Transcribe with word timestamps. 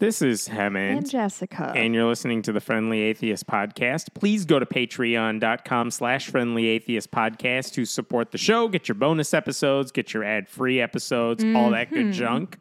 This 0.00 0.22
is 0.22 0.46
Hemant. 0.46 0.98
And 0.98 1.10
Jessica. 1.10 1.72
And 1.74 1.92
you're 1.92 2.06
listening 2.06 2.42
to 2.42 2.52
the 2.52 2.60
Friendly 2.60 3.00
Atheist 3.00 3.48
Podcast. 3.48 4.14
Please 4.14 4.44
go 4.44 4.60
to 4.60 4.66
patreon.com 4.66 5.90
slash 5.90 6.28
friendly 6.28 6.66
atheist 6.68 7.10
podcast 7.10 7.72
to 7.72 7.84
support 7.84 8.30
the 8.30 8.38
show, 8.38 8.68
get 8.68 8.86
your 8.86 8.94
bonus 8.94 9.34
episodes, 9.34 9.90
get 9.90 10.14
your 10.14 10.22
ad 10.22 10.48
free 10.48 10.80
episodes, 10.80 11.42
all 11.56 11.70
that 11.70 11.90
good 11.90 12.12
junk. 12.12 12.58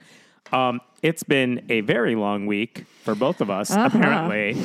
Um, 0.52 0.82
it's 1.04 1.22
been 1.22 1.64
a 1.70 1.82
very 1.82 2.16
long 2.16 2.48
week 2.48 2.86
for 3.04 3.14
both 3.14 3.40
of 3.40 3.52
us, 3.52 3.70
apparently. 3.70 4.58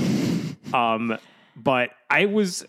Um, 0.72 1.18
but 1.54 1.90
I 2.08 2.24
was 2.24 2.64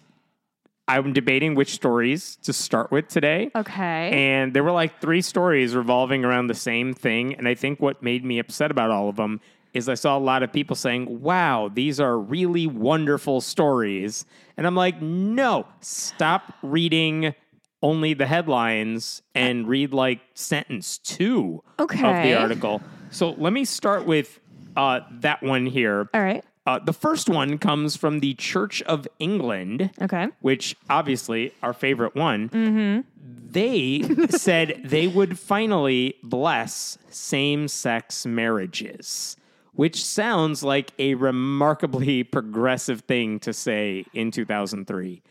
I'm 0.85 1.13
debating 1.13 1.55
which 1.55 1.71
stories 1.71 2.37
to 2.43 2.51
start 2.51 2.91
with 2.91 3.07
today. 3.07 3.51
okay. 3.55 4.11
And 4.11 4.53
there 4.53 4.65
were 4.65 4.71
like 4.73 4.99
three 4.99 5.21
stories 5.21 5.75
revolving 5.75 6.25
around 6.25 6.47
the 6.47 6.55
same 6.55 6.93
thing. 6.93 7.35
And 7.35 7.47
I 7.47 7.55
think 7.55 7.79
what 7.79 8.03
made 8.03 8.25
me 8.25 8.37
upset 8.37 8.69
about 8.69 8.91
all 8.91 9.07
of 9.07 9.15
them 9.15 9.39
is 9.73 9.89
I 9.89 9.95
saw 9.95 10.17
a 10.17 10.19
lot 10.19 10.43
of 10.43 10.53
people 10.53 10.75
saying, 10.75 11.21
wow, 11.21 11.69
these 11.73 11.99
are 11.99 12.17
really 12.17 12.67
wonderful 12.67 13.41
stories. 13.41 14.25
And 14.57 14.67
I'm 14.67 14.75
like, 14.75 15.01
no, 15.01 15.65
stop 15.81 16.53
reading 16.61 17.33
only 17.81 18.13
the 18.13 18.27
headlines 18.27 19.21
and 19.35 19.67
read 19.67 19.93
like 19.93 20.21
sentence 20.35 20.97
two 20.99 21.63
of 21.79 21.89
the 22.23 22.33
article. 22.35 22.81
So 23.09 23.31
let 23.31 23.51
me 23.51 23.65
start 23.65 24.05
with 24.05 24.39
uh, 24.77 25.01
that 25.21 25.43
one 25.43 25.65
here. 25.65 26.07
All 26.13 26.21
right. 26.21 26.43
Uh, 26.65 26.79
the 26.79 26.93
first 26.93 27.27
one 27.27 27.57
comes 27.57 27.97
from 27.97 28.21
the 28.21 28.33
Church 28.35 28.81
of 28.83 29.05
England 29.19 29.91
Okay. 30.01 30.27
which 30.39 30.77
obviously 30.89 31.51
our 31.61 31.73
favorite 31.73 32.15
one, 32.15 33.03
they 33.51 34.01
said 34.29 34.81
they 34.85 35.07
would 35.07 35.37
finally 35.37 36.15
bless 36.23 36.97
same 37.09 37.67
sex 37.67 38.25
marriages, 38.25 39.35
which 39.73 40.03
sounds 40.03 40.63
like 40.63 40.91
a 40.99 41.15
remarkably 41.15 42.23
progressive 42.23 43.01
thing 43.01 43.39
to 43.41 43.53
say 43.53 44.05
in 44.13 44.31
2003. 44.31 45.21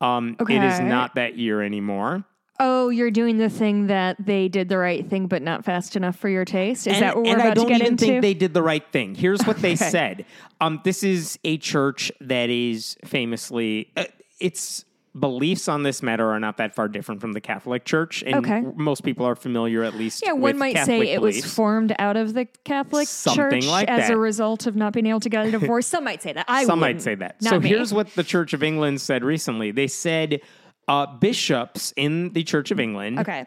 Um, 0.00 0.36
It 0.40 0.62
is 0.62 0.80
not 0.80 1.16
that 1.16 1.36
year 1.36 1.62
anymore. 1.62 2.24
Oh, 2.60 2.88
you're 2.88 3.12
doing 3.12 3.38
the 3.38 3.48
thing 3.48 3.86
that 3.86 4.16
they 4.18 4.48
did 4.48 4.68
the 4.68 4.78
right 4.78 5.08
thing, 5.08 5.28
but 5.28 5.42
not 5.42 5.64
fast 5.64 5.94
enough 5.94 6.16
for 6.16 6.28
your 6.28 6.44
taste. 6.44 6.88
Is 6.88 6.94
and, 6.94 7.02
that 7.02 7.14
what 7.14 7.24
we're 7.24 7.32
and 7.32 7.40
about 7.40 7.50
I 7.52 7.54
don't 7.54 7.66
to 7.66 7.70
get 7.70 7.80
even 7.80 7.92
into? 7.92 8.04
think 8.04 8.22
they 8.22 8.34
did 8.34 8.52
the 8.52 8.62
right 8.62 8.84
thing. 8.90 9.14
Here's 9.14 9.40
what 9.44 9.58
they 9.62 9.76
said. 9.94 10.24
Um, 10.60 10.80
this 10.82 11.04
is 11.04 11.38
a 11.44 11.58
church 11.58 12.10
that 12.20 12.50
is 12.50 12.96
famously 13.04 13.92
uh, 13.96 14.04
its 14.40 14.84
beliefs 15.18 15.68
on 15.68 15.82
this 15.82 16.02
matter 16.02 16.30
are 16.30 16.40
not 16.40 16.56
that 16.58 16.74
far 16.74 16.88
different 16.88 17.20
from 17.20 17.32
the 17.32 17.40
Catholic 17.40 17.84
Church, 17.84 18.22
and 18.26 18.36
Okay. 18.36 18.62
most 18.76 19.02
people 19.02 19.26
are 19.26 19.34
familiar 19.34 19.82
at 19.84 19.94
least. 19.94 20.20
With 20.22 20.26
the 20.26 20.26
Catholics. 20.26 20.38
Yeah, 20.38 20.42
one 20.52 20.58
might 20.58 20.74
Catholic 20.74 21.06
say 21.08 21.12
it 21.12 21.20
was 21.22 21.44
formed 21.54 21.94
out 21.98 22.16
of 22.16 22.34
the 22.34 22.46
Catholic 22.64 23.08
Something 23.08 23.60
Church 23.62 23.66
like 23.66 23.88
as 23.88 24.08
that. 24.08 24.12
a 24.12 24.18
result 24.18 24.66
of 24.66 24.76
not 24.76 24.92
being 24.92 25.06
able 25.06 25.20
to 25.20 25.28
get 25.28 25.46
a 25.46 25.50
divorce. 25.58 25.86
Some 25.86 26.04
might 26.04 26.22
say 26.22 26.32
that. 26.32 26.44
I 26.48 26.64
Some 26.64 26.80
might 26.80 27.00
say 27.02 27.14
that. 27.16 27.42
So 27.42 27.58
me. 27.60 27.68
here's 27.68 27.92
what 27.92 28.14
the 28.14 28.24
Church 28.24 28.52
of 28.52 28.62
England 28.62 29.00
said 29.00 29.24
recently. 29.24 29.70
They 29.70 29.88
said 29.88 30.40
uh, 30.88 31.06
bishops 31.18 31.92
in 31.96 32.32
the 32.32 32.42
Church 32.44 32.70
of 32.70 32.80
England 32.80 33.18
Okay. 33.18 33.46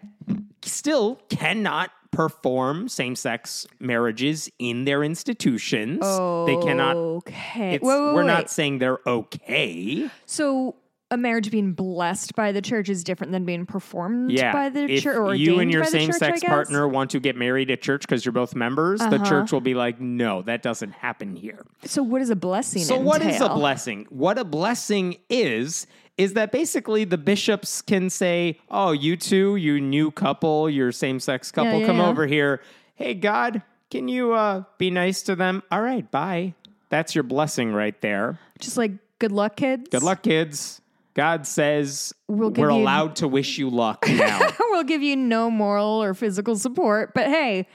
still 0.64 1.16
cannot 1.30 1.90
perform 2.12 2.90
same-sex 2.90 3.66
marriages 3.80 4.50
in 4.60 4.84
their 4.84 5.02
institutions. 5.04 6.02
They 6.02 6.58
cannot. 6.58 6.98
Okay. 6.98 7.76
It's, 7.76 7.84
Wait, 7.84 7.94
wait, 7.96 8.14
we're 8.14 8.16
wait. 8.16 8.26
not 8.28 8.50
saying 8.52 8.80
they're 8.80 9.00
okay. 9.08 10.10
So 10.26 10.76
a 11.12 11.18
marriage 11.18 11.52
being 11.52 11.74
blessed 11.74 12.34
by 12.36 12.52
the 12.52 12.62
church 12.62 12.90
is 12.90 13.04
different 13.04 13.34
than 13.34 13.44
being 13.46 13.66
performed 13.66 14.32
Yeah. 14.32 14.54
by 14.54 14.70
the 14.70 14.86
if 14.86 15.04
church 15.04 15.18
or 15.18 15.36
you 15.36 15.60
and 15.60 15.70
your 15.72 15.84
by 15.84 15.90
the 15.90 15.98
church, 16.00 16.02
same-sex 16.20 16.44
partner 16.44 16.88
want 16.88 17.12
to 17.12 17.20
get 17.20 17.36
married 17.36 17.70
at 17.70 17.82
church 17.82 18.02
because 18.02 18.26
you're 18.26 18.32
both 18.32 18.56
members, 18.56 19.00
the 19.02 19.18
Uh-huh. 19.18 19.26
church 19.26 19.52
will 19.52 19.62
be 19.62 19.74
like, 19.74 20.00
no, 20.00 20.42
that 20.44 20.64
doesn't 20.64 20.92
happen 20.94 21.36
here. 21.36 21.66
So 21.84 22.02
what 22.02 22.22
is 22.22 22.30
a 22.30 22.36
blessing? 22.36 22.84
So 22.84 22.98
what 22.98 23.22
is 23.22 23.42
a 23.42 23.50
blessing? 23.50 24.08
What 24.10 24.40
a 24.40 24.44
blessing 24.46 25.18
is 25.30 25.86
is 26.18 26.34
that 26.34 26.52
basically 26.52 27.04
the 27.04 27.18
bishops 27.18 27.82
can 27.82 28.10
say, 28.10 28.60
"Oh, 28.70 28.92
you 28.92 29.16
two, 29.18 29.56
you 29.56 29.80
new 29.82 30.12
couple, 30.12 30.70
your 30.70 30.92
same-sex 30.92 31.52
couple, 31.52 31.80
yeah, 31.80 31.86
come 31.88 31.98
yeah. 31.98 32.08
over 32.10 32.28
here. 32.28 32.62
Hey, 32.96 33.14
God, 33.16 33.64
can 33.90 34.08
you 34.08 34.34
uh, 34.34 34.64
be 34.78 34.92
nice 34.92 35.22
to 35.24 35.36
them? 35.36 35.64
All 35.72 35.82
right, 35.82 36.10
bye. 36.12 36.54
That's 36.90 37.16
your 37.16 37.24
blessing 37.24 37.74
right 37.74 38.00
there. 38.02 38.38
Just 38.60 38.78
like 38.78 38.92
good 39.20 39.32
luck, 39.32 39.56
kids. 39.56 39.88
Good 39.90 40.04
luck, 40.04 40.22
kids. 40.22 40.81
God 41.14 41.46
says 41.46 42.14
we'll 42.28 42.52
we're 42.52 42.70
allowed 42.70 43.18
to 43.18 43.28
wish 43.28 43.58
you 43.58 43.70
luck 43.70 44.06
now. 44.08 44.40
we'll 44.70 44.84
give 44.84 45.02
you 45.02 45.16
no 45.16 45.52
moral 45.52 46.02
or 46.02 46.14
physical 46.14 46.56
support, 46.56 47.14
but 47.14 47.28
hey, 47.28 47.68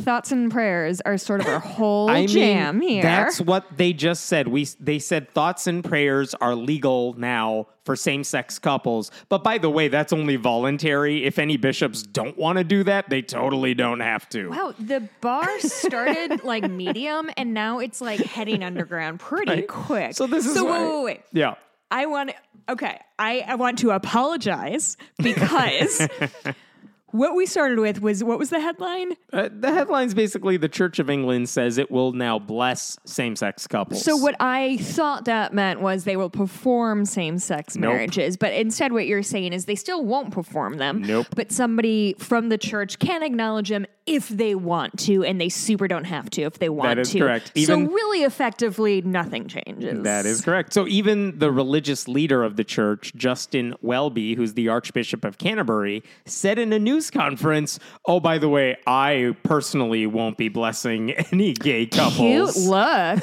thoughts 0.00 0.32
and 0.32 0.50
prayers 0.50 1.00
are 1.02 1.16
sort 1.18 1.40
of 1.40 1.46
our 1.46 1.58
whole 1.60 2.08
Mm-hmm. 2.08 2.16
I 2.16 2.26
jam 2.26 2.78
mean, 2.78 2.88
here. 2.90 3.02
that's 3.02 3.40
what 3.40 3.66
they 3.76 3.92
just 3.92 4.26
said. 4.26 4.48
We 4.48 4.64
they 4.78 4.98
said 4.98 5.30
thoughts 5.30 5.66
and 5.66 5.84
prayers 5.84 6.34
are 6.34 6.54
legal 6.54 7.14
now 7.14 7.66
for 7.84 7.96
same-sex 7.96 8.58
couples. 8.58 9.10
But 9.28 9.42
by 9.42 9.58
the 9.58 9.70
way, 9.70 9.88
that's 9.88 10.12
only 10.12 10.36
voluntary. 10.36 11.24
If 11.24 11.38
any 11.38 11.56
bishops 11.56 12.02
don't 12.02 12.36
want 12.36 12.58
to 12.58 12.64
do 12.64 12.84
that, 12.84 13.08
they 13.08 13.22
totally 13.22 13.74
don't 13.74 14.00
have 14.00 14.28
to. 14.30 14.48
Wow, 14.50 14.74
the 14.78 15.08
bar 15.20 15.48
started 15.60 16.44
like 16.44 16.68
medium 16.70 17.30
and 17.36 17.54
now 17.54 17.78
it's 17.78 18.00
like 18.00 18.20
heading 18.20 18.62
underground 18.62 19.20
pretty 19.20 19.50
Right. 19.50 19.68
quick. 19.68 20.14
So 20.14 20.26
this 20.26 20.46
is 20.46 20.54
so 20.54 20.64
why- 20.64 20.80
wait, 20.80 20.94
wait, 20.94 21.04
wait. 21.04 21.20
Yeah. 21.32 21.54
I 21.92 22.06
want 22.06 22.30
okay. 22.68 22.98
I, 23.18 23.44
I 23.46 23.54
want 23.56 23.78
to 23.80 23.90
apologize 23.90 24.96
because 25.18 26.08
what 27.12 27.34
we 27.34 27.44
started 27.46 27.78
with 27.78 28.00
was 28.00 28.22
what 28.22 28.38
was 28.38 28.50
the 28.50 28.60
headline? 28.60 29.12
Uh, 29.32 29.48
the 29.52 29.72
headline's 29.72 30.14
basically 30.14 30.56
the 30.56 30.68
Church 30.68 30.98
of 30.98 31.10
England 31.10 31.48
says 31.48 31.78
it 31.78 31.90
will 31.90 32.12
now 32.12 32.38
bless 32.38 32.98
same-sex 33.04 33.66
couples. 33.66 34.04
So 34.04 34.16
what 34.16 34.36
I 34.40 34.76
thought 34.78 35.24
that 35.24 35.52
meant 35.52 35.80
was 35.80 36.04
they 36.04 36.16
will 36.16 36.30
perform 36.30 37.04
same-sex 37.04 37.76
Nope. 37.76 37.92
marriages, 37.92 38.36
but 38.36 38.52
instead 38.52 38.92
what 38.92 39.06
you're 39.06 39.22
saying 39.22 39.52
is 39.52 39.64
they 39.66 39.74
still 39.74 40.04
won't 40.04 40.32
perform 40.32 40.78
them. 40.78 41.02
Nope. 41.02 41.26
But 41.34 41.52
somebody 41.52 42.14
from 42.18 42.48
the 42.48 42.58
church 42.58 42.98
can 42.98 43.22
acknowledge 43.22 43.68
them 43.68 43.86
if 44.06 44.28
they 44.28 44.54
want 44.54 44.98
to, 45.00 45.24
and 45.24 45.40
they 45.40 45.48
super 45.48 45.86
don't 45.86 46.04
have 46.04 46.30
to 46.30 46.42
if 46.42 46.58
they 46.58 46.68
want 46.68 46.98
is 46.98 47.10
to. 47.12 47.18
correct. 47.20 47.52
so 47.64 47.78
really, 47.80 48.22
effectively, 48.24 49.02
nothing 49.02 49.46
changes. 49.46 50.02
That 50.02 50.26
is 50.26 50.40
correct. 50.40 50.72
So 50.72 50.86
even 50.88 51.38
the 51.38 51.52
religious 51.52 52.08
leader 52.08 52.42
of 52.42 52.56
the 52.56 52.64
church, 52.64 53.12
Justin 53.14 53.74
Welby, 53.82 54.34
who's 54.34 54.54
the 54.54 54.68
Archbishop 54.68 55.24
of 55.24 55.38
Canterbury, 55.38 56.02
said 56.24 56.58
in 56.58 56.72
a 56.72 56.78
news 56.78 57.10
conference, 57.10 57.78
"Oh, 58.06 58.20
by 58.20 58.38
the 58.38 58.48
way, 58.48 58.76
I 58.86 59.36
personally 59.44 60.06
won't 60.06 60.36
be 60.38 60.48
blessing 60.48 61.10
any 61.32 61.52
gay 61.52 61.86
couples." 61.86 62.16
Cute 62.54 62.56
look. 62.68 63.22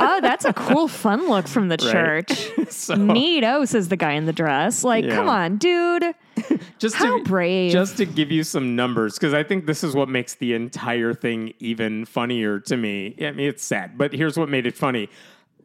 oh, 0.00 0.18
that's 0.22 0.44
a 0.44 0.52
cool, 0.52 0.88
fun 0.88 1.28
look 1.28 1.46
from 1.48 1.68
the 1.68 1.76
Right. 1.82 1.92
church. 2.26 2.48
So- 2.72 2.94
Neato, 2.96 3.66
says 3.68 3.88
the 3.88 3.96
guy 3.96 4.12
in 4.12 4.24
the 4.24 4.32
dress. 4.32 4.82
Like, 4.84 5.04
Yeah. 5.04 5.14
come 5.16 5.28
on, 5.28 5.56
dude. 5.58 6.14
just 6.78 6.94
How 6.96 7.18
to, 7.18 7.24
brave. 7.24 7.72
Just 7.72 7.96
to 7.98 8.06
give 8.06 8.30
you 8.30 8.44
some 8.44 8.74
numbers, 8.76 9.14
because 9.14 9.34
I 9.34 9.42
think 9.42 9.66
this 9.66 9.84
is 9.84 9.94
what 9.94 10.08
makes 10.08 10.34
the 10.34 10.54
entire 10.54 11.14
thing 11.14 11.52
even 11.58 12.04
funnier 12.04 12.58
to 12.60 12.76
me. 12.76 13.14
I 13.20 13.30
mean, 13.32 13.48
it's 13.48 13.64
sad, 13.64 13.96
but 13.98 14.12
here's 14.12 14.36
what 14.38 14.48
made 14.48 14.66
it 14.66 14.76
funny. 14.76 15.08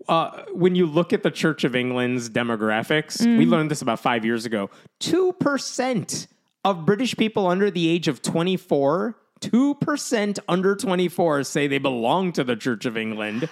Uh, 0.07 0.43
when 0.53 0.75
you 0.75 0.85
look 0.85 1.11
at 1.11 1.23
the 1.23 1.31
Church 1.31 1.63
of 1.63 1.75
England's 1.75 2.29
demographics, 2.29 3.19
we 3.25 3.45
Mm. 3.45 3.49
learned 3.49 3.71
this 3.71 3.81
about 3.81 3.99
five 3.99 4.23
years 4.23 4.45
ago. 4.45 4.69
Two 4.99 5.33
percent 5.33 6.27
of 6.63 6.85
British 6.85 7.15
people 7.17 7.47
under 7.47 7.69
the 7.71 7.89
age 7.89 8.07
of 8.07 8.21
24, 8.21 9.17
two 9.41 9.75
percent 9.75 10.39
under 10.47 10.75
24 10.75 11.43
say 11.43 11.67
they 11.67 11.77
belong 11.77 12.31
to 12.33 12.43
the 12.43 12.55
Church 12.55 12.85
of 12.85 12.95
England. 12.95 13.49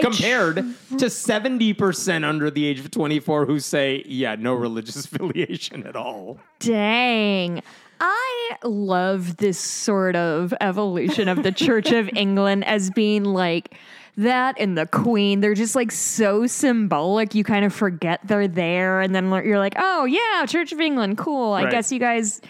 Compared 0.00 0.56
mm-hmm. 0.56 0.96
to 0.96 1.06
70% 1.06 2.24
under 2.24 2.50
the 2.50 2.66
age 2.66 2.80
of 2.80 2.90
24 2.90 3.46
who 3.46 3.60
say, 3.60 4.02
yeah, 4.06 4.34
no 4.34 4.52
religious 4.54 5.04
affiliation 5.04 5.86
at 5.86 5.94
all. 5.94 6.38
Dang. 6.58 7.62
I 8.00 8.56
love 8.64 9.36
this 9.36 9.58
sort 9.58 10.16
of 10.16 10.52
evolution 10.60 11.28
of 11.28 11.44
the 11.44 11.52
Church 11.52 11.92
of 11.92 12.10
England 12.16 12.64
as 12.64 12.90
being 12.90 13.22
like 13.24 13.78
that 14.16 14.56
and 14.58 14.76
the 14.76 14.86
Queen. 14.86 15.40
They're 15.40 15.54
just 15.54 15.76
like 15.76 15.92
so 15.92 16.46
symbolic. 16.48 17.34
You 17.34 17.44
kind 17.44 17.64
of 17.64 17.72
forget 17.72 18.20
they're 18.24 18.48
there. 18.48 19.00
And 19.00 19.14
then 19.14 19.30
you're 19.44 19.60
like, 19.60 19.74
oh, 19.76 20.06
yeah, 20.06 20.44
Church 20.46 20.72
of 20.72 20.80
England, 20.80 21.18
cool. 21.18 21.52
I 21.52 21.64
Right. 21.64 21.70
guess 21.70 21.92
you 21.92 22.00
guys 22.00 22.40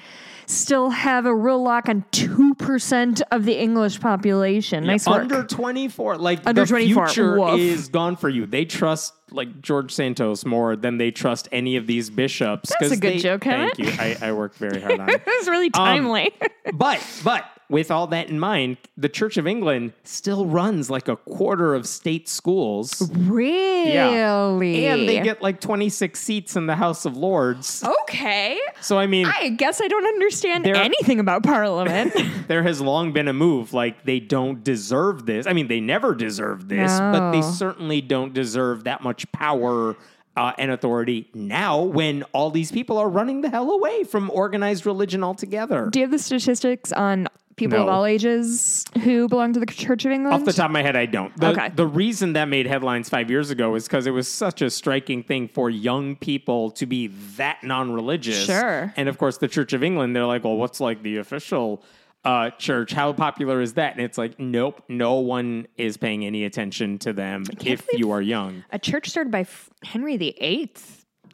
still 0.47 0.91
have 0.91 1.27
a 1.27 1.35
real 1.35 1.63
lock 1.63 1.89
on 1.89 2.05
2% 2.13 3.23
of 3.31 3.45
the 3.45 3.59
English 3.59 4.01
population. 4.01 4.85
Nice 4.85 5.07
work. 5.07 5.23
Under 5.23 5.45
24. 5.45 6.19
Like 6.19 6.41
Under 6.47 6.63
the 6.63 6.67
24, 6.67 7.07
future 7.09 7.41
woof. 7.41 7.59
is 7.59 7.89
gone 7.89 8.17
for 8.17 8.29
you. 8.29 8.47
They 8.47 8.65
trust 8.65 9.15
like 9.31 9.61
George 9.61 9.93
Santos 9.93 10.45
more 10.45 10.77
than 10.77 10.99
they 10.99 11.11
trust 11.11 11.49
any 11.51 11.77
of 11.77 11.87
these 11.87 12.11
bishops. 12.11 12.73
That's 12.79 12.93
a 12.93 12.97
good 12.97 13.15
they- 13.15 13.19
joke, 13.19 13.45
Thank 13.45 13.77
Hemant. 13.77 13.79
you. 13.79 14.27
I, 14.27 14.29
I 14.29 14.33
worked 14.33 14.57
very 14.57 14.81
hard 14.81 15.01
on 15.01 15.09
it. 15.09 15.23
It 15.27 15.39
was 15.41 15.49
really 15.49 15.67
um, 15.67 15.73
timely. 15.73 16.31
but 16.75 17.03
but 17.25 17.45
with 17.69 17.91
all 17.91 18.07
that 18.09 18.29
in 18.29 18.39
mind, 18.39 18.77
the 18.97 19.09
Church 19.09 19.37
of 19.37 19.47
England 19.47 19.93
still 20.05 20.47
runs 20.47 20.91
like 20.91 21.09
a 21.09 21.17
quarter 21.17 21.75
of 21.75 21.87
state 21.87 22.29
schools. 22.29 23.11
really? 23.15 23.93
Yeah. 23.95 24.95
And 24.95 25.09
they 25.09 25.21
get 25.21 25.43
like 25.43 25.61
26 25.61 26.19
seats 26.19 26.57
in 26.57 26.67
the 26.67 26.77
House 26.77 27.05
of 27.05 27.17
Lords. 27.17 27.83
Okay. 28.03 28.61
So 28.81 28.99
I 28.99 29.07
mean, 29.07 29.27
I 29.27 29.51
guess 29.51 29.81
I 29.81 29.89
don't 29.89 30.07
understand 30.07 30.65
They're- 30.65 30.77
anything 30.77 31.21
about 31.21 31.43
Parliament. 31.43 32.15
there 32.49 32.63
has 32.63 32.81
long 32.81 33.13
been 33.13 33.29
a 33.29 33.33
move 33.33 33.73
like 33.73 34.05
they 34.05 34.21
don't 34.21 34.63
deserve 34.63 35.27
this. 35.27 35.47
I 35.47 35.53
mean, 35.53 35.69
they 35.69 35.81
never 35.81 36.15
deserved 36.15 36.69
this, 36.69 36.99
but 36.99 37.33
they 37.33 37.43
certainly 37.43 38.01
don't 38.01 38.35
deserve 38.35 38.85
that 38.85 39.03
much 39.03 39.31
power 39.33 39.97
uh, 40.37 40.53
and 40.59 40.71
authority 40.71 41.29
now 41.35 41.81
when 41.81 42.23
all 42.33 42.51
these 42.51 42.73
people 42.73 42.99
are 42.99 43.09
running 43.09 43.41
the 43.41 43.49
hell 43.49 43.71
away 43.71 44.05
from 44.05 44.31
organized 44.31 44.85
religion 44.85 45.23
altogether. 45.23 45.89
Do 45.91 46.01
you 46.01 46.05
have 46.05 46.11
the 46.11 46.19
statistics 46.19 46.93
on 46.93 47.29
people 47.57 47.79
of 47.81 47.89
all 47.89 48.05
ages 48.05 48.85
who 49.03 49.29
belong 49.29 49.53
to 49.53 49.61
the 49.61 49.67
Church 49.67 50.05
of 50.05 50.13
England? 50.13 50.35
Off 50.35 50.45
the 50.45 50.53
top 50.53 50.67
of 50.67 50.73
my 50.73 50.83
head, 50.83 50.97
I 50.97 51.07
don't. 51.07 51.37
The, 51.37 51.49
Okay. 51.51 51.69
the 51.75 51.87
reason 51.87 52.33
that 52.35 52.47
made 52.49 52.67
headlines 52.67 53.09
five 53.09 53.31
years 53.31 53.51
ago 53.51 53.75
is 53.75 53.85
because 53.87 54.07
it 54.07 54.11
was 54.13 54.27
such 54.29 54.63
a 54.63 54.71
striking 54.71 55.23
thing 55.23 55.49
for 55.49 55.71
young 55.71 56.17
people 56.17 56.71
to 56.73 56.87
be 56.87 57.09
that 57.37 57.63
non 57.63 57.93
religious. 57.93 58.45
Sure. 58.47 58.93
And 58.97 59.09
of 59.09 59.19
course, 59.19 59.39
the 59.39 59.49
Church 59.49 59.73
of 59.73 59.83
England, 59.85 60.15
they're 60.17 60.27
like, 60.27 60.45
well, 60.45 60.57
what's 60.57 60.81
like 60.81 61.03
the 61.03 61.19
official 61.19 61.83
uh, 62.25 62.51
church? 62.51 62.93
How 62.93 63.13
popular 63.13 63.61
is 63.61 63.75
that? 63.75 63.93
And 63.95 64.03
it's 64.03 64.17
like, 64.19 64.39
nope, 64.41 64.83
no 64.89 65.15
one 65.15 65.67
is 65.77 65.97
paying 65.97 66.25
any 66.25 66.45
attention 66.45 66.99
to 67.01 67.13
them 67.13 67.45
if 67.65 67.87
you 67.93 68.11
are 68.13 68.23
young. 68.23 68.65
a 68.71 68.79
church 68.79 69.09
started 69.11 69.31
by 69.31 69.41
F- 69.41 69.71
Henry 69.85 70.17
VIII 70.17 70.73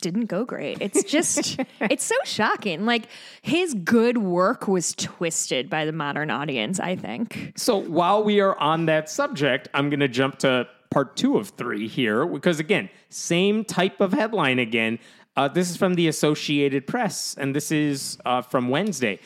didn't 0.00 0.26
go 0.26 0.44
great. 0.44 0.79
It's 0.81 1.02
just, 1.05 1.58
it's 1.81 2.05
so 2.05 2.17
shocking. 2.25 2.87
Like 2.87 3.05
his 3.43 3.75
good 3.75 4.19
work 4.19 4.69
was 4.69 4.94
twisted 4.94 5.70
by 5.70 5.85
the 5.85 5.93
modern 5.93 6.31
audience, 6.31 6.81
I 6.81 6.97
think. 6.97 7.52
So 7.56 7.76
while 7.76 8.23
we 8.23 8.41
are 8.41 8.58
on 8.58 8.87
that 8.87 9.08
subject, 9.08 9.69
I'm 9.75 9.91
going 9.91 10.00
to 10.00 10.08
jump 10.08 10.38
to 10.41 10.69
part 10.91 11.17
two 11.17 11.37
of 11.37 11.50
three 11.50 11.87
here 11.87 12.26
because, 12.26 12.58
again, 12.58 12.91
same 13.08 13.64
type 13.64 14.00
of 14.00 14.12
headline 14.12 14.58
again. 14.58 14.99
Uh, 15.37 15.49
this 15.49 15.70
is 15.70 15.76
from 15.76 15.94
the 15.94 16.08
Associated 16.08 16.87
Press, 16.87 17.37
and 17.38 17.55
this 17.55 17.70
is 17.70 18.19
uh, 18.25 18.43
from 18.43 18.69
Wednesday. 18.69 19.20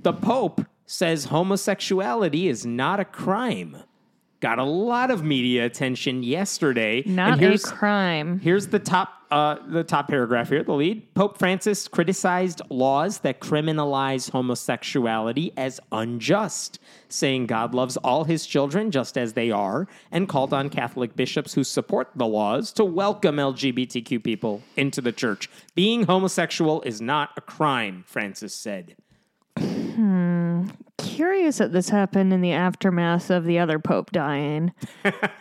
The 0.00 0.12
Pope 0.12 0.64
says 0.86 1.26
homosexuality 1.26 2.48
is 2.48 2.64
not 2.64 2.98
a 2.98 3.04
crime. 3.04 3.76
Got 4.40 4.58
a 4.58 4.64
lot 4.64 5.10
of 5.10 5.22
media 5.22 5.66
attention 5.66 6.22
yesterday. 6.22 7.02
and 7.04 7.14
Not 7.16 7.34
a 7.38 7.40
here's- 7.40 7.64
crime. 7.70 8.38
Here's 8.40 8.68
the 8.68 8.78
top 8.78 9.16
uh, 9.30 9.58
the 9.68 9.84
top 9.84 10.08
paragraph 10.08 10.48
here, 10.48 10.64
the 10.64 10.72
lead. 10.72 11.14
Pope 11.14 11.38
Francis 11.38 11.86
criticized 11.86 12.60
laws 12.68 13.20
that 13.20 13.38
criminalize 13.40 14.28
homosexuality 14.32 15.52
as 15.56 15.78
unjust, 15.92 16.80
saying 17.08 17.46
God 17.46 17.72
loves 17.72 17.96
all 17.98 18.24
his 18.24 18.44
children 18.44 18.90
just 18.90 19.16
as 19.16 19.34
they 19.34 19.52
are, 19.52 19.86
and 20.10 20.28
called 20.28 20.52
on 20.52 20.68
Catholic 20.68 21.14
bishops 21.14 21.54
who 21.54 21.62
support 21.62 22.08
the 22.16 22.26
laws 22.26 22.72
to 22.72 22.84
welcome 22.84 23.36
LGBTQ 23.36 24.24
people 24.24 24.62
into 24.76 25.00
the 25.00 25.12
church. 25.12 25.48
Being 25.76 26.06
homosexual 26.06 26.82
is 26.82 27.00
not 27.00 27.30
a 27.36 27.40
crime, 27.40 28.02
Francis 28.08 28.52
said. 28.52 28.96
Hmm. 29.60 30.68
Curious 30.98 31.58
that 31.58 31.72
this 31.72 31.88
happened 31.88 32.32
in 32.32 32.40
the 32.42 32.52
aftermath 32.52 33.30
of 33.30 33.44
the 33.44 33.58
other 33.58 33.78
pope 33.78 34.10
dying. 34.10 34.72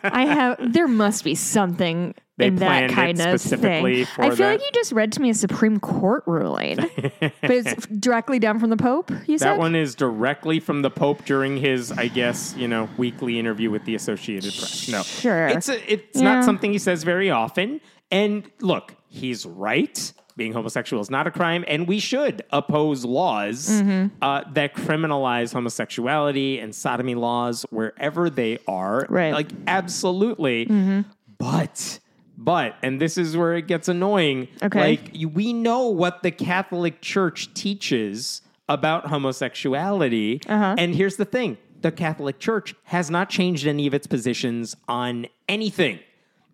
I 0.03 0.25
have 0.25 0.57
there 0.73 0.87
must 0.87 1.23
be 1.25 1.35
something 1.35 2.15
They 2.37 2.47
in 2.47 2.57
planned 2.57 2.89
that 2.89 2.91
it 2.91 2.95
kind 2.95 3.19
of 3.21 3.41
specifically 3.41 4.05
thing. 4.05 4.15
for 4.15 4.21
I 4.23 4.27
feel 4.29 4.35
that. 4.37 4.51
like 4.53 4.61
you 4.61 4.69
just 4.73 4.93
read 4.93 5.11
to 5.13 5.21
me 5.21 5.29
a 5.31 5.33
Supreme 5.33 5.79
Court 5.81 6.23
ruling, 6.25 6.77
but 7.19 7.31
it's 7.51 7.85
directly 7.87 8.39
down 8.39 8.59
from 8.59 8.69
the 8.69 8.77
Pope. 8.77 9.11
You 9.27 9.37
said 9.37 9.47
That 9.53 9.57
one 9.59 9.75
is 9.75 9.95
directly 9.95 10.61
from 10.61 10.81
the 10.81 10.89
Pope 10.89 11.25
during 11.25 11.57
his, 11.57 11.91
I 11.91 12.07
guess, 12.07 12.55
you 12.55 12.67
know, 12.69 12.87
weekly 12.97 13.37
interview 13.37 13.69
with 13.69 13.83
the 13.83 13.95
Associated 13.95 14.53
Press. 14.53 14.87
No, 14.87 15.01
Sure. 15.03 15.47
it's 15.47 15.67
a, 15.67 15.91
it's 15.93 16.17
Yeah. 16.21 16.35
not 16.35 16.45
something 16.45 16.71
he 16.71 16.79
says 16.79 17.03
very 17.03 17.29
often. 17.29 17.81
And 18.11 18.49
look, 18.61 18.95
he's 19.09 19.45
right. 19.45 20.13
Being 20.39 20.53
homosexual 20.53 21.01
is 21.01 21.09
not 21.09 21.27
a 21.27 21.31
crime, 21.31 21.65
and 21.67 21.85
we 21.85 21.99
should 21.99 22.43
oppose 22.51 23.03
laws 23.03 23.69
Mm-hmm. 23.69 24.07
uh, 24.21 24.43
that 24.53 24.73
criminalize 24.73 25.51
homosexuality 25.53 26.59
and 26.59 26.73
sodomy 26.73 27.13
laws 27.13 27.65
wherever 27.71 28.29
they 28.29 28.57
are. 28.67 29.05
Right. 29.09 29.25
Mm-hmm. 29.27 29.33
Like 29.35 29.49
absolutely, 29.67 31.03
but. 31.37 31.99
But, 32.41 32.77
and 32.81 33.01
this 33.01 33.17
is 33.17 33.35
where 33.35 33.53
it 33.55 33.67
gets 33.67 33.89
annoying. 33.89 34.47
Okay. 34.63 34.79
Like, 34.79 35.09
you- 35.13 35.27
we 35.27 35.51
know 35.51 35.89
what 35.89 36.23
the 36.23 36.31
Catholic 36.31 37.01
Church 37.01 37.53
teaches 37.53 38.41
about 38.69 39.07
homosexuality. 39.07 40.39
Uh-huh. 40.47 40.75
And 40.77 40.95
here's 40.95 41.17
the 41.17 41.25
thing 41.25 41.57
the 41.81 41.91
Catholic 41.91 42.39
Church 42.39 42.73
has 42.85 43.11
not 43.11 43.29
changed 43.29 43.67
any 43.67 43.87
of 43.87 43.93
its 43.93 44.07
positions 44.07 44.73
on 44.87 45.27
anything. 45.49 45.99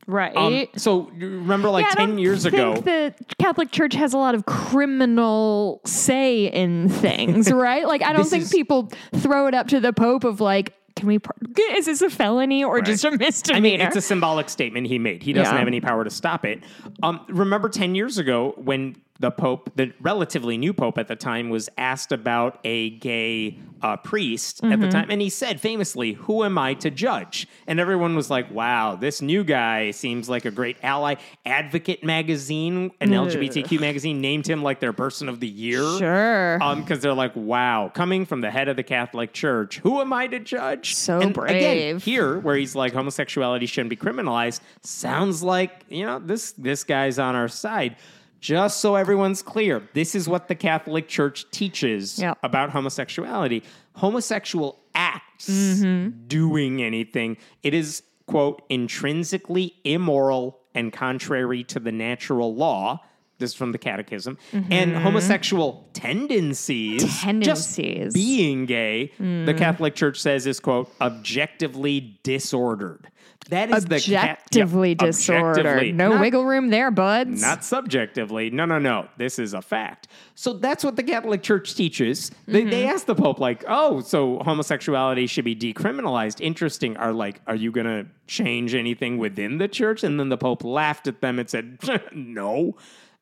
Right. 0.07 0.35
Um, 0.35 0.65
so, 0.75 1.11
you 1.17 1.29
remember, 1.29 1.69
like 1.69 1.83
Yeah, 1.85 1.91
I 1.91 1.95
10 1.95 2.09
don't 2.09 2.17
years 2.19 2.43
think 2.43 2.53
ago, 2.53 2.75
the 2.81 3.13
Catholic 3.39 3.71
Church 3.71 3.93
has 3.95 4.13
a 4.13 4.17
lot 4.17 4.35
of 4.35 4.45
criminal 4.45 5.81
say 5.85 6.45
in 6.45 6.89
things, 6.89 7.51
right? 7.51 7.87
Like, 7.87 8.03
I 8.03 8.13
don't 8.13 8.25
think 8.25 8.43
is- 8.43 8.51
people 8.51 8.91
throw 9.15 9.47
it 9.47 9.53
up 9.53 9.67
to 9.69 9.79
the 9.79 9.93
Pope 9.93 10.23
of 10.23 10.39
like, 10.41 10.73
can 10.95 11.07
we? 11.09 11.19
par- 11.19 11.35
Is 11.71 11.87
this 11.87 12.01
a 12.01 12.09
felony 12.09 12.63
or 12.63 12.79
just 12.81 13.03
a 13.03 13.11
misdemeanor? 13.11 13.57
I 13.57 13.59
mean, 13.59 13.81
it's 13.81 13.97
a 13.97 14.01
symbolic 14.01 14.47
statement 14.49 14.87
he 14.87 14.97
made. 14.97 15.21
He 15.23 15.33
doesn't 15.33 15.53
Yeah. 15.53 15.59
have 15.59 15.67
any 15.67 15.81
power 15.81 16.05
to 16.05 16.09
stop 16.09 16.45
it. 16.45 16.63
Um, 17.03 17.19
remember 17.27 17.67
10 17.67 17.95
years 17.95 18.17
ago 18.17 18.53
when 18.55 18.95
the 19.19 19.31
Pope, 19.31 19.71
the 19.75 19.93
relatively 20.01 20.57
new 20.57 20.73
Pope 20.73 20.97
at 20.97 21.07
the 21.07 21.15
time, 21.15 21.49
was 21.49 21.69
asked 21.77 22.11
about 22.11 22.59
a 22.65 22.89
gay 22.91 23.57
uh, 23.81 23.95
priest 23.97 24.61
at 24.63 24.71
Mm-hmm. 24.71 24.81
the 24.81 24.89
time, 24.89 25.09
and 25.09 25.21
he 25.21 25.29
said 25.29 25.61
famously, 25.61 26.13
Who 26.13 26.43
am 26.43 26.57
I 26.57 26.73
to 26.75 26.89
judge? 26.91 27.47
And 27.67 27.79
everyone 27.79 28.15
was 28.15 28.29
like, 28.29 28.51
Wow, 28.51 28.95
this 28.95 29.21
new 29.21 29.43
guy 29.45 29.91
seems 29.91 30.27
like 30.27 30.43
a 30.45 30.51
great 30.51 30.77
ally. 30.83 31.15
Advocate 31.45 32.03
magazine, 32.03 32.91
an 32.99 33.09
LGBTQ 33.11 33.79
magazine, 33.79 34.19
named 34.21 34.47
him 34.47 34.63
like 34.63 34.79
their 34.81 34.93
person 34.93 35.29
of 35.29 35.39
the 35.39 35.47
year. 35.47 35.81
sure. 35.97 36.61
Um, 36.61 36.81
because 36.81 36.99
they're 37.01 37.13
like, 37.13 37.35
wow, 37.35 37.89
coming 37.93 38.25
from 38.25 38.41
the 38.41 38.51
head 38.51 38.67
of 38.67 38.75
the 38.75 38.83
Catholic 38.83 39.31
Church, 39.33 39.77
who 39.79 40.01
am 40.01 40.11
I 40.11 40.27
to 40.27 40.39
judge? 40.39 40.93
So 40.95 41.21
and 41.21 41.31
Again, 41.37 41.93
brave. 41.95 42.03
here, 42.03 42.39
where 42.39 42.55
he's 42.55 42.75
like, 42.75 42.93
homosexuality 42.93 43.65
shouldn't 43.65 43.89
be 43.91 43.95
criminalized, 43.97 44.59
sounds 44.81 45.41
like 45.43 45.85
you 45.89 46.05
know 46.05 46.19
this 46.19 46.51
this 46.53 46.83
guy's 46.83 47.17
on 47.19 47.35
our 47.35 47.47
side. 47.47 47.95
Just 48.41 48.79
so 48.79 48.95
everyone's 48.95 49.41
clear, 49.41 49.81
this 49.93 50.13
is 50.15 50.29
what 50.29 50.47
the 50.47 50.55
Catholic 50.55 51.07
Church 51.07 51.49
teaches 51.51 52.19
Yep. 52.19 52.37
about 52.43 52.69
homosexuality. 52.71 53.63
Homosexual 53.93 54.79
acts 54.93 55.49
Mm-hmm. 55.49 56.27
doing 56.27 56.81
anything, 56.83 57.37
it 57.63 57.73
is 57.73 58.03
quote 58.27 58.61
intrinsically 58.69 59.73
immoral 59.83 60.59
and 60.73 60.91
contrary 60.93 61.63
to 61.65 61.79
the 61.79 61.91
natural 61.91 62.55
law. 62.55 63.01
This 63.37 63.51
is 63.51 63.55
from 63.55 63.73
the 63.73 63.77
Catechism. 63.77 64.37
And 64.53 64.95
homosexual 64.95 65.89
tendencies, 65.93 67.01
just 67.03 67.17
Mm-hmm. 67.21 67.41
Tendencies. 67.41 68.13
being 68.13 68.65
gay, 68.65 69.11
the 69.17 69.23
Mm. 69.53 69.57
Catholic 69.57 69.93
Church 69.95 70.21
says 70.21 70.47
is 70.47 70.59
quote 70.61 70.89
objectively 71.01 72.17
disordered. 72.23 73.07
That 73.49 73.69
is 73.69 73.85
the 73.85 73.99
ca- 73.99 74.17
objectively 74.17 74.89
yeah, 74.91 75.05
disordered. 75.05 75.65
objectively. 75.65 75.91
No 75.91 76.09
Not- 76.09 76.21
wiggle 76.21 76.45
room 76.45 76.69
there, 76.69 76.89
buds. 76.89 77.41
Not 77.41 77.63
subjectively. 77.63 78.49
No, 78.49 78.65
no, 78.65 78.79
no. 78.79 79.07
This 79.17 79.37
is 79.37 79.53
a 79.53 79.61
fact. 79.61 80.07
So 80.33 80.53
that's 80.53 80.83
what 80.83 80.95
the 80.95 81.03
Catholic 81.03 81.43
Church 81.43 81.75
teaches. 81.75 82.31
They, 82.47 82.61
Mm-hmm. 82.61 82.69
they 82.71 82.87
asked 82.87 83.05
the 83.05 83.13
Pope, 83.15 83.39
like, 83.39 83.63
oh, 83.67 84.01
so 84.01 84.39
homosexuality 84.39 85.27
should 85.27 85.45
be 85.45 85.55
decriminalized. 85.55 86.41
Interesting. 86.41 86.97
Are 86.97 87.13
like, 87.13 87.41
are 87.45 87.55
you 87.55 87.71
going 87.71 87.85
to 87.85 88.07
change 88.27 88.73
anything 88.73 89.17
within 89.19 89.59
the 89.59 89.67
church? 89.67 90.03
And 90.03 90.19
then 90.19 90.29
the 90.29 90.37
Pope 90.37 90.63
laughed 90.63 91.07
at 91.07 91.21
them 91.21 91.37
and 91.39 91.49
said, 91.49 91.77
no. 92.13 92.75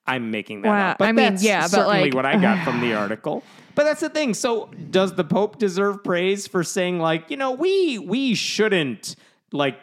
I'm 0.06 0.32
making 0.32 0.63
that 0.63 0.70
Wow. 0.70 0.92
up. 0.92 0.98
But 0.98 1.08
I 1.08 1.12
mean, 1.13 1.32
that's 1.32 1.44
yeah, 1.44 1.65
certainly 1.65 2.01
like- 2.01 2.13
what 2.13 2.25
I 2.25 2.38
got 2.38 2.65
from 2.65 2.82
the 2.82 2.94
article. 2.96 3.42
But 3.75 3.86
that's 3.86 4.01
the 4.01 4.10
thing. 4.10 4.34
So 4.34 4.70
does 4.92 5.15
the 5.15 5.24
Pope 5.24 5.58
deserve 5.60 6.03
praise 6.03 6.46
for 6.46 6.63
saying, 6.63 7.00
like, 7.00 7.32
you 7.32 7.38
know, 7.38 7.51
we 7.51 7.98
we 8.00 8.36
shouldn't 8.36 9.15
like 9.53 9.80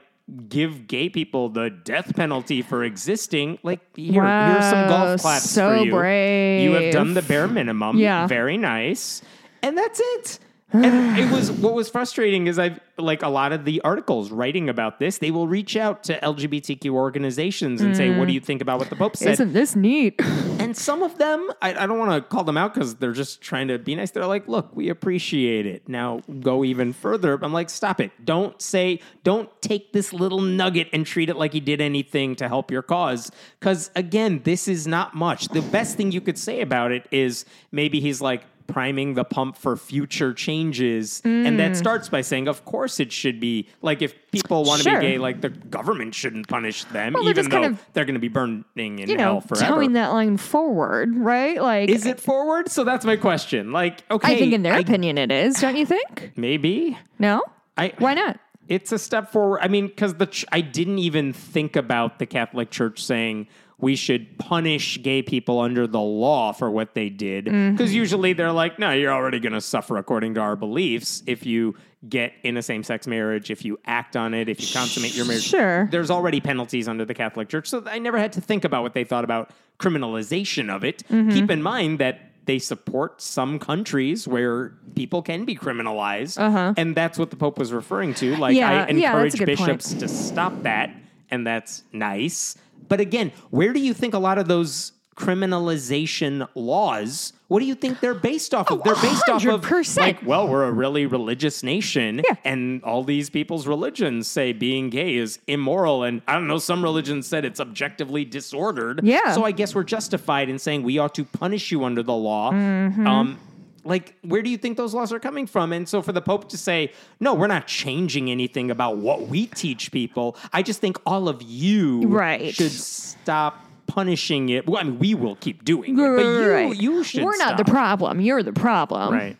give 0.48 0.86
gay 0.86 1.08
people 1.08 1.48
the 1.48 1.70
death 1.70 2.14
penalty 2.14 2.62
for 2.62 2.84
existing? 2.84 3.58
Like, 3.62 3.80
here, 3.96 4.24
here's 4.24 4.64
some 4.64 4.88
golf 4.88 5.20
claps 5.20 5.50
so 5.50 5.70
for 5.70 5.84
you. 5.84 6.62
You 6.62 6.72
have 6.72 6.92
done 6.92 7.14
the 7.14 7.22
bare 7.22 7.48
minimum. 7.48 7.98
Yeah. 7.98 8.26
Very 8.26 8.56
nice. 8.56 9.22
And 9.62 9.76
that's 9.76 10.00
it. 10.00 10.38
And 10.72 11.18
it 11.18 11.30
was 11.30 11.50
what 11.50 11.74
was 11.74 11.88
frustrating 11.88 12.46
is 12.46 12.58
I've 12.58 12.80
like 13.00 13.22
a 13.22 13.28
lot 13.28 13.52
of 13.52 13.64
the 13.64 13.80
articles 13.82 14.30
writing 14.30 14.68
about 14.68 14.98
this, 14.98 15.18
they 15.18 15.30
will 15.30 15.48
reach 15.48 15.76
out 15.76 16.04
to 16.04 16.18
LGBTQ 16.20 16.90
organizations 16.90 17.80
and 17.80 17.96
say, 17.96 18.10
What 18.10 18.26
do 18.26 18.30
mm. 18.30 18.34
you 18.34 18.40
think 18.40 18.62
about 18.62 18.78
what 18.78 18.90
the 18.90 18.96
Pope 18.96 19.16
said? 19.16 19.32
Isn't 19.32 19.52
this 19.52 19.76
neat? 19.76 20.20
And 20.60 20.76
some 20.76 21.02
of 21.02 21.16
them, 21.16 21.50
I, 21.62 21.70
I 21.70 21.86
don't 21.86 21.98
want 21.98 22.12
to 22.12 22.20
call 22.20 22.44
them 22.44 22.58
out 22.58 22.74
because 22.74 22.96
they're 22.96 23.14
just 23.14 23.40
trying 23.40 23.68
to 23.68 23.78
be 23.78 23.94
nice. 23.94 24.10
They're 24.10 24.26
like, 24.26 24.46
look, 24.46 24.76
we 24.76 24.90
appreciate 24.90 25.64
it. 25.64 25.88
Now 25.88 26.20
go 26.40 26.64
even 26.64 26.92
further. 26.92 27.38
I'm 27.42 27.52
like, 27.52 27.70
stop 27.70 27.98
it. 27.98 28.10
Don't 28.26 28.60
say, 28.60 29.00
don't 29.24 29.48
take 29.62 29.94
this 29.94 30.12
little 30.12 30.42
nugget 30.42 30.88
and 30.92 31.06
treat 31.06 31.30
it 31.30 31.36
like 31.36 31.54
you 31.54 31.62
did 31.62 31.80
anything 31.80 32.36
to 32.36 32.46
help 32.46 32.70
your 32.70 32.82
cause. 32.82 33.32
Because 33.58 33.90
again, 33.96 34.42
this 34.44 34.68
is 34.68 34.86
not 34.86 35.14
much. 35.14 35.48
The 35.48 35.62
best 35.62 35.96
thing 35.96 36.12
you 36.12 36.20
could 36.20 36.38
say 36.38 36.60
about 36.60 36.92
it 36.92 37.08
is 37.10 37.46
maybe 37.72 37.98
he's 37.98 38.20
like, 38.20 38.42
priming 38.72 39.14
the 39.14 39.24
pump 39.24 39.56
for 39.56 39.76
future 39.76 40.32
changes. 40.32 41.20
And 41.24 41.58
that 41.58 41.72
mm. 41.72 41.76
starts 41.76 42.08
by 42.08 42.20
saying, 42.20 42.48
of 42.48 42.64
course, 42.64 43.00
it 43.00 43.12
should 43.12 43.40
be 43.40 43.68
like 43.82 44.02
if 44.02 44.14
people 44.30 44.64
want 44.64 44.82
to 44.82 44.90
Sure. 44.90 45.00
be 45.00 45.06
gay, 45.06 45.18
like 45.18 45.40
the 45.40 45.48
government 45.48 46.14
shouldn't 46.14 46.48
punish 46.48 46.84
them, 46.84 47.12
Well, 47.14 47.28
even 47.28 47.48
though 47.48 47.50
kind 47.60 47.64
of, 47.74 47.82
they're 47.92 48.04
going 48.04 48.14
to 48.14 48.20
be 48.20 48.28
burning 48.28 48.64
in 48.78 49.08
You 49.08 49.18
hell 49.18 49.34
know, 49.34 49.40
forever. 49.40 49.66
toeing 49.66 49.92
that 49.94 50.08
line 50.08 50.36
forward, 50.36 51.16
right? 51.16 51.60
Like, 51.60 51.88
Is 51.90 52.06
it 52.06 52.20
forward? 52.20 52.68
So 52.70 52.84
that's 52.84 53.04
my 53.04 53.16
question. 53.16 53.72
Like, 53.72 54.04
okay, 54.10 54.34
I 54.34 54.38
think 54.38 54.52
in 54.52 54.62
their 54.62 54.74
I- 54.74 54.80
opinion 54.80 55.18
it 55.18 55.30
is. 55.32 55.60
Don't 55.60 55.76
you 55.76 55.86
think? 55.86 56.32
maybe 56.36 56.96
No. 57.18 57.42
I 57.76 57.92
Why 57.98 58.14
not? 58.14 58.38
it's 58.68 58.92
a 58.92 58.98
step 58.98 59.32
forward. 59.32 59.60
I 59.62 59.68
mean, 59.68 59.88
because 59.88 60.14
the 60.14 60.26
ch- 60.26 60.44
I 60.52 60.60
didn't 60.60 60.98
even 60.98 61.32
think 61.32 61.74
about 61.76 62.18
the 62.18 62.26
Catholic 62.26 62.70
Church 62.70 63.02
saying 63.02 63.48
we 63.80 63.96
should 63.96 64.38
punish 64.38 65.00
gay 65.02 65.22
people 65.22 65.58
under 65.60 65.86
the 65.86 66.00
law 66.00 66.52
for 66.52 66.70
what 66.70 66.94
they 66.94 67.08
did. 67.08 67.44
Because 67.46 67.88
Mm-hmm. 67.90 67.96
usually 67.96 68.32
they're 68.34 68.52
like, 68.52 68.78
no, 68.78 68.90
you're 68.92 69.12
already 69.12 69.40
going 69.40 69.54
to 69.54 69.60
suffer 69.60 69.96
according 69.96 70.34
to 70.34 70.40
our 70.40 70.54
beliefs 70.56 71.22
if 71.26 71.46
you 71.46 71.74
get 72.08 72.32
in 72.42 72.56
a 72.56 72.62
same 72.62 72.82
sex 72.82 73.06
marriage, 73.06 73.50
if 73.50 73.64
you 73.64 73.78
act 73.86 74.16
on 74.16 74.32
it, 74.34 74.48
if 74.48 74.60
you 74.60 74.66
consummate 74.72 75.14
your 75.16 75.26
marriage. 75.26 75.44
Sure. 75.44 75.86
There's 75.90 76.10
already 76.10 76.40
penalties 76.40 76.88
under 76.88 77.04
the 77.04 77.14
Catholic 77.14 77.48
Church. 77.48 77.68
So 77.68 77.82
I 77.86 77.98
never 77.98 78.18
had 78.18 78.32
to 78.34 78.40
think 78.40 78.64
about 78.64 78.82
what 78.82 78.94
they 78.94 79.04
thought 79.04 79.24
about 79.24 79.50
criminalization 79.78 80.74
of 80.74 80.84
it. 80.84 81.02
Mm-hmm. 81.08 81.30
Keep 81.30 81.50
in 81.50 81.62
mind 81.62 81.98
that 81.98 82.20
they 82.46 82.58
support 82.58 83.20
some 83.20 83.58
countries 83.58 84.26
where 84.26 84.72
people 84.94 85.22
can 85.22 85.44
be 85.44 85.54
criminalized. 85.54 86.38
And 86.76 86.96
that's 86.96 87.18
what 87.18 87.30
the 87.30 87.36
Pope 87.36 87.58
was 87.58 87.72
referring 87.72 88.14
to. 88.14 88.36
Like, 88.36 88.56
Uh-huh. 88.56 88.72
Yeah, 88.72 88.84
I 88.84 88.88
encourage 88.88 89.34
a 89.34 89.44
good 89.44 89.58
point. 89.58 89.78
bishops 89.78 89.94
to 90.00 90.08
stop 90.08 90.62
that. 90.62 90.90
And 91.30 91.46
that's 91.46 91.84
nice. 91.92 92.56
But 92.90 93.00
again, 93.00 93.32
where 93.48 93.72
do 93.72 93.80
you 93.80 93.94
think 93.94 94.12
a 94.12 94.18
lot 94.18 94.36
of 94.36 94.46
those 94.48 94.92
criminalization 95.16 96.48
laws, 96.54 97.32
what 97.48 97.60
do 97.60 97.66
you 97.66 97.74
think 97.74 98.00
they're 98.00 98.14
based 98.14 98.54
off 98.54 98.70
of? 98.70 98.80
Oh, 98.80 98.82
they're 98.84 98.94
based 99.02 99.28
off 99.28 99.44
of 99.44 99.60
100%. 99.60 99.96
like, 99.98 100.24
well, 100.26 100.48
we're 100.48 100.64
a 100.64 100.72
really 100.72 101.04
religious 101.06 101.62
nation, 101.62 102.22
Yeah. 102.26 102.36
and 102.44 102.82
all 102.84 103.04
these 103.04 103.28
people's 103.28 103.66
religions 103.66 104.28
say 104.28 104.52
being 104.52 104.88
gay 104.88 105.16
is 105.16 105.38
immoral, 105.46 106.04
and 106.04 106.22
I 106.26 106.34
don't 106.34 106.46
know, 106.48 106.58
some 106.58 106.82
religions 106.82 107.26
said 107.26 107.44
it's 107.44 107.60
objectively 107.60 108.24
disordered. 108.24 109.00
Yeah. 109.04 109.32
So 109.34 109.44
I 109.44 109.52
guess 109.52 109.74
we're 109.74 109.84
justified 109.84 110.48
in 110.48 110.58
saying 110.58 110.82
we 110.84 110.98
ought 110.98 111.14
to 111.16 111.24
punish 111.24 111.70
you 111.70 111.84
under 111.84 112.02
the 112.02 112.14
law. 112.14 112.52
Mm-hmm. 112.52 113.06
Um, 113.06 113.38
like, 113.84 114.14
where 114.22 114.42
do 114.42 114.50
you 114.50 114.56
think 114.58 114.76
those 114.76 114.94
laws 114.94 115.12
are 115.12 115.18
coming 115.20 115.46
from? 115.46 115.72
And 115.72 115.88
so 115.88 116.02
for 116.02 116.12
the 116.12 116.20
Pope 116.20 116.48
to 116.50 116.58
say, 116.58 116.92
no, 117.18 117.34
we're 117.34 117.46
not 117.46 117.66
changing 117.66 118.30
anything 118.30 118.70
about 118.70 118.98
what 118.98 119.28
we 119.28 119.46
teach 119.46 119.90
people, 119.92 120.36
I 120.52 120.62
just 120.62 120.80
think 120.80 120.98
all 121.06 121.28
of 121.28 121.42
you 121.42 122.02
Right. 122.06 122.54
should 122.54 122.72
stop 122.72 123.64
punishing 123.86 124.50
it. 124.50 124.66
Well, 124.68 124.80
I 124.80 124.84
mean, 124.84 124.98
we 124.98 125.14
will 125.14 125.36
keep 125.36 125.64
doing 125.64 125.94
it, 125.94 125.96
but 125.96 126.22
you, 126.22 126.50
right. 126.52 126.76
you 126.76 127.02
should 127.04 127.24
We're 127.24 127.36
not 127.38 127.54
stop. 127.54 127.56
the 127.58 127.64
problem. 127.64 128.20
You're 128.20 128.42
the 128.42 128.52
problem. 128.52 129.14
Right. 129.14 129.36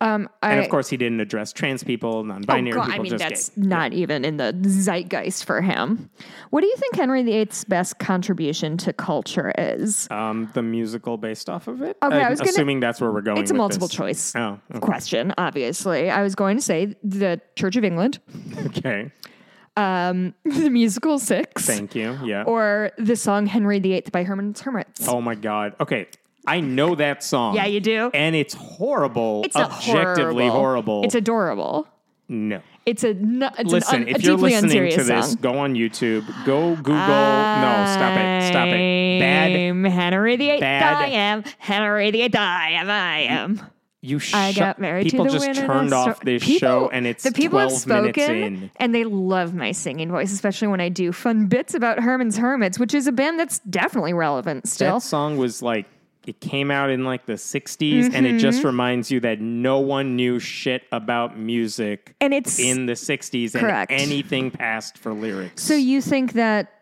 Um, 0.00 0.28
I, 0.42 0.52
And 0.52 0.60
of 0.60 0.68
course, 0.68 0.88
he 0.88 0.96
didn't 0.96 1.20
address 1.20 1.52
trans 1.52 1.82
people, 1.82 2.22
non-binary 2.22 2.72
oh 2.72 2.76
God, 2.76 2.84
people, 2.86 3.00
I 3.00 3.02
mean, 3.02 3.10
just 3.10 3.22
that's 3.24 3.48
gay. 3.50 3.62
not 3.66 3.92
even 3.92 4.24
in 4.24 4.36
the 4.36 4.52
zeitgeist 4.62 5.44
for 5.44 5.60
him. 5.60 6.08
What 6.50 6.60
do 6.60 6.68
you 6.68 6.76
think 6.76 6.94
Henry 6.94 7.22
VIII's 7.24 7.64
best 7.64 7.98
contribution 7.98 8.76
to 8.78 8.92
culture 8.92 9.52
is? 9.58 10.06
Um, 10.10 10.50
the 10.54 10.62
musical 10.62 11.16
based 11.18 11.50
off 11.50 11.66
of 11.66 11.82
it. 11.82 11.96
Okay, 12.02 12.16
I 12.16 12.24
I'm 12.26 12.30
was 12.30 12.38
gonna- 12.40 12.50
assuming 12.50 12.78
that's 12.80 13.00
where 13.00 13.10
we're 13.10 13.22
going. 13.22 13.38
It's 13.38 13.50
a 13.50 13.54
with 13.54 13.58
multiple 13.58 13.88
this. 13.88 13.96
choice 13.96 14.36
Oh, 14.36 14.60
okay. 14.70 14.78
question, 14.80 15.34
obviously. 15.36 16.10
I 16.10 16.22
was 16.22 16.34
going 16.36 16.56
to 16.56 16.62
say 16.62 16.94
the 17.02 17.40
Church 17.56 17.74
of 17.76 17.82
England, 17.84 18.20
okay. 18.66 19.10
the 19.78 20.32
musical 20.70 21.18
Six, 21.18 21.64
Thank 21.66 21.94
you. 21.94 22.18
Yeah. 22.24 22.42
or 22.44 22.90
the 22.98 23.14
song 23.16 23.46
Henry 23.46 23.78
VIII 23.78 24.04
by 24.12 24.24
Herman's 24.24 24.60
Hermits. 24.60 25.06
oh 25.08 25.20
my 25.20 25.34
God. 25.34 25.74
Okay. 25.80 26.06
I 26.48 26.60
know 26.60 26.94
that 26.94 27.22
song. 27.22 27.54
Yeah, 27.54 27.66
you 27.66 27.80
do? 27.80 28.10
And 28.14 28.34
it's 28.34 28.54
horrible. 28.54 29.42
It's 29.44 29.56
objectively 29.56 30.46
horrible. 30.48 30.50
horrible. 30.50 31.04
It's 31.04 31.14
adorable. 31.14 31.86
no. 32.28 32.60
It's 32.86 33.04
a 33.04 33.10
it's 33.10 33.70
Listen, 33.70 33.96
an 33.96 34.02
un- 34.04 34.08
if 34.08 34.22
you're 34.22 34.38
listening 34.38 34.90
to 34.92 35.02
this, 35.04 35.26
song. 35.32 35.38
go 35.42 35.58
on 35.58 35.74
YouTube. 35.74 36.24
Go 36.46 36.74
Google. 36.76 36.94
no, 36.94 37.84
stop 37.86 38.18
it. 38.18 38.48
Stop 38.48 38.68
it. 38.68 39.20
Bad. 39.20 39.50
I'm 39.52 39.84
Henry 39.84 40.36
VIII. 40.36 40.58
Bad- 40.60 40.96
I 40.96 41.06
am 41.08 41.44
Henry 41.58 42.10
VIII. 42.10 42.34
I 42.34 42.70
am. 42.70 42.88
I 42.90 43.18
am. 43.24 43.60
You 44.00 44.16
I 44.32 44.52
shut- 44.52 44.56
got 44.56 44.78
married 44.78 45.10
People 45.10 45.26
to 45.26 45.32
the 45.32 45.38
just 45.38 45.60
turned 45.60 45.92
off 45.92 46.20
this 46.20 46.42
People- 46.42 46.58
show, 46.60 46.88
and 46.90 47.06
it's 47.06 47.24
the 47.24 47.32
people 47.32 47.58
have 47.58 47.68
12 47.68 47.86
minutes 47.88 48.18
spoken, 48.24 48.36
in. 48.42 48.70
and 48.76 48.94
they 48.94 49.04
love 49.04 49.52
my 49.54 49.72
singing 49.72 50.10
voice, 50.10 50.32
especially 50.32 50.68
when 50.68 50.80
I 50.80 50.88
do 50.88 51.12
fun 51.12 51.44
bits 51.46 51.74
about 51.74 51.98
Herman's 52.00 52.38
Hermits, 52.38 52.78
which 52.78 52.94
is 52.94 53.06
a 53.06 53.12
band 53.12 53.38
that's 53.38 53.58
definitely 53.58 54.14
relevant 54.14 54.66
still. 54.66 54.94
That 54.94 55.02
song 55.02 55.36
was 55.36 55.60
like 55.62 55.84
it 56.28 56.40
came 56.40 56.70
out 56.70 56.90
in 56.90 57.04
like 57.04 57.24
the 57.26 57.32
60s 57.34 58.12
and 58.12 58.26
it 58.26 58.38
just 58.38 58.58
Mm-hmm. 58.58 58.66
reminds 58.66 59.10
you 59.10 59.20
that 59.20 59.40
no 59.40 59.78
one 59.80 60.14
knew 60.16 60.38
shit 60.38 60.82
about 60.92 61.38
music 61.38 62.14
and 62.20 62.34
it's 62.34 62.58
in 62.58 62.86
the 62.86 62.92
60s 62.92 63.58
Correct. 63.58 63.90
and 63.90 64.00
anything 64.00 64.50
passed 64.50 64.98
for 64.98 65.12
lyrics. 65.12 65.62
so 65.62 65.74
you 65.74 66.00
think 66.02 66.34
that 66.34 66.72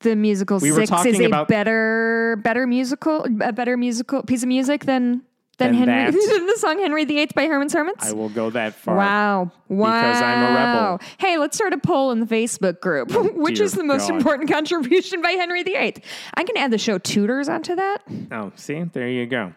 the 0.00 0.14
musical 0.14 0.58
We 0.58 0.70
Six 0.70 0.90
is 1.06 1.20
a 1.20 1.44
better, 1.46 2.38
better 2.44 2.66
musical, 2.66 3.26
a 3.40 3.52
better 3.52 3.76
musical 3.76 4.22
piece 4.22 4.42
of 4.42 4.48
music 4.48 4.84
than 4.84 5.22
than 5.58 5.72
Than 5.72 5.88
Henry 5.88 6.10
the 6.46 6.56
song 6.58 6.78
Henry 6.78 7.04
VIII 7.04 7.30
by 7.34 7.46
Herman's 7.46 7.72
Hermits. 7.72 8.10
I 8.10 8.12
will 8.12 8.28
go 8.28 8.50
that 8.50 8.74
far. 8.74 8.96
Wow. 8.96 9.52
Wow. 9.68 10.00
Because 10.00 10.22
I'm 10.22 10.42
a 10.42 10.54
rebel. 10.54 11.00
Hey, 11.18 11.38
let's 11.38 11.56
start 11.56 11.72
a 11.72 11.78
poll 11.78 12.10
in 12.10 12.20
the 12.20 12.26
Facebook 12.26 12.80
group. 12.80 13.10
Which 13.36 13.60
is 13.60 13.72
the 13.72 13.84
most 13.84 14.08
God. 14.08 14.16
important 14.16 14.50
contribution 14.52 15.22
by 15.22 15.30
Henry 15.30 15.62
VIII? 15.62 15.96
I 16.34 16.44
can 16.44 16.56
add 16.56 16.70
the 16.70 16.78
show 16.78 16.98
Tudors 16.98 17.48
onto 17.48 17.74
that. 17.74 18.02
Oh, 18.32 18.52
see? 18.56 18.82
There 18.92 19.08
you 19.08 19.26
go. 19.26 19.54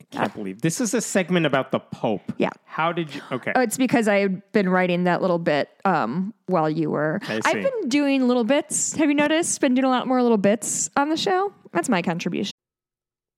I 0.00 0.16
can't 0.16 0.34
believe 0.34 0.62
this 0.62 0.80
is 0.80 0.94
a 0.94 1.00
segment 1.00 1.46
about 1.46 1.72
the 1.72 1.80
Pope. 1.80 2.32
Yeah. 2.38 2.50
How 2.64 2.92
did 2.92 3.12
you 3.12 3.20
Okay. 3.32 3.52
Oh, 3.56 3.60
it's 3.60 3.76
because 3.76 4.06
I've 4.06 4.52
been 4.52 4.68
writing 4.68 5.04
that 5.04 5.20
little 5.20 5.40
bit 5.40 5.68
um, 5.84 6.32
while 6.46 6.70
you 6.70 6.90
were. 6.90 7.18
I 7.28 7.40
I've 7.44 7.54
been 7.54 7.88
doing 7.88 8.28
little 8.28 8.44
bits. 8.44 8.94
Have 8.94 9.08
you 9.08 9.16
noticed? 9.16 9.60
Been 9.60 9.74
doing 9.74 9.84
a 9.84 9.88
lot 9.88 10.06
more 10.06 10.22
little 10.22 10.38
bits 10.38 10.90
on 10.96 11.08
the 11.08 11.16
show. 11.16 11.52
That's 11.72 11.88
my 11.88 12.02
contribution. 12.02 12.55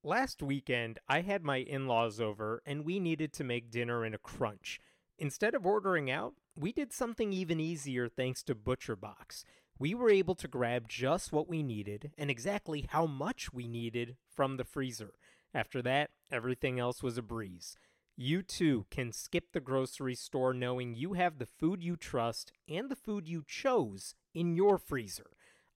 Last 0.05 0.45
weekend, 0.45 1.01
I 1.09 1.23
had 1.23 1.43
my 1.43 1.57
in 1.57 1.89
laws 1.89 2.21
over 2.21 2.63
and 2.65 2.85
we 2.85 3.01
needed 3.01 3.33
to 3.33 3.45
make 3.45 3.73
dinner 3.73 4.05
in 4.05 4.15
a 4.15 4.19
crunch. 4.19 4.79
Instead 5.19 5.57
of 5.57 5.67
ordering 5.67 6.09
out, 6.09 6.35
we 6.57 6.73
did 6.73 6.93
something 6.93 7.33
even 7.33 7.59
easier 7.59 8.09
thanks 8.09 8.45
to 8.45 8.55
ButcherBox. 8.55 9.43
We 9.77 9.97
were 9.97 10.09
able 10.09 10.37
to 10.37 10.47
grab 10.47 10.89
just 10.89 11.33
what 11.33 11.49
we 11.49 11.65
needed 11.65 12.13
and 12.17 12.31
exactly 12.31 12.87
how 12.91 13.07
much 13.07 13.53
we 13.53 13.67
needed 13.67 14.17
from 14.33 14.57
the 14.57 14.65
freezer. 14.65 15.15
After 15.53 15.83
that, 15.83 16.11
everything 16.31 16.79
else 16.79 17.03
was 17.03 17.19
a 17.19 17.23
breeze. 17.23 17.77
You 18.17 18.43
too 18.43 18.87
can 18.91 19.11
skip 19.11 19.53
the 19.53 19.61
grocery 19.61 20.15
store 20.15 20.55
knowing 20.55 20.95
you 20.95 21.15
have 21.15 21.39
the 21.39 21.47
food 21.47 21.83
you 21.83 21.97
trust 21.97 22.53
and 22.69 22.89
the 22.89 22.97
food 22.97 23.29
you 23.29 23.43
chose 23.47 24.15
in 24.33 24.55
your 24.55 24.79
freezer. 24.79 25.31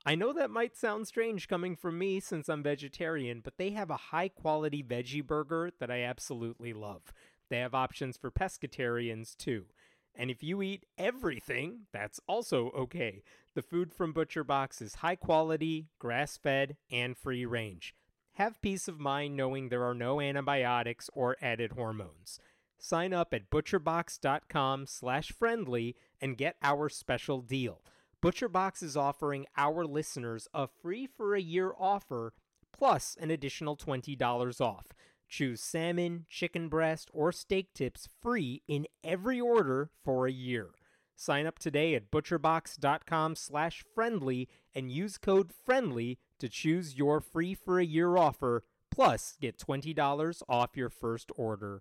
I 0.05 0.17
know 0.17 0.33
that 0.33 0.51
might 0.51 0.77
sound 0.77 1.07
strange 1.07 1.47
coming 1.47 1.77
from 1.77 1.97
me 1.97 2.19
since 2.19 2.49
I'm 2.49 2.63
vegetarian, 2.63 3.41
but 3.41 3.57
they 3.57 3.71
have 3.71 3.91
a 3.91 3.97
high 3.97 4.29
quality 4.29 4.83
veggie 4.83 5.25
burger 5.25 5.71
that 5.79 5.93
I 5.93 6.03
absolutely 6.03 6.73
love. 6.73 7.13
They 7.51 7.59
have 7.59 7.75
options 7.75 8.17
for 8.17 8.31
pescatarians 8.31 9.37
too. 9.37 9.67
And 10.15 10.31
if 10.31 10.43
you 10.43 10.61
eat 10.61 10.87
everything, 10.99 11.83
that's 11.93 12.21
also 12.27 12.71
okay. 12.71 13.23
The 13.55 13.63
food 13.63 13.93
from 13.93 14.13
ButcherBox 14.13 14.83
is 14.83 14.97
high 14.97 15.17
quality, 15.17 15.87
grass 15.99 16.37
fed, 16.37 16.77
and 16.91 17.17
free 17.17 17.47
range. 17.47 17.95
Have 18.35 18.61
peace 18.61 18.89
of 18.89 18.99
mind 18.99 19.37
knowing 19.37 19.69
there 19.69 19.85
are 19.85 19.95
no 19.95 20.21
antibiotics 20.21 21.11
or 21.13 21.37
added 21.41 21.73
hormones. 21.73 22.41
Sign 22.79 23.13
up 23.13 23.33
at 23.33 23.51
butcherbox.com 23.51 24.87
slash 24.87 25.31
friendly 25.31 25.95
and 26.21 26.37
get 26.37 26.57
our 26.63 26.89
special 26.89 27.41
deal. 27.41 27.83
ButcherBox 28.23 28.85
is 28.85 28.97
offering 28.97 29.47
our 29.57 29.85
listeners 29.85 30.47
a 30.55 30.69
free 30.69 31.09
for 31.09 31.35
a 31.35 31.41
year 31.41 31.73
offer 31.77 32.33
plus 32.73 33.17
an 33.21 33.33
additional 33.33 33.77
$20 33.77 34.61
off. 34.61 34.87
Choose 35.29 35.61
salmon, 35.61 36.27
chicken 36.29 36.69
breast, 36.69 37.11
or 37.13 37.33
steak 37.33 37.75
tips 37.75 38.09
free 38.21 38.63
in 38.69 38.87
every 39.03 39.41
order 39.41 39.91
for 40.05 40.29
a 40.29 40.33
year. 40.33 40.69
Sign 41.17 41.47
up 41.47 41.59
today 41.59 41.97
at 41.97 42.13
butcherbox.com 42.13 43.35
slash 43.35 43.85
friendly 43.93 44.49
and 44.73 44.93
use 44.93 45.19
code 45.19 45.51
FRIENDLY 45.67 46.19
to 46.39 46.49
choose 46.49 46.97
your 46.97 47.21
free 47.21 47.55
for 47.55 47.81
a 47.81 47.85
year 47.85 48.17
offer, 48.17 48.63
plus 48.89 49.37
get 49.41 49.59
$20 49.59 50.43
off 50.49 50.77
your 50.77 50.91
first 50.91 51.33
order. 51.35 51.81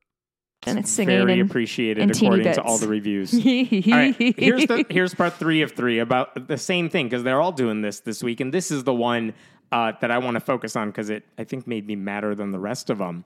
And 0.68 0.78
it's 0.78 0.92
singing 0.92 1.18
Very 1.18 1.40
and- 1.40 1.50
appreciated 1.50 2.02
and 2.04 2.12
according 2.12 2.54
to 2.54 2.62
all 2.62 2.78
the 2.78 2.88
reviews. 2.88 3.34
all 3.36 3.40
right, 3.42 4.16
here's 4.16 4.68
the 4.68 4.86
here's 4.90 5.14
part 5.16 5.34
three 5.34 5.64
of 5.64 5.72
three 5.72 6.00
about 6.00 6.48
the 6.48 6.58
same 6.58 6.88
thing 6.88 7.08
because 7.08 7.24
they're 7.24 7.42
all 7.42 7.52
doing 7.52 7.82
this 7.82 8.02
this 8.02 8.22
week, 8.22 8.40
and 8.40 8.54
this 8.54 8.70
is 8.70 8.84
the 8.84 8.94
one 8.94 9.34
uh, 9.72 9.94
that 10.02 10.12
I 10.12 10.20
want 10.20 10.36
to 10.36 10.40
focus 10.40 10.76
on 10.76 10.90
because 10.90 11.10
it, 11.10 11.24
I 11.38 11.46
think, 11.46 11.66
made 11.66 11.88
me 11.88 11.96
madder 11.96 12.36
than 12.36 12.52
the 12.52 12.60
rest 12.60 12.90
of 12.90 13.00
them. 13.00 13.26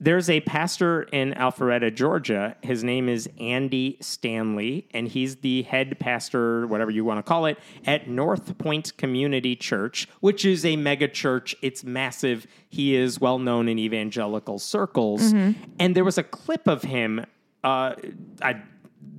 There's 0.00 0.28
a 0.28 0.40
pastor 0.40 1.04
in 1.04 1.32
Alpharetta, 1.34 1.94
Georgia. 1.94 2.56
His 2.62 2.82
name 2.82 3.08
is 3.08 3.28
Andy 3.38 3.96
Stanley, 4.00 4.88
and 4.92 5.06
he's 5.06 5.36
the 5.36 5.62
head 5.62 5.98
pastor, 6.00 6.66
whatever 6.66 6.90
you 6.90 7.04
want 7.04 7.18
to 7.18 7.22
call 7.22 7.46
it, 7.46 7.58
at 7.86 8.08
North 8.08 8.58
Point 8.58 8.96
Community 8.96 9.54
Church, 9.54 10.08
which 10.20 10.44
is 10.44 10.64
a 10.64 10.76
mega 10.76 11.06
church. 11.06 11.54
It's 11.62 11.84
massive. 11.84 12.46
He 12.68 12.96
is 12.96 13.20
well 13.20 13.38
known 13.38 13.68
in 13.68 13.78
evangelical 13.78 14.58
circles. 14.58 15.32
Mm-hmm. 15.32 15.62
And 15.78 15.94
there 15.94 16.04
was 16.04 16.18
a 16.18 16.24
clip 16.24 16.66
of 16.66 16.82
him. 16.82 17.24
Uh, 17.62 17.94
I 18.42 18.62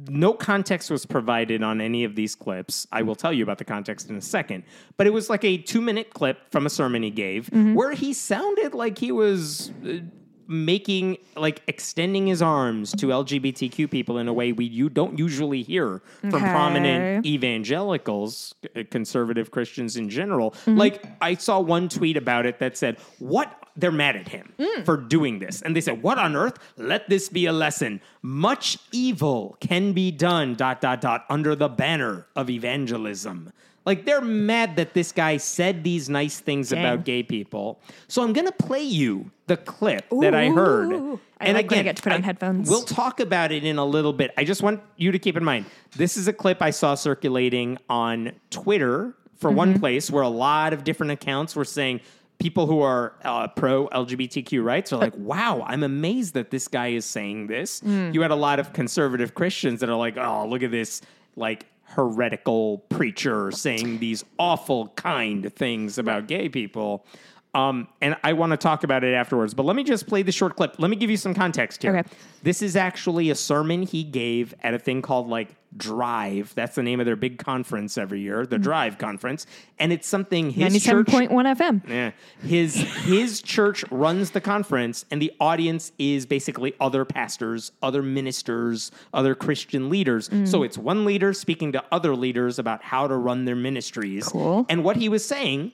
no 0.08 0.34
context 0.34 0.92
was 0.92 1.06
provided 1.06 1.64
on 1.64 1.82
any 1.82 2.04
of 2.04 2.16
these 2.16 2.36
clips. 2.36 2.88
I 2.92 3.02
will 3.02 3.16
tell 3.16 3.34
you 3.34 3.44
about 3.44 3.58
the 3.58 3.66
context 3.66 4.10
in 4.10 4.16
a 4.16 4.22
second. 4.22 4.64
But 4.98 5.08
it 5.08 5.12
was 5.12 5.30
like 5.30 5.44
a 5.44 5.58
two 5.58 5.82
minute 5.82 6.14
clip 6.14 6.52
from 6.52 6.66
a 6.66 6.70
sermon 6.70 7.04
he 7.04 7.10
gave 7.10 7.48
mm-hmm. 7.48 7.74
where 7.74 7.94
he 7.94 8.14
sounded 8.14 8.74
like 8.74 8.98
he 8.98 9.12
was. 9.12 9.72
Uh, 9.86 10.00
Making 10.48 11.18
like 11.36 11.62
extending 11.68 12.28
his 12.28 12.42
arms 12.42 12.92
to 12.94 13.08
LGBTQ 13.08 13.90
people 13.90 14.18
in 14.18 14.28
a 14.28 14.34
way 14.34 14.52
we 14.52 14.66
you 14.66 14.90
don't 14.90 15.18
usually 15.18 15.64
hear 15.64 16.02
from 16.22 16.36
Okay. 16.36 16.52
prominent 16.52 17.26
evangelicals, 17.26 18.56
conservative 18.92 19.52
Christians 19.52 19.98
in 19.98 20.10
general. 20.10 20.52
Mm-hmm. 20.52 20.78
Like 20.78 21.06
I 21.22 21.36
saw 21.36 21.60
one 21.60 21.90
tweet 21.90 22.18
about 22.18 22.46
it 22.46 22.60
that 22.60 22.78
said, 22.78 22.98
"What 23.20 23.52
they're 23.76 23.92
mad 23.92 24.16
at 24.16 24.28
him 24.30 24.54
mm. 24.58 24.86
for 24.86 24.98
doing 24.98 25.40
this." 25.40 25.62
And 25.62 25.76
they 25.76 25.82
said, 25.82 26.02
"What 26.04 26.18
on 26.18 26.36
earth? 26.36 26.58
Let 26.78 27.10
this 27.10 27.30
be 27.30 27.46
a 27.46 27.54
lesson. 27.54 28.02
Much 28.22 28.78
evil 28.92 29.58
can 29.60 29.94
be 29.94 30.12
done 30.12 30.56
dot 30.56 30.80
dot 30.82 31.02
dot 31.02 31.26
under 31.30 31.56
the 31.56 31.70
banner 31.70 32.28
of 32.36 32.50
evangelism." 32.50 33.52
Like 33.86 34.06
they're 34.06 34.22
mad 34.22 34.78
that 34.78 34.94
this 34.94 35.12
guy 35.12 35.38
said 35.38 35.84
these 35.84 36.10
nice 36.10 36.40
things 36.40 36.70
Dang. 36.70 36.80
about 36.80 37.06
gay 37.06 37.24
people. 37.24 37.80
So 38.08 38.24
I'm 38.24 38.34
going 38.34 38.48
to 38.48 38.52
play 38.52 38.82
you 38.84 39.32
the 39.48 39.58
clip 39.58 40.06
that 40.22 40.34
I 40.34 40.50
heard. 40.50 40.92
Ooh. 40.92 41.20
I 41.40 41.52
like 41.52 41.70
when 41.70 41.80
I 41.80 41.84
get 41.84 41.98
to 41.98 42.02
put 42.02 42.14
on 42.14 42.24
headphones. 42.24 42.70
We'll 42.70 42.82
talk 42.82 43.20
about 43.20 43.52
it 43.52 43.64
in 43.64 43.78
a 43.78 43.86
little 43.86 44.14
bit. 44.14 44.32
I 44.38 44.44
just 44.44 44.64
want 44.64 44.82
you 44.98 45.12
to 45.12 45.20
keep 45.20 45.38
in 45.38 45.44
mind 45.44 45.66
this 45.96 46.18
is 46.18 46.28
a 46.28 46.34
clip 46.34 46.62
I 46.62 46.72
saw 46.72 46.96
circulating 46.96 47.78
on 47.90 48.32
Twitter 48.50 49.16
for 49.36 49.50
Mm-hmm. 49.50 49.58
one 49.58 49.80
place 49.80 50.10
where 50.10 50.24
a 50.24 50.30
lot 50.30 50.72
of 50.74 50.84
different 50.84 51.12
accounts 51.12 51.56
were 51.56 51.66
saying 51.66 52.00
people 52.40 52.68
who 52.68 52.82
are 52.82 53.14
uh, 53.24 53.48
pro 53.50 53.88
LGBTQ 53.90 54.64
rights 54.64 54.92
are 54.94 54.98
like, 54.98 55.14
wow, 55.18 55.64
I'm 55.68 55.84
amazed 55.84 56.34
that 56.34 56.52
this 56.52 56.68
guy 56.68 56.88
is 56.88 57.06
saying 57.06 57.48
this. 57.48 57.82
Mm. 57.82 58.14
You 58.14 58.22
had 58.22 58.32
a 58.32 58.36
lot 58.36 58.60
of 58.60 58.74
conservative 58.74 59.36
Christians 59.36 59.82
that 59.82 59.90
are 59.90 59.96
like, 59.96 60.18
oh, 60.18 60.48
look 60.48 60.64
at 60.64 60.72
this, 60.72 61.02
like, 61.36 61.66
heretical 61.96 62.80
preacher 62.90 63.52
saying 63.52 64.00
these 64.00 64.24
awful 64.38 64.90
kind 64.90 65.54
things 65.54 65.98
about 65.98 66.28
gay 66.28 66.50
people. 66.50 67.06
Um, 67.54 67.88
and 68.02 68.18
I 68.22 68.34
want 68.34 68.52
to 68.52 68.58
talk 68.58 68.84
about 68.84 69.06
it 69.06 69.14
afterwards, 69.14 69.54
but 69.54 69.66
let 69.66 69.78
me 69.78 69.84
just 69.86 70.08
play 70.08 70.22
the 70.24 70.32
short 70.34 70.58
clip. 70.58 70.76
Let 70.78 70.90
me 70.90 70.98
give 70.98 71.10
you 71.10 71.16
some 71.16 71.34
context 71.34 71.82
here. 71.82 71.96
Okay. 71.96 72.10
This 72.44 72.62
is 72.62 72.76
actually 72.76 73.30
a 73.30 73.36
sermon 73.36 73.84
he 73.84 74.04
gave 74.04 74.54
at 74.62 74.74
a 74.74 74.80
thing 74.80 75.02
called 75.02 75.30
like 75.30 75.56
Drive. 75.78 76.54
That's 76.56 76.76
the 76.76 76.84
name 76.84 77.00
of 77.00 77.06
their 77.06 77.16
big 77.16 77.38
conference 77.38 77.98
every 77.98 78.22
year, 78.22 78.46
the 78.46 78.58
Drive 78.58 78.98
Conference. 78.98 79.46
And 79.80 79.92
it's 79.92 80.08
something 80.08 80.50
his 80.52 80.58
Ninety-seven 80.62 81.06
church 81.06 81.14
point 81.14 81.32
one 81.32 81.46
FM. 81.46 81.88
yeah. 81.88 82.12
His 82.42 82.76
his 82.76 83.42
church 83.42 83.84
runs 83.92 84.32
the 84.32 84.42
conference, 84.42 85.06
and 85.12 85.22
the 85.22 85.32
audience 85.40 85.92
is 86.00 86.26
basically 86.26 86.74
other 86.80 87.04
pastors, 87.06 87.72
other 87.82 88.02
ministers, 88.02 88.92
other 89.14 89.36
Christian 89.36 89.90
leaders. 89.90 90.30
Mm. 90.30 90.48
So 90.48 90.64
it's 90.64 90.78
one 90.78 91.06
leader 91.06 91.34
speaking 91.34 91.72
to 91.74 91.84
other 91.92 92.16
leaders 92.16 92.60
about 92.60 92.84
how 92.84 93.08
to 93.08 93.16
run 93.16 93.46
their 93.46 93.56
ministries. 93.56 94.28
Cool. 94.30 94.66
And 94.70 94.84
what 94.84 94.96
he 94.98 95.10
was 95.10 95.26
saying, 95.26 95.74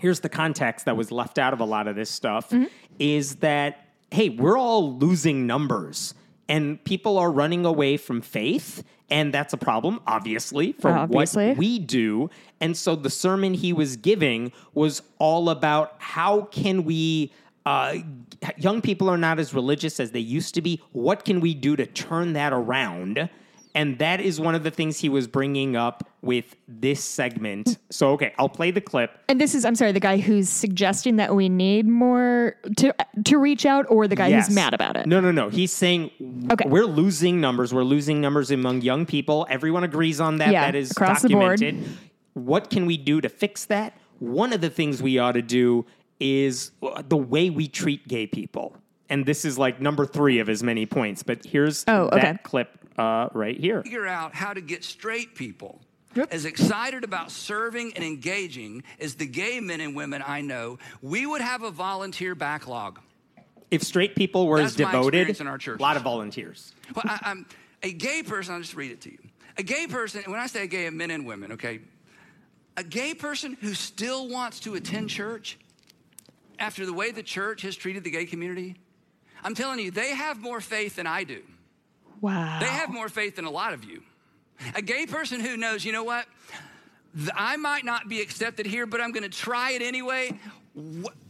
here's 0.00 0.20
the 0.20 0.28
context 0.28 0.86
that 0.86 0.96
was 0.96 1.10
left 1.12 1.38
out 1.38 1.52
of 1.52 1.60
a 1.60 1.64
lot 1.64 1.86
of 1.88 1.96
this 1.96 2.10
stuff, 2.10 2.50
Mm-hmm. 2.50 2.64
is 2.98 3.36
that 3.36 3.80
hey, 4.10 4.28
we're 4.28 4.56
all 4.56 4.96
losing 4.96 5.44
numbers. 5.46 6.14
And 6.48 6.82
people 6.84 7.18
are 7.18 7.30
running 7.30 7.64
away 7.64 7.96
from 7.96 8.20
faith, 8.20 8.84
and 9.10 9.32
that's 9.32 9.52
a 9.52 9.56
problem, 9.56 10.00
obviously, 10.06 10.72
for 10.72 10.90
Obviously. 10.90 11.48
what 11.48 11.56
we 11.56 11.78
do. 11.78 12.28
And 12.60 12.76
so 12.76 12.96
the 12.96 13.10
sermon 13.10 13.54
he 13.54 13.72
was 13.72 13.96
giving 13.96 14.52
was 14.74 15.02
all 15.18 15.50
about 15.50 15.94
how 15.98 16.42
can 16.42 16.84
we. 16.84 17.32
Uh, 17.66 17.96
young 18.58 18.82
people 18.82 19.08
are 19.08 19.16
not 19.16 19.38
as 19.38 19.54
religious 19.54 19.98
as 19.98 20.10
they 20.10 20.20
used 20.20 20.54
to 20.54 20.60
be. 20.60 20.82
What 20.92 21.24
can 21.24 21.40
we 21.40 21.54
do 21.54 21.76
to 21.76 21.86
turn 21.86 22.34
that 22.34 22.52
around? 22.52 23.30
And 23.76 23.98
that 23.98 24.20
is 24.20 24.38
one 24.40 24.54
of 24.54 24.62
the 24.62 24.70
things 24.70 25.00
he 25.00 25.08
was 25.08 25.26
bringing 25.26 25.74
up 25.74 26.08
with 26.22 26.54
this 26.68 27.02
segment. 27.02 27.76
So, 27.90 28.12
okay, 28.12 28.32
I'll 28.38 28.48
play 28.48 28.70
the 28.70 28.80
clip. 28.80 29.18
And 29.28 29.40
this 29.40 29.52
is, 29.54 29.64
I'm 29.64 29.74
sorry, 29.74 29.90
the 29.90 29.98
guy 30.00 30.18
who's 30.18 30.48
suggesting 30.48 31.16
that 31.16 31.34
we 31.34 31.48
need 31.48 31.88
more 31.88 32.54
to 32.76 32.94
to 33.24 33.36
reach 33.38 33.66
out, 33.66 33.86
or 33.88 34.06
the 34.06 34.14
guy 34.16 34.28
Yes. 34.28 34.46
who's 34.46 34.54
mad 34.54 34.74
about 34.74 34.96
it. 34.96 35.06
No, 35.06 35.20
no, 35.20 35.32
no. 35.32 35.48
He's 35.48 35.72
saying 35.72 36.10
Okay. 36.52 36.68
we're 36.68 36.86
losing 36.86 37.40
numbers. 37.40 37.74
We're 37.74 37.82
losing 37.82 38.20
numbers 38.20 38.50
among 38.52 38.82
young 38.82 39.06
people. 39.06 39.44
Everyone 39.50 39.82
agrees 39.82 40.20
on 40.20 40.36
that. 40.38 40.52
Yeah, 40.52 40.66
that 40.66 40.76
is 40.76 40.92
across 40.92 41.22
the 41.22 41.30
board. 41.30 41.58
documented. 41.58 41.90
What 42.34 42.70
can 42.70 42.86
we 42.86 42.96
do 42.96 43.20
to 43.20 43.28
fix 43.28 43.64
that? 43.66 43.96
One 44.20 44.52
of 44.52 44.60
the 44.60 44.70
things 44.70 45.02
we 45.02 45.18
ought 45.18 45.32
to 45.32 45.42
do 45.42 45.84
is 46.20 46.70
the 47.08 47.16
way 47.16 47.50
we 47.50 47.66
treat 47.66 48.06
gay 48.06 48.26
people. 48.28 48.76
And 49.10 49.26
this 49.26 49.44
is 49.44 49.58
like 49.58 49.80
number 49.80 50.06
three 50.06 50.38
of 50.38 50.46
his 50.46 50.62
many 50.62 50.86
points. 50.86 51.22
But 51.22 51.44
here's 51.44 51.84
Oh, 51.88 52.08
that 52.12 52.24
okay. 52.24 52.38
clip 52.44 52.78
uh, 52.98 53.28
right 53.32 53.58
here. 53.58 53.82
figure 53.82 54.06
out 54.06 54.34
how 54.34 54.52
to 54.52 54.60
get 54.60 54.84
straight 54.84 55.34
people 55.34 55.80
Yep. 56.14 56.32
as 56.32 56.44
excited 56.44 57.02
about 57.02 57.32
serving 57.32 57.94
and 57.94 58.04
engaging 58.04 58.84
as 59.00 59.16
the 59.16 59.26
gay 59.26 59.58
men 59.58 59.80
and 59.80 59.96
women 59.96 60.22
I 60.24 60.42
know, 60.42 60.78
we 61.02 61.26
would 61.26 61.40
have 61.40 61.64
a 61.64 61.72
volunteer 61.72 62.36
backlog. 62.36 63.00
If 63.72 63.82
straight 63.82 64.14
people 64.14 64.46
were 64.46 64.60
as 64.60 64.76
That's 64.76 64.92
my 64.92 64.92
devoted, 64.92 65.16
experience 65.18 65.40
in 65.40 65.46
our 65.48 65.58
church. 65.58 65.80
a 65.80 65.82
lot 65.82 65.96
of 65.96 66.02
volunteers. 66.04 66.72
Well, 66.94 67.02
I, 67.08 67.18
I'm 67.22 67.46
a 67.82 67.92
gay 67.92 68.22
person. 68.22 68.54
I'll 68.54 68.60
just 68.60 68.76
read 68.76 68.92
it 68.92 69.00
to 69.00 69.10
you. 69.10 69.18
A 69.58 69.64
gay 69.64 69.88
person, 69.88 70.22
when 70.26 70.38
I 70.38 70.46
say 70.46 70.68
gay, 70.68 70.88
men 70.90 71.10
and 71.10 71.26
women, 71.26 71.52
okay? 71.52 71.80
A 72.76 72.84
gay 72.84 73.14
person 73.14 73.56
who 73.60 73.74
still 73.74 74.28
wants 74.28 74.60
to 74.60 74.74
attend 74.76 75.10
church 75.10 75.58
after 76.60 76.86
the 76.86 76.92
way 76.92 77.10
the 77.10 77.22
church 77.22 77.62
has 77.62 77.74
treated 77.74 78.04
the 78.04 78.10
gay 78.10 78.26
community, 78.26 78.76
I'm 79.42 79.54
telling 79.56 79.80
you, 79.80 79.90
they 79.90 80.10
have 80.14 80.40
more 80.40 80.60
faith 80.60 80.94
than 80.96 81.06
I 81.08 81.24
do. 81.24 81.42
Wow. 82.24 82.58
They 82.58 82.68
have 82.68 82.88
more 82.88 83.10
faith 83.10 83.36
than 83.36 83.44
a 83.44 83.50
lot 83.50 83.74
of 83.74 83.84
you. 83.84 84.02
A 84.74 84.80
gay 84.80 85.04
person 85.04 85.40
who 85.40 85.58
knows, 85.58 85.84
you 85.84 85.92
know 85.92 86.04
what? 86.04 86.24
I 87.34 87.58
might 87.58 87.84
not 87.84 88.08
be 88.08 88.22
accepted 88.22 88.64
here, 88.64 88.86
but 88.86 89.02
I'm 89.02 89.12
going 89.12 89.24
to 89.24 89.28
try 89.28 89.72
it 89.72 89.82
anyway. 89.82 90.32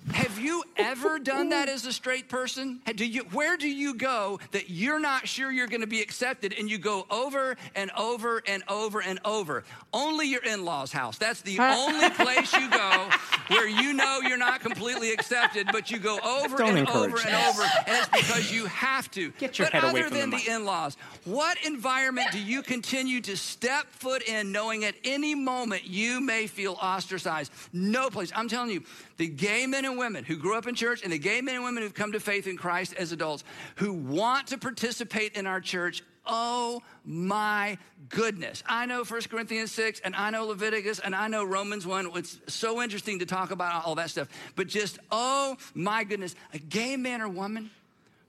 Wh- 0.09 0.14
Have 0.14 0.38
you 0.38 0.62
ever 0.77 1.19
done 1.19 1.51
that 1.51 1.69
as 1.69 1.87
a 1.87 1.93
straight 1.93 2.29
person? 2.29 2.81
Do 2.95 3.07
you, 3.07 3.23
where 3.33 3.57
do 3.57 3.69
you 3.69 3.95
go 3.95 4.38
that 4.53 4.69
you're 4.71 4.99
not 5.01 5.27
sure 5.29 5.51
you're 5.51 5.67
going 5.67 5.81
to 5.81 5.87
be 5.87 6.01
accepted 6.03 6.55
and 6.59 6.69
you 6.71 6.79
go 6.79 7.07
over 7.11 7.57
and 7.75 7.90
over 7.97 8.43
and 8.47 8.62
over 8.69 9.01
and 9.01 9.19
over? 9.25 9.64
Only 9.93 10.29
your 10.29 10.43
in 10.45 10.64
law's 10.64 10.93
house. 10.93 11.17
That's 11.19 11.43
the 11.43 11.59
only 11.61 12.11
place 12.11 12.53
you 12.53 12.69
go 12.71 13.09
where 13.49 13.69
you 13.69 13.93
know 13.93 14.21
you're 14.23 14.38
not 14.38 14.61
completely 14.61 15.12
accepted, 15.12 15.69
but 15.73 15.90
you 15.90 15.99
go 15.99 16.19
over 16.21 16.57
Don't 16.59 16.71
and 16.71 16.79
encourage 16.79 17.12
over 17.14 17.27
and 17.27 17.35
over, 17.49 17.62
and 17.87 17.97
it's 17.99 18.09
because 18.09 18.53
you 18.53 18.67
have 18.67 19.11
to. 19.12 19.31
Get 19.33 19.59
your 19.59 19.67
but 19.67 19.73
head 19.75 19.85
other 19.85 19.90
away 19.93 20.03
from 20.03 20.12
the 20.14 20.21
than 20.21 20.31
mic. 20.31 20.45
the 20.45 20.53
in-laws, 20.53 20.97
what 21.25 21.59
environment 21.64 22.29
do 22.33 22.38
you 22.40 22.62
continue 22.62 23.21
to 23.23 23.37
step 23.37 23.87
foot 23.90 24.23
in 24.29 24.51
knowing 24.53 24.85
at 24.85 24.95
any 25.05 25.35
moment 25.35 25.85
you 25.85 26.21
may 26.21 26.47
feel 26.47 26.73
ostracized? 26.83 27.53
No 27.73 28.09
place. 28.11 28.33
I'm 28.35 28.49
telling 28.49 28.71
you, 28.71 28.83
the 29.17 29.29
gay 29.29 29.67
men 29.67 29.85
and 29.94 29.98
women 29.98 30.24
who 30.24 30.37
grew 30.37 30.57
up 30.57 30.66
in 30.66 30.74
church 30.74 31.02
and 31.04 31.12
the 31.12 31.18
gay 31.18 31.40
men 31.40 31.54
and 31.54 31.64
women 31.64 31.83
who've 31.83 31.94
come 31.94 32.12
to 32.12 32.20
faith 32.20 32.46
in 32.48 32.57
Christ 32.57 32.94
as 32.94 33.12
adults 33.12 33.44
who 33.76 33.92
want 33.92 34.48
to 34.48 34.59
participate 34.59 35.37
in 35.37 35.46
our 35.46 35.61
church, 35.61 36.02
oh 36.26 36.83
my 37.04 37.78
goodness. 38.09 38.64
I 38.66 38.87
know 38.87 39.04
1 39.04 39.20
Corinthians 39.30 39.70
6 39.70 40.00
and 40.00 40.16
I 40.16 40.30
know 40.30 40.46
Leviticus 40.46 40.98
and 40.98 41.14
I 41.14 41.28
know 41.28 41.44
Romans 41.44 41.87
1. 41.87 42.11
It's 42.16 42.40
so 42.48 42.83
interesting 42.83 43.20
to 43.20 43.26
talk 43.26 43.52
about 43.52 43.85
all 43.85 43.94
that 43.94 44.11
stuff. 44.11 44.28
But 44.57 44.66
just, 44.66 44.98
oh 45.12 45.57
my 45.74 46.02
goodness, 46.02 46.35
a 46.52 46.59
gay 46.59 46.96
man 46.96 47.22
or 47.22 47.28
woman 47.28 47.70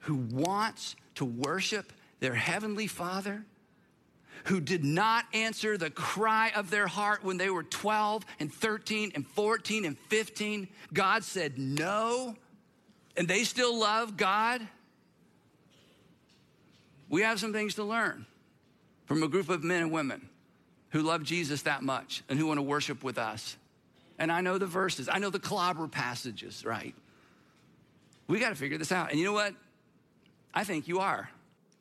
who 0.02 0.16
wants 0.16 0.96
to 1.16 1.26
worship 1.26 1.92
their 2.20 2.36
heavenly 2.36 2.86
Father, 2.86 3.44
who 4.46 4.62
did 4.62 4.84
not 4.84 5.26
answer 5.34 5.78
the 5.78 5.90
cry 5.90 6.52
of 6.56 6.70
their 6.70 6.88
heart 6.88 7.24
when 7.24 7.38
they 7.38 7.50
were 7.50 7.64
12 7.64 8.26
and 8.40 8.54
13 8.54 9.12
and 9.16 9.26
14 9.28 9.86
and 9.86 9.98
15. 10.10 10.68
God 10.94 11.24
said 11.24 11.58
no, 11.58 12.36
and 13.18 13.28
they 13.28 13.44
still 13.44 13.78
love 13.80 14.18
God. 14.18 14.66
We 17.10 17.22
have 17.22 17.40
some 17.40 17.54
things 17.54 17.76
to 17.76 17.84
learn 17.84 18.26
from 19.06 19.24
a 19.24 19.28
group 19.28 19.50
of 19.50 19.64
men 19.64 19.82
and 19.82 19.92
women 19.92 20.30
who 20.90 21.02
love 21.02 21.24
Jesus 21.24 21.64
that 21.64 21.82
much 21.82 22.24
and 22.30 22.40
who 22.40 22.48
want 22.48 22.58
to 22.58 22.64
worship 22.64 23.04
with 23.04 23.18
us. 23.18 23.58
And 24.18 24.32
I 24.32 24.42
know 24.42 24.58
the 24.58 24.66
verses, 24.66 25.10
I 25.12 25.20
know 25.20 25.30
the 25.30 25.40
clobber 25.40 25.88
passages, 25.88 26.64
right? 26.64 26.96
We 28.28 28.40
got 28.40 28.50
to 28.50 28.56
figure 28.56 28.78
this 28.78 28.92
out. 28.92 29.12
And 29.12 29.20
you 29.20 29.26
know 29.26 29.34
what? 29.34 29.54
I 30.54 30.64
think 30.64 30.88
you 30.88 31.00
are. 31.00 31.30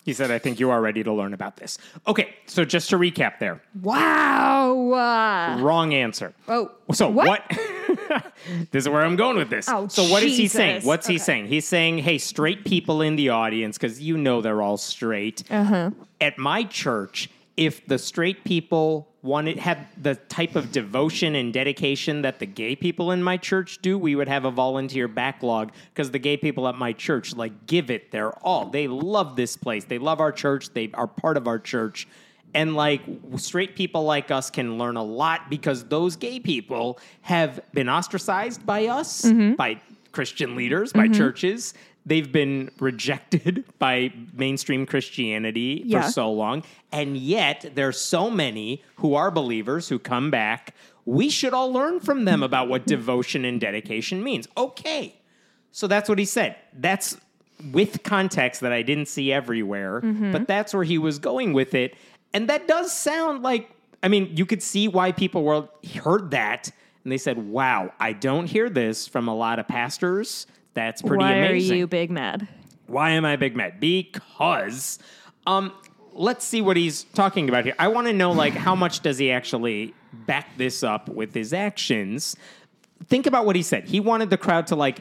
He 0.05 0.13
said, 0.13 0.31
I 0.31 0.39
think 0.39 0.61
you 0.61 0.71
are 0.71 0.81
ready 0.81 1.03
to 1.03 1.13
learn 1.13 1.33
about 1.35 1.57
this. 1.57 1.79
Okay, 2.07 2.35
so 2.47 2.65
just 2.65 2.91
to 2.91 2.97
recap 2.99 3.39
there 3.39 3.61
wow. 3.83 4.91
Uh, 4.93 5.61
wrong 5.63 5.95
answer. 5.95 6.35
oh. 6.49 6.71
So 6.93 7.09
what? 7.09 7.27
What? 7.27 8.23
this 8.71 8.85
is 8.85 8.89
where 8.89 9.03
I'm 9.03 9.17
going 9.17 9.37
with 9.37 9.49
this. 9.51 9.69
Oh, 9.69 9.89
so 9.89 10.05
what 10.09 10.23
is 10.23 10.37
he 10.37 10.47
saying? 10.49 10.83
What's 10.83 11.07
he 11.07 11.15
Okay. 11.15 11.23
saying? 11.23 11.47
He's 11.47 11.67
saying, 11.67 11.99
hey, 11.99 12.19
straight 12.19 12.65
people 12.65 13.01
in 13.03 13.17
the 13.17 13.31
audience, 13.31 13.79
because 13.79 14.01
you 14.01 14.17
know 14.19 14.41
they're 14.43 14.61
all 14.63 14.77
straight. 14.77 15.43
Uh-huh. 15.51 15.91
At 16.21 16.39
my 16.39 16.65
church, 16.65 17.31
if 17.57 17.87
the 17.87 17.99
straight 17.99 18.45
people 18.45 19.09
wanted 19.25 19.59
had 19.59 19.87
the 20.01 20.15
type 20.15 20.55
of 20.55 20.71
devotion 20.71 21.35
and 21.35 21.53
dedication 21.53 22.23
that 22.23 22.39
the 22.39 22.47
gay 22.47 22.77
people 22.77 23.11
in 23.11 23.23
my 23.23 23.37
church 23.39 23.79
do, 23.81 23.97
we 23.99 24.15
would 24.15 24.29
have 24.29 24.45
a 24.45 24.51
volunteer 24.51 25.09
backlog 25.09 25.73
because 25.93 26.11
the 26.11 26.19
gay 26.19 26.37
people 26.37 26.69
at 26.69 26.75
my 26.77 26.93
church 26.93 27.35
like 27.35 27.67
give 27.67 27.91
it 27.91 28.11
their 28.13 28.31
all. 28.47 28.67
They 28.67 28.87
love 28.87 29.35
this 29.35 29.57
place. 29.57 29.85
They 29.87 29.99
love 29.99 30.21
our 30.21 30.31
church. 30.31 30.69
They 30.75 30.91
are 30.93 31.07
part 31.07 31.39
of 31.39 31.49
our 31.49 31.59
church. 31.59 32.07
And 32.53 32.77
like 32.77 33.01
straight 33.37 33.75
people 33.75 34.05
like 34.05 34.31
us 34.31 34.51
can 34.51 34.79
learn 34.79 34.97
a 34.97 35.03
lot 35.03 35.49
because 35.51 35.85
those 35.87 36.15
gay 36.17 36.39
people 36.39 36.99
have 37.23 37.61
been 37.73 37.89
ostracized 37.89 38.65
by 38.65 38.87
us, 38.87 39.23
Mm-hmm. 39.23 39.55
by 39.55 39.81
Christian 40.13 40.55
leaders, 40.55 40.93
by 40.93 41.09
churches. 41.09 41.75
They've 42.07 42.31
been 42.31 42.71
rejected 42.79 43.65
by 43.79 44.13
mainstream 44.33 44.87
Christianity 44.87 45.83
Yeah. 45.87 46.03
for 46.03 46.11
so 46.11 46.33
long. 46.33 46.63
And 46.93 47.17
yet 47.17 47.73
there's 47.75 48.01
so 48.01 48.31
many 48.31 48.83
who 48.97 49.15
are 49.15 49.31
believers 49.31 49.89
who 49.89 49.99
come 49.99 50.31
back. 50.31 50.75
We 51.07 51.29
should 51.29 51.55
all 51.55 51.73
learn 51.73 52.01
from 52.01 52.25
them 52.25 52.43
about 52.43 52.69
what 52.69 52.87
devotion 52.87 53.45
and 53.45 53.61
dedication 53.61 54.23
means. 54.23 54.49
Okay. 54.57 55.17
So 55.73 55.87
that's 55.87 56.09
what 56.09 56.19
he 56.19 56.25
said. 56.25 56.57
That's 56.73 57.17
with 57.73 58.03
context 58.03 58.61
that 58.61 58.73
I 58.73 58.83
didn't 58.83 59.07
see 59.07 59.33
everywhere, 59.33 60.01
mm-hmm. 60.01 60.33
but 60.33 60.47
that's 60.47 60.75
where 60.75 60.85
he 60.85 60.99
was 60.99 61.19
going 61.19 61.53
with 61.53 61.75
it. 61.75 61.95
And 62.33 62.49
that 62.49 62.69
does 62.69 62.93
sound 62.93 63.43
like 63.43 63.71
I 64.03 64.09
mean, 64.09 64.37
you 64.37 64.45
could 64.45 64.63
see 64.63 64.87
why 64.87 65.13
people 65.13 65.45
were 65.45 65.67
heard 66.03 66.31
that 66.33 66.71
and 67.05 67.13
they 67.13 67.19
said, 67.19 67.39
"Wow, 67.39 67.93
I 68.01 68.13
don't 68.13 68.47
hear 68.47 68.69
this 68.69 69.07
from 69.07 69.29
a 69.29 69.35
lot 69.35 69.59
of 69.59 69.69
pastors." 69.69 70.47
That's 70.75 71.03
pretty 71.03 71.25
Why 71.25 71.33
amazing. 71.33 71.71
Why 71.71 71.75
are 71.75 71.79
you 71.79 71.87
big 71.87 72.11
mad? 72.11 72.49
Why 72.87 73.11
am 73.11 73.25
I 73.25 73.37
big 73.37 73.57
mad? 73.57 73.81
Because 73.81 74.99
um 75.47 75.73
let's 76.13 76.45
see 76.45 76.61
what 76.61 76.77
he's 76.77 77.05
talking 77.05 77.49
about 77.49 77.65
here. 77.65 77.75
I 77.79 77.89
want 77.89 78.07
to 78.07 78.13
know 78.13 78.33
like 78.33 78.53
how 78.53 78.75
much 78.75 79.01
does 79.01 79.19
he 79.19 79.31
actually 79.31 79.95
back 80.13 80.57
this 80.57 80.83
up 80.83 81.09
with 81.09 81.35
his 81.35 81.53
actions? 81.53 82.37
Think 83.07 83.27
about 83.27 83.47
what 83.47 83.57
he 83.57 83.63
said. 83.63 83.89
He 83.89 84.01
wanted 84.01 84.31
the 84.31 84.39
crowd 84.39 84.67
to 84.69 84.77
like 84.77 85.01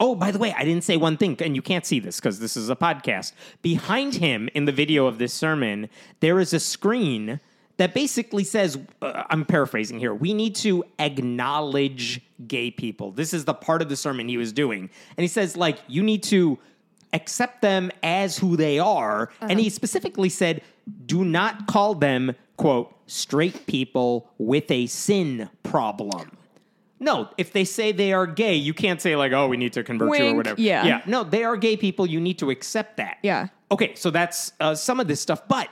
Oh, 0.00 0.16
by 0.16 0.32
the 0.32 0.38
way, 0.38 0.52
I 0.58 0.64
didn't 0.64 0.82
say 0.82 0.96
one 0.96 1.16
thing, 1.16 1.36
and 1.40 1.54
you 1.54 1.62
can't 1.62 1.86
see 1.86 2.00
this 2.00 2.18
because 2.18 2.40
this 2.40 2.56
is 2.56 2.68
a 2.68 2.74
podcast. 2.74 3.32
Behind 3.62 4.16
him 4.16 4.48
in 4.52 4.64
the 4.64 4.72
video 4.72 5.06
of 5.06 5.18
this 5.18 5.32
sermon, 5.32 5.88
there 6.18 6.40
is 6.40 6.52
a 6.52 6.58
screen 6.58 7.38
that 7.76 7.94
basically 7.94 8.44
says, 8.44 8.78
uh, 9.02 9.24
I'm 9.30 9.44
paraphrasing 9.44 9.98
here, 9.98 10.14
we 10.14 10.32
need 10.34 10.54
to 10.56 10.84
acknowledge 10.98 12.20
gay 12.46 12.70
people. 12.70 13.10
This 13.10 13.34
is 13.34 13.44
the 13.44 13.54
part 13.54 13.82
of 13.82 13.88
the 13.88 13.96
sermon 13.96 14.28
he 14.28 14.36
was 14.36 14.52
doing. 14.52 14.90
And 15.16 15.22
he 15.22 15.28
says, 15.28 15.56
like, 15.56 15.78
you 15.88 16.02
need 16.02 16.22
to 16.24 16.58
accept 17.12 17.62
them 17.62 17.90
as 18.02 18.38
who 18.38 18.56
they 18.56 18.78
are. 18.78 19.30
And 19.40 19.58
he 19.58 19.70
specifically 19.70 20.28
said, 20.28 20.62
do 21.06 21.24
not 21.24 21.66
call 21.66 21.94
them, 21.94 22.34
quote, 22.56 22.94
straight 23.06 23.66
people 23.66 24.30
with 24.38 24.70
a 24.70 24.86
sin 24.86 25.50
problem. 25.62 26.36
No, 27.00 27.28
if 27.36 27.52
they 27.52 27.64
say 27.64 27.92
they 27.92 28.12
are 28.12 28.26
gay, 28.26 28.54
you 28.54 28.72
can't 28.72 29.00
say, 29.00 29.14
like, 29.16 29.32
oh, 29.32 29.48
we 29.48 29.56
need 29.56 29.72
to 29.74 29.82
convert 29.82 30.16
you 30.18 30.26
or 30.28 30.34
whatever. 30.36 30.60
yeah. 30.60 30.86
Yeah. 30.86 31.02
No, 31.06 31.22
they 31.24 31.44
are 31.44 31.56
gay 31.56 31.76
people. 31.76 32.06
You 32.06 32.20
need 32.20 32.38
to 32.38 32.50
accept 32.50 32.96
that. 32.96 33.18
Yeah. 33.22 33.48
Okay, 33.70 33.94
so 33.94 34.10
that's 34.10 34.52
uh, 34.60 34.74
some 34.74 35.00
of 35.00 35.08
this 35.08 35.20
stuff. 35.20 35.46
But, 35.48 35.68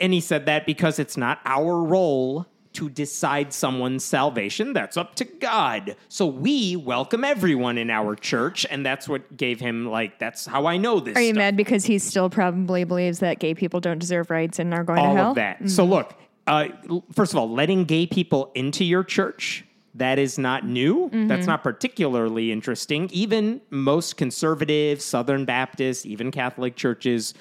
and 0.00 0.12
he 0.12 0.20
said 0.20 0.46
that 0.46 0.66
because 0.66 0.98
it's 0.98 1.16
not 1.16 1.40
our 1.44 1.82
role 1.82 2.46
to 2.74 2.88
decide 2.88 3.52
someone's 3.52 4.04
salvation. 4.04 4.72
That's 4.72 4.96
up 4.96 5.14
to 5.16 5.24
God. 5.24 5.96
So 6.08 6.26
we 6.26 6.76
welcome 6.76 7.24
everyone 7.24 7.78
in 7.78 7.90
our 7.90 8.16
church, 8.16 8.66
and 8.70 8.84
that's 8.84 9.08
what 9.08 9.36
gave 9.36 9.60
him 9.60 9.86
like. 9.86 10.18
That's 10.18 10.46
how 10.46 10.66
I 10.66 10.78
know 10.78 11.00
this. 11.00 11.16
Are 11.16 11.20
you 11.20 11.28
stuff. 11.28 11.38
mad 11.38 11.56
because 11.56 11.84
he 11.84 11.98
still 11.98 12.30
probably 12.30 12.84
believes 12.84 13.18
that 13.18 13.38
gay 13.38 13.54
people 13.54 13.80
don't 13.80 13.98
deserve 13.98 14.30
rights 14.30 14.58
and 14.58 14.72
are 14.72 14.84
going 14.84 14.98
all 14.98 15.10
to 15.10 15.16
hell? 15.16 15.24
All 15.24 15.30
of 15.30 15.36
that. 15.36 15.68
So 15.68 15.84
look, 15.84 16.14
uh, 16.46 16.68
first 17.12 17.32
of 17.32 17.38
all, 17.38 17.50
letting 17.50 17.84
gay 17.84 18.06
people 18.06 18.50
into 18.54 18.84
your 18.84 19.04
church. 19.04 19.64
That 19.94 20.18
is 20.18 20.38
not 20.38 20.66
new. 20.66 21.10
That's 21.12 21.46
not 21.46 21.62
particularly 21.62 22.50
interesting. 22.50 23.10
Even 23.12 23.60
most 23.68 24.16
conservative, 24.16 25.02
Southern 25.02 25.44
Baptist, 25.44 26.06
even 26.06 26.30
Catholic 26.30 26.76
churches, 26.76 27.34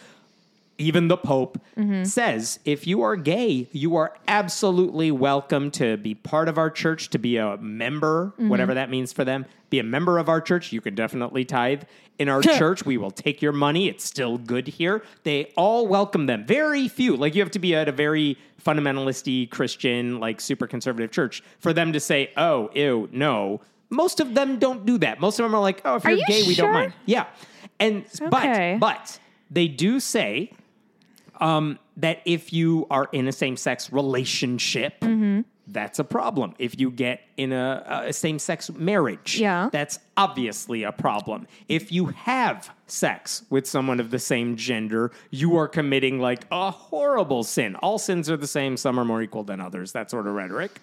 even 0.77 1.07
the 1.09 1.17
Pope 1.17 1.59
says 2.03 2.59
if 2.65 2.87
you 2.87 3.01
are 3.03 3.15
gay, 3.15 3.67
you 3.71 3.95
are 3.95 4.15
absolutely 4.27 5.11
welcome 5.11 5.69
to 5.71 5.97
be 5.97 6.15
part 6.15 6.47
of 6.49 6.57
our 6.57 6.69
church, 6.69 7.09
to 7.11 7.19
be 7.19 7.37
a 7.37 7.57
member, 7.57 8.33
whatever 8.37 8.73
that 8.73 8.89
means 8.89 9.13
for 9.13 9.23
them. 9.23 9.45
Be 9.69 9.79
a 9.79 9.83
member 9.83 10.17
of 10.17 10.27
our 10.27 10.41
church. 10.41 10.71
You 10.73 10.81
can 10.81 10.95
definitely 10.95 11.45
tithe 11.45 11.83
in 12.19 12.27
our 12.29 12.41
church. 12.59 12.85
We 12.85 12.97
will 12.97 13.11
take 13.11 13.41
your 13.41 13.51
money. 13.53 13.87
It's 13.87 14.03
still 14.03 14.37
good 14.37 14.67
here. 14.67 15.03
They 15.23 15.51
all 15.55 15.87
welcome 15.87 16.25
them. 16.25 16.45
Very 16.45 16.87
few, 16.87 17.15
like 17.15 17.35
you 17.35 17.41
have 17.41 17.51
to 17.51 17.59
be 17.59 17.75
at 17.75 17.87
a 17.87 17.91
very 17.91 18.37
fundamentalisty 18.63 19.49
Christian, 19.49 20.19
like 20.19 20.41
super 20.41 20.67
conservative 20.67 21.11
church 21.11 21.43
for 21.59 21.73
them 21.73 21.93
to 21.93 21.99
say, 21.99 22.31
oh, 22.37 22.69
ew, 22.73 23.07
no. 23.11 23.61
Most 23.89 24.19
of 24.19 24.33
them 24.33 24.57
don't 24.57 24.85
do 24.85 24.97
that. 24.99 25.19
Most 25.19 25.39
of 25.39 25.43
them 25.43 25.53
are 25.53 25.61
like, 25.61 25.81
oh, 25.85 25.95
if 25.95 26.03
you're 26.03 26.13
you 26.13 26.25
gay, 26.27 26.43
we 26.47 26.55
don't 26.55 26.71
mind. 26.73 26.93
Yeah. 27.05 27.27
And 27.79 28.05
Okay. 28.21 28.77
but 28.79 28.79
but 28.79 29.19
they 29.49 29.67
do 29.67 29.99
say 29.99 30.51
um, 31.41 31.77
that 31.97 32.21
if 32.25 32.53
you 32.53 32.87
are 32.89 33.09
in 33.11 33.27
a 33.27 33.31
same 33.31 33.57
sex 33.57 33.91
relationship, 33.91 34.99
Mm-hmm. 35.01 35.41
that's 35.67 35.99
a 35.99 36.03
problem. 36.03 36.53
If 36.59 36.79
you 36.79 36.91
get 36.91 37.21
in 37.37 37.51
a, 37.53 38.03
a 38.07 38.13
same 38.13 38.39
sex 38.39 38.69
marriage, 38.71 39.37
Yeah. 39.39 39.69
that's 39.71 39.99
obviously 40.17 40.83
a 40.83 40.91
problem. 40.91 41.47
If 41.67 41.91
you 41.91 42.07
have 42.07 42.69
sex 42.87 43.43
with 43.49 43.65
someone 43.67 43.99
of 43.99 44.11
the 44.11 44.19
same 44.19 44.55
gender, 44.57 45.11
you 45.31 45.57
are 45.57 45.67
committing 45.67 46.19
like 46.19 46.45
a 46.51 46.71
horrible 46.71 47.43
sin. 47.43 47.75
All 47.77 47.97
sins 47.97 48.29
are 48.29 48.37
the 48.37 48.47
same, 48.47 48.77
some 48.77 48.99
are 48.99 49.05
more 49.05 49.21
equal 49.21 49.43
than 49.43 49.59
others, 49.61 49.91
that 49.93 50.09
sort 50.11 50.27
of 50.27 50.33
rhetoric. 50.33 50.79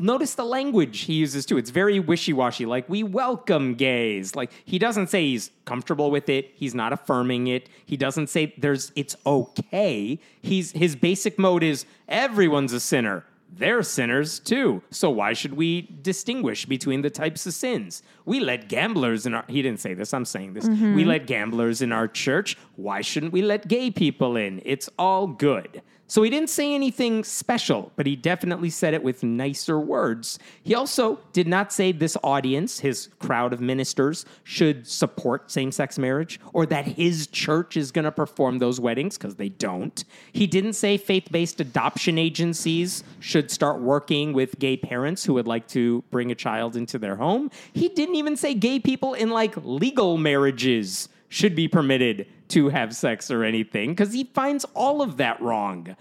Notice 0.00 0.34
the 0.34 0.44
language 0.44 1.00
he 1.02 1.14
uses 1.14 1.46
too. 1.46 1.58
It's 1.58 1.70
very 1.70 2.00
wishy 2.00 2.32
washy. 2.32 2.66
Like, 2.66 2.88
we 2.88 3.02
welcome 3.02 3.74
gays. 3.74 4.34
Like, 4.34 4.50
he 4.64 4.78
doesn't 4.78 5.08
say 5.08 5.24
he's 5.24 5.50
comfortable 5.64 6.10
with 6.10 6.28
it. 6.28 6.50
He's 6.54 6.74
not 6.74 6.92
affirming 6.92 7.46
it. 7.48 7.68
He 7.84 7.96
doesn't 7.96 8.28
say 8.28 8.54
there's 8.58 8.92
it's 8.96 9.16
okay. 9.26 10.18
He's 10.42 10.72
his 10.72 10.96
basic 10.96 11.38
mode 11.38 11.62
is 11.62 11.84
everyone's 12.08 12.72
a 12.72 12.80
sinner. 12.80 13.24
They're 13.52 13.82
sinners 13.82 14.38
too. 14.38 14.82
So 14.90 15.10
why 15.10 15.32
should 15.32 15.54
we 15.54 15.82
distinguish 16.02 16.66
between 16.66 17.02
the 17.02 17.10
types 17.10 17.46
of 17.46 17.52
sins? 17.52 18.02
We 18.24 18.40
let 18.40 18.68
gamblers 18.68 19.26
in 19.26 19.34
our 19.34 19.44
he 19.48 19.60
didn't 19.60 19.80
say 19.80 19.94
this, 19.94 20.14
I'm 20.14 20.24
saying 20.24 20.54
this. 20.54 20.68
Mm-hmm. 20.68 20.94
We 20.94 21.04
let 21.04 21.26
gamblers 21.26 21.82
in 21.82 21.92
our 21.92 22.06
church. 22.06 22.56
Why 22.76 23.00
shouldn't 23.00 23.32
we 23.32 23.42
let 23.42 23.66
gay 23.66 23.90
people 23.90 24.36
in? 24.36 24.62
It's 24.64 24.88
all 24.98 25.26
good. 25.26 25.82
So 26.10 26.24
he 26.24 26.30
didn't 26.30 26.50
say 26.50 26.74
anything 26.74 27.22
special, 27.22 27.92
but 27.94 28.04
he 28.04 28.16
definitely 28.16 28.68
said 28.68 28.94
it 28.94 29.04
with 29.04 29.22
nicer 29.22 29.78
words. 29.78 30.40
He 30.64 30.74
also 30.74 31.20
did 31.32 31.46
not 31.46 31.72
say 31.72 31.92
this 31.92 32.16
audience, 32.24 32.80
his 32.80 33.10
crowd 33.20 33.52
of 33.52 33.60
ministers, 33.60 34.26
should 34.42 34.88
support 34.88 35.52
same 35.52 35.70
sex 35.70 36.00
marriage 36.00 36.40
or 36.52 36.66
that 36.66 36.84
his 36.84 37.28
church 37.28 37.76
is 37.76 37.92
going 37.92 38.06
to 38.06 38.10
perform 38.10 38.58
those 38.58 38.80
weddings 38.80 39.16
because 39.16 39.36
they 39.36 39.50
don't. 39.50 40.02
He 40.32 40.48
didn't 40.48 40.72
say 40.72 40.96
faith 40.96 41.28
based 41.30 41.60
adoption 41.60 42.18
agencies 42.18 43.04
should 43.20 43.48
start 43.48 43.80
working 43.80 44.32
with 44.32 44.58
gay 44.58 44.76
parents 44.76 45.24
who 45.24 45.34
would 45.34 45.46
like 45.46 45.68
to 45.68 46.02
bring 46.10 46.32
a 46.32 46.34
child 46.34 46.74
into 46.74 46.98
their 46.98 47.14
home. 47.14 47.52
He 47.72 47.88
didn't 47.88 48.16
even 48.16 48.36
say 48.36 48.54
gay 48.54 48.80
people 48.80 49.14
in 49.14 49.30
like 49.30 49.54
legal 49.58 50.18
marriages 50.18 51.08
should 51.28 51.54
be 51.54 51.68
permitted 51.68 52.26
to 52.50 52.68
have 52.68 52.94
sex 52.94 53.30
or 53.30 53.44
anything 53.44 53.90
because 53.90 54.12
he 54.12 54.24
finds 54.24 54.64
all 54.74 55.02
of 55.02 55.16
that 55.18 55.40
wrong. 55.40 55.96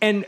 And 0.00 0.26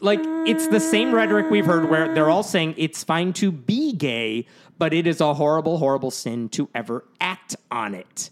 like 0.00 0.20
it's 0.46 0.68
the 0.68 0.80
same 0.80 1.14
rhetoric 1.14 1.50
we've 1.50 1.66
heard 1.66 1.90
where 1.90 2.14
they're 2.14 2.30
all 2.30 2.42
saying 2.42 2.74
it's 2.76 3.04
fine 3.04 3.32
to 3.34 3.50
be 3.52 3.92
gay, 3.92 4.46
but 4.78 4.92
it 4.92 5.06
is 5.06 5.20
a 5.20 5.34
horrible, 5.34 5.78
horrible 5.78 6.10
sin 6.10 6.48
to 6.50 6.68
ever 6.74 7.04
act 7.20 7.56
on 7.70 7.94
it. 7.94 8.30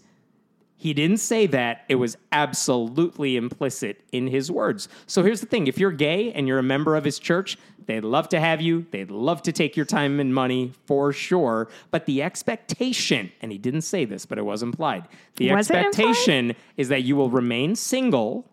He 0.79 0.93
didn't 0.93 1.17
say 1.17 1.47
that. 1.47 1.85
It 1.89 1.95
was 1.95 2.17
absolutely 2.31 3.35
implicit 3.35 3.99
in 4.11 4.27
his 4.27 4.51
words. 4.51 4.87
So 5.07 5.23
here's 5.23 5.41
the 5.41 5.47
thing 5.47 5.65
if 5.65 5.79
you're 5.79 5.91
gay 5.91 6.31
and 6.33 6.47
you're 6.47 6.59
a 6.59 6.63
member 6.63 6.95
of 6.95 7.03
his 7.03 7.17
church, 7.17 7.57
they'd 7.87 8.03
love 8.03 8.29
to 8.29 8.39
have 8.39 8.61
you. 8.61 8.85
They'd 8.91 9.09
love 9.09 9.41
to 9.43 9.51
take 9.51 9.75
your 9.75 9.87
time 9.87 10.19
and 10.19 10.33
money 10.35 10.73
for 10.85 11.11
sure. 11.11 11.67
But 11.89 12.05
the 12.05 12.21
expectation, 12.21 13.31
and 13.41 13.51
he 13.51 13.57
didn't 13.57 13.81
say 13.81 14.05
this, 14.05 14.27
but 14.27 14.37
it 14.37 14.45
was 14.45 14.61
implied 14.61 15.07
the 15.37 15.51
Was 15.51 15.71
it 15.71 15.73
implied? 15.73 15.87
expectation 15.87 16.55
is 16.77 16.89
that 16.89 17.01
you 17.01 17.15
will 17.15 17.31
remain 17.31 17.75
single 17.75 18.45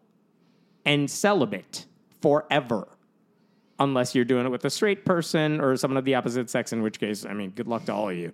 and 0.87 1.11
celibate 1.11 1.85
forever. 2.23 2.89
Unless 3.79 4.15
you're 4.15 4.25
doing 4.25 4.47
it 4.47 4.51
with 4.51 4.65
a 4.65 4.71
straight 4.71 5.05
person 5.05 5.61
or 5.61 5.77
someone 5.77 5.99
of 5.99 6.05
the 6.05 6.15
opposite 6.15 6.49
sex, 6.49 6.73
in 6.73 6.81
which 6.81 7.01
case, 7.01 7.27
I 7.27 7.35
mean, 7.35 7.51
good 7.51 7.67
luck 7.67 7.85
to 7.87 7.93
all 7.93 8.09
of 8.09 8.17
you. 8.17 8.33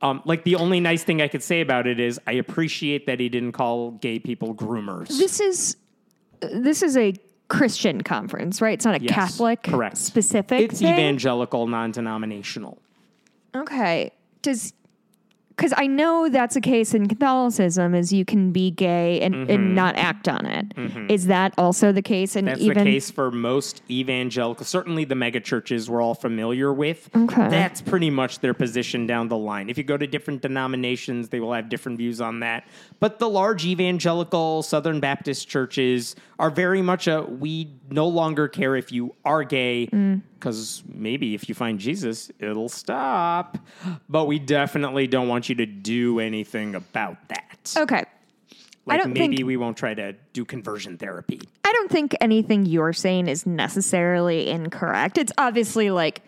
Um, 0.00 0.22
like 0.24 0.44
the 0.44 0.54
only 0.56 0.78
nice 0.80 1.02
thing 1.02 1.20
I 1.20 1.28
could 1.28 1.42
say 1.42 1.60
about 1.60 1.86
it 1.86 1.98
is 1.98 2.20
I 2.26 2.32
appreciate 2.32 3.06
that 3.06 3.18
he 3.18 3.28
didn't 3.28 3.52
call 3.52 3.92
gay 3.92 4.18
people 4.18 4.54
groomers. 4.54 5.08
This 5.08 5.40
is 5.40 5.76
this 6.40 6.82
is 6.82 6.96
a 6.96 7.14
Christian 7.48 8.02
conference, 8.02 8.60
right? 8.60 8.74
It's 8.74 8.84
not 8.84 9.00
a 9.00 9.02
Yes, 9.02 9.12
Catholic 9.12 9.62
correct. 9.64 9.96
specific. 9.96 10.60
It's 10.60 10.80
thing? 10.80 10.92
evangelical, 10.92 11.66
non-denominational. 11.66 12.78
Okay. 13.56 14.12
Does 14.42 14.72
because 15.58 15.74
I 15.76 15.88
know 15.88 16.28
that's 16.28 16.54
a 16.54 16.60
case 16.60 16.94
in 16.94 17.08
Catholicism 17.08 17.92
is 17.92 18.12
you 18.12 18.24
can 18.24 18.52
be 18.52 18.70
gay 18.70 19.20
and, 19.20 19.50
and 19.50 19.74
not 19.74 19.96
act 19.96 20.28
on 20.28 20.46
it. 20.46 20.72
Is 21.10 21.26
that 21.26 21.52
also 21.58 21.90
the 21.90 22.00
case? 22.00 22.36
And 22.36 22.46
That's 22.46 22.60
even 22.60 22.84
the 22.84 22.90
case 22.92 23.10
for 23.10 23.32
most 23.32 23.82
evangelical. 23.90 24.64
Certainly, 24.64 25.06
the 25.06 25.16
mega 25.16 25.40
churches 25.40 25.90
we're 25.90 26.00
all 26.00 26.14
familiar 26.14 26.72
with. 26.72 27.10
Okay. 27.14 27.48
That's 27.48 27.82
pretty 27.82 28.08
much 28.08 28.38
their 28.38 28.54
position 28.54 29.08
down 29.08 29.26
the 29.26 29.36
line. 29.36 29.68
If 29.68 29.76
you 29.76 29.82
go 29.82 29.96
to 29.96 30.06
different 30.06 30.42
denominations, 30.42 31.28
they 31.30 31.40
will 31.40 31.52
have 31.52 31.68
different 31.68 31.98
views 31.98 32.20
on 32.20 32.38
that. 32.40 32.64
But 33.00 33.18
the 33.18 33.28
large 33.28 33.66
evangelical 33.66 34.62
Southern 34.62 35.00
Baptist 35.00 35.48
churches 35.48 36.14
are 36.38 36.50
very 36.50 36.82
much 36.82 37.08
a 37.08 37.22
we 37.22 37.72
no 37.90 38.06
longer 38.06 38.46
care 38.46 38.76
if 38.76 38.92
you 38.92 39.16
are 39.24 39.42
gay, 39.42 39.88
Mm. 39.88 40.22
Because 40.38 40.82
maybe 40.92 41.34
if 41.34 41.48
you 41.48 41.54
find 41.54 41.78
Jesus, 41.78 42.30
it'll 42.38 42.68
stop. 42.68 43.58
But 44.08 44.26
we 44.26 44.38
definitely 44.38 45.06
don't 45.06 45.28
want 45.28 45.48
you 45.48 45.54
to 45.56 45.66
do 45.66 46.20
anything 46.20 46.74
about 46.74 47.16
that. 47.28 47.74
okay. 47.76 48.04
Like 48.86 49.02
don't 49.02 49.12
maybe 49.12 49.36
think- 49.36 49.46
we 49.46 49.56
won't 49.58 49.76
try 49.76 49.92
to 49.94 50.14
do 50.32 50.44
conversion 50.46 50.96
therapy. 50.96 51.40
I 51.64 51.72
don't 51.72 51.90
think 51.90 52.14
anything 52.22 52.64
you're 52.64 52.94
saying 52.94 53.28
is 53.28 53.44
necessarily 53.44 54.48
incorrect. 54.48 55.18
It's 55.18 55.32
obviously 55.36 55.90
like 55.90 56.22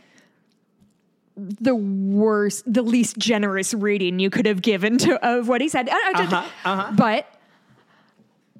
the 1.37 1.75
worst, 1.75 2.71
the 2.71 2.83
least 2.83 3.17
generous 3.17 3.73
reading 3.73 4.19
you 4.19 4.29
could 4.29 4.45
have 4.45 4.61
given 4.61 4.99
to 4.99 5.15
of 5.27 5.49
what 5.49 5.63
he 5.63 5.69
said. 5.71 5.89
I- 5.91 6.13
I 6.15 6.23
Uh-huh, 6.23 6.49
uh-huh. 6.67 6.93
But 6.97 7.27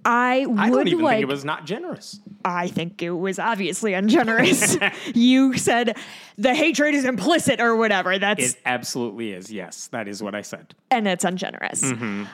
I 0.05 0.47
would 0.47 0.59
I 0.59 0.71
don't 0.71 0.89
even 0.89 1.05
like. 1.05 1.17
think 1.19 1.23
it 1.25 1.33
was 1.33 1.45
not 1.45 1.67
generous. 1.67 2.21
I 2.45 2.69
think 2.69 3.03
it 3.03 3.11
was 3.11 3.39
obviously 3.39 3.95
ungenerous. 3.95 4.77
you 5.15 5.57
said 5.59 5.97
the 6.39 6.55
hatred 6.55 6.95
is 6.95 7.05
implicit 7.05 7.61
or 7.61 7.77
whatever. 7.77 8.19
That's 8.19 8.55
It 8.55 8.61
absolutely 8.65 9.33
is. 9.33 9.53
Yes, 9.53 9.89
that 9.89 10.09
is 10.09 10.23
what 10.23 10.35
I 10.35 10.43
said. 10.43 10.75
and 10.91 11.07
it's 11.07 11.25
ungenerous. 11.25 11.83
Mm-hmm. 11.83 12.25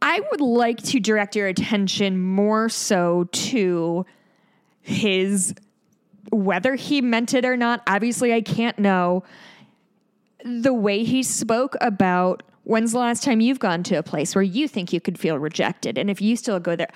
I 0.00 0.20
would 0.30 0.40
like 0.40 0.78
to 0.84 1.00
direct 1.00 1.34
your 1.34 1.48
attention 1.48 2.20
more 2.20 2.68
so 2.68 3.28
to 3.32 4.06
his 4.80 5.54
whether 6.30 6.74
he 6.74 7.00
meant 7.00 7.34
it 7.34 7.44
or 7.44 7.56
not. 7.56 7.82
Obviously, 7.86 8.32
I 8.32 8.40
can't 8.40 8.78
know. 8.78 9.24
The 10.44 10.72
way 10.72 11.02
he 11.04 11.22
spoke 11.22 11.74
about 11.80 12.42
when's 12.64 12.92
the 12.92 12.98
last 12.98 13.24
time 13.24 13.40
you've 13.40 13.58
gone 13.58 13.82
to 13.84 13.96
a 13.96 14.02
place 14.02 14.34
where 14.34 14.42
you 14.42 14.68
think 14.68 14.92
you 14.92 15.00
could 15.00 15.18
feel 15.18 15.38
rejected, 15.38 15.98
and 15.98 16.10
if 16.10 16.20
you 16.20 16.36
still 16.36 16.60
go 16.60 16.76
there. 16.76 16.90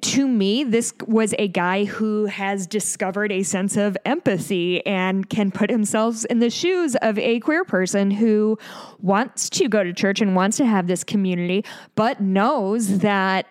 To 0.00 0.28
me, 0.28 0.64
this 0.64 0.94
was 1.06 1.34
a 1.38 1.48
guy 1.48 1.84
who 1.84 2.26
has 2.26 2.66
discovered 2.66 3.32
a 3.32 3.42
sense 3.42 3.76
of 3.76 3.96
empathy 4.04 4.84
and 4.86 5.28
can 5.28 5.50
put 5.50 5.70
himself 5.70 6.24
in 6.26 6.38
the 6.38 6.50
shoes 6.50 6.96
of 7.02 7.18
a 7.18 7.40
queer 7.40 7.64
person 7.64 8.10
who 8.10 8.58
wants 9.00 9.50
to 9.50 9.68
go 9.68 9.82
to 9.82 9.92
church 9.92 10.20
and 10.20 10.36
wants 10.36 10.56
to 10.58 10.66
have 10.66 10.86
this 10.86 11.02
community, 11.04 11.64
but 11.94 12.20
knows 12.20 12.98
that 12.98 13.46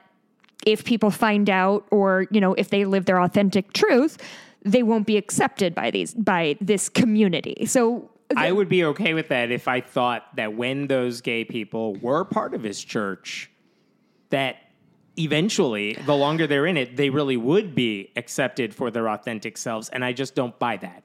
if 0.66 0.86
people 0.86 1.10
find 1.12 1.50
out 1.50 1.86
or 1.92 2.28
you 2.30 2.40
know 2.40 2.54
if 2.54 2.70
they 2.70 2.86
live 2.86 3.06
their 3.06 3.20
authentic 3.20 3.74
truth 3.74 4.20
they 4.64 4.84
won't 4.84 5.08
be 5.08 5.18
accepted 5.18 5.74
by 5.74 5.90
these 5.90 6.14
by 6.14 6.56
this 6.62 6.88
community. 6.88 7.66
So 7.66 8.10
I 8.36 8.52
would 8.52 8.70
be 8.70 8.86
okay 8.86 9.14
with 9.14 9.30
that 9.30 9.52
if 9.52 9.68
I 9.68 9.82
thought 9.82 10.36
that 10.36 10.54
when 10.54 10.88
those 10.88 11.22
gay 11.22 11.44
people 11.44 11.96
were 11.96 12.24
part 12.24 12.54
of 12.54 12.64
his 12.64 12.84
church, 12.84 13.50
that 14.30 14.58
eventually, 15.24 15.94
the 16.06 16.16
longer 16.16 16.48
they're 16.48 16.66
in 16.66 16.78
it, 16.78 16.96
they 16.98 17.10
really 17.10 17.38
would 17.38 17.74
be 17.76 18.12
accepted 18.16 18.74
for 18.74 18.92
their 18.92 19.08
authentic 19.10 19.58
selves. 19.58 19.90
And 19.90 20.04
I 20.06 20.14
just 20.14 20.36
don't 20.36 20.58
buy 20.60 20.78
that. 20.78 21.04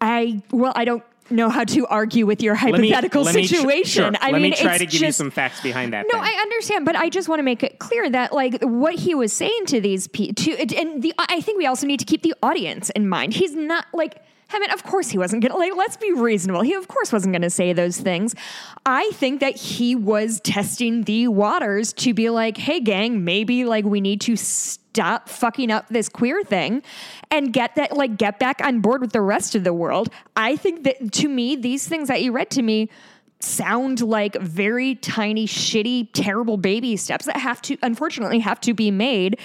i 0.00 0.42
well 0.50 0.72
i 0.74 0.84
don't 0.84 1.04
know 1.30 1.48
how 1.48 1.64
to 1.64 1.86
argue 1.86 2.26
with 2.26 2.42
your 2.42 2.54
Let 2.54 2.64
me- 2.80 2.90
hypothetical 2.90 3.22
let 3.22 3.34
me 3.36 3.46
tr- 3.46 3.54
situation 3.54 4.12
sure. 4.14 4.20
i 4.20 4.30
let 4.32 4.42
mean 4.42 4.50
me 4.50 4.56
try 4.56 4.76
to 4.76 4.84
give 4.84 4.90
just, 5.00 5.02
you 5.02 5.12
some 5.12 5.30
facts 5.30 5.60
behind 5.62 5.92
that. 5.94 6.04
no, 6.12 6.18
then. 6.18 6.28
I 6.30 6.32
understand, 6.42 6.84
but 6.84 6.96
I 6.96 7.08
just 7.08 7.28
want 7.28 7.38
to 7.38 7.44
make 7.44 7.62
it 7.62 7.78
clear 7.78 8.10
that 8.10 8.32
like 8.32 8.60
what 8.62 8.94
he 8.96 9.14
was 9.14 9.32
saying 9.32 9.66
to 9.66 9.80
these 9.80 10.08
people, 10.08 10.34
to 10.44 10.50
and 10.76 11.02
the 11.02 11.14
I 11.18 11.40
think 11.40 11.56
we 11.58 11.66
also 11.66 11.86
need 11.86 12.00
to 12.00 12.04
keep 12.04 12.22
the 12.22 12.34
audience 12.42 12.90
in 12.90 13.08
mind. 13.08 13.32
He's 13.34 13.54
not 13.54 13.86
like. 13.94 14.21
I 14.52 14.58
mean, 14.58 14.70
of 14.70 14.84
course 14.84 15.08
he 15.08 15.18
wasn't 15.18 15.42
gonna 15.42 15.56
like. 15.56 15.74
Let's 15.76 15.96
be 15.96 16.12
reasonable. 16.12 16.62
He 16.62 16.74
of 16.74 16.88
course 16.88 17.12
wasn't 17.12 17.32
gonna 17.32 17.50
say 17.50 17.72
those 17.72 17.98
things. 17.98 18.34
I 18.84 19.10
think 19.12 19.40
that 19.40 19.56
he 19.56 19.94
was 19.94 20.40
testing 20.40 21.02
the 21.04 21.28
waters 21.28 21.92
to 21.94 22.14
be 22.14 22.30
like, 22.30 22.56
"Hey, 22.56 22.80
gang, 22.80 23.24
maybe 23.24 23.64
like 23.64 23.84
we 23.84 24.00
need 24.00 24.20
to 24.22 24.36
stop 24.36 25.28
fucking 25.28 25.70
up 25.70 25.88
this 25.88 26.08
queer 26.08 26.42
thing 26.44 26.82
and 27.30 27.52
get 27.52 27.74
that 27.76 27.96
like 27.96 28.16
get 28.16 28.38
back 28.38 28.60
on 28.62 28.80
board 28.80 29.00
with 29.00 29.12
the 29.12 29.22
rest 29.22 29.54
of 29.54 29.64
the 29.64 29.72
world." 29.72 30.08
I 30.36 30.56
think 30.56 30.84
that 30.84 31.12
to 31.12 31.28
me, 31.28 31.56
these 31.56 31.88
things 31.88 32.08
that 32.08 32.22
you 32.22 32.32
read 32.32 32.50
to 32.50 32.62
me 32.62 32.88
sound 33.40 34.00
like 34.00 34.40
very 34.40 34.94
tiny, 34.96 35.46
shitty, 35.46 36.08
terrible 36.12 36.56
baby 36.56 36.96
steps 36.96 37.24
that 37.26 37.36
have 37.36 37.60
to, 37.62 37.76
unfortunately, 37.82 38.38
have 38.38 38.60
to 38.60 38.74
be 38.74 38.90
made 38.90 39.38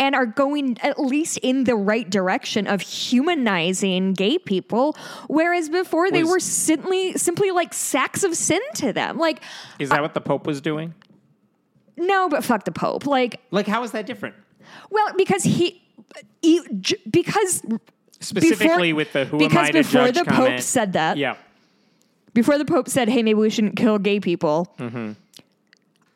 and 0.00 0.14
are 0.14 0.26
going 0.26 0.78
at 0.82 0.98
least 0.98 1.38
in 1.38 1.64
the 1.64 1.76
right 1.76 2.08
direction 2.08 2.66
of 2.66 2.80
humanizing 2.80 4.14
gay 4.14 4.38
people, 4.38 4.96
whereas 5.28 5.68
before 5.68 6.10
they 6.10 6.22
Was- 6.22 6.30
were 6.32 6.40
simply 6.40 7.12
simply 7.14 7.50
like 7.50 7.72
sacks 7.74 8.24
of 8.24 8.34
sin 8.36 8.60
to 8.76 8.92
them. 8.92 9.18
Like, 9.18 9.40
Is 9.78 9.90
that 9.90 10.00
uh, 10.00 10.02
what 10.02 10.14
the 10.14 10.20
Pope 10.20 10.46
was 10.46 10.60
doing? 10.60 10.94
no, 11.96 12.28
but 12.28 12.42
fuck 12.42 12.64
the 12.64 12.72
Pope. 12.72 13.06
Like, 13.06 13.40
Like, 13.50 13.66
how 13.66 13.82
is 13.84 13.92
that 13.92 14.06
different? 14.06 14.34
well, 14.90 15.12
because 15.16 15.44
he, 15.44 15.82
he 16.40 16.60
because 17.10 17.62
Specifically 18.20 18.92
before- 18.92 18.96
with 18.96 19.12
the 19.12 19.24
who 19.26 19.38
because 19.38 19.52
am 19.52 19.64
I 19.64 19.70
to 19.70 19.78
before 19.82 20.12
the 20.12 20.24
Pope 20.24 20.60
said 20.60 20.92
that, 20.94 21.16
Yeah. 21.16 21.36
before 22.34 22.56
the 22.56 22.64
Pope 22.64 22.88
said, 22.88 23.08
"Hey, 23.08 23.22
maybe 23.22 23.38
we 23.38 23.50
shouldn't 23.50 23.76
kill 23.76 23.98
gay 23.98 24.20
people." 24.20 24.72
Mm-hmm. 24.78 25.12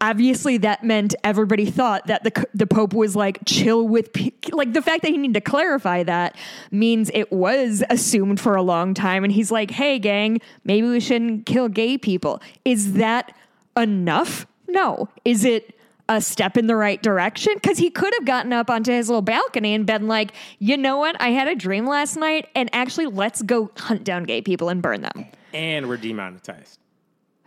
Obviously, 0.00 0.58
that 0.58 0.84
meant 0.84 1.14
everybody 1.24 1.64
thought 1.64 2.06
that 2.06 2.22
the 2.22 2.46
the 2.52 2.66
Pope 2.66 2.92
was 2.92 3.16
like 3.16 3.38
chill 3.46 3.88
with 3.88 4.12
pe- 4.12 4.32
like 4.52 4.74
the 4.74 4.82
fact 4.82 5.02
that 5.02 5.10
he 5.10 5.16
needed 5.16 5.34
to 5.34 5.40
clarify 5.40 6.02
that 6.02 6.36
means 6.70 7.10
it 7.14 7.32
was 7.32 7.82
assumed 7.88 8.38
for 8.38 8.56
a 8.56 8.62
long 8.62 8.92
time, 8.92 9.24
and 9.24 9.32
he's 9.32 9.50
like, 9.50 9.70
"Hey, 9.70 9.98
gang, 9.98 10.40
maybe 10.64 10.86
we 10.86 11.00
shouldn't 11.00 11.46
kill 11.46 11.68
gay 11.68 11.96
people." 11.96 12.42
Is 12.64 12.92
that 12.94 13.34
enough? 13.76 14.46
No. 14.68 15.08
Is 15.24 15.44
it? 15.44 15.72
A 16.08 16.20
step 16.20 16.56
in 16.56 16.68
the 16.68 16.76
right 16.76 17.02
direction 17.02 17.54
because 17.54 17.78
he 17.78 17.90
could 17.90 18.14
have 18.14 18.24
gotten 18.24 18.52
up 18.52 18.70
onto 18.70 18.92
his 18.92 19.08
little 19.08 19.22
balcony 19.22 19.74
and 19.74 19.84
been 19.84 20.06
like, 20.06 20.30
you 20.60 20.76
know 20.76 20.98
what? 20.98 21.20
I 21.20 21.30
had 21.30 21.48
a 21.48 21.56
dream 21.56 21.84
last 21.84 22.14
night, 22.16 22.46
and 22.54 22.70
actually, 22.72 23.06
let's 23.06 23.42
go 23.42 23.72
hunt 23.76 24.04
down 24.04 24.22
gay 24.22 24.40
people 24.40 24.68
and 24.68 24.80
burn 24.80 25.02
them 25.02 25.26
And 25.52 25.88
we're 25.88 25.96
demonetized. 25.96 26.78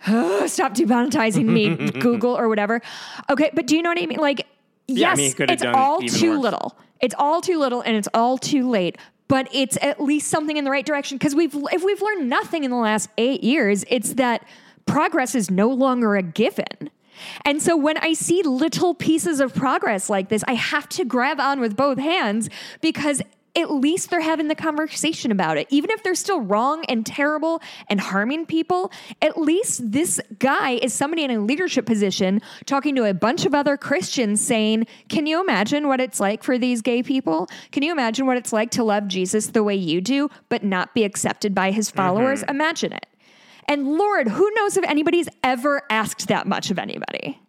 Stop 0.05 0.73
demonetizing 0.73 1.45
me, 1.45 1.75
Google 1.99 2.37
or 2.37 2.47
whatever. 2.49 2.81
Okay, 3.29 3.51
but 3.53 3.67
do 3.67 3.75
you 3.75 3.81
know 3.81 3.89
what 3.89 4.01
I 4.01 4.05
mean? 4.05 4.19
Like, 4.19 4.47
Yeah, 4.87 5.07
I 5.07 5.11
yes, 5.11 5.17
mean, 5.17 5.27
he 5.27 5.33
could 5.33 5.49
have 5.49 5.61
it's 5.61 5.65
all 5.65 6.01
too 6.01 6.31
worse. 6.31 6.39
little. 6.41 6.77
It's 7.01 7.15
all 7.17 7.41
too 7.41 7.57
little, 7.59 7.81
and 7.81 7.95
it's 7.95 8.09
all 8.13 8.37
too 8.37 8.69
late. 8.69 8.97
But 9.27 9.47
it's 9.53 9.77
at 9.81 10.01
least 10.01 10.27
something 10.29 10.57
in 10.57 10.63
the 10.65 10.71
right 10.71 10.85
direction 10.85 11.17
because 11.17 11.35
we've 11.35 11.53
if 11.71 11.83
we've 11.83 12.01
learned 12.01 12.29
nothing 12.29 12.63
in 12.63 12.71
the 12.71 12.77
last 12.77 13.09
eight 13.17 13.43
years, 13.43 13.85
it's 13.89 14.13
that 14.15 14.43
progress 14.87 15.35
is 15.35 15.51
no 15.51 15.69
longer 15.69 16.15
a 16.15 16.23
given. 16.23 16.89
And 17.45 17.61
so 17.61 17.77
when 17.77 17.97
I 17.97 18.13
see 18.13 18.41
little 18.43 18.95
pieces 18.95 19.39
of 19.39 19.53
progress 19.53 20.09
like 20.09 20.29
this, 20.29 20.43
I 20.47 20.53
have 20.53 20.89
to 20.89 21.05
grab 21.05 21.39
on 21.39 21.59
with 21.59 21.75
both 21.75 21.99
hands 21.99 22.49
because 22.81 23.21
at 23.59 23.71
least 23.71 24.09
they're 24.09 24.21
having 24.21 24.47
the 24.47 24.55
conversation 24.55 25.31
about 25.31 25.57
it. 25.57 25.67
Even 25.69 25.89
if 25.91 26.03
they're 26.03 26.15
still 26.15 26.41
wrong 26.41 26.83
and 26.85 27.05
terrible 27.05 27.61
and 27.87 27.99
harming 27.99 28.45
people, 28.45 28.91
at 29.21 29.37
least 29.37 29.91
this 29.91 30.19
guy 30.39 30.71
is 30.71 30.93
somebody 30.93 31.23
in 31.23 31.31
a 31.31 31.39
leadership 31.39 31.85
position 31.85 32.41
talking 32.65 32.95
to 32.95 33.05
a 33.05 33.13
bunch 33.13 33.45
of 33.45 33.53
other 33.53 33.77
Christians 33.77 34.41
saying, 34.41 34.87
Can 35.07 35.25
you 35.25 35.41
imagine 35.41 35.87
what 35.87 35.99
it's 35.99 36.19
like 36.19 36.43
for 36.43 36.57
these 36.57 36.81
gay 36.81 37.03
people? 37.03 37.47
Can 37.71 37.83
you 37.83 37.91
imagine 37.91 38.25
what 38.25 38.37
it's 38.37 38.53
like 38.53 38.71
to 38.71 38.83
love 38.83 39.07
Jesus 39.07 39.47
the 39.47 39.63
way 39.63 39.75
you 39.75 40.01
do, 40.01 40.29
but 40.49 40.63
not 40.63 40.93
be 40.93 41.03
accepted 41.03 41.53
by 41.53 41.71
his 41.71 41.89
followers? 41.89 42.41
Mm-hmm. 42.41 42.51
Imagine 42.51 42.93
it. 42.93 43.05
And 43.67 43.97
Lord, 43.97 44.27
who 44.27 44.49
knows 44.55 44.77
if 44.77 44.83
anybody's 44.85 45.29
ever 45.43 45.83
asked 45.89 46.27
that 46.27 46.47
much 46.47 46.71
of 46.71 46.79
anybody? 46.79 47.39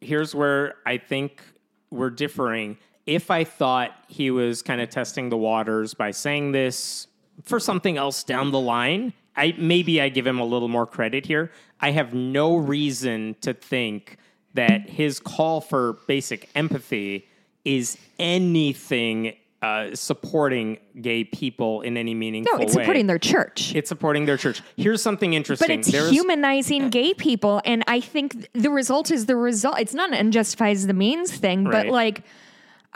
here's 0.00 0.34
where 0.34 0.74
I 0.86 0.98
think 0.98 1.42
we're 1.90 2.10
differing. 2.10 2.78
If 3.06 3.30
I 3.30 3.44
thought 3.44 3.92
he 4.08 4.30
was 4.30 4.62
kind 4.62 4.80
of 4.80 4.90
testing 4.90 5.28
the 5.28 5.36
waters 5.36 5.94
by 5.94 6.10
saying 6.10 6.52
this 6.52 7.06
for 7.44 7.60
something 7.60 7.96
else 7.96 8.24
down 8.24 8.50
the 8.50 8.60
line, 8.60 9.12
I 9.36 9.54
maybe 9.58 10.00
I 10.00 10.08
give 10.08 10.26
him 10.26 10.40
a 10.40 10.44
little 10.44 10.68
more 10.68 10.86
credit 10.86 11.26
here. 11.26 11.52
I 11.80 11.92
have 11.92 12.14
no 12.14 12.56
reason 12.56 13.36
to 13.42 13.54
think 13.54 14.16
that 14.54 14.88
his 14.88 15.20
call 15.20 15.60
for 15.60 15.94
basic 16.08 16.48
empathy 16.54 17.28
is 17.64 17.98
anything 18.18 19.34
uh, 19.62 19.94
supporting 19.94 20.78
gay 21.00 21.24
people 21.24 21.80
in 21.82 21.96
any 21.96 22.14
meaningful 22.14 22.52
way. 22.54 22.58
No, 22.58 22.64
it's 22.64 22.74
way. 22.76 22.82
supporting 22.82 23.06
their 23.06 23.18
church. 23.18 23.74
It's 23.74 23.88
supporting 23.88 24.24
their 24.26 24.36
church. 24.36 24.62
Here's 24.76 25.02
something 25.02 25.32
interesting. 25.34 25.66
but 25.66 25.78
it's 25.78 25.90
There's- 25.90 26.10
humanizing 26.10 26.90
gay 26.90 27.14
people. 27.14 27.60
And 27.64 27.82
I 27.86 28.00
think 28.00 28.48
the 28.52 28.70
result 28.70 29.10
is 29.10 29.26
the 29.26 29.36
result. 29.36 29.78
It's 29.80 29.94
not 29.94 30.12
an 30.12 30.18
unjustifies 30.18 30.86
the 30.86 30.94
means 30.94 31.32
thing, 31.32 31.64
but 31.64 31.86
like, 31.88 32.22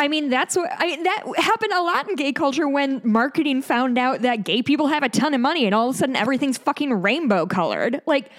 I 0.01 0.09
mean, 0.09 0.31
that's 0.31 0.57
what 0.57 0.71
I 0.77 0.87
mean, 0.87 1.03
that 1.05 1.23
happened 1.37 1.73
a 1.73 1.83
lot 1.83 2.09
in 2.09 2.17
gay 2.17 2.33
culture 2.33 2.67
when 2.69 3.01
marketing 3.05 3.61
found 3.63 3.99
out 3.99 4.23
that 4.23 4.45
gay 4.45 4.63
people 4.63 4.87
have 4.89 5.03
a 5.03 5.09
ton 5.11 5.35
of 5.35 5.41
money 5.41 5.67
and 5.67 5.75
all 5.75 5.91
of 5.91 5.95
a 5.95 5.99
sudden 5.99 6.17
everything's 6.17 6.57
fucking 6.59 6.93
rainbow 7.03 7.45
colored. 7.47 8.01
Like 8.07 8.31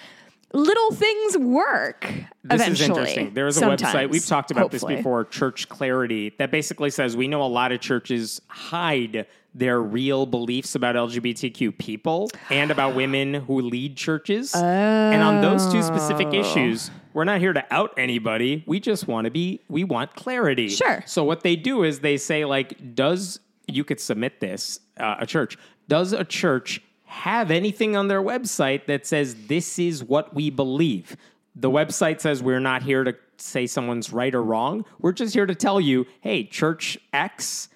little 0.53 0.91
things 0.91 1.37
work 1.37 2.01
This 2.43 2.61
eventually. 2.61 2.71
is 2.73 2.81
interesting. 2.81 3.33
There 3.35 3.47
is 3.47 3.57
a 3.57 3.59
sometimes, 3.61 3.81
website, 3.95 4.09
we've 4.09 4.25
talked 4.25 4.51
about 4.51 4.71
hopefully. 4.71 4.95
this 4.95 4.99
before, 5.01 5.23
Church 5.25 5.69
Clarity, 5.69 6.33
that 6.39 6.51
basically 6.51 6.89
says 6.89 7.15
we 7.15 7.27
know 7.27 7.43
a 7.43 7.47
lot 7.47 7.71
of 7.71 7.79
churches 7.79 8.41
hide 8.47 9.27
their 9.53 9.81
real 9.81 10.25
beliefs 10.25 10.75
about 10.75 10.95
LGBTQ 10.95 11.77
people 11.77 12.29
and 12.49 12.71
about 12.71 12.95
women 12.95 13.33
who 13.33 13.61
lead 13.61 13.95
churches. 13.97 14.55
And 14.55 15.21
on 15.21 15.41
those 15.41 15.71
two 15.71 15.83
specific 15.83 16.27
Oh. 16.31 16.39
issues, 16.39 16.89
we're 17.13 17.23
not 17.23 17.39
here 17.39 17.53
to 17.53 17.65
out 17.73 17.93
anybody. 17.97 18.63
We 18.65 18.79
just 18.79 19.07
want 19.07 19.25
to 19.25 19.31
be, 19.31 19.61
we 19.67 19.83
want 19.83 20.15
clarity. 20.15 20.69
Sure. 20.69 21.03
So 21.05 21.23
what 21.23 21.41
they 21.41 21.55
do 21.55 21.83
is 21.83 21.99
they 21.99 22.17
say, 22.17 22.45
like, 22.45 22.95
does, 22.95 23.39
you 23.67 23.83
could 23.83 23.99
submit 23.99 24.39
this, 24.39 24.79
uh, 24.97 25.15
a 25.19 25.25
church, 25.25 25.57
does 25.87 26.13
a 26.13 26.23
church 26.23 26.81
have 27.05 27.51
anything 27.51 27.95
on 27.97 28.07
their 28.07 28.21
website 28.21 28.85
that 28.85 29.05
says 29.05 29.47
this 29.47 29.77
is 29.77 30.03
what 30.03 30.33
we 30.33 30.49
believe? 30.49 31.17
The 31.55 31.69
website 31.69 32.21
says 32.21 32.41
we're 32.41 32.61
not 32.61 32.83
here 32.83 33.03
to 33.03 33.15
say 33.37 33.67
someone's 33.67 34.13
right 34.13 34.33
or 34.33 34.43
wrong. 34.43 34.85
We're 34.99 35.11
just 35.11 35.33
here 35.33 35.45
to 35.45 35.55
tell 35.55 35.81
you, 35.81 36.05
hey, 36.21 36.45
Church 36.45 36.97
X, 37.11 37.67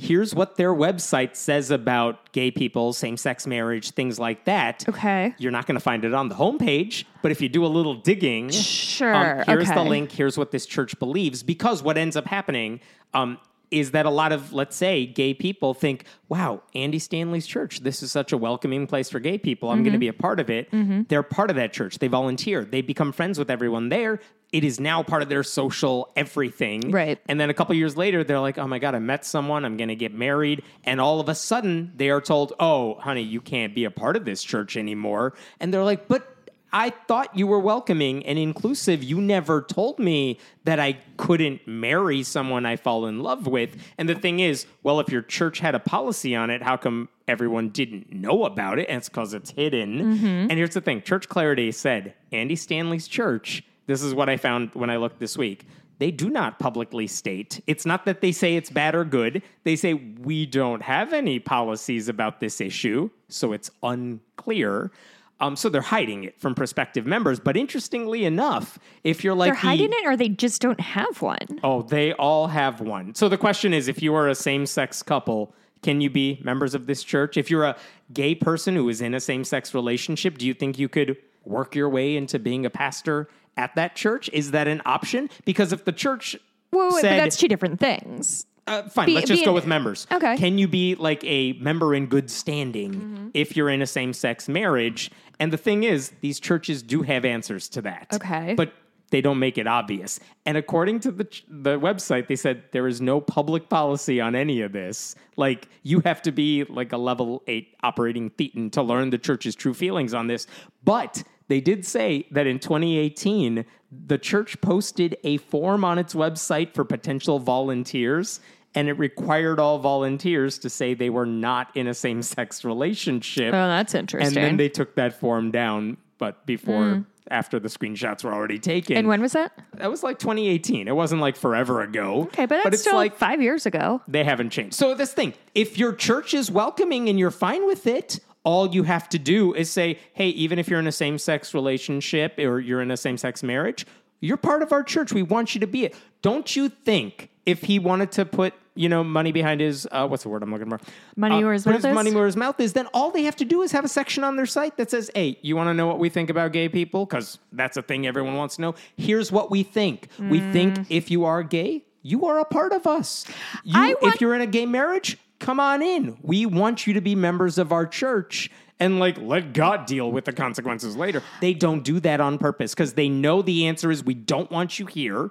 here's 0.00 0.34
what 0.34 0.56
their 0.56 0.72
website 0.74 1.36
says 1.36 1.70
about 1.70 2.32
gay 2.32 2.50
people, 2.50 2.92
same 2.92 3.16
sex 3.16 3.46
marriage, 3.46 3.90
things 3.90 4.18
like 4.18 4.44
that. 4.46 4.88
Okay. 4.88 5.34
You're 5.38 5.52
not 5.52 5.66
going 5.66 5.74
to 5.74 5.80
find 5.80 6.04
it 6.04 6.14
on 6.14 6.28
the 6.28 6.34
homepage, 6.36 7.04
but 7.22 7.30
if 7.30 7.40
you 7.40 7.48
do 7.48 7.64
a 7.64 7.68
little 7.68 7.94
digging, 7.94 8.46
um, 8.46 8.50
Sure, 8.52 9.44
here's 9.46 9.68
the 9.70 9.82
link, 9.84 10.10
here's 10.12 10.36
what 10.38 10.50
this 10.50 10.66
church 10.66 10.98
believes. 10.98 11.42
Because 11.42 11.82
what 11.82 11.96
ends 11.98 12.16
up 12.16 12.26
happening 12.26 12.80
um, 13.14 13.38
is 13.70 13.92
that 13.92 14.04
a 14.06 14.10
lot 14.10 14.32
of, 14.32 14.52
let's 14.52 14.74
say, 14.74 15.06
gay 15.06 15.32
people 15.34 15.74
think, 15.74 16.04
wow, 16.28 16.62
Andy 16.74 16.98
Stanley's 16.98 17.46
church, 17.46 17.80
this 17.80 18.02
is 18.02 18.10
such 18.10 18.32
a 18.32 18.36
welcoming 18.36 18.86
place 18.86 19.10
for 19.10 19.20
gay 19.20 19.38
people. 19.38 19.68
I'm 19.70 19.76
Mm-hmm. 19.76 19.84
going 19.84 19.92
to 19.92 19.98
be 19.98 20.08
a 20.08 20.12
part 20.12 20.40
of 20.40 20.50
it. 20.50 20.68
They're 21.08 21.22
part 21.22 21.50
of 21.50 21.56
that 21.56 21.72
church. 21.72 21.98
They 21.98 22.08
volunteer, 22.08 22.64
they 22.64 22.80
become 22.82 23.12
friends 23.12 23.38
with 23.38 23.50
everyone 23.50 23.88
there. 23.90 24.18
It 24.52 24.64
is 24.64 24.80
now 24.80 25.02
part 25.02 25.22
of 25.22 25.28
their 25.28 25.42
social 25.42 26.10
everything. 26.16 26.90
Right. 26.90 27.20
And 27.28 27.40
then 27.40 27.50
a 27.50 27.54
couple 27.54 27.74
years 27.76 27.96
later, 27.96 28.24
they're 28.24 28.40
like, 28.40 28.58
oh 28.58 28.66
my 28.66 28.78
God, 28.78 28.94
I 28.94 28.98
met 28.98 29.24
someone. 29.24 29.64
I'm 29.64 29.76
going 29.76 29.88
to 29.88 29.96
get 29.96 30.12
married. 30.12 30.62
And 30.84 31.00
all 31.00 31.20
of 31.20 31.28
a 31.28 31.34
sudden, 31.34 31.92
they 31.96 32.10
are 32.10 32.20
told, 32.20 32.54
oh, 32.58 32.94
honey, 32.94 33.22
you 33.22 33.40
can't 33.40 33.74
be 33.74 33.84
a 33.84 33.90
part 33.90 34.16
of 34.16 34.24
this 34.24 34.42
church 34.42 34.76
anymore. 34.76 35.34
And 35.60 35.72
they're 35.72 35.84
like, 35.84 36.08
but 36.08 36.36
I 36.72 36.90
thought 36.90 37.36
you 37.36 37.46
were 37.46 37.58
welcoming 37.58 38.24
and 38.26 38.38
inclusive. 38.38 39.02
You 39.02 39.20
never 39.20 39.62
told 39.62 39.98
me 39.98 40.38
that 40.64 40.78
I 40.78 40.98
couldn't 41.16 41.66
marry 41.66 42.22
someone 42.22 42.64
I 42.64 42.76
fall 42.76 43.06
in 43.06 43.20
love 43.20 43.46
with. 43.46 43.76
And 43.98 44.08
the 44.08 44.14
thing 44.14 44.40
is, 44.40 44.66
well, 44.82 45.00
if 45.00 45.08
your 45.10 45.22
church 45.22 45.58
had 45.58 45.74
a 45.74 45.80
policy 45.80 46.36
on 46.36 46.50
it, 46.50 46.62
how 46.62 46.76
come 46.76 47.08
everyone 47.26 47.70
didn't 47.70 48.12
know 48.12 48.44
about 48.44 48.78
it? 48.78 48.88
And 48.88 48.98
it's 48.98 49.08
because 49.08 49.34
it's 49.34 49.50
hidden. 49.50 49.98
Mm-hmm. 49.98 50.26
And 50.26 50.52
here's 50.52 50.74
the 50.74 50.80
thing 50.80 51.02
Church 51.02 51.28
Clarity 51.28 51.72
said 51.72 52.14
Andy 52.30 52.56
Stanley's 52.56 53.08
church, 53.08 53.64
this 53.90 54.02
is 54.02 54.14
what 54.14 54.28
I 54.28 54.36
found 54.36 54.70
when 54.74 54.88
I 54.88 54.96
looked 54.96 55.18
this 55.18 55.36
week. 55.36 55.66
They 55.98 56.10
do 56.10 56.30
not 56.30 56.58
publicly 56.58 57.06
state. 57.06 57.60
It's 57.66 57.84
not 57.84 58.06
that 58.06 58.20
they 58.22 58.32
say 58.32 58.56
it's 58.56 58.70
bad 58.70 58.94
or 58.94 59.04
good. 59.04 59.42
They 59.64 59.76
say 59.76 59.94
we 59.94 60.46
don't 60.46 60.80
have 60.80 61.12
any 61.12 61.38
policies 61.40 62.08
about 62.08 62.40
this 62.40 62.60
issue, 62.60 63.10
so 63.28 63.52
it's 63.52 63.70
unclear. 63.82 64.92
Um, 65.40 65.56
so 65.56 65.68
they're 65.68 65.80
hiding 65.82 66.24
it 66.24 66.38
from 66.40 66.54
prospective 66.54 67.04
members. 67.06 67.40
But 67.40 67.56
interestingly 67.56 68.24
enough, 68.24 68.78
if 69.04 69.24
you're 69.24 69.34
like 69.34 69.48
They're 69.48 69.54
the- 69.60 69.68
hiding 69.68 69.90
it 69.92 70.06
or 70.06 70.16
they 70.16 70.28
just 70.28 70.62
don't 70.62 70.80
have 70.80 71.20
one. 71.20 71.60
Oh, 71.64 71.82
they 71.82 72.12
all 72.14 72.46
have 72.46 72.80
one. 72.80 73.14
So 73.14 73.28
the 73.28 73.38
question 73.38 73.74
is 73.74 73.88
if 73.88 74.00
you 74.02 74.14
are 74.14 74.28
a 74.28 74.34
same 74.34 74.66
sex 74.66 75.02
couple, 75.02 75.54
can 75.82 76.00
you 76.00 76.10
be 76.10 76.40
members 76.44 76.74
of 76.74 76.86
this 76.86 77.02
church? 77.02 77.36
If 77.36 77.50
you're 77.50 77.64
a 77.64 77.76
gay 78.12 78.34
person 78.34 78.74
who 78.74 78.88
is 78.88 79.00
in 79.00 79.14
a 79.14 79.20
same 79.20 79.44
sex 79.44 79.74
relationship, 79.74 80.36
do 80.38 80.46
you 80.46 80.54
think 80.54 80.78
you 80.78 80.88
could 80.88 81.16
work 81.44 81.74
your 81.74 81.88
way 81.88 82.16
into 82.16 82.38
being 82.38 82.66
a 82.66 82.70
pastor 82.70 83.28
at 83.56 83.74
that 83.76 83.96
church? 83.96 84.30
Is 84.32 84.50
that 84.52 84.68
an 84.68 84.82
option? 84.86 85.30
Because 85.44 85.72
if 85.72 85.84
the 85.84 85.92
church 85.92 86.36
wait, 86.72 86.92
said, 86.94 87.02
but 87.18 87.24
that's 87.24 87.36
two 87.36 87.48
different 87.48 87.80
things. 87.80 88.46
uh, 88.66 88.82
fine, 88.88 89.06
Be- 89.06 89.14
let's 89.14 89.28
just 89.28 89.44
go 89.44 89.50
an- 89.50 89.54
with 89.54 89.66
members. 89.66 90.06
Okay. 90.12 90.36
Can 90.36 90.58
you 90.58 90.68
be 90.68 90.94
like 90.94 91.22
a 91.24 91.54
member 91.54 91.94
in 91.94 92.06
good 92.06 92.30
standing 92.30 92.92
Mm-hmm. 92.94 93.28
if 93.34 93.56
you're 93.56 93.70
in 93.70 93.82
a 93.82 93.86
same 93.86 94.12
sex 94.12 94.48
marriage? 94.48 95.10
And 95.38 95.52
the 95.52 95.56
thing 95.58 95.84
is, 95.84 96.12
these 96.20 96.38
churches 96.40 96.82
do 96.82 97.02
have 97.02 97.24
answers 97.24 97.68
to 97.70 97.82
that. 97.82 98.06
Okay. 98.12 98.54
But 98.54 98.72
they 99.10 99.20
don't 99.20 99.40
make 99.40 99.58
it 99.58 99.66
obvious. 99.66 100.20
And 100.46 100.56
according 100.56 101.00
to 101.00 101.10
the 101.10 101.24
ch- 101.24 101.44
the 101.48 101.80
website, 101.80 102.28
they 102.28 102.36
said 102.36 102.62
there 102.70 102.86
is 102.86 103.00
no 103.00 103.20
public 103.20 103.68
policy 103.68 104.20
on 104.20 104.36
any 104.36 104.60
of 104.60 104.70
this. 104.70 105.16
Like 105.36 105.66
you 105.82 105.98
have 106.04 106.22
to 106.22 106.30
be 106.30 106.62
like 106.64 106.92
a 106.92 106.96
level 106.96 107.42
8 107.48 107.74
operating 107.82 108.30
thetan 108.30 108.70
to 108.72 108.82
learn 108.82 109.10
the 109.10 109.18
church's 109.18 109.56
true 109.56 109.74
feelings 109.74 110.14
on 110.14 110.28
this. 110.28 110.46
But 110.84 111.24
they 111.50 111.60
did 111.60 111.84
say 111.84 112.26
that 112.30 112.46
in 112.46 112.60
2018, 112.60 113.64
the 114.06 114.18
church 114.18 114.60
posted 114.60 115.16
a 115.24 115.36
form 115.38 115.84
on 115.84 115.98
its 115.98 116.14
website 116.14 116.74
for 116.74 116.84
potential 116.84 117.40
volunteers 117.40 118.40
and 118.76 118.88
it 118.88 118.92
required 118.92 119.58
all 119.58 119.80
volunteers 119.80 120.56
to 120.58 120.70
say 120.70 120.94
they 120.94 121.10
were 121.10 121.26
not 121.26 121.76
in 121.76 121.88
a 121.88 121.94
same-sex 121.94 122.64
relationship. 122.64 123.52
Oh, 123.52 123.66
that's 123.66 123.96
interesting. 123.96 124.28
and 124.28 124.36
then 124.36 124.56
they 124.58 124.68
took 124.68 124.94
that 124.94 125.18
form 125.18 125.50
down, 125.50 125.96
but 126.18 126.46
before 126.46 127.04
after 127.32 127.58
the 127.58 127.68
screenshots 127.68 128.22
were 128.22 128.32
already 128.32 128.58
taken. 128.58 128.94
Mm. 128.94 128.98
and 129.00 129.08
when 129.08 129.20
was 129.20 129.32
that? 129.32 129.52
That 129.74 129.90
was 129.90 130.02
like 130.02 130.18
2018. 130.18 130.88
It 130.88 130.94
wasn't 130.94 131.20
like 131.20 131.36
forever 131.36 131.80
ago. 131.80 132.22
Okay, 132.22 132.46
but 132.46 132.62
that's 132.62 132.74
it's 132.74 132.82
still 132.82 132.94
like 132.94 133.16
five 133.16 133.40
years 133.42 133.66
ago. 133.66 134.02
they 134.06 134.24
haven't 134.24 134.50
changed. 134.50 134.74
So 134.74 134.94
this 134.94 135.12
thing, 135.12 135.34
if 135.54 135.78
your 135.78 135.92
church 135.92 136.34
is 136.34 136.50
welcoming 136.50 137.08
and 137.08 137.18
you're 137.18 137.30
fine 137.30 137.66
with 137.66 137.86
it, 137.86 138.20
all 138.44 138.68
you 138.68 138.84
have 138.84 139.08
to 139.10 139.18
do 139.18 139.54
is 139.54 139.70
say, 139.70 139.98
"Hey, 140.14 140.28
even 140.30 140.58
if 140.58 140.68
you're 140.68 140.80
in 140.80 140.86
a 140.86 140.92
same-sex 140.92 141.52
relationship 141.54 142.38
or 142.38 142.60
you're 142.60 142.80
in 142.80 142.90
a 142.90 142.96
same-sex 142.96 143.42
marriage, 143.42 143.86
you're 144.20 144.36
part 144.36 144.62
of 144.62 144.72
our 144.72 144.82
church. 144.82 145.12
We 145.12 145.22
want 145.22 145.54
you 145.54 145.60
to 145.60 145.66
be 145.66 145.84
it." 145.84 145.94
Don't 146.22 146.54
you 146.56 146.68
think 146.68 147.30
if 147.46 147.62
he 147.62 147.78
wanted 147.78 148.12
to 148.12 148.24
put, 148.26 148.52
you 148.74 148.88
know, 148.88 149.02
money 149.02 149.32
behind 149.32 149.60
his 149.60 149.86
uh, 149.90 150.06
what's 150.06 150.22
the 150.22 150.28
word 150.28 150.42
I'm 150.42 150.52
looking 150.52 150.68
for? 150.70 150.78
Money 151.16 151.36
Uh, 151.36 151.40
where 151.42 151.52
his 151.54 151.66
mouth 151.66 151.76
is? 151.84 151.94
money 151.94 152.14
where 152.14 152.26
his 152.26 152.36
mouth 152.36 152.60
is, 152.60 152.72
then 152.74 152.86
all 152.94 153.10
they 153.10 153.22
have 153.22 153.36
to 153.36 153.44
do 153.44 153.62
is 153.62 153.72
have 153.72 153.84
a 153.84 153.88
section 153.88 154.22
on 154.24 154.36
their 154.36 154.46
site 154.46 154.76
that 154.76 154.90
says, 154.90 155.10
"Hey, 155.14 155.38
you 155.42 155.56
want 155.56 155.68
to 155.68 155.74
know 155.74 155.86
what 155.86 155.98
we 155.98 156.08
think 156.08 156.30
about 156.30 156.52
gay 156.52 156.68
people? 156.68 157.06
Because 157.06 157.38
that's 157.52 157.76
a 157.76 157.82
thing 157.82 158.06
everyone 158.06 158.36
wants 158.36 158.56
to 158.56 158.62
know. 158.62 158.74
Here's 158.96 159.30
what 159.32 159.50
we 159.50 159.62
think. 159.62 160.08
We 160.18 160.40
Mm. 160.40 160.52
think 160.52 160.78
if 160.90 161.10
you 161.10 161.24
are 161.24 161.42
gay, 161.42 161.84
you 162.02 162.24
are 162.26 162.38
a 162.38 162.44
part 162.44 162.72
of 162.72 162.86
us. 162.86 163.26
You, 163.64 163.78
want- 163.78 164.14
if 164.14 164.20
you're 164.20 164.34
in 164.34 164.40
a 164.42 164.46
gay 164.46 164.64
marriage, 164.66 165.18
come 165.40 165.58
on 165.58 165.82
in. 165.82 166.16
We 166.22 166.46
want 166.46 166.86
you 166.86 166.94
to 166.94 167.00
be 167.00 167.14
members 167.16 167.58
of 167.58 167.72
our 167.72 167.86
church." 167.86 168.50
And 168.78 168.98
like, 168.98 169.18
let 169.18 169.52
God 169.52 169.84
deal 169.84 170.10
with 170.10 170.24
the 170.24 170.32
consequences 170.32 170.96
later. 170.96 171.22
They 171.40 171.52
don't 171.52 171.84
do 171.84 172.00
that 172.00 172.20
on 172.20 172.38
purpose 172.38 172.72
because 172.72 172.94
they 172.94 173.10
know 173.10 173.42
the 173.42 173.66
answer 173.66 173.90
is 173.90 174.02
we 174.02 174.14
don't 174.14 174.50
want 174.50 174.78
you 174.78 174.86
here. 174.86 175.30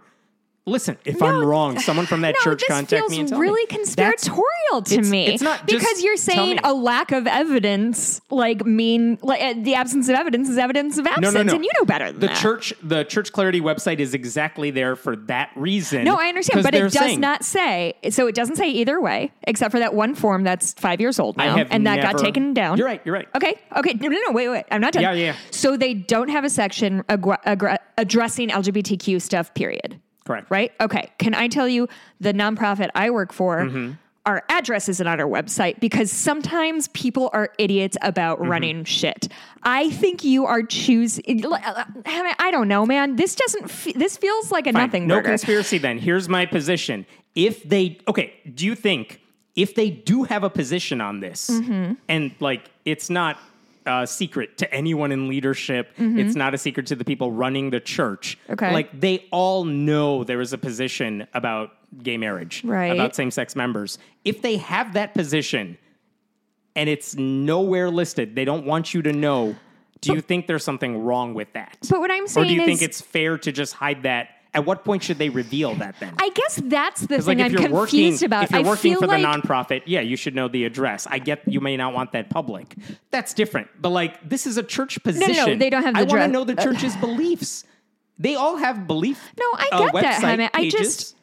Listen, 0.70 0.98
if 1.06 1.22
I'm 1.22 1.44
wrong, 1.44 1.80
someone 1.80 2.06
from 2.06 2.22
that 2.22 2.36
no, 2.40 2.44
church 2.44 2.64
contact 2.68 3.10
me 3.10 3.20
and 3.20 3.30
tell 3.30 3.40
really 3.40 3.62
me. 3.64 3.66
That's- 3.96 4.24
conspiratorial 4.28 4.82
to 4.84 4.94
it's- 4.96 5.10
me. 5.10 5.28
it's 5.28 5.44
not 5.44 5.68
just 5.68 5.80
because 5.84 6.04
you're 6.04 6.18
saying 6.18 6.60
a 6.64 6.74
lack 6.74 7.12
of 7.12 7.28
evidence, 7.28 8.22
like 8.30 8.66
mean, 8.66 9.18
like 9.22 9.42
uh, 9.42 9.54
the 9.58 9.76
absence 9.76 10.10
of 10.10 10.16
evidence 10.16 10.50
is 10.50 10.58
evidence 10.58 10.98
of 10.98 11.08
absence, 11.08 11.22
No, 11.22 11.32
no, 11.32 11.44
no. 11.44 11.56
and 11.56 11.64
you 11.66 11.72
know 11.78 11.86
better 11.86 12.12
than 12.12 12.20
the 12.22 12.28
that. 12.28 12.38
church. 12.38 12.74
The 12.84 13.04
Church 13.04 13.32
Clarity 13.34 13.62
website 13.62 14.00
is 14.00 14.14
exactly 14.14 14.72
there 14.72 14.96
for 14.96 15.16
that 15.16 15.52
reason. 15.56 16.04
No, 16.04 16.16
I 16.16 16.28
understand, 16.28 16.64
but 16.64 16.74
it 16.76 16.80
does 16.82 16.94
saying- 16.94 17.20
not 17.20 17.44
say. 17.44 17.94
So 18.10 18.28
it 18.28 18.36
doesn't 18.36 18.56
say 18.56 18.70
either 18.70 19.00
way, 19.02 19.32
except 19.44 19.72
for 19.72 19.80
that 19.80 19.94
one 19.94 20.16
form 20.16 20.44
that's 20.44 20.74
five 20.74 21.02
years 21.02 21.20
old 21.20 21.38
now, 21.38 21.58
and 21.58 21.86
that 21.88 22.02
got 22.02 22.18
taken 22.18 22.54
down. 22.54 22.78
You're 22.78 22.88
right. 22.88 23.02
You're 23.04 23.16
right. 23.16 23.28
Okay. 23.36 23.60
Okay. 23.78 23.94
No, 23.94 24.08
no, 24.08 24.18
no. 24.28 24.32
Wait, 24.32 24.50
wait. 24.50 24.66
I'm 24.72 24.82
not 24.82 24.94
done. 24.94 25.04
Yeah, 25.04 25.14
yeah. 25.14 25.36
So 25.52 25.78
they 25.78 25.94
don't 25.94 26.30
have 26.30 26.44
a 26.44 26.50
section 26.50 27.04
addressing 27.10 28.50
LGBTQ 28.50 29.22
stuff. 29.22 29.54
Period. 29.54 30.00
Correct. 30.30 30.52
Right. 30.52 30.72
Okay. 30.80 31.10
Can 31.18 31.34
I 31.34 31.48
tell 31.48 31.68
you 31.68 31.88
the 32.20 32.34
nonprofit 32.34 32.90
I 32.94 33.10
work 33.10 33.34
for? 33.34 33.62
Mm-hmm. 33.64 33.94
Our 34.28 34.44
address 34.48 34.88
isn't 34.90 35.08
on 35.08 35.20
our 35.20 35.26
website 35.28 35.80
because 35.80 36.12
sometimes 36.12 36.88
people 36.90 37.32
are 37.34 37.50
idiots 37.58 37.98
about 38.04 38.38
Mm-hmm. 38.40 38.52
running 38.52 38.84
shit. 38.84 39.28
I 39.64 39.90
think 39.90 40.24
you 40.24 40.46
are 40.46 40.62
choosing. 40.62 41.42
I 42.06 42.50
don't 42.52 42.68
know, 42.68 42.86
man. 42.86 43.16
This 43.16 43.34
doesn't. 43.34 43.72
Fe- 43.72 43.94
this 43.94 44.18
feels 44.18 44.52
like 44.52 44.68
a 44.68 44.74
Fine. 44.74 44.84
nothing 44.84 45.08
No 45.08 45.16
burger. 45.16 45.30
conspiracy. 45.30 45.80
Then 45.80 45.98
here's 45.98 46.30
my 46.30 46.46
position. 46.46 47.08
If 47.34 47.64
they 47.68 47.98
okay, 48.08 48.34
do 48.54 48.68
you 48.68 48.76
think 48.76 49.20
if 49.56 49.74
they 49.74 49.90
do 49.90 50.24
have 50.26 50.44
a 50.44 50.50
position 50.50 51.02
on 51.02 51.22
this, 51.22 51.50
Mm-hmm. 51.50 51.94
and 52.08 52.32
like 52.40 52.70
it's 52.86 53.10
not 53.10 53.38
a 53.90 54.06
secret 54.08 54.58
to 54.60 54.74
anyone 54.74 55.12
in 55.12 55.28
leadership, 55.28 55.92
it's 55.98 56.36
not 56.36 56.54
a 56.54 56.58
secret 56.58 56.88
to 56.88 56.96
the 56.96 57.04
people 57.04 57.32
running 57.32 57.70
the 57.72 57.80
church. 57.80 58.38
Mm-hmm. 58.44 58.54
Okay. 58.54 58.74
like 58.74 59.00
they 59.00 59.26
all 59.32 59.66
know 59.66 60.24
there 60.24 60.42
is 60.42 60.54
a 60.54 60.58
position 60.58 61.28
about 61.34 61.72
gay 62.04 62.18
marriage, 62.18 62.64
Right. 62.64 62.94
About 62.94 63.16
same-sex 63.16 63.56
members. 63.56 63.98
If 64.24 64.42
they 64.42 64.58
have 64.58 64.94
that 64.94 65.14
position 65.14 65.78
and 66.76 66.88
it's 66.88 67.16
nowhere 67.16 67.90
listed, 67.90 68.36
they 68.36 68.46
don't 68.46 68.66
want 68.66 68.94
you 68.94 69.02
to 69.02 69.12
know. 69.12 69.56
Do 70.02 70.14
you 70.14 70.22
think 70.22 70.48
there's 70.48 70.64
something 70.64 71.04
wrong 71.04 71.34
with 71.34 71.52
that? 71.54 71.78
But 71.90 72.00
what 72.00 72.12
I'm 72.12 72.28
saying, 72.28 72.46
or 72.46 72.48
do 72.48 72.54
you 72.54 72.62
is, 72.62 72.68
think 72.68 72.82
it's 72.82 73.02
fair 73.02 73.38
to 73.40 73.52
just 73.52 73.74
hide 73.74 74.04
that 74.04 74.30
At 74.54 74.66
what 74.66 74.84
point 74.84 75.04
should 75.04 75.20
they 75.20 75.30
reveal 75.30 75.76
that 75.76 75.96
then? 76.00 76.14
I 76.18 76.30
guess 76.32 76.60
that's 76.66 77.02
the 77.02 77.22
thing 77.22 77.38
like 77.38 77.40
I'm 77.40 77.46
if 77.46 77.52
you're 77.52 77.70
confused 77.70 78.22
working, 78.22 78.26
about. 78.26 78.44
if 78.46 78.52
you're 78.52 78.60
I 78.62 78.64
working 78.64 78.96
for 78.98 79.06
like 79.06 79.22
the 79.22 79.28
nonprofit, 79.28 79.84
yeah, 79.86 80.02
you 80.02 80.16
should 80.16 80.34
know 80.34 80.48
the 80.48 80.66
address. 80.66 81.06
I 81.10 81.20
get 81.20 81.48
you 81.48 81.62
may 81.62 81.78
not 81.78 81.94
want 81.94 82.14
that 82.14 82.32
public. 82.32 82.76
That's 83.12 83.36
different. 83.36 83.68
But 83.80 83.90
like 83.90 84.28
this 84.28 84.48
is 84.48 84.58
a 84.58 84.64
church 84.64 85.04
position. 85.04 85.34
no, 85.34 85.44
position. 85.44 85.60
they 85.60 85.70
don't 85.70 85.84
have 85.84 85.94
the 85.94 86.00
I 86.00 86.04
want 86.04 86.22
to 86.22 86.28
know 86.28 86.44
the 86.46 86.56
church's 86.56 86.96
beliefs. 86.98 87.64
They 88.18 88.34
all 88.36 88.58
have 88.58 88.88
belief. 88.88 89.32
No, 89.40 89.46
I 89.54 89.70
uh, 89.72 89.80
get 89.86 89.94
that, 89.94 90.22
website 90.22 90.22
Jaime. 90.24 90.50
I 90.54 90.70
just- 90.70 91.16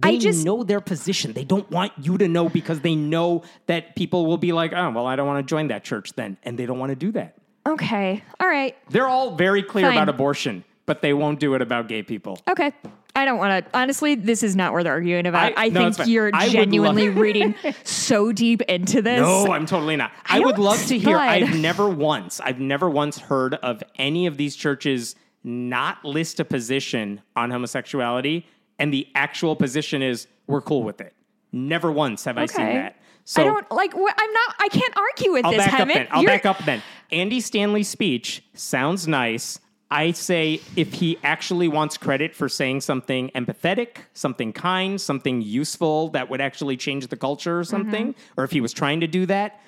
They 0.00 0.10
I 0.10 0.18
just- 0.18 0.44
know 0.44 0.62
their 0.64 0.80
position. 0.80 1.32
They 1.34 1.44
don't 1.44 1.70
want 1.70 1.92
you 2.00 2.16
to 2.18 2.28
know 2.28 2.48
because 2.48 2.80
they 2.80 2.94
know 2.96 3.42
that 3.66 3.94
people 3.94 4.26
will 4.26 4.38
be 4.38 4.52
like, 4.52 4.72
oh, 4.72 4.90
well, 4.90 5.06
I 5.06 5.16
don't 5.16 5.26
want 5.26 5.46
to 5.46 5.48
join 5.48 5.68
that 5.68 5.84
church 5.84 6.14
then. 6.16 6.38
And 6.44 6.58
they 6.58 6.66
don't 6.66 6.78
want 6.78 6.90
to 6.90 6.96
do 6.96 7.12
that. 7.12 7.34
okay, 7.66 8.22
all 8.40 8.48
right, 8.48 8.74
They're 8.90 9.06
all 9.06 9.36
very 9.36 9.62
clear 9.62 9.86
Fine. 9.88 9.96
about 9.98 10.08
abortion, 10.08 10.64
but 10.88 11.02
they 11.02 11.12
won't 11.12 11.38
do 11.38 11.54
it 11.54 11.62
about 11.62 11.86
gay 11.86 12.02
people. 12.02 12.40
okay. 12.50 12.72
I 13.14 13.24
don't 13.24 13.38
want 13.38 13.64
to. 13.66 13.78
Honestly, 13.78 14.14
this 14.14 14.42
is 14.42 14.54
not 14.56 14.72
worth 14.72 14.86
arguing 14.86 15.26
about. 15.26 15.52
I- 15.56 15.66
I, 15.66 15.68
no, 15.70 15.90
think 15.92 16.08
you're 16.08 16.30
I 16.32 16.48
genuinely 16.48 17.08
reading 17.08 17.54
so 17.84 18.32
deep 18.32 18.62
into 18.62 19.02
this. 19.02 19.20
No, 19.20 19.52
I'm 19.52 19.66
totally 19.66 19.96
not. 19.96 20.12
I, 20.24 20.36
I 20.36 20.40
would 20.40 20.58
love 20.58 20.84
to 20.86 20.96
hear. 20.98 21.16
spud. 21.16 21.28
I've 21.28 21.58
never 21.60 21.88
once, 21.88 22.40
I've 22.40 22.60
never 22.60 22.88
once 22.88 23.18
heard 23.18 23.54
of 23.54 23.82
any 23.96 24.26
of 24.26 24.36
these 24.36 24.54
churches 24.56 25.16
not 25.42 26.04
list 26.04 26.38
a 26.38 26.44
position 26.44 27.20
on 27.34 27.50
homosexuality, 27.50 28.46
and 28.78 28.92
the 28.92 29.08
actual 29.16 29.56
position 29.56 30.00
is 30.00 30.26
we're 30.46 30.60
cool 30.62 30.82
with 30.84 31.00
it. 31.00 31.12
Never 31.52 31.90
once 31.90 32.24
have 32.24 32.38
I 32.38 32.46
seen 32.46 32.66
that. 32.66 32.96
So 33.24 33.42
I 33.42 33.44
don't 33.44 33.70
like. 33.72 33.92
wh- 33.94 34.14
I'm 34.16 34.32
not. 34.32 34.54
I 34.60 34.68
can't 34.68 34.94
argue 34.96 35.32
with 35.32 35.44
I'll 35.44 35.52
this. 35.52 35.66
back 35.66 35.80
up 35.80 35.88
then. 35.88 36.08
I'll 36.12 36.24
back 36.24 36.46
up 36.46 36.58
then. 36.64 36.82
Andy 37.10 37.40
Stanley's 37.40 37.88
speech 37.88 38.44
sounds 38.54 39.08
nice. 39.08 39.58
I 39.90 40.12
say 40.12 40.60
if 40.76 40.92
he 40.94 41.16
actually 41.24 41.66
wants 41.68 41.96
credit 41.96 42.34
for 42.34 42.48
saying 42.48 42.82
something 42.82 43.30
empathetic, 43.34 43.96
something 44.12 44.52
kind, 44.52 45.00
something 45.00 45.40
useful 45.40 46.08
that 46.10 46.28
would 46.28 46.40
actually 46.42 46.76
change 46.76 47.06
the 47.06 47.16
culture 47.16 47.58
or 47.58 47.64
something, 47.64 48.12
Mm-hmm. 48.12 48.40
or 48.40 48.44
if 48.44 48.50
he 48.50 48.60
was 48.60 48.72
trying 48.74 49.00
to 49.00 49.06
do 49.06 49.24
that, 49.26 49.60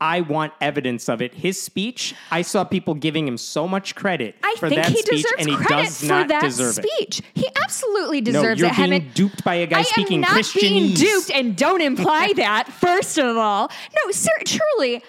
I 0.00 0.20
want 0.20 0.52
evidence 0.60 1.08
of 1.08 1.22
it. 1.22 1.34
His 1.34 1.60
speech, 1.60 2.14
I 2.30 2.42
saw 2.42 2.62
people 2.64 2.94
giving 2.94 3.26
him 3.26 3.36
so 3.38 3.66
much 3.66 3.94
credit 3.94 4.36
I 4.44 4.54
for 4.58 4.68
think 4.68 4.82
that 4.82 4.90
he 4.92 4.98
speech, 4.98 5.22
deserves 5.24 5.34
and 5.38 5.48
he 5.48 5.56
credit 5.56 5.84
does 5.86 6.00
for 6.00 6.06
not 6.06 6.28
that 6.28 6.42
deserve 6.42 6.78
it. 6.78 6.86
speech. 6.88 7.22
He 7.34 7.48
absolutely 7.62 8.20
deserves 8.20 8.60
No, 8.60 8.66
you're 8.68 8.84
it. 8.86 8.90
being 8.90 9.10
duped 9.14 9.42
by 9.44 9.54
a 9.56 9.66
guy 9.66 9.80
I 9.80 9.82
speaking 9.82 10.16
am 10.16 10.20
not 10.22 10.30
Christianese. 10.44 10.60
being 10.60 10.94
duped, 10.94 11.30
and 11.32 11.56
don't 11.56 11.80
imply 11.80 12.32
that. 12.36 12.68
First 12.68 13.18
of 13.18 13.36
all, 13.36 13.70
no, 14.04 14.10
sir, 14.12 14.30
truly, 14.44 15.02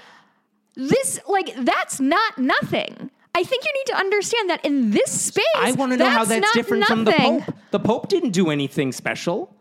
this 0.76 1.20
like 1.28 1.54
that's 1.60 2.00
not 2.00 2.38
nothing. 2.38 3.10
I 3.36 3.44
think 3.44 3.66
you 3.66 3.72
need 3.74 3.86
to 3.88 3.98
understand 3.98 4.50
that 4.50 4.64
in 4.64 4.92
this 4.92 5.12
space, 5.12 5.46
I 5.58 5.74
want 5.74 5.92
to 5.92 5.98
know 5.98 6.10
how 6.10 6.24
that's 6.24 6.54
different 6.54 6.86
from 6.86 7.04
the 7.04 7.12
nothing. 7.12 7.42
Pope. 7.42 7.56
The 7.72 7.80
Pope 7.80 8.08
didn't 8.08 8.32
do 8.32 8.50
anything 8.50 8.94
special. 8.94 9.54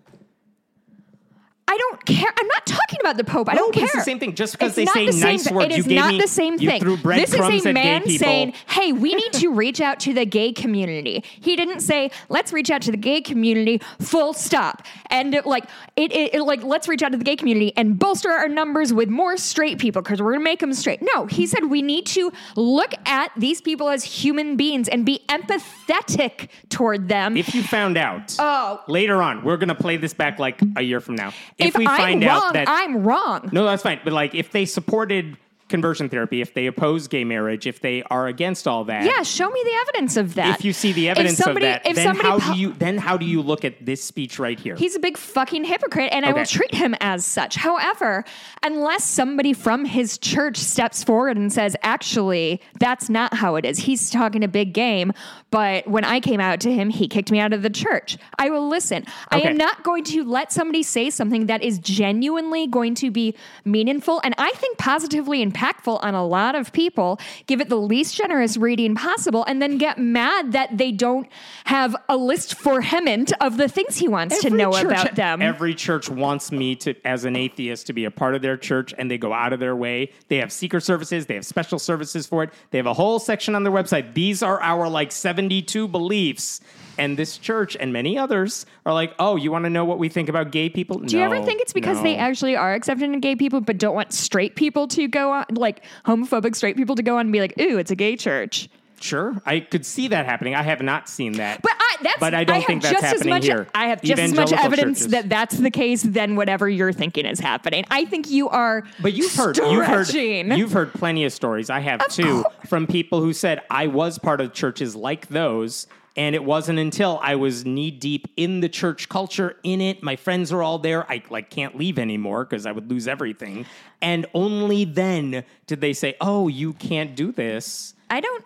I 1.67 1.77
don't 1.79 2.05
care. 2.05 2.31
I'm 2.39 2.47
not 2.47 2.67
talking 2.67 2.99
about 3.01 3.17
the 3.17 3.25
Pope. 3.25 3.49
I 3.49 3.55
No, 3.55 3.59
don't 3.61 3.75
care. 3.75 3.85
it's 3.85 3.95
the 3.95 4.01
same 4.03 4.19
thing. 4.19 4.35
Just 4.35 4.53
because 4.53 4.77
It's 4.77 4.93
they 4.93 5.07
say 5.07 5.19
the 5.19 5.25
nice 5.27 5.51
words, 5.51 5.67
it 5.67 5.71
you 5.73 5.79
is 5.79 5.87
gave 5.87 5.97
not 5.99 6.13
me- 6.13 6.21
the 6.21 6.29
same 6.29 6.59
thing. 6.59 6.83
this 7.03 7.33
is 7.33 7.67
a 7.67 7.73
man 7.73 8.07
saying, 8.09 8.53
"Hey, 8.69 8.93
we 8.93 9.15
need 9.15 9.33
to 9.35 9.49
reach 9.49 9.81
out 9.81 9.99
to 10.01 10.13
the 10.13 10.27
gay 10.27 10.53
community." 10.53 11.25
He 11.41 11.57
didn't 11.57 11.81
say, 11.81 12.11
"Let's 12.29 12.53
reach 12.53 12.71
out 12.71 12.83
to 12.83 12.91
the 12.91 12.97
gay 12.99 13.23
community." 13.23 13.81
Full 14.01 14.35
stop. 14.35 14.83
And 15.11 15.35
it, 15.35 15.47
like 15.47 15.65
it, 15.97 16.13
it, 16.13 16.35
it- 16.35 16.43
like 16.43 16.63
let's 16.63 16.87
reach 16.87 17.03
out 17.03 17.13
to 17.13 17.19
the 17.19 17.25
gay 17.25 17.37
community 17.37 17.73
and 17.77 17.99
bolster 17.99 18.31
our 18.31 18.49
numbers 18.49 18.93
with 18.93 19.09
more 19.09 19.37
straight 19.39 19.79
people 19.79 20.03
because 20.03 20.21
we're 20.21 20.33
gonna 20.33 20.45
make 20.45 20.61
them 20.61 20.75
straight. 20.75 21.01
No, 21.15 21.27
he 21.27 21.47
said 21.47 21.65
we 21.71 21.81
need 21.83 22.05
to 22.07 22.31
look 22.57 22.93
at 23.07 23.31
these 23.37 23.61
people 23.63 23.89
as 23.89 24.05
human 24.05 24.57
beings 24.57 24.87
and 24.89 25.07
be 25.07 25.25
empathetic 25.29 26.49
toward 26.69 27.09
them. 27.09 27.37
If 27.37 27.55
you 27.55 27.63
found 27.63 27.97
out 27.97 28.37
Oh. 28.39 28.81
later 28.87 29.23
on, 29.23 29.43
we're 29.45 29.57
gonna 29.57 29.75
play 29.75 29.97
this 29.97 30.13
back 30.15 30.39
like 30.39 30.61
a 30.77 30.83
year 30.83 31.01
from 31.01 31.15
now. 31.15 31.33
If, 31.59 31.69
if 31.69 31.79
we 31.79 31.87
I'm 31.87 31.97
find 31.97 32.25
wrong, 32.25 32.43
out 32.43 32.53
that 32.55 32.69
I'm 32.69 33.05
wrong. 33.05 33.49
no, 33.53 33.65
that's 33.65 33.83
fine. 33.83 34.01
But 34.03 34.13
like, 34.13 34.35
if 34.35 34.51
they 34.53 34.65
supported 34.65 35.37
conversion 35.69 36.09
therapy, 36.09 36.41
if 36.41 36.53
they 36.55 36.67
oppose 36.67 37.09
gay 37.09 37.25
marriage, 37.25 37.67
if 37.67 37.81
they 37.81 38.03
are 38.05 38.27
against 38.27 38.69
all 38.69 38.85
that, 38.85 39.05
Yeah, 39.05 39.23
show 39.23 39.49
me 39.51 39.61
the 39.65 39.75
evidence 39.83 40.17
of 40.17 40.35
that. 40.35 40.59
If 40.59 40.65
you 40.65 40.73
see 40.73 40.93
the 40.93 41.09
evidence 41.09 41.39
somebody- 41.39 41.67
of 41.67 41.73
that, 41.83 41.89
if 41.89 41.97
then 41.97 42.05
somebody 42.07 42.29
how 42.29 42.39
po- 42.39 42.53
do 42.53 42.59
you 42.59 42.75
then 42.79 42.99
how 42.99 43.17
do 43.17 43.25
you 43.25 43.41
look 43.41 43.65
at 43.65 43.85
this 43.85 44.03
speech 44.03 44.39
right 44.39 44.59
here? 44.59 44.77
He's 44.77 44.95
a 44.95 44.99
big 44.99 45.17
fucking 45.17 45.65
hypocrite, 45.65 46.11
and 46.13 46.25
I 46.27 46.33
will 46.33 46.45
treat 46.45 46.75
him 46.75 46.95
as 47.01 47.25
such. 47.25 47.57
However, 47.57 48.25
unless 48.63 49.05
somebody 49.05 49.53
from 49.53 49.85
his 49.85 50.19
church 50.19 50.57
steps 50.59 51.03
forward 51.03 51.37
and 51.37 51.53
says, 51.53 51.77
actually, 51.83 52.61
that's 52.79 53.09
not 53.09 53.35
how 53.35 53.57
it 53.57 53.65
is, 53.65 53.79
he's 53.79 54.11
talking 54.11 54.45
a 54.45 54.49
big 54.49 54.75
game, 54.75 55.13
but 55.51 55.87
when 55.87 56.05
I 56.05 56.21
came 56.21 56.41
out 56.41 56.61
to 56.61 56.73
him, 56.73 56.91
he 56.91 57.09
kicked 57.09 57.31
me 57.31 57.39
out 57.39 57.53
of 57.53 57.63
the 57.63 57.71
church. 57.71 58.19
I 58.39 58.51
will 58.51 58.69
listen. 58.69 59.05
I 59.31 59.41
am 59.41 59.57
not 59.57 59.83
going 59.83 60.05
to 60.05 60.25
let 60.25 60.53
somebody 60.53 60.83
say 60.83 61.11
something 61.11 61.47
that 61.47 61.63
is 61.63 61.79
genuinely 61.79 62.67
going 62.67 62.95
to 62.97 63.11
be 63.11 63.35
meaningful 63.65 64.21
and 64.25 64.35
I 64.39 64.51
think 64.53 64.79
positively 64.79 65.43
impactful 65.55 66.03
on 66.03 66.15
a 66.15 66.27
lot 66.27 66.55
of 66.55 66.73
people, 66.73 67.21
give 67.47 67.61
it 67.61 67.69
the 67.69 67.77
least 67.77 68.15
generous 68.17 68.57
reading 68.57 68.95
possible, 68.95 69.45
and 69.45 69.63
then 69.63 69.79
get 69.79 69.99
mad 69.99 70.53
that 70.53 70.77
they 70.77 70.93
don't 70.93 71.29
have 71.65 71.97
a 72.09 72.17
list 72.17 72.55
for 72.57 72.81
Hemant 72.81 73.33
of 73.41 73.57
the 73.57 73.69
things 73.69 73.97
he 73.97 74.09
wants 74.09 74.41
to 74.43 74.51
know 74.51 74.73
church- 74.73 74.85
about 74.85 75.15
them. 75.15 75.41
Every 75.41 75.75
church 75.75 76.11
wants 76.11 76.53
me 76.53 76.75
to, 76.77 76.95
as 77.07 77.25
an 77.25 77.37
atheist, 77.37 77.87
to 77.87 77.93
be 77.93 78.05
a 78.05 78.11
part 78.11 78.35
of 78.35 78.43
their 78.43 78.57
church, 78.57 78.93
and 78.97 79.11
they 79.11 79.19
go 79.19 79.33
out 79.33 79.53
of 79.53 79.61
their 79.61 79.77
way. 79.77 80.11
They 80.29 80.39
have 80.39 80.53
secret 80.53 80.83
services, 80.83 81.27
they 81.27 81.35
have 81.35 81.47
special 81.47 81.79
services 81.79 82.27
for 82.27 82.43
it. 82.45 82.51
They 82.71 82.79
have 82.79 82.87
a 82.87 82.95
whole 82.95 83.19
section 83.19 83.55
on 83.55 83.63
their 83.65 83.73
website. 83.73 84.15
These 84.15 84.43
are 84.43 84.61
our 84.61 84.89
like 84.89 85.13
72 85.13 85.89
beliefs. 85.89 86.61
And 86.97 87.17
this 87.17 87.39
church 87.39 87.77
and 87.79 87.93
many 87.93 88.17
others 88.17 88.67
are 88.87 88.93
like, 88.93 89.15
oh, 89.19 89.37
you 89.37 89.51
want 89.51 89.65
to 89.65 89.71
know 89.71 89.85
what 89.85 89.99
we 89.99 90.09
think 90.09 90.29
about 90.29 90.53
gay 90.53 90.69
people? 90.69 90.99
Do 90.99 91.17
you 91.17 91.23
ever 91.23 91.43
think 91.45 91.61
it's 91.61 91.73
because 91.73 92.01
they 92.03 92.17
actually 92.17 92.57
are 92.57 92.75
accepting 92.75 93.15
of 93.15 93.21
gay 93.21 93.35
people, 93.35 93.61
but 93.61 93.79
don't 93.79 93.95
want 93.95 94.13
straight 94.13 94.55
people 94.55 94.87
to 94.89 95.09
go 95.09 95.44
like 95.53 95.85
homophobic 96.07 96.55
straight 96.55 96.77
people 96.77 96.95
to 96.97 97.03
go 97.03 97.17
on 97.17 97.27
and 97.27 97.33
be 97.33 97.41
like, 97.41 97.55
ooh, 97.61 97.79
it's 97.79 97.91
a 97.91 97.97
gay 97.97 98.17
church? 98.17 98.69
Sure, 99.01 99.35
I 99.45 99.61
could 99.61 99.85
see 99.85 100.09
that 100.09 100.25
happening. 100.25 100.55
I 100.55 100.63
have 100.63 100.81
not 100.81 101.11
seen 101.11 101.33
that. 101.35 101.61
But 101.61 101.73
I, 101.79 101.97
that's, 102.01 102.21
But 102.21 102.33
I 102.33 102.45
don't 102.45 102.57
have 102.57 102.65
think 102.65 102.83
that's 102.83 102.93
just 102.95 103.05
as 103.05 103.13
happening 103.13 103.35
much, 103.35 103.45
here. 103.45 103.67
I 103.75 103.89
have 103.89 104.01
just 104.01 104.23
as 104.23 104.33
much 104.33 104.53
evidence 104.53 105.01
churches. 105.01 105.13
that 105.13 105.29
that's 105.29 105.59
the 105.59 105.71
case 105.71 106.03
than 106.03 106.37
whatever 106.37 106.69
you're 106.71 106.93
thinking 106.93 107.27
is 107.27 107.39
happening. 107.39 107.85
I 107.91 108.07
think 108.07 108.31
you 108.31 108.49
are. 108.49 108.85
But 109.03 109.13
you've 109.13 109.35
heard 109.35 109.59
you've 109.59 109.85
heard 109.85 110.09
you've 110.15 110.73
heard 110.73 110.95
plenty 110.95 111.25
of 111.25 111.33
stories. 111.35 111.69
I 111.69 111.81
have 111.81 112.09
too 112.09 112.47
from 112.67 112.87
people 112.87 113.21
who 113.21 113.35
said 113.35 113.61
I 113.69 113.89
was 113.89 114.19
part 114.19 114.41
of 114.41 114.55
churches 114.55 114.97
like 114.97 115.29
those. 115.29 115.87
And 116.17 116.35
it 116.37 116.45
wasn't 116.45 116.79
until 116.79 117.19
I 117.23 117.35
was 117.35 117.65
knee 117.65 117.91
deep 117.91 118.29
in 118.37 118.61
the 118.61 118.69
church 118.69 119.09
culture, 119.09 119.57
in 119.65 119.81
it. 119.81 120.01
My 120.03 120.15
friends 120.15 120.53
are 120.53 120.63
all 120.63 120.79
there. 120.79 121.11
I 121.11 121.23
like 121.29 121.51
can't 121.51 121.77
leave 121.77 121.99
anymore 121.99 122.45
because 122.45 122.67
I 122.67 122.73
would 122.73 122.89
lose 122.89 123.09
everything. 123.09 123.67
And 124.01 124.27
only 124.33 124.85
then 124.85 125.43
did 125.67 125.81
they 125.81 125.93
say, 125.93 126.15
"Oh, 126.21 126.47
you 126.47 126.73
can't 126.75 127.17
do 127.17 127.33
this." 127.33 127.95
I 128.11 128.21
don't. 128.21 128.45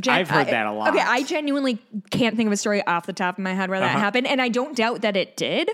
gen- 0.00 0.14
I've 0.14 0.28
heard 0.30 0.48
I- 0.48 0.50
that 0.50 0.66
a 0.66 0.72
lot. 0.72 0.88
Okay, 0.90 1.04
I 1.04 1.22
genuinely 1.22 1.78
can't 2.10 2.36
think 2.36 2.48
of 2.48 2.52
a 2.52 2.56
story 2.56 2.84
off 2.86 3.06
the 3.06 3.12
top 3.12 3.38
of 3.38 3.44
my 3.44 3.52
head 3.54 3.70
where 3.70 3.78
that 3.80 3.90
Uh-huh. 3.90 3.98
happened, 4.00 4.26
and 4.26 4.42
I 4.42 4.48
don't 4.48 4.74
doubt 4.76 5.02
that 5.02 5.16
it 5.16 5.36
did. 5.36 5.70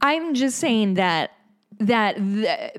I'm 0.00 0.32
just 0.34 0.58
saying 0.58 0.94
that 0.94 1.32
that 1.78 2.16
the, 2.16 2.70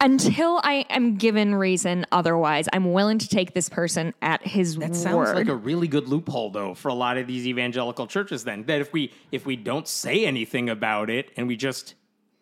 until 0.00 0.60
I 0.62 0.84
am 0.90 1.16
given 1.16 1.54
reason 1.54 2.04
otherwise, 2.12 2.68
I'm 2.72 2.92
willing 2.92 3.18
to 3.18 3.28
take 3.28 3.54
this 3.54 3.68
person 3.68 4.12
at 4.20 4.46
his 4.46 4.76
That 4.76 4.94
sounds 4.94 5.16
word. 5.16 5.36
like 5.36 5.48
a 5.48 5.54
really 5.56 5.88
good 5.88 6.08
loophole, 6.08 6.50
though, 6.50 6.74
for 6.74 6.88
a 6.88 6.94
lot 6.94 7.16
of 7.16 7.26
these 7.26 7.46
evangelical 7.46 8.06
churches. 8.06 8.44
Then 8.44 8.64
that 8.64 8.80
if 8.80 8.92
we 8.92 9.12
if 9.32 9.46
we 9.46 9.56
don't 9.56 9.88
say 9.88 10.24
anything 10.26 10.68
about 10.68 11.08
it 11.10 11.30
and 11.36 11.46
we 11.48 11.56
just 11.56 11.94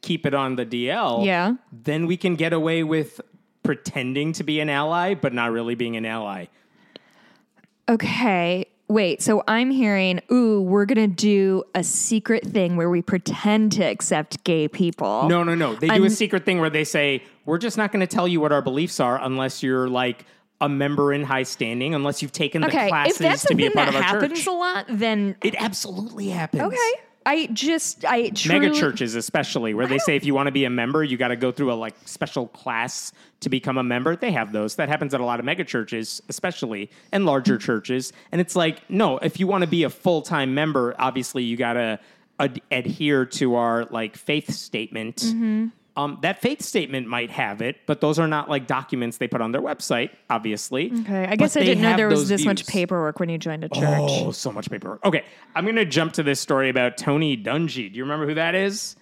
keep 0.03 0.27
it 0.27 0.35
on 0.35 0.57
the 0.57 0.67
DL, 0.67 1.25
Yeah. 1.25 1.55
then 1.73 2.07
we 2.07 2.17
can 2.17 2.35
get 2.37 2.53
away 2.53 2.83
with 2.83 3.21
pretending 3.63 4.33
to 4.35 4.45
be 4.45 4.61
an 4.61 4.69
ally 4.69 5.15
but 5.15 5.33
not 5.33 5.51
really 5.51 5.75
being 5.75 5.97
an 5.97 6.05
ally. 6.05 6.47
Okay. 7.89 8.67
Wait, 8.87 9.23
so 9.23 9.43
I'm 9.49 9.71
hearing, 9.71 10.21
ooh, 10.31 10.61
we're 10.61 10.85
gonna 10.85 11.07
do 11.09 11.65
a 11.75 11.83
secret 11.83 12.45
thing 12.45 12.77
where 12.77 12.91
we 12.91 13.01
pretend 13.01 13.73
to 13.73 13.83
accept 13.83 14.45
gay 14.45 14.69
people. 14.69 15.27
No, 15.29 15.43
no, 15.43 15.55
no. 15.55 15.75
They 15.75 15.89
do 15.89 15.93
a 15.95 15.97
I'm- 15.97 16.09
secret 16.11 16.45
thing 16.45 16.61
where 16.61 16.69
they 16.69 16.85
say 16.85 17.23
we're 17.47 17.59
just 17.59 17.77
not 17.77 17.93
going 17.93 18.01
to 18.01 18.07
tell 18.07 18.27
you 18.29 18.41
what 18.41 18.53
our 18.53 18.63
beliefs 18.63 19.01
are 19.01 19.21
unless 19.23 19.63
you're 19.63 19.89
like 19.89 20.25
a 20.61 20.69
member 20.69 21.13
in 21.13 21.23
high 21.25 21.43
standing, 21.43 21.95
unless 21.95 22.23
you've 22.23 22.33
taken 22.33 22.63
the 22.63 22.69
Okay, 22.69 22.89
classes 22.89 23.17
if 23.17 23.19
that's 23.19 23.45
to 23.47 23.55
be 23.55 23.67
a 23.67 23.71
part 23.71 23.87
that 23.87 23.89
of 23.91 23.97
our 23.97 24.03
happens 24.03 24.39
church. 24.39 24.47
a 24.47 24.53
lot, 24.53 24.87
then 24.89 25.37
It 25.43 25.55
absolutely 25.59 26.29
happens. 26.29 26.63
okay. 26.63 26.91
I 27.27 27.47
just, 27.55 28.05
I 28.05 28.29
truly, 28.29 28.61
mega 28.69 28.75
churches 28.79 29.15
especially 29.15 29.73
where 29.73 29.87
they 29.87 29.97
say 29.97 30.15
if 30.15 30.27
you 30.27 30.35
want 30.35 30.47
to 30.49 30.53
be 30.53 30.67
a 30.67 30.71
member 30.71 31.03
you 31.03 31.17
got 31.17 31.29
to 31.29 31.37
go 31.37 31.51
through 31.51 31.73
a 31.73 31.75
like 31.75 31.95
special 32.05 32.49
class 32.49 33.13
to 33.41 33.49
become 33.49 33.79
a 33.79 33.83
member 33.83 34.15
they 34.15 34.31
have 34.31 34.53
those 34.53 34.77
that 34.77 34.91
happens 34.91 35.15
at 35.15 35.21
a 35.23 35.25
lot 35.25 35.39
of 35.39 35.47
mega 35.47 35.65
churches 35.65 36.21
especially 36.29 36.91
and 37.13 37.25
larger 37.25 37.57
churches 37.57 38.13
and 38.31 38.43
it's 38.43 38.55
like 38.55 38.89
no 38.91 39.17
if 39.19 39.41
you 39.41 39.47
want 39.47 39.63
to 39.63 39.67
be 39.67 39.85
a 39.85 39.89
full-time 39.91 40.53
member 40.55 40.95
obviously 40.99 41.43
you 41.43 41.57
got 41.57 41.73
to 41.73 41.99
ad- 42.41 42.61
adhere 42.71 43.25
to 43.25 43.55
our 43.55 43.87
like 43.87 44.19
faith 44.19 44.51
statement 44.53 45.17
mm-hmm. 45.17 45.69
Um, 45.97 46.19
that 46.23 46.41
faith 46.43 46.61
statement 46.61 47.07
might 47.07 47.31
have 47.31 47.63
it, 47.63 47.77
but 47.87 48.01
those 48.01 48.19
are 48.19 48.27
not 48.27 48.51
like 48.51 48.67
documents 48.67 49.19
they 49.19 49.29
put 49.29 49.41
on 49.41 49.53
their 49.53 49.63
website, 49.63 50.11
obviously. 50.29 50.91
Okay, 51.03 51.23
I 51.25 51.31
But 51.31 51.39
guess 51.39 51.57
I 51.57 51.61
didn't 51.61 51.83
know 51.83 51.97
there 51.97 52.09
was 52.09 52.29
this 52.29 52.45
much 52.45 52.67
paperwork 52.67 53.21
when 53.21 53.29
you 53.29 53.39
joined 53.39 53.63
a 53.63 53.69
church. 53.69 53.83
Oh, 53.85 54.33
so 54.33 54.51
much 54.51 54.69
paperwork. 54.69 55.05
Okay, 55.05 55.25
I'm 55.55 55.63
going 55.65 55.77
to 55.77 55.85
jump 55.85 56.15
to 56.15 56.25
this 56.25 56.41
story 56.41 56.69
about 56.69 56.97
Tony 56.99 57.37
Dungy. 57.37 57.93
Do 57.93 57.97
you 57.97 58.03
remember 58.03 58.27
who 58.27 58.35
that 58.35 58.57
is? 58.57 58.97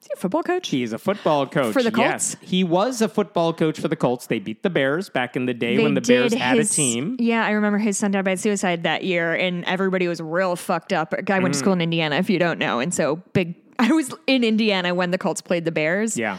Is 0.00 0.06
he 0.06 0.12
a 0.14 0.16
football 0.16 0.42
coach? 0.42 0.68
He 0.68 0.82
is 0.82 0.94
a 0.94 0.98
football 0.98 1.44
coach 1.46 1.74
For 1.74 1.82
the 1.82 1.92
Yes, 1.94 2.36
Colts? 2.36 2.50
he 2.50 2.64
was 2.64 3.02
a 3.02 3.08
football 3.10 3.52
coach 3.52 3.78
for 3.78 3.88
the 3.88 3.96
Colts. 3.96 4.28
They 4.28 4.38
beat 4.38 4.62
the 4.62 4.70
Bears 4.70 5.10
back 5.10 5.36
in 5.36 5.44
the 5.44 5.52
day 5.52 5.76
They 5.76 5.82
when 5.82 5.92
the 5.94 6.00
Bears 6.00 6.30
did 6.32 6.40
had 6.40 6.56
a 6.56 6.64
team. 6.64 7.16
Yeah, 7.18 7.44
I 7.44 7.50
remember 7.50 7.76
his 7.78 7.98
son 7.98 8.12
died 8.12 8.24
by 8.24 8.36
suicide 8.36 8.84
that 8.84 9.04
year, 9.04 9.34
and 9.34 9.64
everybody 9.66 10.08
was 10.08 10.22
real 10.22 10.56
fucked 10.56 10.94
up. 10.94 11.12
A 11.12 11.20
guy 11.20 11.40
went 11.40 11.50
Mm. 11.50 11.56
to 11.56 11.58
school 11.58 11.72
in 11.74 11.80
Indiana, 11.82 12.16
if 12.16 12.30
you 12.30 12.38
don't 12.38 12.58
know, 12.58 12.78
and 12.80 12.94
so 12.94 13.16
big. 13.34 13.54
I 13.88 13.92
was 13.92 14.12
in 14.26 14.44
Indiana 14.44 14.94
when 14.94 15.10
the 15.10 15.18
Colts 15.18 15.40
played 15.40 15.64
the 15.64 15.72
Bears. 15.72 16.16
Yeah. 16.16 16.38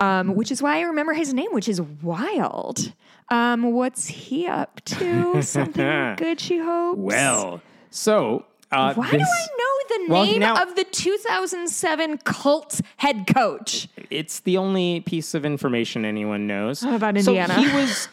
um, 0.00 0.34
which 0.34 0.50
is 0.52 0.62
why 0.62 0.78
I 0.78 0.82
remember 0.82 1.12
his 1.14 1.32
name, 1.34 1.52
which 1.52 1.68
is 1.68 1.80
wild. 1.80 2.92
Um, 3.28 3.72
what's 3.72 4.06
he 4.06 4.46
up 4.46 4.80
to? 4.84 5.42
Something 5.42 6.14
good, 6.16 6.38
she 6.40 6.58
hopes. 6.58 6.98
Well, 6.98 7.60
so 7.90 8.44
uh, 8.70 8.94
why 8.94 9.10
do 9.10 9.16
I 9.18 9.18
know 9.18 9.96
the 10.06 10.12
Well, 10.12 10.24
name 10.26 10.40
now- 10.40 10.62
of 10.62 10.76
the 10.76 10.84
2007 10.84 12.18
Colts 12.18 12.82
head 12.98 13.26
coach? 13.32 13.88
It's 14.10 14.40
the 14.40 14.56
only 14.58 15.00
piece 15.00 15.34
of 15.34 15.44
information 15.44 16.04
anyone 16.04 16.46
knows. 16.46 16.82
About 16.82 17.14
So 17.20 17.32
Indiana? 17.36 17.54
he 17.54 17.74
was 17.74 18.08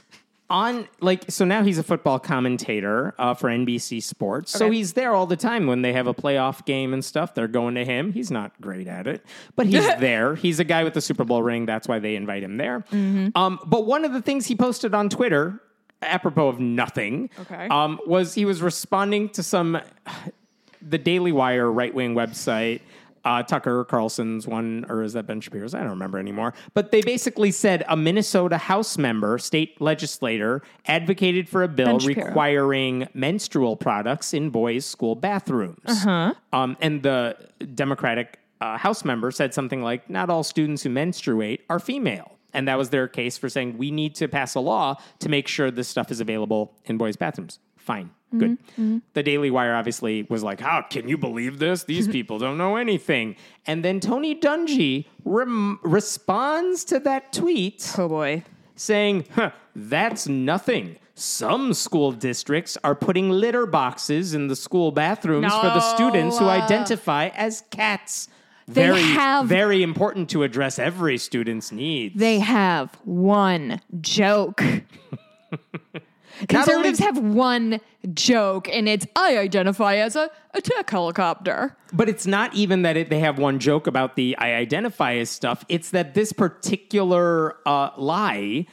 on 0.53 0.87
like 1.01 1.25
so 1.29 1.43
now 1.43 1.63
he's 1.63 1.79
a 1.79 1.83
football 1.83 2.19
commentator 2.19 3.15
uh, 3.17 3.33
for 3.33 3.49
NBC 3.49 4.01
Sports. 4.03 4.51
So 4.51 4.69
he's 4.69 4.93
there 4.93 5.13
all 5.13 5.25
the 5.25 5.35
time 5.35 5.65
when 5.65 5.81
they 5.81 5.91
have 5.93 6.05
a 6.05 6.13
playoff 6.13 6.63
game 6.65 6.93
and 6.93 7.03
stuff. 7.03 7.33
They're 7.33 7.47
going 7.47 7.73
to 7.75 7.83
him. 7.83 8.13
He's 8.13 8.29
not 8.29 8.51
great 8.61 8.87
at 8.87 9.07
it, 9.07 9.25
but 9.55 9.65
he's 9.65 9.85
there. 9.99 10.35
He's 10.35 10.59
a 10.59 10.63
guy 10.63 10.83
with 10.83 10.93
the 10.93 11.01
Super 11.01 11.23
Bowl 11.25 11.41
ring. 11.41 11.65
That's 11.65 11.87
why 11.87 11.97
they 11.97 12.15
invite 12.15 12.43
him 12.43 12.57
there. 12.57 12.81
Mm-hmm. 12.91 13.35
Um, 13.35 13.59
but 13.65 13.87
one 13.87 14.05
of 14.05 14.13
the 14.13 14.21
things 14.21 14.45
he 14.45 14.55
posted 14.55 14.93
on 14.93 15.09
Twitter, 15.09 15.59
apropos 16.03 16.49
of 16.49 16.59
nothing, 16.59 17.31
Okay. 17.41 17.67
um, 17.69 17.99
was 18.05 18.35
he 18.35 18.45
was 18.45 18.61
responding 18.61 19.29
to 19.29 19.41
some 19.41 19.81
the 20.81 20.99
Daily 20.99 21.31
Wire 21.31 21.71
right 21.71 21.93
wing 21.93 22.13
website, 22.13 22.81
uh, 23.25 23.43
Tucker 23.43 23.85
Carlson's 23.85 24.47
one, 24.47 24.85
or 24.89 25.03
is 25.03 25.13
that 25.13 25.25
Ben 25.27 25.39
Shapiro's? 25.41 25.73
I 25.73 25.79
don't 25.79 25.91
remember 25.91 26.19
anymore. 26.19 26.53
But 26.73 26.91
they 26.91 27.01
basically 27.01 27.51
said 27.51 27.83
a 27.87 27.95
Minnesota 27.95 28.57
House 28.57 28.97
member, 28.97 29.37
state 29.37 29.79
legislator, 29.79 30.61
advocated 30.85 31.47
for 31.47 31.63
a 31.63 31.67
bill 31.67 31.99
requiring 31.99 33.07
menstrual 33.13 33.75
products 33.75 34.33
in 34.33 34.49
boys' 34.49 34.85
school 34.85 35.15
bathrooms. 35.15 35.79
Uh-huh. 35.85 36.33
Um, 36.51 36.77
and 36.81 37.01
the 37.03 37.37
Democratic 37.73 38.39
uh, 38.59 38.77
House 38.77 39.05
member 39.05 39.31
said 39.31 39.53
something 39.53 39.81
like, 39.81 40.09
Not 40.09 40.29
all 40.29 40.43
students 40.43 40.83
who 40.83 40.89
menstruate 40.89 41.61
are 41.69 41.79
female. 41.79 42.31
And 42.53 42.67
that 42.67 42.77
was 42.77 42.89
their 42.91 43.07
case 43.07 43.37
for 43.37 43.49
saying 43.49 43.77
we 43.77 43.89
need 43.89 44.15
to 44.15 44.27
pass 44.27 44.53
a 44.53 44.59
law 44.59 44.97
to 45.19 45.29
make 45.29 45.47
sure 45.47 45.71
this 45.71 45.87
stuff 45.87 46.11
is 46.11 46.19
available 46.19 46.75
in 46.85 46.97
boys' 46.97 47.15
bathrooms. 47.15 47.59
Fine. 47.83 48.05
Mm-hmm. 48.05 48.39
Good. 48.39 48.51
Mm-hmm. 48.71 48.97
The 49.13 49.23
Daily 49.23 49.51
Wire 49.51 49.75
obviously 49.75 50.25
was 50.29 50.41
like, 50.41 50.61
How 50.61 50.81
can 50.89 51.09
you 51.09 51.17
believe 51.17 51.59
this? 51.59 51.83
These 51.83 52.05
mm-hmm. 52.05 52.13
people 52.13 52.39
don't 52.39 52.57
know 52.57 52.77
anything. 52.77 53.35
And 53.67 53.83
then 53.83 53.99
Tony 53.99 54.35
Dungy 54.35 55.05
rem- 55.25 55.79
responds 55.83 56.85
to 56.85 56.99
that 56.99 57.33
tweet 57.33 57.93
Oh 57.97 58.07
boy. 58.07 58.43
saying, 58.75 59.25
huh, 59.35 59.51
That's 59.75 60.27
nothing. 60.27 60.97
Some 61.15 61.73
school 61.73 62.11
districts 62.11 62.77
are 62.83 62.95
putting 62.95 63.29
litter 63.29 63.65
boxes 63.65 64.33
in 64.33 64.47
the 64.47 64.55
school 64.55 64.91
bathrooms 64.91 65.53
for 65.53 65.67
the 65.67 65.81
students 65.81 66.39
who 66.39 66.47
identify 66.47 67.27
as 67.27 67.63
cats. 67.69 68.29
They 68.65 68.87
very, 68.87 69.01
have- 69.01 69.45
very 69.45 69.83
important 69.83 70.29
to 70.29 70.43
address 70.43 70.79
every 70.79 71.17
student's 71.17 71.71
needs. 71.73 72.17
They 72.17 72.39
have 72.39 72.95
one 73.03 73.81
joke. 73.99 74.63
Conservatives 76.47 76.99
have 76.99 77.17
one 77.17 77.79
joke, 78.13 78.67
and 78.69 78.89
it's 78.89 79.05
I 79.15 79.37
identify 79.37 79.95
as 79.95 80.15
a, 80.15 80.29
a 80.53 80.61
tech 80.61 80.89
helicopter. 80.89 81.77
But 81.93 82.09
it's 82.09 82.25
not 82.25 82.53
even 82.55 82.81
that 82.81 82.97
it, 82.97 83.09
they 83.09 83.19
have 83.19 83.37
one 83.37 83.59
joke 83.59 83.87
about 83.87 84.15
the 84.15 84.35
I 84.37 84.55
identify 84.55 85.15
as 85.15 85.29
stuff. 85.29 85.63
It's 85.69 85.91
that 85.91 86.13
this 86.13 86.33
particular 86.33 87.57
uh, 87.65 87.91
lie, 87.97 88.65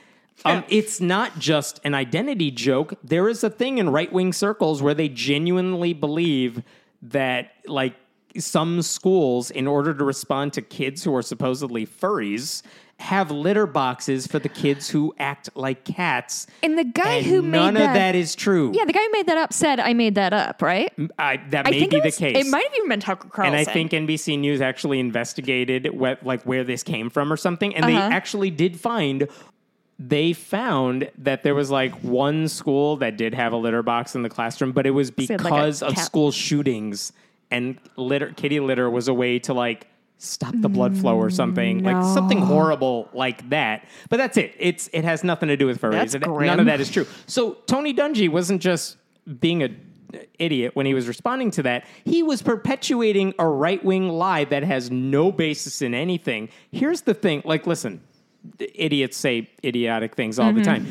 um, 0.44 0.64
it's 0.68 1.00
not 1.00 1.38
just 1.38 1.80
an 1.84 1.94
identity 1.94 2.50
joke. 2.50 2.94
There 3.04 3.28
is 3.28 3.44
a 3.44 3.50
thing 3.50 3.78
in 3.78 3.90
right 3.90 4.12
wing 4.12 4.32
circles 4.32 4.82
where 4.82 4.94
they 4.94 5.08
genuinely 5.08 5.92
believe 5.92 6.62
that, 7.02 7.52
like, 7.66 7.94
some 8.38 8.80
schools, 8.80 9.50
in 9.50 9.66
order 9.66 9.92
to 9.92 10.04
respond 10.04 10.52
to 10.52 10.62
kids 10.62 11.02
who 11.02 11.14
are 11.14 11.22
supposedly 11.22 11.84
furries, 11.84 12.62
have 13.00 13.30
litter 13.30 13.66
boxes 13.66 14.26
for 14.26 14.38
the 14.38 14.48
kids 14.48 14.90
who 14.90 15.14
act 15.18 15.48
like 15.54 15.84
cats. 15.84 16.46
And 16.62 16.78
the 16.78 16.84
guy 16.84 17.14
And 17.16 17.26
who 17.26 17.42
none 17.42 17.74
made 17.74 17.80
of 17.84 17.94
that 17.94 18.14
is 18.14 18.34
true. 18.34 18.72
yeah, 18.74 18.84
the 18.84 18.92
guy 18.92 19.00
who 19.00 19.10
made 19.12 19.26
that 19.26 19.38
up 19.38 19.52
said 19.52 19.80
I 19.80 19.94
made 19.94 20.14
that 20.16 20.32
up, 20.32 20.60
right? 20.62 20.92
I, 21.18 21.38
that 21.48 21.66
I 21.66 21.70
may 21.70 21.86
be 21.86 21.98
was, 22.00 22.14
the 22.16 22.20
case. 22.20 22.46
It 22.46 22.50
might 22.50 22.62
have 22.62 22.74
even 22.76 22.88
been 22.90 23.00
Tucker 23.00 23.28
Carlson. 23.28 23.54
And 23.58 23.68
I 23.68 23.72
think 23.72 23.92
NBC 23.92 24.38
News 24.38 24.60
actually 24.60 25.00
investigated 25.00 25.88
what, 25.98 26.24
like 26.24 26.42
where 26.44 26.62
this 26.62 26.82
came 26.82 27.08
from 27.10 27.32
or 27.32 27.36
something, 27.36 27.74
and 27.74 27.84
they 27.86 27.96
Uh-huh. 27.96 28.10
actually 28.12 28.50
did 28.50 28.78
find. 28.78 29.26
They 29.98 30.32
found 30.32 31.10
that 31.18 31.42
there 31.42 31.54
was 31.54 31.70
like 31.70 31.92
one 32.02 32.48
school 32.48 32.96
that 32.98 33.16
did 33.18 33.34
have 33.34 33.52
a 33.52 33.56
litter 33.56 33.82
box 33.82 34.14
in 34.14 34.22
the 34.22 34.30
classroom, 34.30 34.72
but 34.72 34.86
it 34.86 34.92
was 34.92 35.10
they 35.10 35.24
had, 35.24 35.42
like, 35.42 35.52
because 35.52 35.82
of 35.82 35.94
cat. 35.94 36.04
school 36.06 36.30
shootings, 36.32 37.12
and 37.50 37.78
litter 37.96 38.32
kitty 38.34 38.60
litter 38.60 38.88
was 38.88 39.08
a 39.08 39.14
way 39.14 39.38
to 39.40 39.52
like 39.52 39.86
stop 40.22 40.54
the 40.56 40.68
blood 40.68 40.96
flow 40.96 41.16
or 41.16 41.30
something, 41.30 41.82
like 41.82 41.96
something 42.14 42.38
horrible 42.40 43.08
like 43.14 43.48
that. 43.50 43.86
But 44.08 44.18
that's 44.18 44.36
it. 44.36 44.54
It's 44.58 44.88
it 44.92 45.04
has 45.04 45.24
nothing 45.24 45.48
to 45.48 45.56
do 45.56 45.66
with 45.66 45.80
furries. 45.80 46.14
It- 46.14 46.22
None 46.46 46.60
of 46.60 46.66
that 46.66 46.80
is 46.80 46.90
true. 46.90 47.06
So 47.26 47.54
Tony 47.66 47.92
Dungy 47.94 48.28
wasn't 48.28 48.60
just 48.62 48.96
being 49.40 49.62
a 49.62 49.68
idiot 50.40 50.74
when 50.74 50.86
he 50.86 50.92
was 50.94 51.06
responding 51.08 51.50
to 51.52 51.62
that. 51.62 51.86
He 52.04 52.22
was 52.22 52.42
perpetuating 52.42 53.32
a 53.38 53.46
right 53.46 53.82
wing 53.84 54.08
lie 54.08 54.44
that 54.44 54.62
has 54.64 54.90
no 54.90 55.30
basis 55.32 55.82
in 55.82 55.94
anything. 55.94 56.48
Here's 56.72 57.02
the 57.02 57.14
thing 57.14 57.42
like, 57.44 57.66
listen, 57.66 58.00
idiots 58.74 59.16
say 59.16 59.48
idiotic 59.64 60.16
things 60.16 60.38
all 60.38 60.52
the 60.52 60.62
time. 60.62 60.86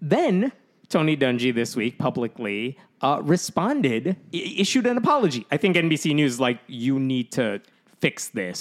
Then 0.00 0.52
Tony 0.88 1.16
Dungy 1.16 1.54
this 1.54 1.74
week 1.76 1.98
publicly 1.98 2.78
uh, 3.00 3.20
responded, 3.24 4.16
i- 4.32 4.36
issued 4.36 4.86
an 4.86 4.96
apology. 4.96 5.44
I 5.50 5.56
think 5.56 5.74
NBC 5.76 6.14
News 6.14 6.38
like, 6.38 6.60
you 6.68 7.00
need 7.00 7.32
to 7.32 7.60
fix 8.02 8.28
this. 8.28 8.60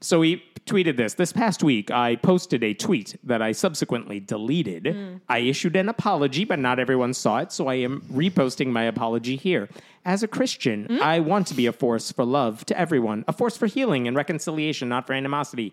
So 0.00 0.20
he 0.20 0.42
tweeted 0.66 0.96
this. 0.96 1.14
This 1.14 1.32
past 1.32 1.62
week, 1.62 1.90
I 1.92 2.16
posted 2.16 2.62
a 2.64 2.74
tweet 2.74 3.16
that 3.22 3.40
I 3.40 3.52
subsequently 3.52 4.18
deleted. 4.20 4.84
I 5.28 5.38
issued 5.38 5.76
an 5.76 5.88
apology, 5.88 6.44
but 6.44 6.58
not 6.58 6.78
everyone 6.80 7.14
saw 7.14 7.38
it, 7.38 7.52
so 7.52 7.68
I 7.68 7.74
am 7.74 8.02
reposting 8.12 8.68
my 8.68 8.82
apology 8.82 9.36
here. 9.36 9.68
As 10.04 10.22
a 10.24 10.28
Christian, 10.28 11.00
I 11.00 11.20
want 11.20 11.46
to 11.48 11.54
be 11.54 11.66
a 11.66 11.72
force 11.72 12.10
for 12.10 12.24
love 12.24 12.66
to 12.66 12.78
everyone, 12.78 13.24
a 13.28 13.32
force 13.32 13.56
for 13.56 13.66
healing 13.66 14.08
and 14.08 14.16
reconciliation, 14.16 14.88
not 14.88 15.06
for 15.06 15.12
animosity. 15.12 15.72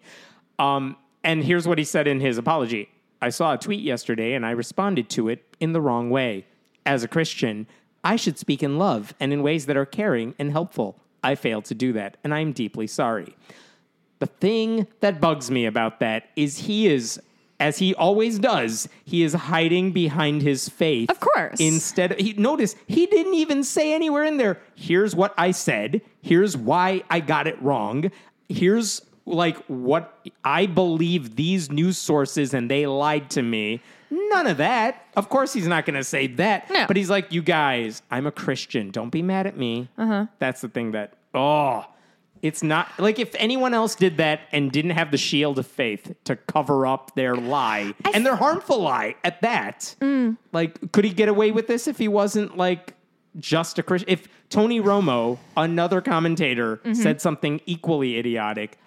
Um, 0.60 0.96
and 1.24 1.44
here's 1.44 1.68
what 1.68 1.80
he 1.80 1.84
said 1.84 2.08
in 2.08 2.20
his 2.20 2.38
apology 2.38 2.90
I 3.22 3.30
saw 3.30 3.54
a 3.54 3.58
tweet 3.58 3.82
yesterday 3.82 4.34
and 4.34 4.46
I 4.46 4.52
responded 4.52 5.10
to 5.10 5.28
it 5.28 5.44
in 5.60 5.74
the 5.74 5.82
wrong 5.82 6.10
way. 6.10 6.46
As 6.86 7.04
a 7.04 7.08
Christian, 7.08 7.68
I 8.04 8.16
should 8.16 8.38
speak 8.38 8.64
in 8.64 8.78
love 8.78 9.14
and 9.20 9.34
in 9.34 9.44
ways 9.44 9.66
that 9.66 9.76
are 9.76 9.86
caring 9.86 10.36
and 10.40 10.52
helpful. 10.52 10.96
I 11.24 11.36
failed 11.36 11.66
to 11.66 11.76
do 11.76 11.94
that, 11.94 12.18
and 12.24 12.34
I'm 12.34 12.52
deeply 12.52 12.88
sorry. 12.88 13.36
The 14.20 14.28
thing 14.28 14.88
that 15.00 15.22
bugs 15.22 15.50
me 15.50 15.66
about 15.66 16.00
that 16.02 16.30
is 16.36 16.60
he 16.60 16.88
is, 16.88 17.22
as 17.60 17.78
he 17.78 17.96
always 17.96 18.40
does, 18.40 18.90
he 19.06 19.24
is 19.24 19.34
hiding 19.34 19.92
behind 19.92 20.42
his 20.42 20.68
faith. 20.70 21.10
Of 21.10 21.20
course. 21.20 21.60
Instead, 21.60 22.14
of, 22.14 22.18
he 22.18 22.34
notice 22.34 22.76
he 22.88 23.06
didn't 23.06 23.36
even 23.36 23.64
say 23.64 23.94
anywhere 23.94 24.24
in 24.24 24.38
there. 24.38 24.60
Here's 24.76 25.16
what 25.16 25.34
I 25.38 25.52
said. 25.52 26.02
Here's 26.22 26.58
why 26.58 27.04
I 27.10 27.22
got 27.22 27.48
it 27.48 27.62
wrong. 27.62 28.12
Here's 28.50 29.02
like 29.26 29.58
what 29.68 30.20
I 30.44 30.66
believe 30.66 31.36
these 31.36 31.72
news 31.72 31.98
sources 31.98 32.54
and 32.54 32.70
they 32.70 32.88
lied 32.88 33.30
to 33.32 33.42
me. 33.42 33.82
None 34.12 34.48
of 34.48 34.58
that. 34.58 35.06
Of 35.16 35.30
course, 35.30 35.54
he's 35.54 35.68
not 35.68 35.86
going 35.86 35.98
to 35.98 36.04
say 36.04 36.28
that. 36.28 36.70
No. 36.70 36.88
But 36.88 36.98
he's 36.98 37.10
like, 37.10 37.32
you 37.32 37.42
guys, 37.42 38.02
I'm 38.10 38.26
a 38.26 38.32
Christian. 38.32 38.92
Don't 38.92 39.10
be 39.10 39.22
mad 39.22 39.48
at 39.48 39.58
me. 39.58 39.90
Uh-huh. 39.98 40.26
That's 40.40 40.62
the 40.62 40.70
thing 40.70 40.92
that, 40.94 41.14
oh, 41.34 41.86
it's 42.42 42.64
not 42.64 42.88
like 42.98 43.20
if 43.20 43.36
anyone 43.36 43.74
else 43.74 43.96
did 43.96 44.18
that 44.18 44.40
and 44.52 44.72
didn't 44.72 44.92
have 44.92 45.12
the 45.12 45.18
shield 45.18 45.60
of 45.60 45.68
faith 45.68 46.16
to 46.24 46.38
cover 46.38 46.88
up 46.88 47.14
their 47.16 47.36
lie 47.36 47.94
and 48.14 48.26
their 48.26 48.38
harmful 48.38 48.82
lie 48.82 49.16
at 49.26 49.42
that. 49.42 49.96
Like, 50.54 50.92
could 50.94 51.04
he 51.04 51.12
get 51.12 51.28
away 51.28 51.52
with 51.52 51.68
this 51.68 51.88
if 51.88 51.98
he 51.98 52.08
wasn't 52.08 52.56
like 52.56 52.96
just 53.38 53.78
a 53.78 53.84
Christian? 53.84 54.10
If 54.10 54.30
Tony 54.50 54.80
Romo, 54.80 55.38
another 55.58 56.00
commentator, 56.00 56.80
said 56.94 57.20
something 57.20 57.60
equally 57.66 58.18
idiotic, 58.18 58.78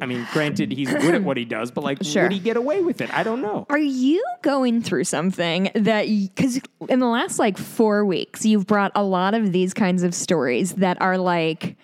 I 0.00 0.06
mean, 0.06 0.26
granted, 0.32 0.72
he's 0.72 0.92
good 0.92 1.14
at 1.14 1.22
what 1.22 1.36
he 1.36 1.44
does, 1.44 1.70
but 1.70 1.84
like, 1.84 2.02
Sure. 2.02 2.22
would 2.24 2.32
he 2.32 2.38
get 2.38 2.56
away 2.56 2.80
with 2.82 3.00
it? 3.00 3.12
I 3.14 3.22
don't 3.22 3.42
know. 3.42 3.66
Are 3.70 3.78
you 3.78 4.24
going 4.42 4.82
through 4.82 5.04
something 5.04 5.70
that 5.74 6.06
because 6.06 6.60
in 6.88 6.98
the 6.98 7.06
last 7.06 7.38
like 7.38 7.56
four 7.58 8.04
weeks 8.04 8.44
you've 8.44 8.66
brought 8.66 8.92
a 8.94 9.02
lot 9.02 9.34
of 9.34 9.52
these 9.52 9.72
kinds 9.74 10.02
of 10.02 10.14
stories 10.14 10.74
that 10.74 11.00
are 11.00 11.18
like 11.18 11.76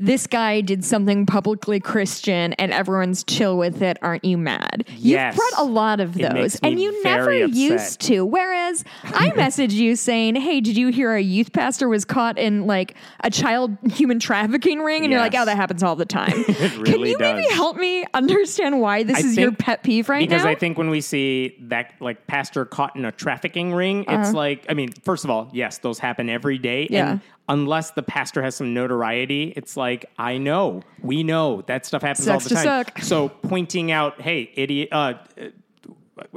this 0.00 0.26
guy 0.26 0.60
did 0.60 0.84
something 0.84 1.26
publicly 1.26 1.78
Christian 1.80 2.52
and 2.54 2.72
everyone's 2.72 3.22
chill 3.24 3.56
with 3.56 3.82
it. 3.82 3.98
Aren't 4.02 4.24
you 4.24 4.36
mad? 4.36 4.84
Yes. 4.96 5.34
You've 5.36 5.36
brought 5.50 5.64
a 5.66 5.68
lot 5.70 6.00
of 6.00 6.14
those, 6.14 6.56
and 6.56 6.80
you 6.80 7.02
never 7.04 7.30
upset. 7.32 7.50
used 7.54 8.00
to. 8.02 8.24
Whereas 8.24 8.84
I 9.04 9.32
message 9.36 9.72
you 9.74 9.94
saying, 9.96 10.36
"Hey, 10.36 10.60
did 10.60 10.76
you 10.76 10.88
hear 10.88 11.14
a 11.14 11.20
youth 11.22 11.52
pastor 11.52 11.88
was 11.88 12.04
caught 12.04 12.38
in 12.38 12.66
like 12.66 12.94
a 13.20 13.30
child 13.30 13.76
human 13.92 14.18
trafficking 14.18 14.80
ring?" 14.80 15.04
And 15.04 15.12
you're 15.12 15.20
like, 15.20 15.34
"Oh, 15.36 15.44
that 15.44 15.56
happens 15.56 15.82
all 15.82 15.96
the 15.96 16.04
time." 16.20 16.44
Can 16.44 16.80
really 16.82 17.10
you 17.10 17.18
maybe 17.18 17.46
help 17.54 17.76
me 17.76 18.04
understand 18.14 18.80
why 18.80 19.02
this 19.04 19.18
I 19.24 19.28
is 19.28 19.36
your 19.38 19.52
pet 19.52 19.82
peeve 19.82 20.08
right 20.08 20.20
because 20.20 20.42
now? 20.42 20.48
Because 20.48 20.56
I 20.56 20.58
think 20.58 20.78
when 20.78 20.90
we 20.90 21.00
see 21.00 21.56
that 21.68 21.92
like 22.00 22.26
pastor 22.26 22.64
caught 22.64 22.96
in 22.96 23.04
a 23.04 23.12
trafficking 23.12 23.72
ring, 23.72 24.04
Uh-huh. 24.08 24.20
it's 24.20 24.32
like 24.32 24.66
I 24.68 24.74
mean, 24.74 24.90
first 25.04 25.24
of 25.24 25.30
all, 25.30 25.48
yes, 25.52 25.78
those 25.78 25.98
happen 25.98 26.28
every 26.28 26.58
day. 26.58 26.88
Yeah. 26.90 27.10
And 27.12 27.20
unless 27.48 27.90
the 27.92 28.02
pastor 28.02 28.42
has 28.42 28.54
some 28.54 28.72
notoriety, 28.74 29.52
it's 29.56 29.76
like 29.76 30.06
I 30.18 30.38
know, 30.38 30.82
we 31.02 31.22
know 31.22 31.62
that 31.62 31.84
stuff 31.86 32.02
happens 32.02 32.24
Sucks 32.24 32.44
all 32.44 32.48
the 32.48 32.54
time. 32.54 32.64
suck. 32.64 32.98
So 33.02 33.28
pointing 33.28 33.90
out, 33.90 34.20
hey, 34.20 34.50
idiot. 34.54 34.88
Uh, 34.92 35.14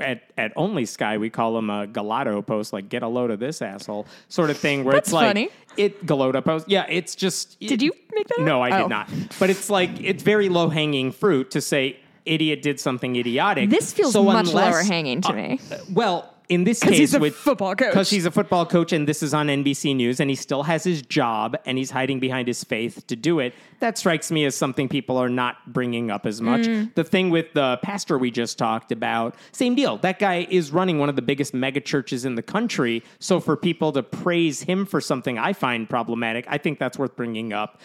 at, 0.02 0.24
at 0.38 0.52
Only 0.56 0.86
Sky, 0.86 1.18
we 1.18 1.30
call 1.30 1.54
them 1.54 1.70
a 1.70 1.86
Galato 1.86 2.44
post, 2.46 2.74
like 2.74 2.90
get 2.90 3.04
a 3.04 3.08
load 3.08 3.30
of 3.30 3.40
this 3.40 3.62
asshole 3.62 4.08
sort 4.30 4.50
of 4.50 4.58
thing, 4.58 4.84
where 4.84 4.94
That's 4.96 5.10
it's 5.10 5.14
like 5.14 5.28
funny. 5.28 5.50
it 5.78 6.06
Galota 6.06 6.44
post. 6.44 6.68
Yeah, 6.70 6.86
it's 6.90 7.14
just. 7.14 7.60
Did 7.60 7.82
you 7.82 7.92
make 8.14 8.28
that 8.30 8.40
up? 8.40 8.46
No, 8.46 8.62
I 8.62 8.72
Oh. 8.80 8.84
did 8.84 8.90
not. 8.90 9.10
But 9.40 9.50
it's 9.50 9.70
like 9.70 9.92
it's 10.02 10.24
very 10.24 10.50
low 10.50 10.70
hanging 10.70 11.12
fruit 11.12 11.52
to 11.52 11.62
say 11.62 12.00
idiot 12.26 12.62
did 12.64 12.80
something 12.80 13.16
idiotic. 13.18 13.70
This 13.70 13.94
feels 13.94 14.14
So 14.14 14.24
much 14.24 14.48
unless- 14.48 14.74
lower 14.74 14.82
hanging 14.84 15.22
to 15.22 15.34
me. 15.34 15.60
Well, 15.92 16.34
in 16.50 16.64
this 16.64 16.80
case, 16.80 16.98
he's 16.98 17.14
a 17.14 17.20
with 17.20 17.36
football 17.36 17.76
coach. 17.76 17.90
because 17.92 18.10
he's 18.10 18.26
a 18.26 18.32
football 18.32 18.66
coach, 18.66 18.94
and 18.94 19.08
this 19.08 19.24
is 19.24 19.34
on 19.34 19.48
NBC 19.48 19.96
News, 19.96 20.20
and 20.20 20.30
he 20.30 20.36
still 20.36 20.64
has 20.64 20.84
his 20.84 21.02
job, 21.02 21.58
and 21.66 21.78
he's 21.78 21.92
hiding 21.92 22.20
behind 22.20 22.48
his 22.48 22.64
faith 22.64 23.06
to 23.08 23.16
do 23.16 23.40
it. 23.40 23.54
That 23.80 23.98
strikes 23.98 24.32
me 24.32 24.46
as 24.46 24.56
something 24.56 24.88
people 24.88 25.18
are 25.18 25.30
not 25.30 25.74
bringing 25.74 26.12
up 26.12 26.26
as 26.26 26.42
much. 26.42 26.62
Mm. 26.62 26.94
The 26.96 27.04
thing 27.04 27.30
with 27.30 27.54
the 27.54 27.80
pastor 27.84 28.18
we 28.18 28.30
just 28.32 28.58
talked 28.58 28.92
about, 28.92 29.36
same 29.52 29.76
deal. 29.76 29.98
That 29.98 30.20
guy 30.20 30.46
is 30.50 30.72
running 30.72 31.00
one 31.00 31.10
of 31.10 31.16
the 31.16 31.22
biggest 31.22 31.54
mega 31.54 31.82
churches 31.82 32.26
in 32.26 32.36
the 32.36 32.44
country. 32.44 33.04
So 33.20 33.40
for 33.40 33.58
people 33.58 33.92
to 33.94 34.04
praise 34.04 34.62
him 34.62 34.86
for 34.86 35.02
something 35.02 35.38
I 35.40 35.54
find 35.54 35.90
problematic, 35.90 36.46
I 36.48 36.58
think 36.58 36.80
that's 36.80 36.98
worth 37.00 37.16
bringing 37.16 37.54
up. 37.54 37.80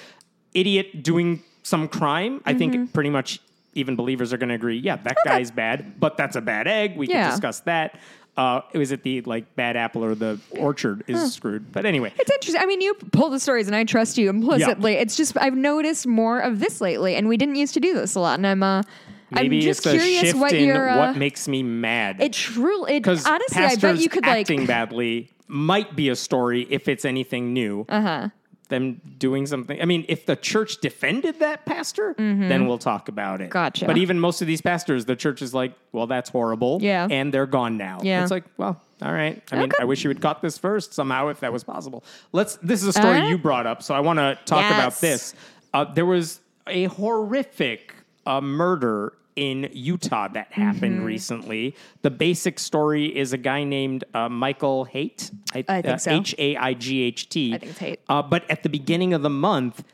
Idiot 0.54 1.02
doing 1.02 1.42
some 1.62 1.88
crime, 1.88 2.40
I 2.44 2.50
Mm-hmm. 2.54 2.58
think 2.58 2.92
pretty 2.92 3.10
much 3.10 3.40
even 3.74 3.94
believers 3.94 4.32
are 4.32 4.36
going 4.36 4.48
to 4.48 4.54
agree. 4.56 4.78
Yeah, 4.78 4.96
that 4.96 5.16
guy's 5.24 5.52
bad, 5.52 6.00
but 6.00 6.16
that's 6.16 6.34
a 6.34 6.40
bad 6.40 6.66
egg. 6.66 6.96
We 6.96 7.06
Yeah. 7.06 7.22
can 7.22 7.30
discuss 7.30 7.60
that. 7.60 7.98
Uh, 8.36 8.62
it 8.72 8.78
was 8.78 8.90
it 8.92 9.02
the 9.02 9.20
like 9.22 9.54
bad 9.56 9.76
apple 9.76 10.02
or 10.04 10.14
the 10.14 10.38
orchard 10.52 11.04
is 11.06 11.34
screwed? 11.34 11.72
But 11.72 11.84
anyway, 11.84 12.12
It's 12.18 12.30
interesting. 12.30 12.62
I 12.62 12.66
mean, 12.66 12.80
you 12.80 12.94
pull 12.94 13.28
the 13.28 13.40
stories, 13.40 13.66
and 13.66 13.76
I 13.76 13.84
trust 13.84 14.16
you 14.16 14.30
implicitly. 14.30 14.94
It's 14.94 15.16
just 15.16 15.36
I've 15.36 15.56
noticed 15.56 16.06
more 16.06 16.38
of 16.40 16.60
this 16.60 16.80
lately, 16.80 17.16
and 17.16 17.28
we 17.28 17.36
didn't 17.36 17.56
used 17.56 17.74
to 17.74 17.80
do 17.80 17.92
this 17.92 18.14
a 18.14 18.20
lot. 18.20 18.38
And 18.38 18.46
I'm 18.46 18.62
uh, 18.62 18.82
maybe 19.30 19.58
I'm 19.58 19.62
just 19.62 19.82
curious 19.82 20.32
what 20.34 20.52
your 20.58 20.88
uh, 20.88 20.96
what 21.08 21.16
makes 21.16 21.48
me 21.48 21.62
mad. 21.62 22.20
it 22.20 22.32
truly. 22.32 22.94
It 22.96 23.02
Because 23.02 23.26
honestly, 23.26 23.62
I 23.62 23.76
bet 23.76 23.98
you 23.98 24.08
could 24.08 24.24
like. 24.24 24.40
acting 24.42 24.64
badly 24.64 25.30
might 25.46 25.94
be 25.96 26.08
a 26.08 26.16
story 26.16 26.66
if 26.70 26.88
it's 26.88 27.04
anything 27.04 27.52
new. 27.52 27.84
Uh 27.88 28.00
huh. 28.00 28.28
Them 28.70 29.00
doing 29.18 29.46
something. 29.46 29.82
I 29.82 29.84
mean, 29.84 30.06
if 30.08 30.26
the 30.26 30.36
church 30.36 30.78
defended 30.80 31.40
that 31.40 31.66
pastor, 31.66 32.14
then 32.16 32.66
we'll 32.66 32.78
talk 32.78 33.08
about 33.08 33.40
it. 33.40 33.44
Mm-hmm. 33.44 33.52
Gotcha. 33.52 33.84
But 33.84 33.98
even 33.98 34.18
most 34.18 34.40
of 34.40 34.46
these 34.46 34.62
pastors, 34.62 35.04
the 35.04 35.16
church 35.16 35.42
is 35.42 35.52
like, 35.52 35.74
well, 35.92 36.06
that's 36.06 36.30
horrible. 36.30 36.78
Yeah. 36.80 37.08
And 37.10 37.34
they're 37.34 37.46
gone 37.46 37.76
now. 37.76 37.98
Yeah. 38.02 38.22
It's 38.22 38.30
like, 38.30 38.44
well, 38.56 38.80
all 39.02 39.12
right. 39.12 39.42
I 39.52 39.58
mean, 39.58 39.70
I 39.80 39.84
wish 39.84 40.04
you 40.04 40.10
had 40.10 40.22
caught 40.22 40.40
this 40.40 40.56
first 40.56 40.94
somehow 40.94 41.28
if 41.28 41.40
that 41.40 41.52
was 41.52 41.64
possible. 41.64 42.04
Let's. 42.32 42.56
This 42.62 42.82
is 42.82 42.88
a 42.88 42.92
story 42.92 43.28
you 43.28 43.38
brought 43.38 43.66
up, 43.66 43.82
so 43.82 43.94
I 43.94 44.00
want 44.00 44.18
to 44.18 44.38
talk 44.46 44.70
about 44.72 45.00
this. 45.00 45.34
Uh, 45.74 45.84
there 45.84 46.06
was 46.06 46.40
a 46.66 46.84
horrific 46.84 47.94
uh, 48.26 48.40
murder 48.40 49.14
in 49.36 49.68
Utah 49.72 50.28
that 50.28 50.52
happened 50.52 50.96
Mm-hmm. 50.96 51.04
recently. 51.04 51.74
The 52.02 52.10
basic 52.10 52.58
story 52.58 53.06
is 53.16 53.32
a 53.32 53.38
guy 53.38 53.64
named 53.64 54.04
uh, 54.14 54.28
Michael 54.28 54.84
Haight. 54.84 55.30
I 55.54 55.62
think 55.62 55.86
uh, 55.86 55.96
so. 55.98 56.10
H 56.12 56.34
A 56.38 56.56
I 56.56 56.74
G 56.74 57.02
H 57.02 57.28
T. 57.28 57.54
I 57.54 57.58
think 57.58 57.70
it's 57.72 57.78
Haight. 57.80 58.00
Uh, 58.08 58.22
but 58.22 58.48
at 58.50 58.62
the 58.62 58.68
beginning 58.68 59.14
of 59.14 59.22
the 59.22 59.30
month, 59.30 59.84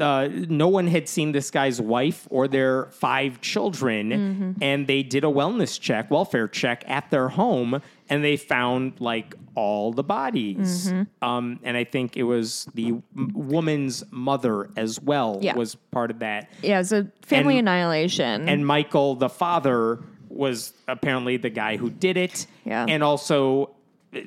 uh, 0.00 0.28
no 0.30 0.68
one 0.68 0.86
had 0.86 1.08
seen 1.08 1.32
this 1.32 1.50
guy's 1.50 1.80
wife 1.80 2.26
or 2.30 2.46
their 2.46 2.86
five 2.90 3.40
children, 3.40 4.10
Mm-hmm. 4.10 4.52
and 4.62 4.86
they 4.86 5.02
did 5.02 5.24
a 5.24 5.28
wellness 5.28 5.80
check, 5.80 6.10
welfare 6.10 6.46
check 6.48 6.84
at 6.86 7.10
their 7.10 7.28
home, 7.30 7.80
and 8.10 8.24
they 8.24 8.36
found 8.36 9.00
like 9.00 9.34
all 9.54 9.92
the 9.92 10.02
bodies. 10.04 10.90
Mm-hmm. 10.92 11.24
Um, 11.28 11.60
and 11.62 11.76
I 11.76 11.84
think 11.84 12.16
it 12.16 12.22
was 12.22 12.66
the 12.74 12.86
m- 12.88 13.02
woman's 13.34 14.04
mother 14.10 14.70
as 14.76 15.00
well 15.00 15.38
Yeah. 15.42 15.56
was 15.56 15.74
part 15.74 16.10
of 16.10 16.20
that. 16.20 16.48
yeah, 16.62 16.80
it's 16.80 16.92
a 16.92 17.10
family 17.22 17.58
and- 17.58 17.68
annihilation. 17.68 18.48
And 18.48 18.66
Michael, 18.66 19.14
the 19.16 19.28
father, 19.28 20.02
was 20.28 20.74
apparently 20.86 21.36
the 21.38 21.50
guy 21.50 21.76
who 21.76 21.90
did 21.90 22.16
it. 22.16 22.46
Yeah. 22.64 22.84
And 22.88 23.02
also, 23.02 23.70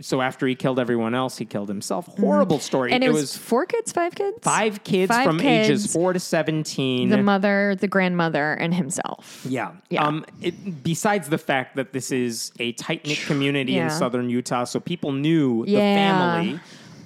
so 0.02 0.22
after 0.22 0.46
he 0.46 0.54
killed 0.56 0.80
everyone 0.80 1.16
else, 1.16 1.38
he 1.38 1.46
killed 1.46 1.68
himself. 1.68 2.06
Horrible 2.20 2.60
story. 2.60 2.90
Mm-hmm. 2.90 2.96
and 2.96 3.04
it, 3.04 3.12
was, 3.12 3.36
four 3.36 3.66
kids, 3.66 3.92
five 3.92 4.14
kids, 4.14 4.38
five 4.44 4.84
kids 4.84 5.10
Five 5.12 5.26
from 5.26 5.40
ages 5.40 5.92
four 5.92 6.14
to 6.14 6.20
17. 6.20 7.10
The 7.10 7.18
mother, 7.24 7.76
the 7.80 7.88
grandmother, 7.88 8.54
and 8.54 8.74
himself. 8.74 9.46
Yeah. 9.50 9.72
Yeah. 9.90 10.06
Um, 10.06 10.26
it, 10.42 10.84
besides 10.84 11.30
the 11.30 11.38
fact 11.40 11.76
that 11.78 11.94
this 11.94 12.12
is 12.12 12.52
a 12.60 12.74
tight 12.74 13.06
knit 13.06 13.20
community 13.26 13.74
Yeah. 13.74 13.86
in 13.86 13.90
southern 13.90 14.30
Utah, 14.30 14.66
so 14.66 14.80
people 14.80 15.12
knew 15.12 15.66
the 15.66 15.76
family. 15.76 16.60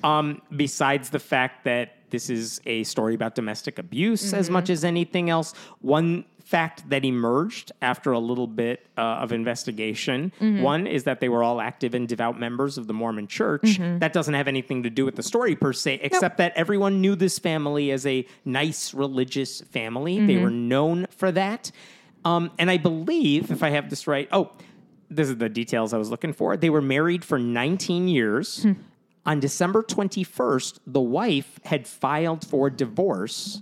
Um, 0.04 0.42
besides 0.56 1.10
the 1.10 1.20
fact 1.20 1.64
that 1.64 1.94
this 2.12 2.30
is 2.30 2.62
a 2.66 2.84
story 2.84 3.16
about 3.16 3.36
domestic 3.36 3.80
abuse 3.80 4.34
as 4.34 4.46
Mm-hmm. 4.46 4.54
much 4.54 4.70
as 4.70 4.84
anything 4.84 5.30
else, 5.30 5.54
one 5.82 6.26
fact 6.46 6.88
that 6.90 7.04
emerged 7.04 7.72
after 7.82 8.12
a 8.12 8.20
little 8.20 8.46
bit 8.48 8.86
uh, 8.98 9.02
of 9.02 9.32
investigation 9.34 10.32
Mm-hmm. 10.40 10.62
one 10.62 10.86
is 10.88 11.04
that 11.06 11.20
they 11.20 11.28
were 11.28 11.42
all 11.44 11.60
active 11.60 11.94
and 11.96 12.08
devout 12.08 12.40
members 12.40 12.78
of 12.78 12.86
the 12.88 12.94
Mormon 12.94 13.28
church. 13.28 13.64
Mm-hmm. 13.64 13.98
That 14.00 14.14
doesn't 14.14 14.36
have 14.36 14.48
anything 14.48 14.84
to 14.84 14.90
do 14.92 15.06
with 15.06 15.16
the 15.16 15.24
story 15.24 15.56
per 15.56 15.74
se, 15.74 16.00
except 16.04 16.38
that 16.38 16.54
everyone 16.56 17.02
knew 17.02 17.16
this 17.16 17.40
family 17.40 17.90
as 17.92 18.06
a 18.06 18.26
nice 18.46 18.94
religious 18.94 19.62
family. 19.62 20.24
They 20.26 20.36
Mm-hmm. 20.36 20.44
were 20.44 20.50
known 20.52 21.08
for 21.10 21.32
that. 21.32 21.72
Um, 22.24 22.52
and 22.60 22.70
I 22.72 22.78
believe, 22.78 23.50
if 23.52 23.62
I 23.64 23.70
have 23.72 23.90
this 23.90 24.06
right, 24.08 24.28
oh, 24.32 24.52
this 25.10 25.30
is 25.30 25.38
the 25.38 25.50
details 25.50 25.94
I 25.94 25.98
was 25.98 26.10
looking 26.10 26.34
for. 26.34 26.56
They 26.58 26.70
were 26.70 26.82
married 26.82 27.26
for 27.26 27.38
19 27.40 28.08
years. 28.08 28.64
Hmm. 28.64 28.74
On 29.28 29.40
December 29.40 29.82
21st, 29.82 30.80
the 30.86 31.02
wife 31.02 31.60
had 31.66 31.88
filed 31.88 32.46
for 32.46 32.70
divorce, 32.70 33.62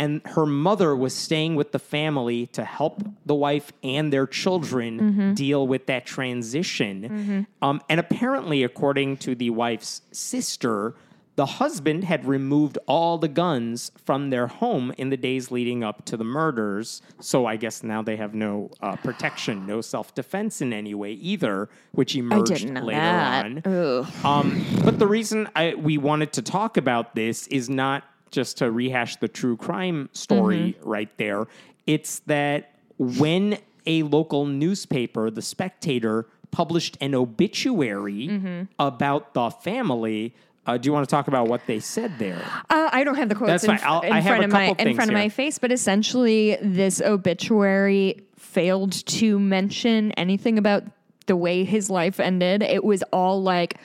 and 0.00 0.20
her 0.36 0.46
mother 0.46 0.90
was 1.04 1.14
staying 1.14 1.52
with 1.60 1.70
the 1.72 1.78
family 1.96 2.46
to 2.58 2.62
help 2.64 2.94
the 3.26 3.34
wife 3.34 3.68
and 3.96 4.04
their 4.14 4.26
children 4.26 4.90
Mm-hmm. 5.00 5.34
deal 5.34 5.62
with 5.72 5.84
that 5.86 6.02
transition. 6.06 7.46
Um, 7.62 7.80
and 7.88 8.00
apparently, 8.00 8.62
according 8.64 9.18
to 9.18 9.34
the 9.34 9.50
wife's 9.50 10.02
sister, 10.12 10.94
the 11.36 11.46
husband 11.46 12.04
had 12.04 12.26
removed 12.26 12.76
all 12.86 13.16
the 13.18 13.28
guns 13.28 13.92
from 14.04 14.30
their 14.30 14.46
home 14.46 14.92
in 14.98 15.08
the 15.10 15.16
days 15.16 15.50
leading 15.50 15.82
up 15.84 16.04
to 16.06 16.16
the 16.16 16.24
murders. 16.24 17.00
So 17.20 17.46
I 17.46 17.56
guess 17.56 17.82
now 17.82 18.02
they 18.02 18.16
have 18.16 18.34
no 18.34 18.70
uh, 18.82 18.96
protection, 18.96 19.66
no 19.66 19.80
self 19.80 20.14
defense 20.14 20.60
in 20.60 20.72
any 20.72 20.94
way 20.94 21.12
either, 21.32 21.68
which 21.92 22.14
emerged 22.16 22.64
later 22.68 22.90
that. 23.00 23.66
on. 23.66 24.06
Um, 24.24 24.64
but 24.84 24.98
the 24.98 25.06
reason 25.06 25.48
I, 25.56 25.74
we 25.76 25.96
wanted 25.98 26.32
to 26.34 26.42
talk 26.42 26.76
about 26.76 27.14
this 27.14 27.46
is 27.46 27.70
not 27.70 28.04
just 28.30 28.58
to 28.58 28.70
rehash 28.70 29.16
the 29.16 29.28
true 29.28 29.56
crime 29.56 30.08
story 30.12 30.74
Mm-hmm. 30.78 30.88
right 30.88 31.16
there. 31.18 31.46
It's 31.86 32.20
that 32.20 32.72
when 32.98 33.58
a 33.86 34.02
local 34.02 34.46
newspaper, 34.46 35.30
The 35.30 35.42
Spectator, 35.42 36.26
published 36.50 36.96
an 37.00 37.14
obituary 37.14 38.28
Mm-hmm. 38.28 38.62
about 38.78 39.34
the 39.34 39.50
family. 39.50 40.34
Uh, 40.66 40.76
do 40.76 40.86
you 40.88 40.92
want 40.92 41.08
to 41.08 41.10
talk 41.10 41.26
about 41.28 41.48
what 41.48 41.62
they 41.66 41.80
said 41.80 42.12
there? 42.18 42.40
Uh, 42.68 42.90
I 42.92 43.02
don't 43.02 43.14
have 43.16 43.28
the 43.28 43.34
quotes 43.34 43.62
That's 43.62 43.64
in, 43.64 43.78
fine. 43.78 44.04
In 44.16 44.22
front 44.22 44.44
of 44.44 44.50
my 44.52 44.64
in 44.78 44.94
front 44.94 45.10
of 45.10 45.16
here. 45.16 45.24
my 45.24 45.28
face, 45.28 45.58
but 45.58 45.72
essentially, 45.72 46.56
this 46.60 47.00
obituary 47.00 48.20
failed 48.36 48.92
to 49.06 49.38
mention 49.38 50.12
anything 50.12 50.58
about 50.58 50.84
the 51.26 51.36
way 51.36 51.64
his 51.64 51.88
life 51.88 52.20
ended. 52.20 52.62
It 52.62 52.84
was 52.84 53.02
all 53.12 53.42
like 53.42 53.78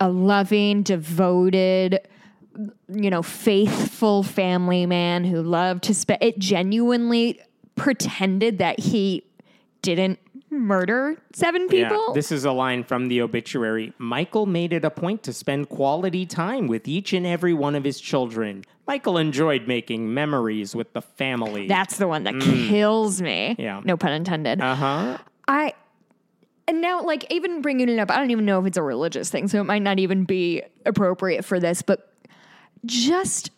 a 0.00 0.08
loving, 0.08 0.82
devoted, 0.82 2.00
you 2.88 3.10
know, 3.10 3.22
faithful 3.22 4.22
family 4.22 4.86
man 4.86 5.24
who 5.24 5.42
loved 5.42 5.84
to 5.84 5.94
spend. 5.94 6.22
It 6.22 6.38
genuinely 6.38 7.40
pretended 7.74 8.58
that 8.58 8.80
he 8.80 9.24
didn't 9.82 10.18
murder 10.50 11.16
seven 11.32 11.68
people. 11.68 12.08
Yeah, 12.08 12.14
this 12.14 12.32
is 12.32 12.44
a 12.44 12.52
line 12.52 12.84
from 12.84 13.08
the 13.08 13.20
obituary. 13.20 13.92
Michael 13.98 14.46
made 14.46 14.72
it 14.72 14.84
a 14.84 14.90
point 14.90 15.22
to 15.24 15.32
spend 15.32 15.68
quality 15.68 16.24
time 16.26 16.66
with 16.66 16.88
each 16.88 17.12
and 17.12 17.26
every 17.26 17.54
one 17.54 17.74
of 17.74 17.84
his 17.84 18.00
children. 18.00 18.64
Michael 18.86 19.18
enjoyed 19.18 19.66
making 19.66 20.12
memories 20.14 20.74
with 20.74 20.92
the 20.92 21.02
family. 21.02 21.66
That's 21.66 21.98
the 21.98 22.06
one 22.06 22.24
that 22.24 22.40
kills 22.40 23.20
me. 23.20 23.56
Mm. 23.58 23.62
Yeah. 23.62 23.80
No 23.84 23.96
pun 23.96 24.12
intended. 24.12 24.60
uh 24.60 24.74
huh. 24.74 25.18
I 25.48 25.74
and 26.68 26.80
now 26.80 27.02
like 27.02 27.30
even 27.30 27.62
bringing 27.62 27.88
it 27.88 27.98
up, 27.98 28.10
I 28.10 28.16
don't 28.16 28.30
even 28.30 28.44
know 28.44 28.60
if 28.60 28.66
it's 28.66 28.76
a 28.76 28.82
religious 28.82 29.30
thing, 29.30 29.48
so 29.48 29.60
it 29.60 29.64
might 29.64 29.82
not 29.82 29.98
even 29.98 30.24
be 30.24 30.62
appropriate 30.84 31.44
for 31.44 31.60
this, 31.60 31.82
but 31.82 32.12
just 32.86 33.50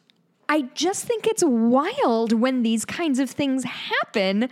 I 0.49 0.63
just 0.75 1.05
think 1.05 1.27
it's 1.27 1.45
wild 1.45 2.33
when 2.33 2.63
these 2.63 2.85
kinds 2.85 3.19
of 3.19 3.31
things 3.31 3.65
happen 3.65 4.49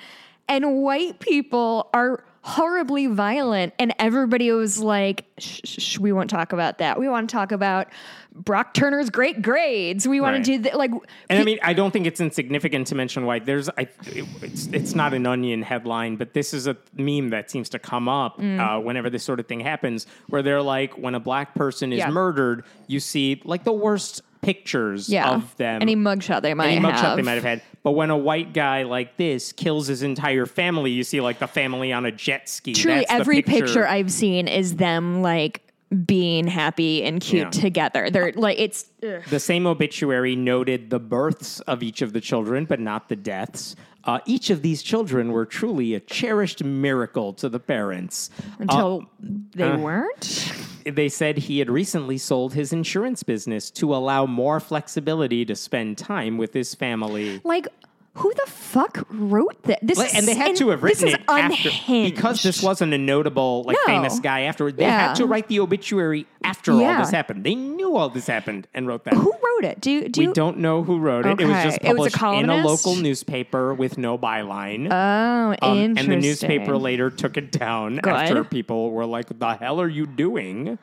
and 0.48 0.82
white 0.82 1.20
people 1.20 1.88
are 1.94 2.22
horribly 2.42 3.08
violent 3.08 3.72
and 3.78 3.92
everybody 3.98 4.52
was 4.52 4.78
like 4.78 5.24
shh, 5.38 5.60
shh, 5.64 5.98
we 5.98 6.12
won't 6.12 6.30
talk 6.30 6.52
about 6.52 6.78
that 6.78 7.00
we 7.00 7.08
want 7.08 7.28
to 7.28 7.32
talk 7.34 7.50
about 7.50 7.88
brock 8.32 8.72
turner's 8.72 9.10
great 9.10 9.42
grades 9.42 10.06
we 10.06 10.20
want 10.20 10.34
Right. 10.36 10.44
to 10.44 10.52
do 10.52 10.58
that 10.64 10.76
like 10.78 10.92
And 11.28 11.40
I 11.40 11.42
mean, 11.44 11.58
I 11.62 11.72
don't 11.72 11.90
think 11.90 12.06
it's 12.06 12.20
insignificant 12.20 12.86
to 12.88 12.94
mention 12.94 13.24
why 13.26 13.40
there's. 13.40 13.68
I, 13.70 13.88
it- 14.06 14.26
it's 14.42 14.66
it's 14.68 14.94
not 14.94 15.12
an 15.14 15.26
onion 15.26 15.62
headline, 15.62 16.14
but 16.16 16.34
this 16.34 16.54
is 16.54 16.68
a 16.68 16.76
meme 16.94 17.30
that 17.30 17.50
seems 17.50 17.68
to 17.70 17.78
come 17.80 18.08
up 18.08 18.38
Mm. 18.38 18.60
uh, 18.60 18.80
whenever 18.80 19.08
this 19.10 19.24
sort 19.24 19.40
of 19.40 19.46
thing 19.48 19.60
happens, 19.60 20.06
where 20.28 20.42
they're 20.42 20.62
like, 20.62 20.96
when 20.98 21.14
a 21.16 21.20
black 21.20 21.54
person 21.56 21.92
is 21.92 21.98
Yeah. 21.98 22.10
murdered, 22.10 22.64
you 22.86 23.00
see 23.00 23.40
like 23.44 23.64
the 23.64 23.72
worst 23.72 24.22
pictures 24.46 25.08
yeah 25.08 25.30
of 25.34 25.56
them. 25.56 25.82
any 25.82 25.96
mugshot 25.96 26.40
they 26.42 26.54
might 26.54 26.68
any 26.68 26.80
mugshot 26.80 26.92
have 27.00 27.16
they 27.16 27.22
might 27.22 27.34
have 27.34 27.44
had. 27.44 27.62
But 27.82 27.92
when 27.92 28.10
a 28.10 28.16
white 28.16 28.52
guy 28.52 28.82
like 28.84 29.16
this 29.16 29.52
kills 29.52 29.86
his 29.86 30.02
entire 30.02 30.46
family, 30.46 30.90
you 30.90 31.04
see 31.04 31.20
like 31.20 31.38
the 31.38 31.46
family 31.48 31.92
on 31.92 32.06
a 32.06 32.12
jet 32.12 32.48
ski. 32.48 32.72
truly 32.72 32.98
That's 33.00 33.08
the 33.10 33.14
every 33.14 33.42
picture. 33.42 33.86
i've 33.86 34.10
seen 34.12 34.48
is 34.48 34.76
them 34.76 35.22
like 35.22 35.62
being 36.04 36.46
happy 36.48 37.04
and 37.04 37.20
cute 37.20 37.54
Yeah. 37.54 37.60
together 37.62 38.10
they're 38.10 38.32
like 38.34 38.58
it's 38.58 38.86
ugh. 39.04 39.22
The 39.30 39.38
same 39.40 39.66
obituary 39.66 40.34
noted 40.34 40.90
the 40.90 40.98
births 40.98 41.60
of 41.60 41.82
each 41.82 42.02
of 42.02 42.12
the 42.12 42.20
children, 42.20 42.64
but 42.64 42.80
not 42.80 43.08
the 43.08 43.14
deaths. 43.16 43.76
Uh, 44.06 44.20
each 44.24 44.50
of 44.50 44.62
these 44.62 44.82
children 44.82 45.32
were 45.32 45.44
truly 45.44 45.94
a 45.94 46.00
cherished 46.00 46.62
miracle 46.62 47.32
to 47.34 47.48
the 47.48 47.58
parents. 47.58 48.30
until 48.58 49.04
they 49.20 49.64
uh, 49.64 49.78
weren't 49.78 50.52
They 50.84 51.08
said 51.08 51.36
he 51.38 51.58
had 51.58 51.68
recently 51.68 52.16
sold 52.16 52.54
his 52.54 52.72
insurance 52.72 53.24
business 53.24 53.70
to 53.72 53.94
allow 53.94 54.24
more 54.24 54.60
flexibility 54.60 55.44
to 55.44 55.56
spend 55.56 55.98
time 55.98 56.38
with 56.38 56.54
his 56.54 56.74
family. 56.74 57.40
like 57.42 57.66
who 58.16 58.32
the 58.34 58.50
fuck 58.50 59.06
wrote 59.10 59.62
that 59.64 59.78
this 59.82 59.98
Like, 59.98 60.14
and 60.14 60.26
they 60.26 60.32
is- 60.32 60.38
had 60.38 60.56
to 60.56 60.68
have 60.70 60.82
written 60.82 61.04
this 61.06 61.14
is 61.14 61.20
it 61.20 61.24
after 61.28 61.70
because 62.04 62.42
this 62.42 62.62
wasn't 62.62 62.92
a 62.94 62.98
notable, 62.98 63.62
like 63.64 63.76
No. 63.86 63.94
famous 63.94 64.18
guy 64.20 64.40
afterward. 64.42 64.76
They 64.76 64.84
Yeah. 64.84 65.08
had 65.08 65.16
to 65.16 65.26
write 65.26 65.48
the 65.48 65.60
obituary 65.60 66.26
after 66.44 66.72
all 66.72 66.78
this 66.98 67.10
happened. 67.10 67.44
They 67.44 67.54
knew 67.54 67.96
all 67.96 68.08
this 68.08 68.26
happened 68.26 68.68
and 68.74 68.86
wrote 68.86 69.04
that. 69.04 69.14
who 69.14 69.32
wrote 69.32 69.64
it 69.64 69.80
do 69.80 69.90
you 69.90 70.08
do 70.08 70.20
we 70.20 70.26
you, 70.28 70.32
don't 70.34 70.58
know 70.58 70.82
who 70.82 70.98
wrote 70.98 71.24
it. 71.26 71.40
It 71.40 71.46
was 71.46 71.62
just 71.62 71.78
It 71.82 71.96
was 71.96 72.14
a 72.14 72.18
published 72.18 72.42
in 72.44 72.50
a 72.50 72.66
local 72.66 72.94
newspaper 72.96 73.72
with 73.74 73.96
no 73.98 74.18
byline. 74.18 74.88
oh 74.90 75.54
Um, 75.62 75.76
interesting 75.78 75.98
and 75.98 76.22
the 76.22 76.26
newspaper 76.26 76.76
later 76.76 77.10
took 77.10 77.36
it 77.36 77.52
down 77.52 77.96
Good. 77.96 78.12
after 78.12 78.44
people 78.44 78.90
were 78.90 79.06
like, 79.06 79.38
"The 79.38 79.54
hell 79.54 79.80
are 79.80 79.88
you 79.88 80.06
doing?" 80.06 80.78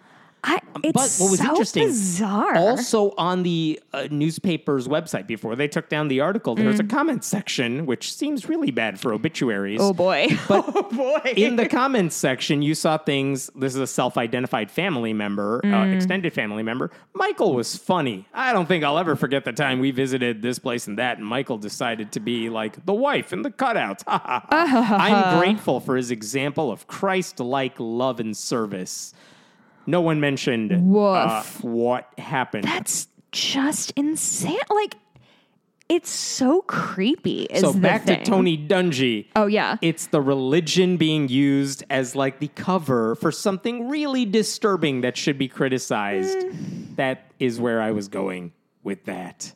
I, 0.45 0.59
it's 0.83 0.91
But 0.93 1.23
what 1.23 1.31
was 1.31 1.39
so 1.39 1.49
interesting, 1.51 1.87
bizarre 1.87 2.57
also 2.57 3.13
on 3.17 3.43
the 3.43 3.79
uh, 3.93 4.07
newspaper's 4.11 4.89
website 4.89 5.25
before 5.25 5.55
they 5.55 5.69
took 5.69 5.87
down 5.87 6.09
the 6.09 6.19
article, 6.19 6.53
there 6.55 6.67
was 6.67 6.79
a 6.81 6.83
comment 6.83 7.23
section 7.23 7.85
which 7.85 8.13
seems 8.13 8.49
really 8.49 8.69
bad 8.71 8.99
for 8.99 9.13
obituaries. 9.13 9.79
Mm. 9.79 9.83
oh 9.89 9.93
boy 9.93 10.27
But 10.49 10.65
oh 10.75 10.83
boy 10.83 11.33
in 11.37 11.55
the 11.55 11.69
comments 11.69 12.15
section, 12.15 12.61
you 12.61 12.75
saw 12.75 12.97
things. 12.97 13.49
This 13.55 13.73
is 13.73 13.79
a 13.79 13.87
self-identified 13.87 14.69
family 14.69 15.13
member, 15.13 15.61
uh, 15.63 15.67
Mm. 15.67 15.95
extended 15.95 16.33
family 16.33 16.63
member. 16.63 16.91
Michael 17.13 17.53
was 17.55 17.77
funny. 17.77 18.25
I 18.33 18.51
don't 18.51 18.65
think 18.67 18.83
I'll 18.83 18.97
ever 18.97 19.15
forget 19.15 19.45
the 19.45 19.53
time 19.53 19.79
we 19.79 19.91
visited 19.91 20.41
this 20.41 20.59
place 20.59 20.87
and 20.87 20.97
that, 20.97 21.17
and 21.19 21.25
Michael 21.25 21.57
decided 21.57 22.11
to 22.13 22.19
be 22.19 22.49
like 22.49 22.85
the 22.85 22.93
wife 22.93 23.31
in 23.31 23.43
the 23.43 23.51
cutouts. 23.51 24.03
I'm 24.07 25.39
grateful 25.39 25.79
for 25.79 25.95
his 25.95 26.11
example 26.11 26.71
of 26.71 26.87
Christ-like 26.87 27.75
love 27.79 28.19
and 28.19 28.35
service. 28.35 29.13
No 29.86 30.01
one 30.01 30.19
mentioned 30.19 30.71
uh, 30.71 31.43
what 31.61 32.07
happened. 32.17 32.63
That's 32.63 33.07
just 33.31 33.91
insane. 33.91 34.59
Like, 34.69 34.95
it's 35.89 36.09
so 36.09 36.61
creepy. 36.61 37.47
So 37.55 37.73
back 37.73 38.05
thing. 38.05 38.19
to 38.19 38.25
Tony 38.25 38.57
Dungy. 38.57 39.27
Oh 39.36 39.47
yeah, 39.47 39.77
It's 39.81 40.07
the 40.07 40.21
religion 40.21 40.97
being 40.97 41.27
used 41.27 41.84
as 41.89 42.15
like 42.15 42.39
the 42.39 42.47
cover 42.49 43.15
for 43.15 43.31
something 43.31 43.89
really 43.89 44.25
disturbing 44.25 45.01
that 45.01 45.17
should 45.17 45.38
be 45.38 45.47
criticized. 45.47 46.38
Mm. 46.38 46.95
That 46.95 47.31
is 47.39 47.59
where 47.59 47.81
I 47.81 47.91
was 47.91 48.07
going 48.07 48.53
with 48.84 49.05
that. 49.05 49.53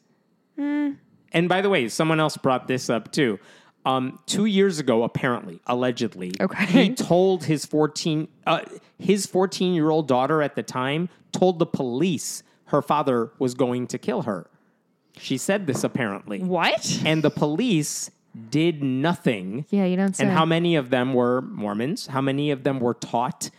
Mm. 0.59 0.97
And 1.31 1.49
by 1.49 1.61
the 1.61 1.69
way, 1.69 1.87
someone 1.87 2.19
else 2.19 2.37
brought 2.37 2.67
this 2.67 2.89
up 2.89 3.11
too. 3.11 3.39
Um, 3.87 4.19
two 4.25 4.45
years 4.45 4.79
ago, 4.79 5.03
apparently, 5.03 5.61
allegedly, 5.65 6.33
Okay. 6.41 6.65
he 6.65 6.93
told 6.93 7.45
his 7.45 7.65
fourteen, 7.65 8.27
uh, 8.45 8.59
his 8.99 9.25
fourteen-year-old 9.25 10.07
daughter 10.07 10.41
at 10.41 10.55
the 10.55 10.63
time 10.63 11.07
told 11.31 11.57
the 11.59 11.65
police 11.65 12.43
her 12.65 12.81
father 12.81 13.31
was 13.39 13.53
going 13.53 13.87
to 13.87 13.97
kill 13.97 14.23
her. 14.23 14.49
She 15.17 15.37
said 15.37 15.67
this 15.67 15.83
apparently, 15.85 16.39
what? 16.41 17.01
and 17.05 17.23
the 17.23 17.29
police 17.31 18.11
did 18.51 18.83
nothing. 18.83 19.65
Yeah, 19.69 19.85
you 19.85 19.95
don't 19.95 20.15
say. 20.15 20.25
And 20.25 20.33
how 20.33 20.45
many 20.45 20.75
of 20.75 20.89
them 20.89 21.13
were 21.13 21.41
Mormons? 21.41 22.07
How 22.07 22.21
many 22.21 22.51
of 22.51 22.63
them 22.63 22.79
were 22.79 22.93
taught? 22.93 23.49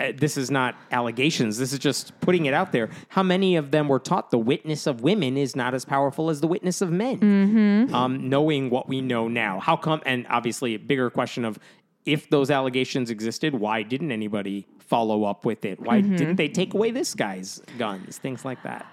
Uh, 0.00 0.12
This 0.16 0.36
is 0.36 0.50
not 0.50 0.74
allegations. 0.90 1.58
This 1.58 1.72
is 1.72 1.78
just 1.78 2.18
putting 2.20 2.46
it 2.46 2.54
out 2.54 2.72
there. 2.72 2.90
How 3.08 3.22
many 3.22 3.56
of 3.56 3.70
them 3.70 3.88
were 3.88 3.98
taught 3.98 4.30
the 4.30 4.38
witness 4.38 4.86
of 4.86 5.00
women 5.02 5.36
is 5.36 5.54
not 5.56 5.74
as 5.74 5.84
powerful 5.84 6.30
as 6.30 6.40
the 6.40 6.46
witness 6.46 6.80
of 6.80 6.90
men? 6.90 7.18
Mm-hmm. 7.18 7.94
Um, 7.94 8.28
knowing 8.28 8.70
what 8.70 8.88
we 8.88 9.00
know 9.00 9.28
now, 9.28 9.60
how 9.60 9.76
come? 9.76 10.00
And 10.06 10.26
obviously, 10.28 10.74
a 10.74 10.78
bigger 10.78 11.10
question 11.10 11.44
of 11.44 11.58
if 12.04 12.28
those 12.30 12.50
allegations 12.50 13.10
existed, 13.10 13.54
why 13.54 13.82
didn't 13.82 14.10
anybody 14.12 14.66
follow 14.78 15.24
up 15.24 15.44
with 15.44 15.64
it? 15.64 15.80
Why 15.80 16.02
Mm-hmm. 16.02 16.16
didn't 16.16 16.36
they 16.36 16.48
take 16.48 16.74
away 16.74 16.90
this 16.90 17.14
guy's 17.14 17.60
guns? 17.78 18.18
Things 18.18 18.44
like 18.44 18.62
that. 18.64 18.86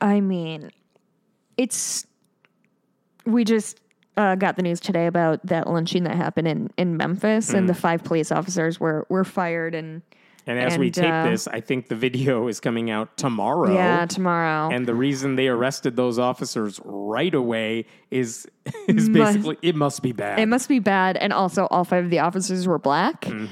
I 0.00 0.20
mean, 0.20 0.70
it's. 1.56 2.06
We 3.26 3.44
just 3.44 3.80
uh, 4.16 4.34
got 4.34 4.56
the 4.56 4.62
news 4.62 4.80
today 4.80 5.06
about 5.06 5.44
that 5.46 5.66
lynching 5.66 6.04
that 6.04 6.14
happened 6.16 6.46
in 6.48 6.70
in 6.76 6.96
Memphis, 6.96 7.50
and 7.54 7.64
Mm. 7.64 7.68
the 7.68 7.74
five 7.74 8.04
police 8.04 8.30
officers 8.30 8.78
were 8.78 9.06
were 9.08 9.24
fired, 9.24 9.74
and 9.74 10.02
And 10.46 10.58
as 10.58 10.76
we 10.76 10.86
And, 10.86 10.94
tape 10.94 11.12
uh, 11.12 11.30
this, 11.30 11.48
I 11.48 11.60
think 11.60 11.88
the 11.88 11.94
video 11.94 12.48
is 12.52 12.60
coming 12.60 12.90
out 12.90 13.16
tomorrow. 13.16 13.72
yeah, 13.72 14.04
tomorrow. 14.06 14.68
And 14.70 14.86
the 14.86 14.94
reason 14.94 15.36
they 15.36 15.48
arrested 15.48 15.96
those 15.96 16.18
officers 16.18 16.80
right 16.84 17.34
away 17.34 17.86
is 18.10 18.46
is 18.88 19.08
Must- 19.08 19.12
basically 19.34 19.58
it 19.62 19.74
must 19.74 20.02
be 20.02 20.12
bad. 20.12 20.38
It 20.38 20.46
must 20.46 20.68
be 20.68 20.78
bad. 20.80 21.16
And 21.16 21.32
also, 21.32 21.66
all 21.70 21.84
five 21.84 22.04
of 22.04 22.10
the 22.10 22.18
officers 22.18 22.66
were 22.66 22.78
black, 22.78 23.22
Mm. 23.22 23.48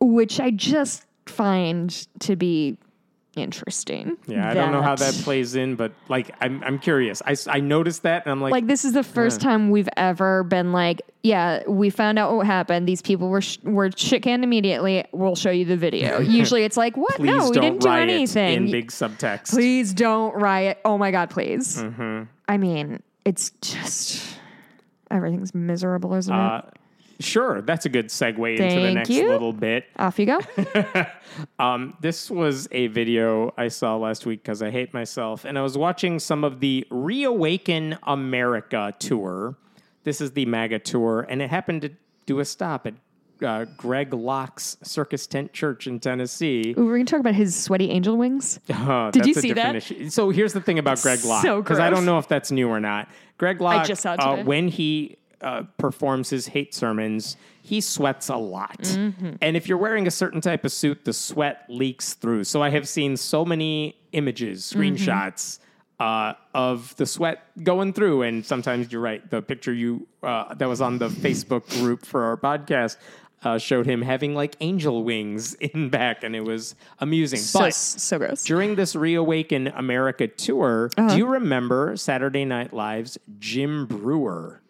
which 0.00 0.38
I 0.40 0.50
just 0.50 1.06
find 1.26 1.90
to 2.20 2.36
be 2.36 2.78
interesting. 3.42 4.16
yeah, 4.26 4.50
I 4.50 4.54
don't 4.54 4.72
know 4.72 4.82
how 4.82 4.94
that 4.96 5.14
plays 5.24 5.54
in, 5.54 5.74
but 5.76 5.92
like 6.08 6.30
I'm 6.40 6.62
I'm 6.64 6.78
curious. 6.78 7.22
I, 7.24 7.36
I 7.48 7.60
noticed 7.60 8.02
that 8.02 8.24
and 8.24 8.32
I'm 8.32 8.40
like, 8.40 8.52
Like, 8.52 8.66
this 8.66 8.84
is 8.84 8.92
the 8.92 9.02
first 9.04 9.40
time 9.40 9.70
we've 9.70 9.88
ever 9.96 10.42
been 10.44 10.72
like, 10.72 11.02
yeah, 11.22 11.62
we 11.68 11.90
found 11.90 12.18
out 12.18 12.34
what 12.34 12.46
happened. 12.46 12.88
These 12.88 13.02
people 13.02 13.28
were 13.28 13.40
sh- 13.40 13.58
were 13.64 13.90
shit 13.96 14.22
canned 14.22 14.44
immediately. 14.44 15.04
We'll 15.12 15.36
show 15.36 15.50
you 15.50 15.64
the 15.64 15.76
video. 15.76 16.18
Usually, 16.40 16.64
it's 16.64 16.76
like, 16.76 16.96
what? 16.96 17.18
no, 17.20 17.48
we 17.50 17.58
didn't 17.58 17.80
do 17.80 17.88
anything. 17.88 18.56
in 18.66 18.70
big 18.70 18.90
subtext. 18.90 19.50
please 19.50 19.92
don't 19.92 20.34
riot. 20.34 20.80
Oh 20.84 20.98
my 20.98 21.10
god, 21.10 21.30
please. 21.30 21.76
Mm-hmm. 21.82 22.24
I 22.48 22.56
mean, 22.56 23.02
it's 23.24 23.50
just 23.60 24.22
everything's 25.10 25.54
miserable, 25.54 26.14
isn't 26.14 26.32
Uh, 26.34 26.62
it? 26.66 26.77
Sure, 27.20 27.62
that's 27.62 27.84
a 27.84 27.88
good 27.88 28.08
segue 28.08 28.58
into 28.58 28.80
the 28.80 28.94
next 28.94 29.10
you. 29.10 29.28
little 29.28 29.52
bit. 29.52 29.86
Off 29.96 30.18
you 30.18 30.26
go. 30.26 30.40
Um, 31.58 31.96
this 32.00 32.30
was 32.30 32.68
a 32.72 32.88
video 32.88 33.52
I 33.56 33.68
saw 33.68 33.96
last 33.96 34.26
week 34.26 34.42
because 34.42 34.62
I 34.62 34.70
hate 34.70 34.92
myself, 34.94 35.44
and 35.44 35.58
I 35.58 35.62
was 35.62 35.76
watching 35.76 36.18
some 36.18 36.42
of 36.42 36.58
the 36.60 36.86
Reawaken 36.90 37.98
America 38.04 38.94
tour. 38.98 39.56
This 40.04 40.20
is 40.20 40.32
the 40.32 40.46
MAGA 40.46 40.80
tour, 40.80 41.26
and 41.28 41.42
it 41.42 41.50
happened 41.50 41.82
to 41.82 41.90
do 42.26 42.40
a 42.40 42.44
stop 42.44 42.86
at 42.86 42.94
uh, 43.42 43.66
Greg 43.76 44.12
Locke's 44.12 44.76
Circus 44.82 45.26
Tent 45.26 45.52
Church 45.52 45.86
in 45.86 46.00
Tennessee. 46.00 46.74
Ooh, 46.76 46.86
we're 46.86 46.96
gonna 46.96 47.04
talk 47.04 47.20
about 47.20 47.34
his 47.34 47.54
sweaty 47.54 47.90
angel 47.90 48.16
wings. 48.16 48.60
Uh, 48.88 49.10
Did 49.10 49.26
you 49.26 49.34
see 49.34 49.52
that? 49.52 49.76
Issue. 49.76 50.08
So 50.08 50.30
here's 50.30 50.54
the 50.54 50.60
thing 50.60 50.78
about 50.78 51.02
Greg 51.02 51.22
Locke, 51.24 51.42
So 51.42 51.60
because 51.60 51.78
I 51.78 51.90
don't 51.90 52.06
know 52.06 52.18
if 52.18 52.26
that's 52.26 52.50
new 52.50 52.68
or 52.68 52.80
not. 52.80 53.08
Greg 53.36 53.60
Locke, 53.60 53.86
just 53.86 54.02
saw 54.02 54.14
it 54.14 54.20
uh, 54.20 54.42
when 54.44 54.68
he 54.68 55.18
uh, 55.40 55.62
performs 55.78 56.30
his 56.30 56.48
hate 56.48 56.74
sermons, 56.74 57.36
he 57.62 57.80
sweats 57.80 58.28
a 58.28 58.36
lot. 58.36 58.78
Mm-hmm. 58.80 59.32
And 59.40 59.56
if 59.56 59.68
you're 59.68 59.78
wearing 59.78 60.06
a 60.06 60.10
certain 60.10 60.40
type 60.40 60.64
of 60.64 60.72
suit, 60.72 61.04
the 61.04 61.12
sweat 61.12 61.64
leaks 61.68 62.14
through. 62.14 62.44
So 62.44 62.62
I 62.62 62.70
have 62.70 62.88
seen 62.88 63.16
so 63.16 63.44
many 63.44 63.96
images, 64.12 64.72
Mm-hmm. 64.72 64.80
screenshots. 64.94 65.58
Uh, 66.00 66.32
of 66.54 66.94
the 66.94 67.04
sweat 67.04 67.42
going 67.64 67.92
through, 67.92 68.22
and 68.22 68.46
sometimes 68.46 68.92
you're 68.92 69.00
right. 69.00 69.28
The 69.30 69.42
picture 69.42 69.72
you 69.72 70.06
uh, 70.22 70.54
that 70.54 70.68
was 70.68 70.80
on 70.80 70.98
the 70.98 71.08
Facebook 71.08 71.68
group 71.80 72.06
for 72.06 72.22
our 72.22 72.36
podcast 72.36 72.98
uh, 73.42 73.58
showed 73.58 73.84
him 73.84 74.00
having 74.02 74.32
like 74.32 74.54
angel 74.60 75.02
wings 75.02 75.54
in 75.60 75.88
back, 75.88 76.22
and 76.22 76.36
it 76.36 76.44
was 76.44 76.76
amusing. 77.00 77.40
So 77.40 77.58
but 77.58 77.74
so 77.74 78.16
gross. 78.18 78.44
during 78.44 78.76
this 78.76 78.94
Reawaken 78.94 79.66
America 79.74 80.28
tour, 80.28 80.88
Uh-huh. 80.96 81.08
do 81.08 81.16
you 81.16 81.26
remember 81.26 81.96
Saturday 81.96 82.44
Night 82.44 82.72
Live's 82.72 83.18
Jim 83.40 83.84
Breuer? 83.86 84.60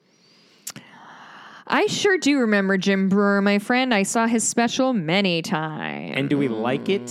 I 1.71 1.87
sure 1.87 2.17
do 2.19 2.39
remember 2.41 2.79
Jim 2.79 3.09
Breuer, 3.09 3.43
my 3.43 3.59
friend. 3.59 3.93
I 3.93 4.03
saw 4.03 4.27
his 4.27 4.47
special 4.47 4.95
many 4.95 5.43
times. 5.43 6.15
And 6.17 6.29
do 6.31 6.39
we 6.39 6.49
like 6.49 6.89
it? 6.89 7.11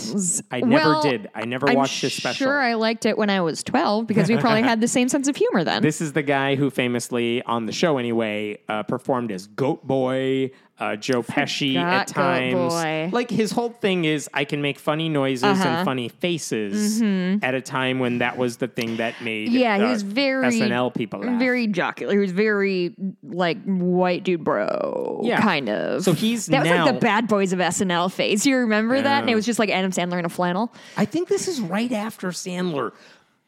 I 0.52 0.62
never 0.62 0.94
Well, 0.94 1.02
did. 1.04 1.30
I 1.36 1.46
never 1.46 1.70
I'm 1.70 1.76
watched 1.76 2.02
his 2.02 2.14
special. 2.14 2.46
Sure, 2.48 2.60
I 2.60 2.74
liked 2.74 3.06
it 3.06 3.18
when 3.18 3.30
I 3.30 3.42
was 3.42 3.64
12 3.64 4.08
because 4.08 4.30
we 4.30 4.38
probably 4.38 4.64
had 4.64 4.82
the 4.82 4.88
same 4.88 5.10
sense 5.10 5.28
of 5.28 5.36
humor 5.36 5.64
then. 5.64 5.82
This 5.88 6.02
is 6.02 6.14
the 6.14 6.24
guy 6.24 6.56
who 6.56 6.70
famously, 6.70 7.42
on 7.44 7.66
the 7.66 7.72
show 7.72 7.98
anyway, 7.98 8.58
uh, 8.68 8.84
performed 8.84 9.32
as 9.32 9.48
Goat 9.48 9.86
Boy, 9.88 10.52
uh, 10.80 10.96
Joe 10.96 11.24
Pesci 11.24 11.76
at 11.76 12.08
times. 12.08 12.54
Boy. 12.74 13.10
Like 13.12 13.30
his 13.32 13.52
whole 13.52 13.70
thing 13.72 14.06
is, 14.06 14.30
I 14.34 14.46
can 14.46 14.62
make 14.62 14.78
funny 14.78 15.10
noises 15.10 15.44
Uh-huh. 15.44 15.68
and 15.68 15.86
funny 15.86 16.10
faces 16.10 17.02
at 17.44 17.56
a 17.56 17.62
time 17.62 17.98
when 18.00 18.20
that 18.20 18.38
was 18.38 18.58
the 18.58 18.68
thing 18.68 18.98
that 18.98 19.20
made 19.22 19.48
Mm-hmm. 19.50 19.58
yeah, 19.58 19.78
he 19.78 19.84
uh, 19.84 19.90
was 19.90 20.04
very 20.04 20.46
SNL 20.60 20.94
people 20.94 21.20
laugh. 21.22 21.40
very 21.40 21.68
jocular. 21.68 22.14
He 22.14 22.20
was 22.20 22.32
very 22.32 22.96
like 23.24 23.58
white 23.66 24.24
dude 24.24 24.44
bro, 24.44 25.22
Yeah. 25.24 25.42
kind 25.42 25.70
of. 25.70 26.04
So 26.04 26.14
he's 26.14 26.46
that 26.48 26.62
was 26.62 26.70
like 26.70 26.94
the 26.94 27.00
bad 27.00 27.28
boys 27.28 27.54
of 27.54 27.60
SNL 27.60 28.12
phase. 28.12 28.46
You 28.46 28.58
remember 28.58 29.02
that? 29.02 29.22
And 29.22 29.30
it 29.30 29.36
was 29.36 29.46
just 29.46 29.60
like 29.60 29.70
Adam 29.70 29.92
Sandler 29.92 30.20
in 30.20 30.26
a 30.26 30.30
flannel. 30.30 30.72
I 30.96 31.06
think 31.06 31.28
this 31.28 31.48
is 31.48 31.60
right 31.62 31.92
after 31.92 32.30
Sandler, 32.30 32.92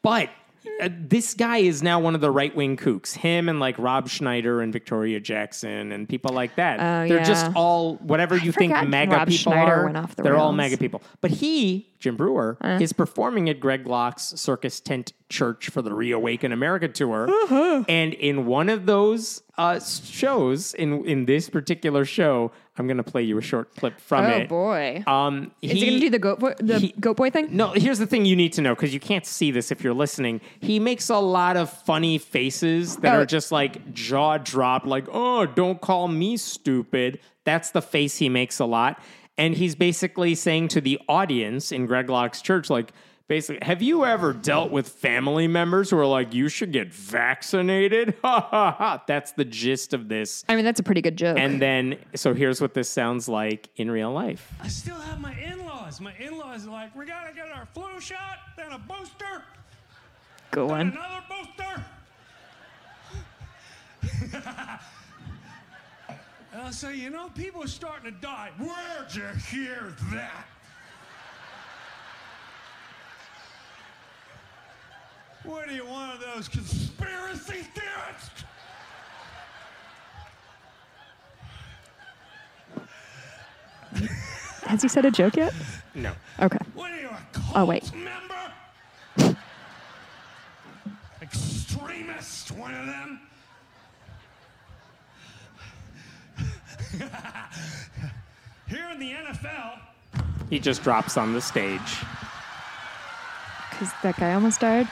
but. 0.02 0.30
Uh, 0.80 0.88
this 0.92 1.34
guy 1.34 1.58
is 1.58 1.82
now 1.82 2.00
one 2.00 2.14
of 2.14 2.20
the 2.20 2.30
right 2.30 2.54
wing 2.54 2.76
kooks. 2.76 3.14
Him 3.14 3.48
and 3.48 3.60
like 3.60 3.78
Rob 3.78 4.08
Schneider 4.08 4.60
and 4.60 4.72
Victoria 4.72 5.20
Jackson 5.20 5.92
and 5.92 6.08
people 6.08 6.34
like 6.34 6.54
that. 6.56 6.80
Oh, 6.80 7.08
they're 7.08 7.18
yeah. 7.18 7.24
just 7.24 7.50
all 7.54 7.96
whatever 7.96 8.36
you 8.36 8.52
think 8.52 8.72
forgot 8.72 8.88
MAGA 8.88 9.12
Rob 9.12 9.28
people 9.28 9.52
Schneider 9.52 9.72
are. 9.72 9.84
went 9.84 9.96
off 9.96 10.16
the 10.16 10.22
they're 10.22 10.36
all 10.36 10.52
mega 10.52 10.76
people. 10.76 11.02
But 11.20 11.30
he, 11.32 11.90
Jim 11.98 12.16
Breuer, 12.16 12.58
is 12.80 12.92
performing 12.92 13.48
at 13.48 13.60
Greg 13.60 13.86
Locke's 13.86 14.40
Circus 14.40 14.80
Tent 14.80 15.12
Church 15.28 15.68
for 15.68 15.82
the 15.82 15.94
Reawaken 15.94 16.52
America 16.52 16.88
tour. 16.88 17.28
Uh-huh. 17.28 17.84
And 17.88 18.14
in 18.14 18.46
one 18.46 18.68
of 18.68 18.86
those 18.86 19.42
uh, 19.56 19.80
shows, 19.80 20.74
in 20.74 21.04
in 21.06 21.26
this 21.26 21.48
particular 21.48 22.04
show, 22.04 22.52
I'm 22.80 22.88
going 22.88 22.96
to 22.96 23.04
play 23.04 23.22
you 23.22 23.38
a 23.38 23.42
short 23.42 23.74
clip 23.76 24.00
from 24.00 24.24
Oh 24.24 24.28
it. 24.30 24.42
Oh 24.44 24.46
boy. 24.48 25.04
Um, 25.06 25.52
Is 25.62 25.72
he, 25.72 25.86
gonna 25.86 26.00
do 26.00 26.10
the 26.10 26.18
goat 26.18 26.40
boy, 26.40 26.54
the 26.58 26.78
he- 26.80 26.94
goat 26.98 27.16
boy 27.16 27.30
thing? 27.30 27.54
no, 27.54 27.68
here's 27.68 27.98
the 28.00 28.06
thing 28.06 28.24
you 28.24 28.34
need 28.34 28.52
to 28.54 28.62
know 28.62 28.74
because 28.74 28.92
you 28.92 28.98
can't 29.00 29.24
see 29.24 29.50
this 29.52 29.70
if 29.70 29.84
you're 29.84 29.94
listening. 29.94 30.40
He 30.60 30.80
makes 30.80 31.08
a 31.10 31.18
lot 31.18 31.56
of 31.56 31.70
funny 31.70 32.18
faces 32.18 32.96
that 32.96 33.14
Oh. 33.14 33.20
are 33.20 33.26
just 33.26 33.52
like 33.52 33.92
jaw 33.94 34.38
dropped, 34.38 34.86
like, 34.86 35.06
oh, 35.12 35.46
don't 35.46 35.80
call 35.80 36.08
me 36.08 36.36
stupid. 36.36 37.20
That's 37.44 37.70
the 37.70 37.82
face 37.82 38.16
he 38.16 38.28
makes 38.28 38.58
a 38.58 38.64
lot. 38.64 39.00
And 39.38 39.54
he's 39.54 39.74
basically 39.74 40.34
saying 40.34 40.68
to 40.68 40.80
the 40.80 40.98
audience 41.08 41.72
in 41.72 41.86
Greg 41.86 42.10
Locke's 42.10 42.42
church, 42.42 42.68
like, 42.68 42.92
basically, 43.30 43.64
have 43.64 43.80
you 43.80 44.04
ever 44.04 44.32
dealt 44.32 44.72
with 44.72 44.88
family 44.88 45.46
members 45.46 45.88
who 45.88 45.96
are 45.96 46.04
like, 46.04 46.34
you 46.34 46.48
should 46.48 46.72
get 46.72 46.92
vaccinated? 46.92 48.14
Ha 48.24 48.40
ha 48.40 48.72
ha. 48.72 49.02
That's 49.06 49.30
the 49.32 49.44
gist 49.44 49.94
of 49.94 50.08
this. 50.08 50.44
I 50.48 50.56
mean, 50.56 50.64
that's 50.64 50.80
a 50.80 50.82
pretty 50.82 51.00
good 51.00 51.16
joke. 51.16 51.38
And 51.38 51.62
then, 51.62 51.96
so 52.16 52.34
here's 52.34 52.60
what 52.60 52.74
this 52.74 52.88
sounds 52.90 53.28
like 53.28 53.68
in 53.76 53.88
real 53.90 54.10
life. 54.12 54.52
I 54.60 54.66
still 54.68 54.96
have 54.96 55.20
my 55.20 55.32
in-laws. 55.40 56.00
My 56.00 56.12
in-laws 56.18 56.66
are 56.66 56.70
like, 56.70 56.94
we 56.96 57.06
gotta 57.06 57.32
get 57.32 57.46
our 57.54 57.66
flu 57.66 58.00
shot, 58.00 58.38
then 58.56 58.72
a 58.72 58.78
booster, 58.78 59.44
Go 60.50 60.66
then 60.68 60.76
on. 60.76 60.80
another 60.88 61.24
booster. 61.30 61.84
and 66.52 66.62
I'll 66.62 66.72
say, 66.72 66.96
you 66.96 67.10
know, 67.10 67.28
people 67.36 67.62
are 67.62 67.68
starting 67.68 68.12
to 68.12 68.20
die. 68.20 68.50
Where'd 68.58 69.14
you 69.14 69.22
hear 69.50 69.94
that? 70.12 70.46
What 75.44 75.68
are 75.68 75.72
you, 75.72 75.86
one 75.86 76.10
of 76.10 76.20
those 76.20 76.48
conspiracy 76.48 77.64
theorists? 77.74 78.44
Has 84.66 84.82
he 84.82 84.88
said 84.88 85.04
a 85.04 85.10
joke 85.10 85.36
yet? 85.36 85.52
No. 85.94 86.12
Okay. 86.40 86.58
What 86.74 86.90
are 86.92 87.00
you, 87.00 87.08
a 87.08 87.12
oh, 87.12 87.26
cult 87.32 87.56
Oh, 87.56 87.64
wait. 87.64 87.92
member? 87.94 89.36
Extremist, 91.22 92.52
one 92.52 92.74
of 92.74 92.86
them? 92.86 93.20
Here 98.68 98.88
in 98.92 99.00
the 99.00 99.10
NFL, 99.12 99.78
He 100.50 100.58
just 100.58 100.82
drops 100.82 101.16
on 101.16 101.32
the 101.32 101.40
stage. 101.40 101.80
Because 103.70 103.90
that 104.02 104.16
guy 104.18 104.34
almost 104.34 104.60
died. 104.60 104.86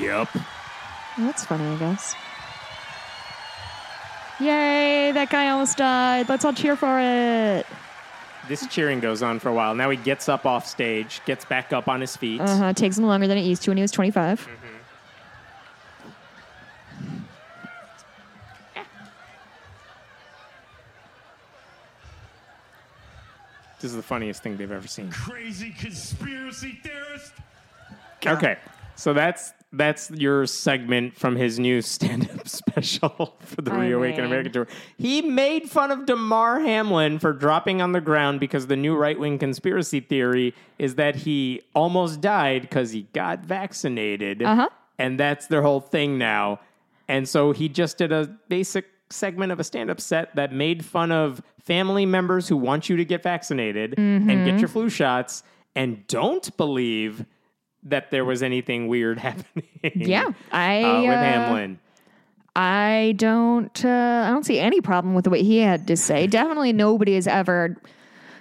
Yep. 0.00 0.28
Well, 0.34 1.26
that's 1.26 1.44
funny, 1.44 1.64
I 1.64 1.76
guess. 1.76 2.14
Yay, 4.40 5.10
that 5.12 5.30
guy 5.30 5.48
almost 5.50 5.78
died. 5.78 6.28
Let's 6.28 6.44
all 6.44 6.52
cheer 6.52 6.76
for 6.76 7.00
it. 7.00 7.66
This 8.48 8.66
cheering 8.68 9.00
goes 9.00 9.22
on 9.22 9.40
for 9.40 9.48
a 9.48 9.52
while. 9.52 9.74
Now 9.74 9.90
he 9.90 9.96
gets 9.96 10.28
up 10.28 10.46
off 10.46 10.66
stage, 10.66 11.20
gets 11.26 11.44
back 11.44 11.72
up 11.72 11.88
on 11.88 12.00
his 12.00 12.16
feet. 12.16 12.40
Uh 12.40 12.56
huh. 12.56 12.72
Takes 12.72 12.96
him 12.96 13.04
longer 13.04 13.26
than 13.26 13.36
it 13.36 13.42
used 13.42 13.62
to 13.62 13.70
when 13.70 13.76
he 13.76 13.82
was 13.82 13.90
25. 13.90 14.48
This 23.80 23.90
is 23.92 23.96
the 23.96 24.02
funniest 24.02 24.42
thing 24.42 24.56
they've 24.56 24.70
ever 24.70 24.88
seen. 24.88 25.10
crazy 25.10 25.70
conspiracy 25.70 26.80
theorist. 26.82 27.32
Okay, 28.26 28.56
so 28.96 29.12
that's 29.12 29.52
that's 29.72 30.10
your 30.12 30.46
segment 30.46 31.16
from 31.16 31.36
his 31.36 31.58
new 31.58 31.82
stand-up 31.82 32.48
special 32.60 33.36
for 33.40 33.60
the 33.62 33.70
I 33.72 33.86
Reawaken 33.88 34.18
mean- 34.22 34.26
America 34.26 34.50
tour. 34.50 34.68
He 34.96 35.20
made 35.22 35.68
fun 35.70 35.90
of 35.90 36.06
Damar 36.06 36.60
Hamlin 36.60 37.18
for 37.18 37.32
dropping 37.32 37.82
on 37.82 37.92
the 37.92 38.00
ground 38.00 38.40
because 38.40 38.66
the 38.66 38.76
new 38.76 38.96
right-wing 38.96 39.38
conspiracy 39.38 40.00
theory 40.00 40.54
is 40.78 40.94
that 40.94 41.16
he 41.16 41.60
almost 41.74 42.20
died 42.20 42.62
because 42.62 42.92
he 42.92 43.02
got 43.12 43.40
vaccinated, 43.44 44.42
Uh-huh. 44.42 44.68
and 44.98 45.20
that's 45.20 45.46
their 45.48 45.62
whole 45.62 45.80
thing 45.80 46.16
now. 46.18 46.60
And 47.08 47.28
so 47.28 47.52
he 47.52 47.68
just 47.68 47.98
did 47.98 48.12
a 48.12 48.26
basic 48.48 48.86
segment 49.10 49.52
of 49.52 49.60
a 49.60 49.64
stand-up 49.64 50.00
set 50.00 50.34
that 50.36 50.52
made 50.52 50.84
fun 50.84 51.10
of 51.12 51.42
family 51.62 52.04
members 52.06 52.48
who 52.48 52.56
want 52.56 52.88
you 52.88 52.96
to 52.96 53.04
get 53.04 53.22
vaccinated 53.22 53.94
and 53.98 54.28
Mm-hmm. 54.28 54.44
get 54.46 54.58
your 54.60 54.68
flu 54.68 54.88
shots 54.90 55.42
and 55.74 56.06
don't 56.06 56.54
believe 56.56 57.24
that 57.90 58.10
there 58.10 58.24
was 58.24 58.42
anything 58.42 58.88
weird 58.88 59.18
happening. 59.28 59.64
Yeah, 59.82 60.30
I, 60.52 60.82
uh, 60.82 61.00
with 61.02 61.10
uh, 61.10 61.22
Hamlin. 61.22 61.78
I 62.56 63.14
don't. 63.16 63.84
Uh, 63.84 64.24
I 64.26 64.30
don't 64.30 64.44
see 64.44 64.58
any 64.58 64.80
problem 64.80 65.14
with 65.14 65.26
what 65.28 65.40
he 65.40 65.58
had 65.58 65.86
to 65.88 65.96
say. 65.96 66.26
Definitely, 66.26 66.72
nobody 66.72 67.14
has 67.14 67.26
ever 67.26 67.76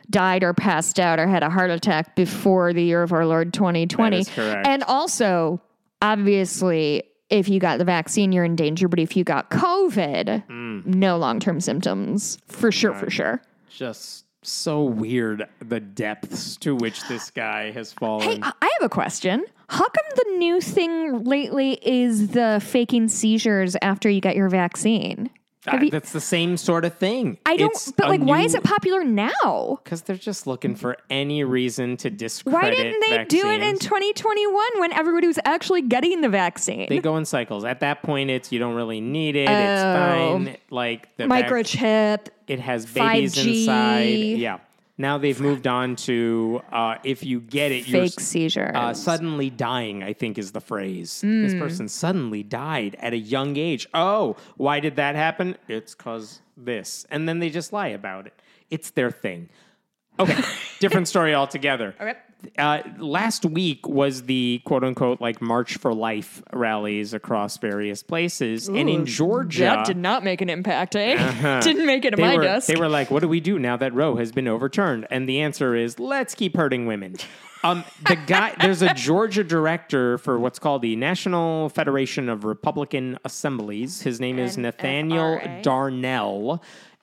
died 0.10 0.42
or 0.44 0.54
passed 0.54 1.00
out 1.00 1.20
or 1.20 1.28
had 1.28 1.44
a 1.44 1.50
heart 1.50 1.70
attack 1.70 2.16
before 2.16 2.74
the 2.74 2.82
year 2.82 3.04
of 3.04 3.12
our 3.12 3.26
Lord 3.26 3.54
2020. 3.54 4.24
Correct. 4.26 4.66
And 4.68 4.82
also, 4.84 5.62
obviously, 6.02 7.04
if 7.30 7.50
you 7.50 7.60
got 7.60 7.78
the 7.78 7.86
vaccine, 7.86 8.32
you're 8.32 8.46
in 8.46 8.56
danger. 8.56 8.88
But 8.88 9.00
if 9.00 9.16
you 9.18 9.24
got 9.24 9.52
COVID, 9.52 10.46
Mm. 10.48 10.86
no 10.86 11.18
long 11.18 11.40
term 11.40 11.60
symptoms 11.60 12.38
for 12.48 12.72
sure. 12.72 12.94
For 12.96 13.10
sure. 13.10 13.42
Just 13.70 14.26
so 14.48 14.84
weird 14.84 15.48
the 15.60 15.80
depths 15.80 16.58
to 16.58 16.76
which 16.76 17.06
this 17.08 17.30
guy 17.30 17.72
has 17.72 17.94
fallen. 17.94 18.42
Hey, 18.42 18.52
I 18.62 18.72
have 18.80 18.86
a 18.86 18.90
question. 18.90 19.46
How 19.70 19.84
come 19.84 20.06
the 20.16 20.38
new 20.38 20.62
thing 20.62 21.24
lately 21.24 21.78
is 21.82 22.30
the 22.30 22.62
faking 22.64 23.10
seizures 23.10 23.76
after 23.82 24.10
you 24.10 24.22
get 24.22 24.36
your 24.36 24.50
vaccine? 24.50 25.30
Uh, 25.66 25.80
you- 25.82 25.90
that's 25.90 26.12
the 26.14 26.22
same 26.22 26.56
sort 26.56 26.86
of 26.86 26.94
thing. 26.98 27.38
I 27.46 27.58
don't. 27.58 27.72
It's 27.72 27.92
but 27.92 28.08
like, 28.10 28.22
why 28.22 28.42
is 28.42 28.54
it 28.56 28.64
popular 28.64 29.04
now? 29.04 29.80
Because 29.84 30.02
they're 30.04 30.16
just 30.16 30.48
looking 30.48 30.76
for 30.76 30.98
any 31.10 31.44
reason 31.44 31.98
to 31.98 32.10
discredit. 32.10 32.62
Why 32.62 32.70
didn't 32.70 33.04
they 33.10 33.26
do 33.26 33.50
it 33.50 33.62
in 33.62 33.78
2021 33.80 34.54
when 34.80 34.94
everybody 34.94 35.28
was 35.28 35.40
actually 35.46 35.82
getting 35.82 36.22
the 36.22 36.30
vaccine? 36.30 36.88
They 36.90 37.00
go 37.00 37.18
in 37.18 37.26
cycles. 37.26 37.66
At 37.66 37.80
that 37.82 38.02
point, 38.04 38.30
it's 38.30 38.52
you 38.52 38.60
don't 38.60 38.76
really 38.76 39.02
need 39.02 39.36
it. 39.36 39.50
It's 39.50 39.82
Oh. 39.82 39.94
fine. 40.44 40.58
Like 40.70 41.16
the 41.18 41.28
vac- 41.28 41.48
Microchip. 41.50 42.28
it 42.48 42.60
has 42.60 42.86
babies 42.86 43.36
5G. 43.36 43.60
inside. 43.62 44.04
Yeah. 44.40 44.58
Now 44.98 45.18
they've 45.20 45.40
moved 45.40 45.68
on 45.68 45.96
to 45.98 46.62
uh, 46.72 46.96
if 47.04 47.24
you 47.24 47.40
get 47.40 47.72
it, 47.72 47.88
you're 47.88 48.02
Fake 48.04 48.20
seizures. 48.20 48.72
uh, 48.76 48.94
suddenly 48.94 49.50
dying. 49.50 50.02
I 50.04 50.14
think 50.14 50.38
is 50.38 50.52
the 50.54 50.62
phrase. 50.62 51.22
This 51.22 51.54
Hmm. 51.54 51.60
person 51.60 51.88
suddenly 51.88 52.42
died 52.44 52.96
at 53.00 53.14
a 53.14 53.18
young 53.18 53.58
age. 53.58 53.88
Oh, 53.94 54.36
why 54.58 54.80
did 54.80 54.96
that 54.96 55.16
happen? 55.16 55.56
It's 55.68 55.94
cause 55.94 56.42
this, 56.56 57.06
and 57.12 57.30
then 57.30 57.40
they 57.40 57.50
just 57.52 57.72
lie 57.72 57.90
about 57.90 58.26
it. 58.26 58.34
It's 58.72 58.90
their 58.90 59.12
thing. 59.12 59.50
Okay, 60.20 60.42
different 60.80 61.08
story 61.08 61.34
altogether. 61.34 61.96
Okay. 62.08 62.14
uh, 62.60 62.84
last 63.00 63.46
week 63.46 63.88
was 63.88 64.24
the 64.24 64.62
quote 64.64 64.84
unquote 64.84 65.20
like 65.20 65.42
March 65.42 65.78
for 65.78 65.92
Life 65.92 66.44
rallies 66.54 67.16
across 67.16 67.58
various 67.58 68.04
places, 68.04 68.68
and 68.68 68.88
in 68.88 69.06
Georgia, 69.08 69.64
That 69.64 69.86
did 69.88 69.98
not 69.98 70.24
make 70.24 70.42
an 70.42 70.50
impact, 70.50 70.96
eh? 70.96 71.60
Didn't 71.62 71.88
make 71.88 72.06
it 72.06 72.12
to 72.12 72.16
they 72.18 72.22
my 72.22 72.36
were, 72.36 72.44
desk. 72.44 72.68
They 72.68 72.76
were 72.76 72.90
like, 72.90 73.10
"What 73.10 73.22
do 73.22 73.28
we 73.28 73.40
do 73.40 73.58
now 73.58 73.76
that 73.78 73.94
Roe 73.94 74.18
has 74.18 74.32
been 74.32 74.48
overturned?" 74.48 75.08
And 75.10 75.28
the 75.28 75.42
answer 75.42 75.76
is, 75.76 76.00
"Let's 76.00 76.36
keep 76.36 76.56
hurting 76.56 76.86
women." 76.86 77.16
Um, 77.64 77.84
the 78.08 78.16
guy, 78.16 78.54
there's 78.62 78.84
a 78.84 78.94
Georgia 78.94 79.44
director 79.44 80.20
for 80.20 80.38
what's 80.40 80.60
called 80.60 80.84
the 80.84 80.96
National 80.96 81.70
Federation 81.70 82.30
of 82.30 82.44
Republican 82.44 83.18
Assemblies. 83.26 84.02
His 84.02 84.20
name 84.20 84.38
is 84.38 84.58
Nathaniel 84.58 85.40
Darnell. 85.64 86.62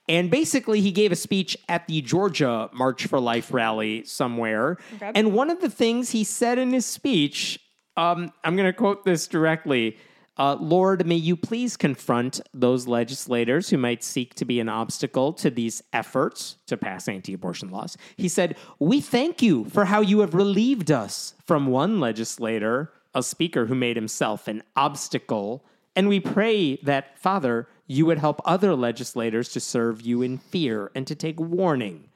And 0.09 0.31
basically, 0.31 0.81
he 0.81 0.93
gave 0.93 1.13
a 1.13 1.17
speech 1.17 1.57
at 1.69 1.87
the 1.87 2.03
Georgia 2.03 2.69
March 2.73 3.07
for 3.07 3.19
Life 3.19 3.53
rally 3.53 4.05
somewhere. 4.05 4.77
And 5.01 5.33
one 5.33 5.49
of 5.49 5.61
the 5.61 5.71
things 5.71 6.11
he 6.11 6.25
said 6.25 6.59
in 6.59 6.73
his 6.73 6.85
speech, 6.85 7.59
um, 7.97 8.33
I'm 8.43 8.55
going 8.55 8.67
to 8.67 8.73
quote 8.73 9.05
this 9.05 9.27
directly. 9.27 9.97
Uh, 10.37 10.57
Lord, 10.57 11.07
may 11.07 11.15
you 11.15 11.37
please 11.37 11.77
confront 11.77 12.41
those 12.53 12.89
legislators 12.89 13.71
who 13.71 13.79
might 13.79 14.03
seek 14.03 14.35
to 14.35 14.45
be 14.45 14.59
an 14.59 14.69
obstacle 14.69 15.33
to 15.35 15.49
these 15.49 15.83
efforts 15.93 16.57
to 16.67 16.77
pass 16.77 17.07
anti 17.07 17.33
abortion 17.35 17.71
laws. 17.71 17.97
He 18.17 18.29
said, 18.29 18.57
We 18.81 19.01
thank 19.01 19.43
you 19.43 19.65
for 19.67 19.85
how 19.85 20.01
you 20.01 20.21
have 20.21 20.35
relieved 20.35 20.91
us 20.91 21.35
from 21.47 21.69
one 21.69 22.01
legislator, 22.01 22.93
a 23.15 23.23
speaker 23.23 23.67
who 23.67 23.77
made 23.77 23.97
himself 23.97 24.49
an 24.49 24.65
obstacle. 24.77 25.65
And 25.95 26.09
we 26.09 26.19
pray 26.19 26.77
that, 26.83 27.17
Father, 27.19 27.69
you 27.87 28.07
would 28.07 28.19
help 28.19 28.41
other 28.45 28.75
legislators 28.75 29.51
to 29.51 29.61
serve 29.61 30.01
you 30.01 30.23
in 30.23 30.39
fear 30.39 30.91
and 30.95 31.07
to 31.07 31.15
take 31.15 31.39
warning. 31.39 32.09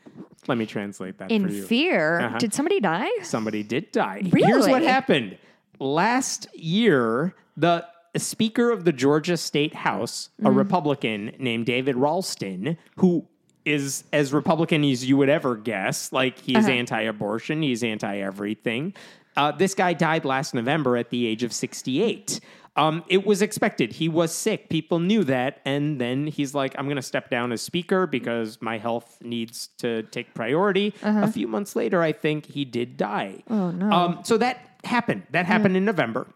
Let 0.47 0.59
me 0.59 0.67
translate 0.67 1.19
that 1.19 1.31
in 1.31 1.47
for 1.47 1.53
you. 1.53 1.63
fear. 1.65 2.21
Uh-huh. 2.21 2.39
Did 2.39 2.55
somebody 2.55 2.81
die? 2.81 3.11
Somebody 3.23 3.63
did 3.63 3.93
die. 3.93 4.23
Here's 4.35 4.67
what 4.67 4.83
happened. 4.83 5.37
Last 5.79 6.47
year, 6.55 7.35
the 7.57 7.87
Speaker 8.17 8.71
of 8.71 8.85
the 8.85 8.93
Georgia 8.93 9.37
State 9.37 9.75
House, 9.75 10.31
a 10.43 10.51
Republican 10.51 11.33
named 11.39 11.67
David 11.67 11.97
Ralston, 11.97 12.79
who 12.97 13.27
is 13.65 14.05
as 14.13 14.33
Republican 14.33 14.83
as 14.85 15.05
you 15.09 15.17
would 15.19 15.29
ever 15.29 15.57
guess, 15.57 16.11
like 16.11 16.39
he's 16.39 16.67
anti 16.67 17.03
abortion, 17.03 17.63
he's 17.63 17.85
anti 17.85 18.17
everything. 18.17 18.95
Uh, 19.37 19.53
this 19.53 19.75
guy 19.75 19.93
died 19.93 20.25
last 20.25 20.55
November 20.55 20.97
at 20.97 21.11
the 21.11 21.27
age 21.27 21.45
of 21.45 21.53
68. 21.53 22.41
Um, 22.79 23.03
it 23.09 23.27
was 23.27 23.43
expected. 23.43 23.93
He 23.93 24.09
was 24.09 24.33
sick. 24.33 24.69
People 24.69 25.01
knew 25.01 25.25
that. 25.25 25.61
And 25.65 26.01
then 26.01 26.29
he's 26.29 26.55
like, 26.55 26.75
I'm 26.79 26.85
going 26.87 26.97
to 26.97 27.03
step 27.03 27.29
down 27.29 27.51
as 27.51 27.61
speaker 27.61 28.07
because 28.07 28.63
my 28.63 28.79
health 28.79 29.19
needs 29.21 29.71
to 29.79 30.05
take 30.05 30.33
priority. 30.33 30.95
A 31.03 31.31
few 31.31 31.49
months 31.49 31.75
later, 31.75 32.01
I 32.03 32.13
think 32.13 32.47
he 32.47 32.65
did 32.65 32.97
die. 32.97 33.43
Oh, 33.51 33.73
no. 33.73 33.91
Um, 33.91 34.21
so 34.23 34.39
that 34.39 34.79
happened. 34.85 35.25
That 35.33 35.45
happened 35.45 35.77
in 35.77 35.85
November. 35.85 36.29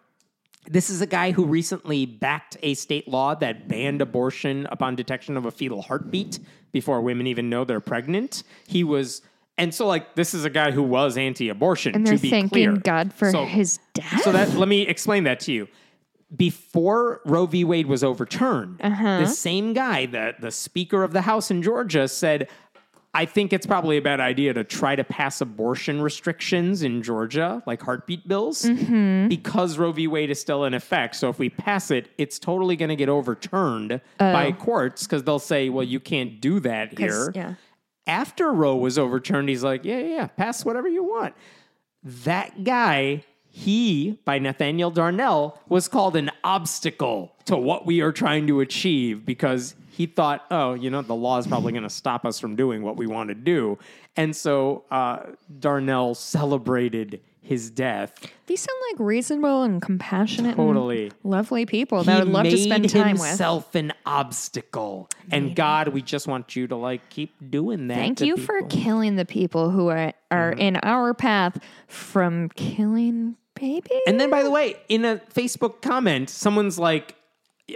This 0.68 0.90
is 0.90 1.00
a 1.00 1.06
guy 1.06 1.30
who 1.32 1.44
recently 1.44 2.06
backed 2.06 2.56
a 2.62 2.74
state 2.74 3.06
law 3.08 3.34
that 3.36 3.68
banned 3.68 4.00
abortion 4.02 4.66
upon 4.70 4.96
detection 4.96 5.36
of 5.36 5.44
a 5.44 5.50
fetal 5.50 5.82
heartbeat 5.82 6.40
before 6.72 7.00
women 7.02 7.26
even 7.28 7.50
know 7.50 7.64
they're 7.64 7.80
pregnant. 7.80 8.42
He 8.66 8.82
was, 8.84 9.22
and 9.58 9.74
so 9.74 9.86
like 9.86 10.14
this 10.14 10.34
is 10.34 10.44
a 10.44 10.50
guy 10.50 10.70
who 10.70 10.82
was 10.82 11.16
anti-abortion. 11.16 11.94
And 11.94 12.06
they're 12.06 12.18
be 12.18 12.30
thanking 12.30 12.48
clear. 12.50 12.72
God 12.76 13.12
for 13.12 13.30
So- 13.30 13.44
his 13.44 13.78
death. 13.94 14.22
So 14.22 14.32
that 14.32 14.54
let 14.54 14.68
me 14.68 14.82
explain 14.82 15.24
that 15.24 15.40
to 15.40 15.52
you. 15.52 15.68
Before 16.34 17.20
Roe 17.24 17.46
v. 17.46 17.64
Wade 17.64 17.86
was 17.86 18.02
overturned, 18.02 18.80
Uh-huh. 18.82 19.20
the 19.20 19.26
same 19.26 19.72
guy, 19.74 20.06
the 20.06 20.34
the 20.40 20.50
Speaker 20.50 21.04
of 21.04 21.12
the 21.12 21.22
House 21.22 21.50
in 21.50 21.62
Georgia, 21.62 22.08
said. 22.08 22.48
I 23.14 23.26
think 23.26 23.52
it's 23.52 23.66
probably 23.66 23.98
a 23.98 24.00
bad 24.00 24.20
idea 24.20 24.54
to 24.54 24.64
try 24.64 24.96
to 24.96 25.04
pass 25.04 25.42
abortion 25.42 26.00
restrictions 26.00 26.82
in 26.82 27.02
Georgia, 27.02 27.62
like 27.66 27.82
heartbeat 27.82 28.26
bills, 28.26 28.62
Mm-hmm. 28.62 29.28
because 29.28 29.76
Roe 29.76 29.92
v. 29.92 30.06
Wade 30.06 30.30
is 30.30 30.40
still 30.40 30.64
in 30.64 30.72
effect. 30.72 31.16
So 31.16 31.28
if 31.28 31.38
we 31.38 31.50
pass 31.50 31.90
it, 31.90 32.08
it's 32.16 32.38
totally 32.38 32.74
going 32.74 32.88
to 32.88 32.96
get 32.96 33.10
overturned 33.10 34.00
by 34.16 34.52
courts 34.52 35.02
because 35.02 35.24
they'll 35.24 35.38
say, 35.38 35.68
well, 35.68 35.84
you 35.84 36.00
can't 36.00 36.40
do 36.40 36.58
that 36.60 36.98
here. 36.98 37.30
yeah. 37.34 37.54
After 38.06 38.50
Roe 38.50 38.76
was 38.76 38.98
overturned, 38.98 39.50
he's 39.50 39.62
like, 39.62 39.84
yeah, 39.84 39.98
yeah, 39.98 40.14
yeah, 40.16 40.26
pass 40.28 40.64
whatever 40.64 40.88
you 40.88 41.04
want. 41.04 41.34
That 42.02 42.64
guy, 42.64 43.24
he, 43.54 44.18
by 44.24 44.38
Nathaniel 44.38 44.90
Darnell, 44.90 45.60
was 45.68 45.86
called 45.86 46.16
an 46.16 46.30
obstacle 46.42 47.36
to 47.44 47.56
what 47.56 47.84
we 47.84 48.00
are 48.00 48.10
trying 48.10 48.46
to 48.46 48.60
achieve 48.60 49.26
because 49.26 49.74
he 49.90 50.06
thought, 50.06 50.46
oh, 50.50 50.72
you 50.72 50.88
know, 50.88 51.02
the 51.02 51.14
law 51.14 51.36
is 51.36 51.46
probably 51.46 51.72
going 51.72 51.82
to 51.82 51.90
stop 51.90 52.24
us 52.24 52.40
from 52.40 52.56
doing 52.56 52.82
what 52.82 52.96
we 52.96 53.06
want 53.06 53.28
to 53.28 53.34
do. 53.34 53.78
And 54.16 54.34
so 54.34 54.84
uh, 54.90 55.24
Darnell 55.60 56.14
celebrated 56.14 57.20
his 57.42 57.70
death. 57.70 58.14
These 58.46 58.60
sound 58.62 58.78
like 58.90 59.00
reasonable 59.00 59.64
and 59.64 59.82
compassionate, 59.82 60.56
Totally. 60.56 61.06
and 61.06 61.14
lovely 61.22 61.66
people 61.66 62.04
that 62.04 62.16
I 62.16 62.24
would 62.24 62.32
love 62.32 62.44
to 62.44 62.56
spend 62.56 62.88
time 62.88 63.18
with. 63.18 63.26
himself 63.26 63.74
an 63.74 63.92
obstacle. 64.06 65.10
And 65.30 65.54
God, 65.54 65.88
we 65.88 66.00
just 66.00 66.26
want 66.26 66.56
you 66.56 66.68
to 66.68 66.76
like 66.76 67.10
keep 67.10 67.34
doing 67.50 67.88
that. 67.88 67.96
Thank 67.96 68.22
you 68.22 68.38
for 68.38 68.62
killing 68.68 69.16
the 69.16 69.26
people 69.26 69.68
who 69.70 69.88
are, 69.88 70.14
are 70.30 70.52
in 70.52 70.76
our 70.76 71.12
path 71.12 71.58
from 71.88 72.48
killing 72.50 73.36
And 74.06 74.20
then, 74.20 74.30
by 74.30 74.42
the 74.42 74.50
way, 74.50 74.76
in 74.88 75.04
a 75.04 75.16
Facebook 75.34 75.80
comment, 75.82 76.28
someone's 76.30 76.78
like, 76.78 77.14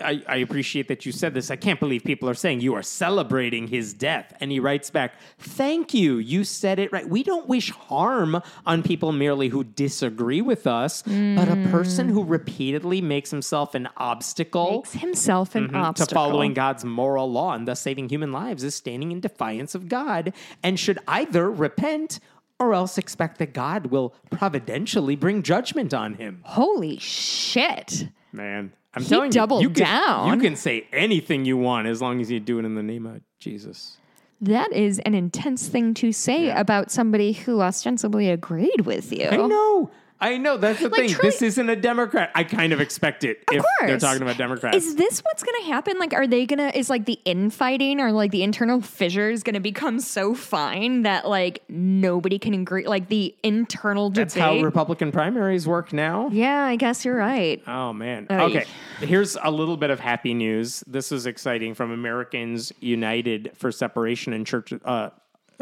I, 0.02 0.20
I 0.28 0.36
appreciate 0.38 0.88
that 0.88 1.06
you 1.06 1.12
said 1.12 1.32
this. 1.32 1.50
I 1.50 1.56
can't 1.56 1.78
believe 1.78 2.02
people 2.04 2.28
are 2.28 2.34
saying 2.34 2.60
you 2.60 2.74
are 2.74 2.82
celebrating 2.82 3.68
his 3.68 3.94
death. 3.94 4.36
And 4.40 4.50
he 4.50 4.58
writes 4.60 4.90
back, 4.90 5.14
Thank 5.38 5.94
you. 5.94 6.18
You 6.18 6.42
said 6.44 6.78
it 6.80 6.90
right. 6.92 7.08
We 7.08 7.22
don't 7.22 7.48
wish 7.48 7.70
harm 7.70 8.42
on 8.66 8.82
people 8.82 9.12
merely 9.12 9.48
who 9.48 9.62
disagree 9.64 10.42
with 10.42 10.66
us, 10.66 11.02
but 11.02 11.48
a 11.48 11.68
person 11.70 12.08
who 12.08 12.24
repeatedly 12.24 13.00
makes 13.00 13.30
himself 13.30 13.74
an 13.74 13.88
obstacle 13.96 14.72
makes 14.72 14.92
himself 14.94 15.54
an 15.54 15.68
Mhm, 15.68 15.94
to 15.94 16.06
following 16.14 16.52
God's 16.52 16.84
moral 16.84 17.30
law 17.30 17.54
and 17.54 17.66
thus 17.66 17.80
saving 17.80 18.08
human 18.08 18.32
lives 18.32 18.64
is 18.64 18.74
standing 18.74 19.12
in 19.12 19.20
defiance 19.20 19.74
of 19.74 19.88
God 19.88 20.32
and 20.62 20.78
should 20.78 20.98
either 21.06 21.48
repent 21.50 22.18
or 22.58 22.74
else 22.74 22.98
expect 22.98 23.38
that 23.38 23.52
God 23.52 23.86
will 23.86 24.14
providentially 24.30 25.16
bring 25.16 25.42
judgment 25.42 25.92
on 25.92 26.14
him. 26.14 26.40
Holy 26.44 26.98
shit. 26.98 28.08
Man, 28.32 28.72
I'm 28.94 29.02
He 29.02 29.08
telling 29.08 29.30
doubled 29.30 29.62
you, 29.62 29.68
you 29.68 29.74
can, 29.74 29.84
down. 29.84 30.34
You 30.34 30.40
can 30.40 30.56
say 30.56 30.86
anything 30.92 31.44
you 31.44 31.56
want 31.56 31.86
as 31.86 32.00
long 32.00 32.20
as 32.20 32.30
you 32.30 32.40
do 32.40 32.58
it 32.58 32.64
in 32.64 32.74
the 32.74 32.82
name 32.82 33.06
of 33.06 33.20
Jesus. 33.38 33.98
That 34.40 34.72
is 34.72 34.98
an 35.00 35.14
intense 35.14 35.68
thing 35.68 35.94
to 35.94 36.12
say 36.12 36.50
about 36.50 36.90
somebody 36.90 37.32
who 37.32 37.62
ostensibly 37.62 38.28
agreed 38.30 38.82
with 38.82 39.12
you. 39.12 39.28
I 39.28 39.36
know. 39.36 39.90
I 40.20 40.38
know. 40.38 40.56
That's 40.56 40.80
the 40.80 40.88
Like, 40.88 41.00
thing. 41.02 41.08
truly- 41.10 41.28
this 41.30 41.42
isn't 41.42 41.68
a 41.68 41.76
Democrat. 41.76 42.30
I 42.34 42.44
kind 42.44 42.72
of 42.72 42.80
expect 42.80 43.22
it 43.24 43.44
Of 43.50 43.56
if 43.56 43.64
they're 43.80 43.98
talking 43.98 44.22
about 44.22 44.38
Democrats. 44.38 44.76
Is 44.76 44.96
this 44.96 45.20
what's 45.20 45.42
going 45.42 45.60
to 45.62 45.66
happen? 45.68 45.98
Like, 45.98 46.14
are 46.14 46.26
they 46.26 46.46
going 46.46 46.58
to, 46.58 46.76
is 46.78 46.88
like 46.88 47.04
the 47.04 47.18
infighting 47.26 48.00
or 48.00 48.12
like 48.12 48.30
the 48.30 48.42
internal 48.42 48.80
fissures 48.80 49.42
going 49.42 49.54
to 49.54 49.60
become 49.60 50.00
so 50.00 50.34
fine 50.34 51.02
that 51.02 51.28
like 51.28 51.62
nobody 51.68 52.38
can 52.38 52.54
agree? 52.54 52.86
Like 52.86 53.08
the 53.08 53.34
internal 53.42 54.08
debate. 54.08 54.28
That's 54.28 54.34
how 54.34 54.58
Republican 54.60 55.12
primaries 55.12 55.66
work 55.66 55.92
now. 55.92 56.28
yeah, 56.32 56.64
I 56.64 56.76
guess 56.76 57.04
you're 57.04 57.16
right. 57.16 57.62
Oh 57.66 57.92
man. 57.92 58.26
Okay. 58.30 58.64
Here's 59.00 59.36
a 59.42 59.50
little 59.50 59.76
bit 59.76 59.90
of 59.90 60.00
happy 60.00 60.32
news. 60.32 60.82
This 60.86 61.12
is 61.12 61.26
exciting 61.26 61.74
from 61.74 61.90
Americans 61.90 62.72
United 62.80 63.50
for 63.54 63.70
Separation 63.70 64.32
and 64.32 64.46
Church 64.46 64.72
uh 64.84 65.10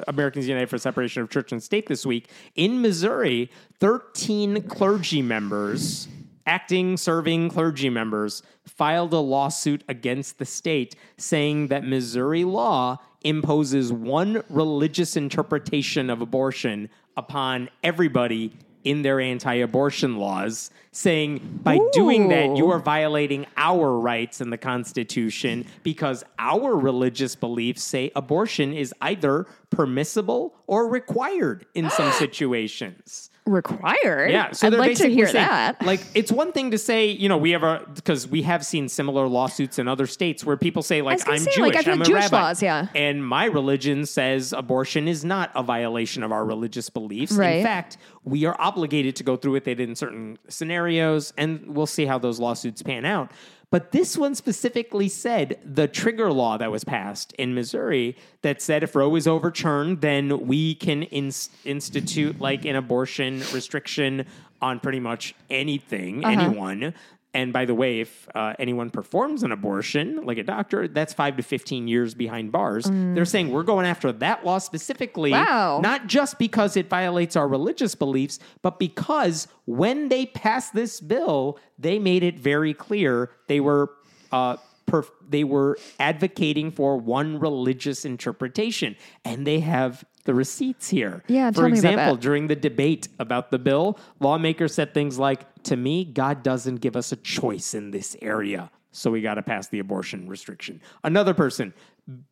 Americans 0.09 0.49
United 0.49 0.69
for 0.69 0.79
Separation 0.79 1.23
of 1.23 1.31
Church 1.31 1.53
and 1.53 1.63
State 1.63 1.87
this 1.87 2.05
week. 2.05 2.29
In 2.55 2.81
Missouri, 2.81 3.51
13 3.81 4.63
clergy 4.63 5.23
members, 5.23 6.09
acting 6.47 6.97
serving 6.97 7.49
clergy 7.51 7.89
members 7.89 8.43
filed 8.67 9.13
a 9.13 9.19
lawsuit 9.19 9.83
against 9.89 10.39
the 10.39 10.45
state 10.45 10.97
saying 11.17 11.69
that 11.69 11.85
Missouri 11.85 12.45
law 12.45 12.99
imposes 13.23 13.93
one 13.93 14.43
religious 14.51 15.17
interpretation 15.17 16.11
of 16.11 16.21
abortion 16.21 16.91
upon 17.17 17.69
everybody 17.83 18.53
in 18.85 19.03
their 19.03 19.19
anti 19.19 19.55
abortion 19.55 20.17
laws, 20.17 20.71
saying 20.93 21.61
by 21.63 21.79
doing 21.93 22.29
that, 22.29 22.57
you 22.57 22.71
are 22.71 22.79
violating 22.79 23.47
our 23.57 23.99
rights 23.99 24.41
in 24.41 24.51
the 24.51 24.59
Constitution 24.59 25.67
because 25.83 26.23
our 26.39 26.77
religious 26.77 27.35
beliefs 27.35 27.83
say 27.83 28.13
abortion 28.15 28.73
is 28.73 28.95
either 29.01 29.47
permissible 29.71 30.55
or 30.67 30.89
required 30.89 31.67
in 31.75 31.91
some 31.91 32.13
situations. 32.19 33.31
Required? 33.47 34.31
Yeah, 34.31 34.53
so 34.53 34.69
I'd 34.69 34.73
like 34.73 34.97
to 34.97 35.09
hear 35.09 35.27
saying, 35.27 35.47
that. 35.47 35.83
Like, 35.85 36.01
it's 36.15 36.33
one 36.33 36.51
thing 36.53 36.71
to 36.71 36.79
say, 36.79 37.09
you 37.09 37.29
know, 37.29 37.37
we 37.37 37.51
have 37.51 37.63
a 37.63 37.87
because 37.95 38.27
we 38.27 38.41
have 38.41 38.65
seen 38.65 38.89
similar 38.89 39.29
lawsuits 39.29 39.79
in 39.79 39.87
other 39.87 40.07
states 40.07 40.47
where 40.47 40.57
people 40.57 40.83
say, 40.83 41.03
like, 41.03 41.21
I'm 41.29 41.39
say, 41.39 41.51
Jewish, 41.53 41.75
like, 41.75 41.87
I'm 41.87 42.01
a 42.01 42.05
Jewish 42.07 42.23
rabbi, 42.25 42.41
laws, 42.41 42.63
yeah. 42.63 42.89
and 42.95 43.27
my 43.27 43.45
religion 43.45 44.07
says 44.07 44.55
abortion 44.55 45.09
is 45.09 45.27
not 45.27 45.51
a 45.55 45.63
violation 45.63 46.23
of 46.23 46.33
our 46.33 46.43
religious 46.45 46.89
beliefs. 46.89 47.33
Right. 47.33 47.57
In 47.57 47.65
fact, 47.65 47.99
we 48.25 48.47
are 48.47 48.57
obligated 48.59 49.15
to 49.17 49.25
go 49.25 49.37
through 49.37 49.53
with 49.53 49.69
it 49.69 49.79
in 49.79 49.95
certain 49.95 50.39
scenarios, 50.49 51.35
and 51.37 51.75
we'll 51.75 51.85
see 51.85 52.07
how 52.07 52.19
those 52.19 52.41
lawsuits 52.41 52.83
pan 52.83 53.05
out. 53.05 53.31
But 53.75 53.91
this 53.91 54.17
one 54.17 54.37
specifically 54.37 55.09
said 55.09 55.59
the 55.65 55.89
trigger 55.89 56.33
law 56.33 56.57
that 56.59 56.71
was 56.71 56.85
passed 56.85 57.33
in 57.33 57.57
Missouri 57.57 58.17
that 58.43 58.63
said 58.63 58.85
if 58.85 58.95
Roe 58.95 59.17
is 59.17 59.27
overturned, 59.27 60.01
then 60.01 60.47
we 60.47 60.77
can 60.77 61.03
ins- 61.03 61.51
institute 61.65 62.41
like 62.41 62.65
an 62.67 62.77
abortion 62.77 63.41
restriction 63.53 64.27
on 64.63 64.79
pretty 64.79 65.01
much 65.01 65.35
anything, 65.51 66.25
uh-huh. 66.25 66.41
anyone. 66.41 66.95
And 67.35 67.53
by 67.53 67.65
the 67.65 67.75
way, 67.75 67.99
if 68.01 68.29
uh, 68.35 68.55
anyone 68.61 68.91
performs 68.91 69.43
an 69.43 69.51
abortion, 69.53 70.25
like 70.25 70.39
a 70.39 70.45
doctor, 70.45 70.87
that's 70.87 71.13
five 71.13 71.37
to 71.37 71.43
15 71.43 71.89
years 71.89 72.15
behind 72.15 72.53
bars. 72.53 72.85
They're 72.89 73.25
saying 73.25 73.51
we're 73.51 73.65
going 73.65 73.87
after 73.87 74.13
that 74.13 74.47
law 74.47 74.59
specifically, 74.59 75.33
Wow. 75.33 75.81
not 75.83 76.07
just 76.07 76.39
because 76.39 76.77
it 76.77 76.89
violates 76.89 77.35
our 77.35 77.49
religious 77.49 77.97
beliefs, 77.97 78.39
but 78.63 78.79
because 78.79 79.49
when 79.67 80.09
they 80.09 80.27
passed 80.27 80.75
this 80.75 81.01
bill, 81.01 81.59
they 81.77 81.99
made 81.99 82.23
it 82.23 82.39
very 82.39 82.73
clear 82.73 83.31
they 83.49 83.59
were. 83.61 83.91
Uh, 84.33 84.57
perf- 84.87 85.11
they 85.29 85.45
were 85.45 85.79
advocating 85.99 86.71
for 86.71 86.97
one 86.97 87.39
religious 87.39 88.05
interpretation, 88.05 88.95
and 89.25 89.47
they 89.47 89.61
have 89.61 90.05
the 90.25 90.35
receipts 90.35 90.89
here. 90.89 91.23
Yeah, 91.29 91.51
for 91.51 91.55
tell 91.55 91.63
me 91.65 91.79
about 91.79 91.93
example, 91.93 92.17
during 92.17 92.47
the 92.47 92.57
debate 92.57 93.09
about 93.19 93.51
the 93.51 93.59
bill, 93.59 93.99
lawmakers 94.21 94.75
said 94.75 94.95
things 94.95 95.19
like, 95.19 95.63
To 95.65 95.77
me, 95.77 96.05
God 96.05 96.43
doesn't 96.43 96.77
give 96.77 96.97
us 96.97 97.13
a 97.13 97.17
choice 97.17 97.75
in 97.75 97.91
this 97.91 98.17
area. 98.21 98.71
So 98.93 99.11
we 99.11 99.23
got 99.23 99.35
to 99.35 99.43
pass 99.43 99.67
the 99.69 99.81
abortion 99.81 100.29
restriction. 100.29 100.81
Another 101.03 101.35
person, 101.35 101.75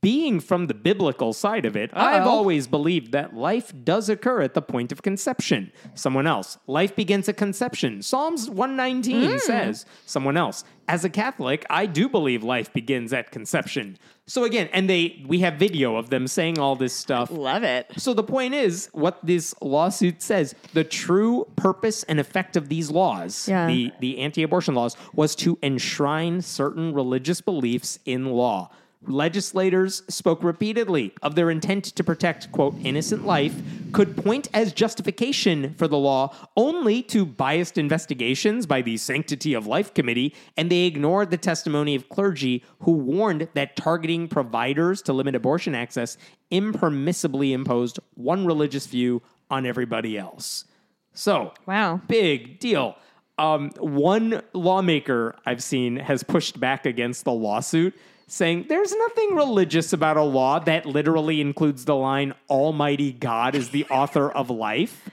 being 0.03 0.39
from 0.39 0.67
the 0.67 0.75
biblical 0.75 1.33
side 1.33 1.65
of 1.65 1.77
it, 1.77 1.91
I've 1.95 2.27
always 2.27 2.67
believed 2.67 3.13
that 3.13 3.35
life 3.35 3.73
does 3.85 4.09
occur 4.11 4.43
at 4.43 4.53
the 4.55 4.61
point 4.61 4.93
of 4.93 5.03
conception. 5.03 5.73
Someone 5.95 6.27
else, 6.27 6.59
life 6.67 6.95
begins 6.95 7.29
at 7.29 7.39
conception. 7.39 8.03
Psalms 8.03 8.51
119 8.51 9.31
Hmm. 9.33 9.39
says, 9.39 9.87
someone 10.05 10.37
else, 10.37 10.65
as 10.89 11.05
a 11.07 11.09
Catholic, 11.09 11.65
I 11.71 11.87
do 11.87 12.09
believe 12.09 12.43
life 12.43 12.71
begins 12.75 13.15
at 13.15 13.31
conception. 13.31 13.97
So 14.27 14.45
again, 14.45 14.69
and 14.73 14.91
they 14.91 15.25
we 15.27 15.41
have 15.41 15.55
video 15.55 15.97
of 15.97 16.11
them 16.11 16.27
saying 16.27 16.59
all 16.59 16.77
this 16.77 16.93
stuff. 16.93 17.31
Love 17.31 17.63
it. 17.63 17.87
So 17.97 18.13
the 18.15 18.23
point 18.23 18.53
is, 18.55 18.89
what 18.93 19.19
this 19.25 19.55
lawsuit 19.63 20.21
says, 20.21 20.55
the 20.75 20.85
true 20.85 21.47
purpose 21.57 22.03
and 22.05 22.21
effect 22.21 22.57
of 22.57 22.69
these 22.69 22.91
laws, 22.91 23.49
Yeah. 23.49 23.67
the, 23.69 23.91
the 24.01 24.19
anti-abortion 24.19 24.75
laws, 24.75 24.97
was 25.15 25.35
to 25.37 25.59
enshrine 25.63 26.43
certain 26.43 26.93
religious 26.93 27.41
beliefs 27.41 27.99
in 28.05 28.27
law. 28.27 28.71
Legislators 29.05 30.03
spoke 30.09 30.45
repeatedly 30.45 31.13
of 31.23 31.35
their 31.35 31.51
intent 31.51 31.85
to 31.85 32.05
protect, 32.05 32.53
quote, 32.53 32.75
innocent 32.85 33.27
life, 33.27 33.61
could 33.93 34.17
point 34.17 34.49
as 34.55 34.73
justification 34.73 35.75
for 35.75 35.89
the 35.89 35.99
law 35.99 36.35
only 36.57 37.03
to 37.03 37.27
biased 37.27 37.79
investigations 37.79 38.65
by 38.65 38.81
the 38.81 38.97
Sanctity 38.97 39.55
of 39.55 39.67
Life 39.67 39.93
Committee, 39.93 40.35
and 40.57 40.71
they 40.71 40.85
ignored 40.85 41.31
the 41.31 41.37
testimony 41.37 41.95
of 41.95 42.09
clergy 42.09 42.65
who 42.81 42.93
warned 42.93 43.49
that 43.55 43.75
targeting 43.77 44.29
providers 44.29 45.03
to 45.03 45.13
limit 45.13 45.35
abortion 45.35 45.75
access 45.75 46.17
impermissibly 46.53 47.53
imposed 47.53 47.99
one 48.15 48.47
religious 48.47 48.87
view 48.87 49.21
on 49.51 49.67
everybody 49.67 50.17
else. 50.17 50.65
So, 51.13 51.53
Wow. 51.67 52.01
big 52.07 52.61
deal. 52.61 52.97
Um, 53.39 53.71
one 53.81 54.43
lawmaker 54.53 55.35
I've 55.45 55.63
seen 55.63 55.97
has 55.97 56.23
pushed 56.23 56.61
back 56.61 56.87
against 56.87 57.25
the 57.25 57.33
lawsuit, 57.33 57.95
saying 58.33 58.65
there's 58.69 58.95
nothing 58.95 59.35
religious 59.35 59.93
about 59.93 60.17
a 60.17 60.23
law 60.23 60.59
that 60.59 60.87
literally 60.87 61.41
includes 61.41 61.85
the 61.85 61.95
line 61.95 62.35
"Almighty 62.49 63.13
God 63.13 63.55
is 63.55 63.71
the 63.71 63.85
author 63.87 64.31
of 64.31 64.49
life." 64.49 65.11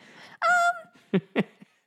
Um, 1.14 1.22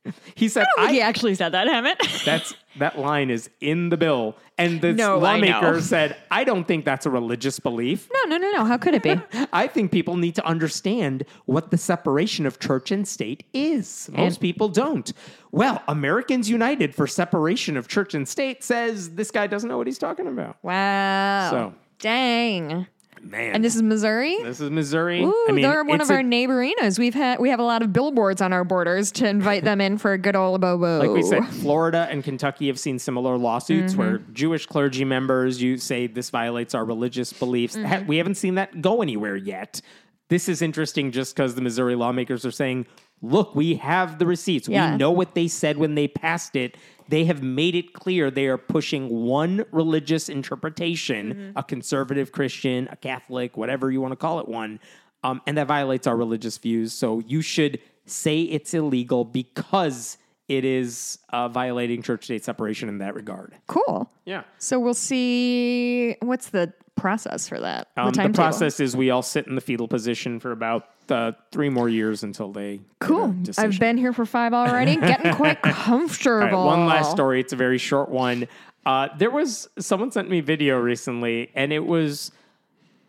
he 0.34 0.48
said, 0.48 0.66
He 0.88 1.00
"I 1.00 1.07
actually 1.07 1.34
said 1.34 1.50
that, 1.50 1.66
Hemant. 1.68 2.24
that's 2.24 2.55
that 2.78 2.98
line 2.98 3.30
is 3.30 3.48
in 3.61 3.88
the 3.88 3.96
bill," 3.96 4.36
and 4.59 4.80
the 4.80 4.92
No, 4.92 5.18
lawmaker 5.18 5.80
said, 5.80 6.16
"I 6.30 6.42
don't 6.44 6.66
think 6.66 6.84
that's 6.84 7.07
a 7.07 7.11
religious 7.11 7.61
belief." 7.61 8.09
no, 8.12 8.24
no, 8.24 8.36
no, 8.36 8.50
no. 8.50 8.64
How 8.64 8.76
could 8.78 8.94
it 8.94 9.03
be? 9.03 9.20
I 9.53 9.66
think 9.66 9.92
people 9.92 10.16
need 10.16 10.34
to 10.36 10.44
understand 10.46 11.24
what 11.46 11.70
the 11.70 11.78
separation 11.78 12.46
of 12.46 12.59
church 12.59 12.90
and 12.90 13.07
state 13.07 13.44
is. 13.53 14.09
Most 14.12 14.18
And- 14.34 14.40
people 14.40 14.68
don't. 14.68 15.12
Well, 15.53 15.82
Americans 15.86 16.48
United 16.50 16.94
for 16.94 17.07
Separation 17.07 17.76
of 17.76 17.86
Church 17.86 18.14
and 18.14 18.26
State 18.26 18.64
says 18.64 19.14
this 19.14 19.30
guy 19.30 19.46
doesn't 19.46 19.68
know 19.68 19.78
what 19.78 19.86
he's 19.86 19.98
talking 19.98 20.26
about. 20.26 20.57
Wow. 20.62 21.50
So- 21.50 21.74
dang. 21.98 22.86
Man. 23.22 23.54
And 23.54 23.64
this 23.64 23.76
is 23.76 23.82
Missouri. 23.82 24.36
this 24.42 24.60
is 24.60 24.70
Missouri. 24.70 25.22
Ooh, 25.22 25.46
I 25.48 25.52
mean, 25.52 25.62
they're 25.62 25.84
one 25.84 26.00
of 26.00 26.10
our 26.10 26.18
a- 26.18 26.24
neighborinos. 26.24 26.98
We've 26.98 27.14
had 27.14 27.38
we 27.38 27.50
have 27.50 27.60
a 27.60 27.64
lot 27.64 27.80
of 27.82 27.92
billboards 27.92 28.42
on 28.42 28.52
our 28.52 28.64
borders 28.64 29.12
to 29.12 29.28
invite 29.28 29.64
them 29.64 29.80
in 29.80 29.96
for 29.98 30.12
a 30.12 30.18
good 30.18 30.34
old 30.36 30.60
bobo. 30.60 30.98
like 30.98 31.10
we 31.10 31.22
said, 31.22 31.44
Florida 31.62 32.08
and 32.10 32.24
Kentucky 32.24 32.66
have 32.66 32.78
seen 32.80 32.98
similar 32.98 33.38
lawsuits 33.38 33.94
where 33.96 34.18
Mm-hmm. 34.18 34.32
Jewish 34.32 34.66
clergy 34.66 35.04
members 35.04 35.62
you 35.62 35.78
say 35.78 36.06
this 36.08 36.30
violates 36.30 36.74
our 36.74 36.84
religious 36.84 37.32
beliefs. 37.32 37.76
Mm-hmm. 37.76 38.06
We 38.06 38.16
haven't 38.18 38.34
seen 38.34 38.56
that 38.56 38.80
go 38.82 39.00
anywhere 39.02 39.36
yet. 39.36 39.80
This 40.28 40.48
is 40.48 40.60
interesting 40.62 41.12
just 41.12 41.36
because 41.36 41.54
the 41.54 41.60
Missouri 41.62 41.94
lawmakers 41.94 42.44
are 42.46 42.50
saying, 42.50 42.86
look, 43.20 43.54
we 43.54 43.74
have 43.76 44.18
the 44.18 44.26
receipts. 44.26 44.66
Yeah. 44.68 44.92
We 44.92 44.96
know 44.96 45.10
what 45.10 45.34
they 45.34 45.46
said 45.46 45.76
when 45.76 45.94
they 45.94 46.08
passed 46.08 46.56
it. 46.56 46.76
They 47.09 47.24
have 47.24 47.42
made 47.42 47.74
it 47.74 47.92
clear 47.92 48.30
they 48.30 48.46
are 48.46 48.59
pushing 48.59 49.09
one 49.09 49.64
religious 49.72 50.28
interpretation, 50.28 51.34
Mm-hmm. 51.34 51.59
a 51.59 51.62
conservative 51.62 52.32
Christian, 52.32 52.88
a 52.90 52.96
Catholic, 52.96 53.57
whatever 53.57 53.90
you 53.90 54.00
want 54.00 54.12
to 54.12 54.16
call 54.16 54.40
it, 54.40 54.48
one. 54.48 54.80
Um, 55.24 55.40
and 55.46 55.57
that 55.59 55.66
violates 55.66 56.07
our 56.07 56.16
religious 56.16 56.59
views. 56.59 56.92
So 56.92 57.20
you 57.20 57.42
should 57.42 57.78
say 58.07 58.42
it's 58.42 58.74
illegal 58.74 59.24
because 59.24 60.18
it 60.48 60.64
is 60.64 61.18
uh, 61.32 61.48
violating 61.48 62.03
church 62.03 62.24
state 62.24 62.44
separation 62.44 62.88
in 62.88 62.98
that 62.98 63.14
regard. 63.14 63.55
cool. 63.68 64.11
Yeah. 64.24 64.42
So 64.59 64.78
we'll 64.80 64.94
see. 64.94 66.16
What's 66.20 66.50
the 66.50 66.72
process 66.96 67.48
for 67.48 67.59
that? 67.61 67.88
Um, 67.96 68.07
the 68.07 68.12
timetable? 68.12 68.34
process 68.34 68.80
is 68.80 68.96
we 68.96 69.11
all 69.11 69.22
sit 69.22 69.46
in 69.46 69.55
the 69.55 69.61
fetal 69.61 69.88
position 69.88 70.40
for 70.40 70.50
about 70.53 70.88
uh, 71.11 71.32
three 71.50 71.68
more 71.68 71.88
years 71.88 72.22
until 72.22 72.53
they. 72.53 72.80
Cool. 73.00 73.34
I've 73.59 73.78
been 73.78 73.96
here 73.96 74.12
for 74.12 74.26
five 74.26 74.53
already. 74.53 74.96
Getting 75.00 75.34
quite 75.34 75.62
comfortable. 75.62 76.40
right, 76.40 76.53
one 76.55 76.86
last 76.86 77.11
story. 77.11 77.40
It's 77.40 77.53
a 77.53 77.57
very 77.57 77.78
short 77.78 78.09
one. 78.09 78.48
Uh, 78.84 79.09
there 79.16 79.30
was 79.30 79.68
someone 79.78 80.11
sent 80.11 80.28
me 80.28 80.40
video 80.40 80.78
recently, 80.78 81.50
and 81.55 81.72
it 81.72 81.84
was. 81.86 82.32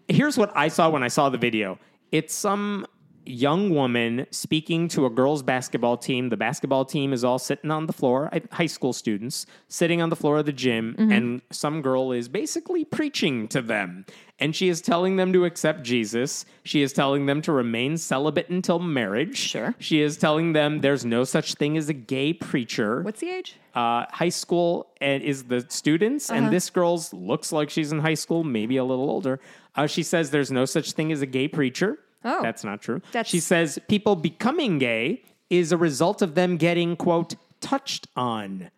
Here's 0.07 0.37
what 0.37 0.51
I 0.55 0.67
saw 0.67 0.89
when 0.89 1.01
I 1.03 1.07
saw 1.07 1.29
the 1.29 1.37
video. 1.37 1.79
It's 2.11 2.33
some 2.33 2.85
young 3.25 3.69
woman 3.69 4.25
speaking 4.31 4.87
to 4.89 5.05
a 5.05 5.09
girls' 5.09 5.43
basketball 5.43 5.97
team. 5.97 6.29
The 6.29 6.37
basketball 6.37 6.85
team 6.85 7.13
is 7.13 7.23
all 7.23 7.39
sitting 7.39 7.71
on 7.71 7.85
the 7.85 7.93
floor, 7.93 8.29
high 8.51 8.65
school 8.67 8.93
students 8.93 9.45
sitting 9.67 10.01
on 10.01 10.09
the 10.09 10.15
floor 10.15 10.37
of 10.39 10.45
the 10.45 10.53
gym, 10.53 10.95
and 10.97 11.41
some 11.51 11.81
girl 11.81 12.11
is 12.11 12.27
basically 12.27 12.85
preaching 12.85 13.47
to 13.49 13.61
them. 13.61 14.05
And 14.39 14.55
she 14.55 14.67
is 14.67 14.81
telling 14.81 15.15
them 15.15 15.31
to 15.33 15.45
accept 15.45 15.83
Jesus. 15.83 16.45
She 16.63 16.81
is 16.81 16.91
telling 16.91 17.27
them 17.27 17.41
to 17.43 17.51
remain 17.53 17.97
celibate 17.97 18.49
until 18.49 18.79
marriage. 18.79 19.37
Sure. 19.37 19.73
She 19.79 20.01
is 20.01 20.17
telling 20.17 20.53
them 20.53 20.81
there's 20.81 21.05
no 21.05 21.23
such 21.23 21.53
thing 21.53 21.77
as 21.77 21.87
a 21.87 21.93
gay 21.93 22.33
preacher 22.33 23.03
What's 23.03 23.21
the 23.21 23.29
age? 23.29 23.55
uh, 23.75 24.05
high 24.11 24.29
school 24.29 24.87
and 24.99 25.23
is 25.23 25.45
the 25.45 25.65
students, 25.69 26.29
Uh-huh. 26.29 26.39
and 26.39 26.51
this 26.53 26.69
girl's 26.69 27.13
looks 27.13 27.51
like 27.51 27.69
she's 27.69 27.91
in 27.91 27.99
high 27.99 28.15
school, 28.15 28.43
maybe 28.43 28.77
a 28.77 28.83
little 28.83 29.09
older. 29.09 29.39
Uh, 29.75 29.87
she 29.87 30.03
says 30.03 30.31
there's 30.31 30.51
no 30.51 30.65
such 30.65 30.91
thing 30.91 31.11
as 31.11 31.21
a 31.21 31.25
gay 31.25 31.47
preacher. 31.47 31.99
Oh. 32.25 32.41
that's 32.41 32.63
not 32.63 32.81
true. 32.81 33.01
That's- 33.11 33.29
She 33.29 33.39
says 33.39 33.79
people 33.87 34.15
becoming 34.15 34.79
gay 34.79 35.23
is 35.49 35.71
a 35.71 35.77
result 35.77 36.21
of 36.21 36.35
them 36.35 36.57
getting 36.57 36.95
quote 36.95 37.35
touched 37.61 38.07
on. 38.15 38.71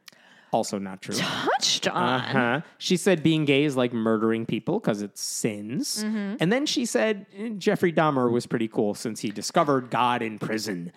Also 0.51 0.77
not 0.77 1.01
true. 1.01 1.15
Touched 1.15 1.87
on. 1.87 2.21
Uh-huh. 2.21 2.61
She 2.77 2.95
said 2.95 3.21
being 3.23 3.43
gay 3.45 3.65
is 3.65 3.75
like 3.75 3.91
murdering 3.91 4.45
people 4.45 4.79
because 4.79 5.01
it's 5.01 5.21
sins. 5.21 6.03
Mm-hmm. 6.03 6.35
And 6.39 6.51
then 6.51 6.65
she 6.65 6.85
said 6.85 7.25
eh, 7.37 7.49
Jeffrey 7.57 7.91
Dahmer 7.91 8.31
was 8.31 8.45
pretty 8.45 8.69
cool 8.69 8.93
since 8.93 9.19
he 9.19 9.31
discovered 9.31 9.89
God 9.89 10.21
in 10.21 10.39
prison. 10.39 10.93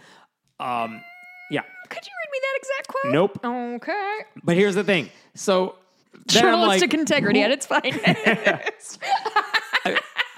Um, 0.60 1.02
yeah. 1.50 1.62
Could 1.88 2.06
you 2.06 2.12
read 2.12 2.30
me 2.30 2.38
that 2.42 2.56
exact 2.56 2.88
quote? 2.88 3.12
Nope. 3.12 3.44
Okay. 3.44 4.18
But 4.44 4.56
here's 4.56 4.74
the 4.76 4.84
thing. 4.84 5.10
So 5.34 5.74
then 6.12 6.42
Journalistic 6.42 6.92
like, 6.92 7.00
integrity 7.00 7.42
at 7.42 7.50
its 7.50 7.66
finest. 7.66 9.00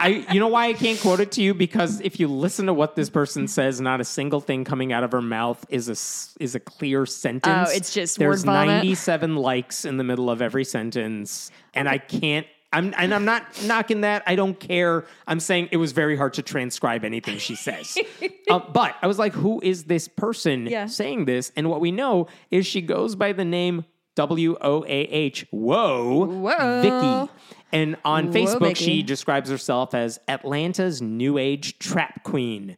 I, 0.01 0.27
you 0.33 0.41
know 0.41 0.49
why 0.49 0.69
I 0.69 0.73
can't 0.73 0.99
quote 0.99 1.21
it 1.21 1.33
to 1.33 1.43
you 1.43 1.53
because 1.53 2.01
if 2.01 2.19
you 2.19 2.27
listen 2.27 2.67
to 2.67 2.75
what 2.75 2.97
this 2.97 3.11
person 3.11 3.47
says, 3.47 3.81
not 3.81 4.01
a 4.01 4.05
single 4.05 4.41
thing 4.41 4.65
coming 4.65 4.93
out 4.93 5.05
of 5.05 5.13
her 5.13 5.21
mouth 5.21 5.65
is 5.69 5.89
a 5.89 6.43
is 6.43 6.55
a 6.55 6.61
clear 6.61 7.05
sentence. 7.07 7.69
Oh, 7.69 7.73
it's 7.73 7.93
just 7.93 8.19
there's 8.19 8.45
word 8.47 8.53
97 8.53 9.37
likes 9.37 9.85
in 9.85 9.99
the 9.99 10.05
middle 10.05 10.31
of 10.31 10.41
every 10.41 10.65
sentence, 10.65 11.51
and 11.75 11.89
I 11.89 11.99
can't. 11.99 12.47
I'm 12.73 12.95
and 12.97 13.13
I'm 13.13 13.25
not 13.25 13.45
knocking 13.65 14.03
that. 14.03 14.23
I 14.27 14.37
don't 14.37 14.59
care. 14.59 15.05
I'm 15.27 15.41
saying 15.41 15.71
it 15.73 15.77
was 15.77 15.93
very 15.93 16.17
hard 16.17 16.35
to 16.35 16.43
transcribe 16.43 17.05
anything 17.05 17.39
she 17.39 17.57
says. 17.57 17.99
uh, 18.51 18.61
but 18.73 18.95
I 19.03 19.07
was 19.07 19.19
like, 19.19 19.33
who 19.33 19.61
is 19.63 19.85
this 19.85 20.07
person 20.09 20.67
Yeah. 20.67 20.87
saying 20.87 21.25
this? 21.25 21.51
And 21.57 21.69
what 21.69 21.81
we 21.81 21.91
know 21.91 22.29
is 22.51 22.67
she 22.67 22.81
goes 22.81 23.17
by 23.17 23.33
the 23.33 23.45
name 23.45 23.85
W 24.17 24.57
O 24.61 24.85
A 24.85 24.89
H. 24.89 25.47
Whoa, 25.51 26.27
Whoa. 26.27 26.83
Vicky. 27.27 27.33
And 27.73 27.97
on 28.05 28.27
Whoa, 28.27 28.33
Facebook, 28.33 28.61
Vicky. 28.61 28.85
she 28.85 29.03
describes 29.03 29.49
herself 29.49 29.95
as 29.95 30.19
Atlanta's 30.29 31.01
new 31.01 31.39
age 31.39 31.79
trap 31.79 32.25
queen. 32.25 32.77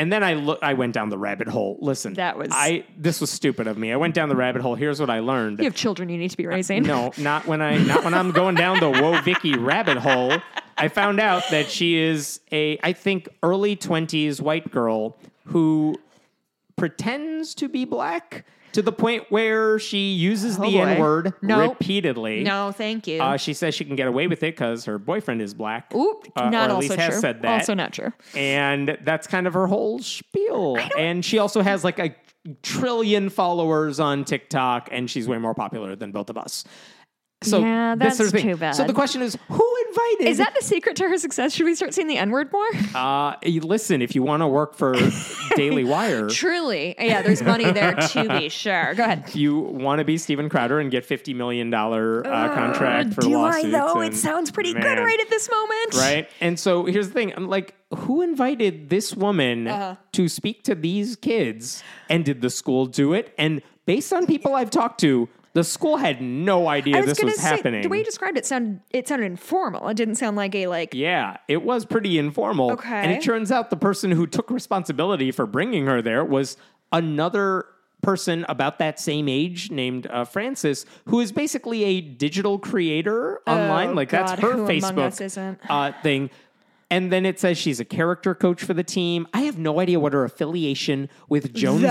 And 0.00 0.12
then 0.12 0.22
I 0.22 0.34
look. 0.34 0.60
I 0.62 0.74
went 0.74 0.94
down 0.94 1.08
the 1.08 1.18
rabbit 1.18 1.48
hole. 1.48 1.76
Listen, 1.80 2.14
That 2.14 2.38
was- 2.38 2.50
I. 2.52 2.84
This 2.96 3.20
was 3.20 3.30
stupid 3.30 3.66
of 3.66 3.76
me. 3.76 3.90
I 3.92 3.96
went 3.96 4.14
down 4.14 4.28
the 4.28 4.36
rabbit 4.36 4.62
hole. 4.62 4.76
Here's 4.76 5.00
what 5.00 5.10
I 5.10 5.18
learned. 5.18 5.58
You 5.58 5.64
have 5.64 5.74
children 5.74 6.08
you 6.08 6.16
need 6.16 6.30
to 6.30 6.36
be 6.36 6.46
raising. 6.46 6.84
No, 6.84 7.12
not 7.18 7.46
when 7.48 7.60
I 7.60 7.78
not 7.78 8.04
when 8.04 8.14
I'm 8.14 8.30
going 8.30 8.54
down 8.54 8.78
the 8.78 8.92
Woah 8.92 9.22
Vicky 9.24 9.56
rabbit 9.58 9.96
hole. 9.98 10.36
I 10.80 10.86
found 10.86 11.18
out 11.18 11.42
that 11.50 11.68
she 11.68 11.96
is 11.96 12.38
a 12.52 12.78
I 12.84 12.92
think 12.92 13.28
early 13.42 13.74
twenties 13.74 14.40
white 14.40 14.70
girl 14.70 15.16
who 15.46 15.96
pretends 16.76 17.54
to 17.56 17.68
be 17.68 17.84
black 17.84 18.44
to 18.72 18.82
the 18.82 18.92
point 18.92 19.24
where 19.30 19.78
she 19.78 20.12
uses 20.12 20.56
the 20.56 20.66
Oh, 20.66 20.70
boy. 20.70 20.82
N 20.84 21.00
word 21.00 21.32
Nope. 21.42 21.78
repeatedly. 21.80 22.42
No, 22.44 22.72
thank 22.72 23.06
you. 23.06 23.20
Uh, 23.20 23.36
she 23.36 23.54
says 23.54 23.74
she 23.74 23.84
can 23.84 23.96
get 23.96 24.06
away 24.06 24.26
with 24.26 24.42
it 24.42 24.54
because 24.56 24.84
her 24.84 24.98
boyfriend 24.98 25.40
is 25.42 25.54
black. 25.54 25.94
Oop, 25.94 26.30
uh, 26.36 26.50
not 26.50 26.54
or 26.54 26.64
at 26.64 26.70
also 26.76 26.88
least 26.88 27.00
has 27.00 27.12
true. 27.14 27.20
said 27.20 27.42
that. 27.42 27.60
Also 27.60 27.74
not 27.74 27.92
true. 27.92 28.12
And 28.36 28.98
that's 29.02 29.26
kind 29.26 29.46
of 29.46 29.54
her 29.54 29.66
whole 29.66 29.98
spiel. 30.00 30.78
And 30.98 31.24
she 31.24 31.38
also 31.38 31.62
has 31.62 31.84
like 31.84 31.98
a 31.98 32.14
trillion 32.62 33.28
followers 33.30 34.00
on 34.00 34.24
TikTok, 34.24 34.88
and 34.92 35.10
she's 35.10 35.28
way 35.28 35.38
more 35.38 35.54
popular 35.54 35.96
than 35.96 36.12
both 36.12 36.30
of 36.30 36.36
us. 36.38 36.64
So 37.42 37.60
Yeah, 37.60 37.94
this 37.94 38.16
sort 38.16 38.26
of 38.28 38.32
that's 38.32 38.42
thing. 38.42 38.52
too 38.54 38.58
bad. 38.58 38.72
So 38.72 38.84
the 38.84 38.92
question 38.92 39.22
is, 39.22 39.38
who 39.48 39.74
invited? 39.88 40.26
Is 40.28 40.38
that 40.38 40.54
the 40.58 40.62
secret 40.64 40.96
to 40.96 41.08
her 41.08 41.16
success? 41.18 41.54
Should 41.54 41.66
we 41.66 41.74
start 41.76 41.94
seeing 41.94 42.08
the 42.08 42.18
N 42.18 42.30
word 42.32 42.50
more? 42.52 42.66
Uh, 42.96 43.34
listen, 43.44 44.02
if 44.02 44.16
you 44.16 44.24
want 44.24 44.42
to 44.42 44.48
work 44.48 44.74
for 44.74 44.96
Daily 45.56 45.84
Wire, 45.84 46.28
Truly. 46.28 46.96
Yeah, 46.98 47.22
there's 47.22 47.40
money 47.42 47.70
there 47.70 47.94
to 47.94 48.28
be 48.40 48.48
sure. 48.48 48.94
Go 48.94 49.04
ahead. 49.04 49.34
you 49.36 49.56
want 49.56 50.00
to 50.00 50.04
be 50.04 50.18
Steven 50.18 50.48
Crowder 50.48 50.80
and 50.80 50.90
get 50.90 51.04
fifty 51.04 51.32
million 51.32 51.70
dollar 51.70 52.26
uh, 52.26 52.52
contract 52.54 53.14
for 53.14 53.20
Do 53.20 53.34
I 53.34 53.62
lawsuits, 53.62 53.72
though? 53.72 54.00
It 54.00 54.14
sounds 54.16 54.50
pretty 54.50 54.72
good 54.74 54.98
right 54.98 55.20
at 55.20 55.30
this 55.30 55.48
moment. 55.48 55.94
right? 55.94 56.28
And 56.40 56.58
so 56.58 56.86
here's 56.86 57.06
the 57.06 57.14
thing: 57.14 57.32
I'm 57.36 57.48
like, 57.48 57.74
who 57.94 58.20
invited 58.22 58.88
this 58.90 59.14
woman 59.14 59.68
Uh-huh. 59.68 59.94
to 60.12 60.28
speak 60.28 60.64
to 60.64 60.74
these 60.74 61.14
kids? 61.14 61.84
And 62.10 62.24
did 62.24 62.40
the 62.40 62.50
school 62.50 62.86
do 62.86 63.12
it? 63.12 63.32
And 63.38 63.62
based 63.86 64.12
on 64.12 64.26
people 64.26 64.54
I've 64.56 64.70
talked 64.70 64.98
to, 65.00 65.28
the 65.58 65.64
school 65.64 65.96
had 65.96 66.22
no 66.22 66.68
idea 66.68 66.96
I 66.96 67.00
was 67.00 67.08
this 67.08 67.18
gonna 67.18 67.32
was 67.32 67.40
say 67.40 67.48
happening. 67.48 67.82
the 67.82 67.88
way 67.88 67.98
you 67.98 68.04
described 68.04 68.38
it 68.38 68.46
sounded 68.46 68.80
it 68.90 69.08
sounded 69.08 69.24
informal. 69.26 69.88
It 69.88 69.96
didn't 69.96 70.14
sound 70.14 70.36
like 70.36 70.54
a 70.54 70.68
like 70.68 70.94
yeah, 70.94 71.38
it 71.48 71.62
was 71.64 71.84
pretty 71.84 72.16
informal. 72.16 72.70
Okay. 72.72 72.88
And 73.02 73.10
it 73.10 73.22
turns 73.22 73.50
out 73.50 73.70
the 73.70 73.76
person 73.76 74.12
who 74.12 74.24
took 74.28 74.50
responsibility 74.50 75.32
for 75.32 75.46
bringing 75.46 75.86
her 75.86 76.00
there 76.00 76.24
was 76.24 76.56
another 76.92 77.66
person 78.02 78.46
about 78.48 78.78
that 78.78 79.00
same 79.00 79.28
age 79.28 79.72
named 79.72 80.06
uh, 80.06 80.24
Francis, 80.24 80.86
who 81.06 81.18
is 81.18 81.32
basically 81.32 81.82
a 81.82 82.00
digital 82.00 82.56
creator 82.60 83.40
online. 83.44 83.96
Like 83.96 84.14
Oh, 84.14 84.18
God, 84.18 84.28
that's 84.28 84.40
her 84.40 84.52
who 84.52 84.66
among 84.66 84.98
us 85.00 85.18
Facebook 85.18 85.20
isn't? 85.24 85.58
uh, 85.68 85.92
thing. 86.04 86.30
And 86.90 87.12
then 87.12 87.26
it 87.26 87.38
says 87.38 87.58
she's 87.58 87.80
a 87.80 87.84
character 87.84 88.34
coach 88.34 88.62
for 88.62 88.72
the 88.72 88.82
team. 88.82 89.26
I 89.34 89.42
have 89.42 89.58
no 89.58 89.78
idea 89.78 90.00
what 90.00 90.14
her 90.14 90.24
affiliation 90.24 91.10
with 91.28 91.52
Jones 91.52 91.82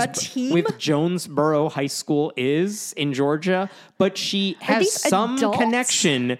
with 0.50 0.76
Jonesboro 0.78 1.68
High 1.68 1.86
School 1.86 2.32
is 2.36 2.92
in 2.94 3.14
Georgia, 3.14 3.70
but 3.96 4.18
she 4.18 4.56
has 4.60 4.92
some 4.92 5.36
adults? 5.36 5.58
connection. 5.58 6.38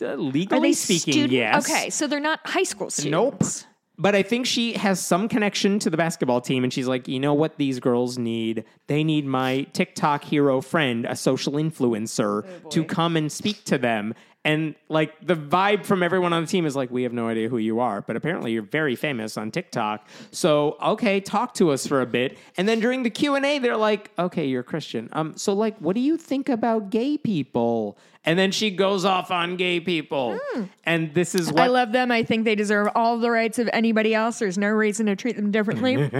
Uh, 0.00 0.06
are 0.10 0.16
legally 0.16 0.68
they 0.68 0.72
speaking, 0.74 1.12
student- 1.12 1.32
yes. 1.32 1.68
Okay, 1.68 1.90
so 1.90 2.06
they're 2.06 2.20
not 2.20 2.38
high 2.44 2.62
school 2.62 2.88
students. 2.88 3.10
Nope. 3.10 3.68
But 4.00 4.14
I 4.14 4.22
think 4.22 4.46
she 4.46 4.74
has 4.74 5.04
some 5.04 5.28
connection 5.28 5.80
to 5.80 5.90
the 5.90 5.96
basketball 5.96 6.40
team, 6.40 6.62
and 6.62 6.72
she's 6.72 6.86
like, 6.86 7.08
you 7.08 7.18
know 7.18 7.34
what 7.34 7.56
these 7.56 7.80
girls 7.80 8.16
need? 8.16 8.62
They 8.86 9.02
need 9.02 9.26
my 9.26 9.62
TikTok 9.72 10.22
hero 10.22 10.60
friend, 10.60 11.04
a 11.04 11.16
social 11.16 11.54
influencer, 11.54 12.46
Oh, 12.64 12.68
to 12.68 12.84
come 12.84 13.16
and 13.16 13.30
speak 13.32 13.64
to 13.64 13.76
them. 13.76 14.14
And 14.48 14.74
like 14.88 15.14
the 15.20 15.36
vibe 15.36 15.84
from 15.84 16.02
everyone 16.02 16.32
on 16.32 16.42
the 16.42 16.48
team 16.48 16.64
is 16.64 16.74
like, 16.74 16.90
we 16.90 17.02
have 17.02 17.12
no 17.12 17.28
idea 17.28 17.50
who 17.50 17.58
you 17.58 17.80
are, 17.80 18.00
but 18.00 18.16
apparently 18.16 18.50
you're 18.50 18.62
very 18.62 18.96
famous 18.96 19.36
on 19.36 19.50
TikTok. 19.50 20.08
So 20.30 20.78
okay, 20.80 21.20
talk 21.20 21.52
to 21.54 21.70
us 21.70 21.86
for 21.86 22.00
a 22.00 22.06
bit. 22.06 22.38
And 22.56 22.66
then 22.66 22.80
during 22.80 23.02
the 23.02 23.10
Q 23.10 23.34
and 23.34 23.44
A, 23.44 23.58
they're 23.58 23.76
like, 23.76 24.10
okay, 24.18 24.46
you're 24.46 24.62
Christian. 24.62 25.10
Um, 25.12 25.36
so 25.36 25.52
like, 25.52 25.76
what 25.80 25.94
do 25.94 26.00
you 26.00 26.16
think 26.16 26.48
about 26.48 26.88
gay 26.88 27.18
people? 27.18 27.98
And 28.24 28.38
then 28.38 28.50
she 28.50 28.70
goes 28.70 29.04
off 29.06 29.30
on 29.30 29.56
gay 29.56 29.80
people, 29.80 30.38
and 30.84 31.14
this 31.14 31.34
is 31.34 31.50
what. 31.50 31.62
I 31.62 31.66
love 31.68 31.92
them. 31.92 32.10
I 32.10 32.24
think 32.24 32.44
they 32.44 32.56
deserve 32.56 32.88
all 32.94 33.18
the 33.18 33.30
rights 33.30 33.58
of 33.58 33.70
anybody 33.72 34.14
else. 34.14 34.38
There's 34.38 34.58
no 34.58 34.68
reason 34.68 35.06
to 35.06 35.16
treat 35.16 35.36
them 35.36 35.50
differently 35.50 35.96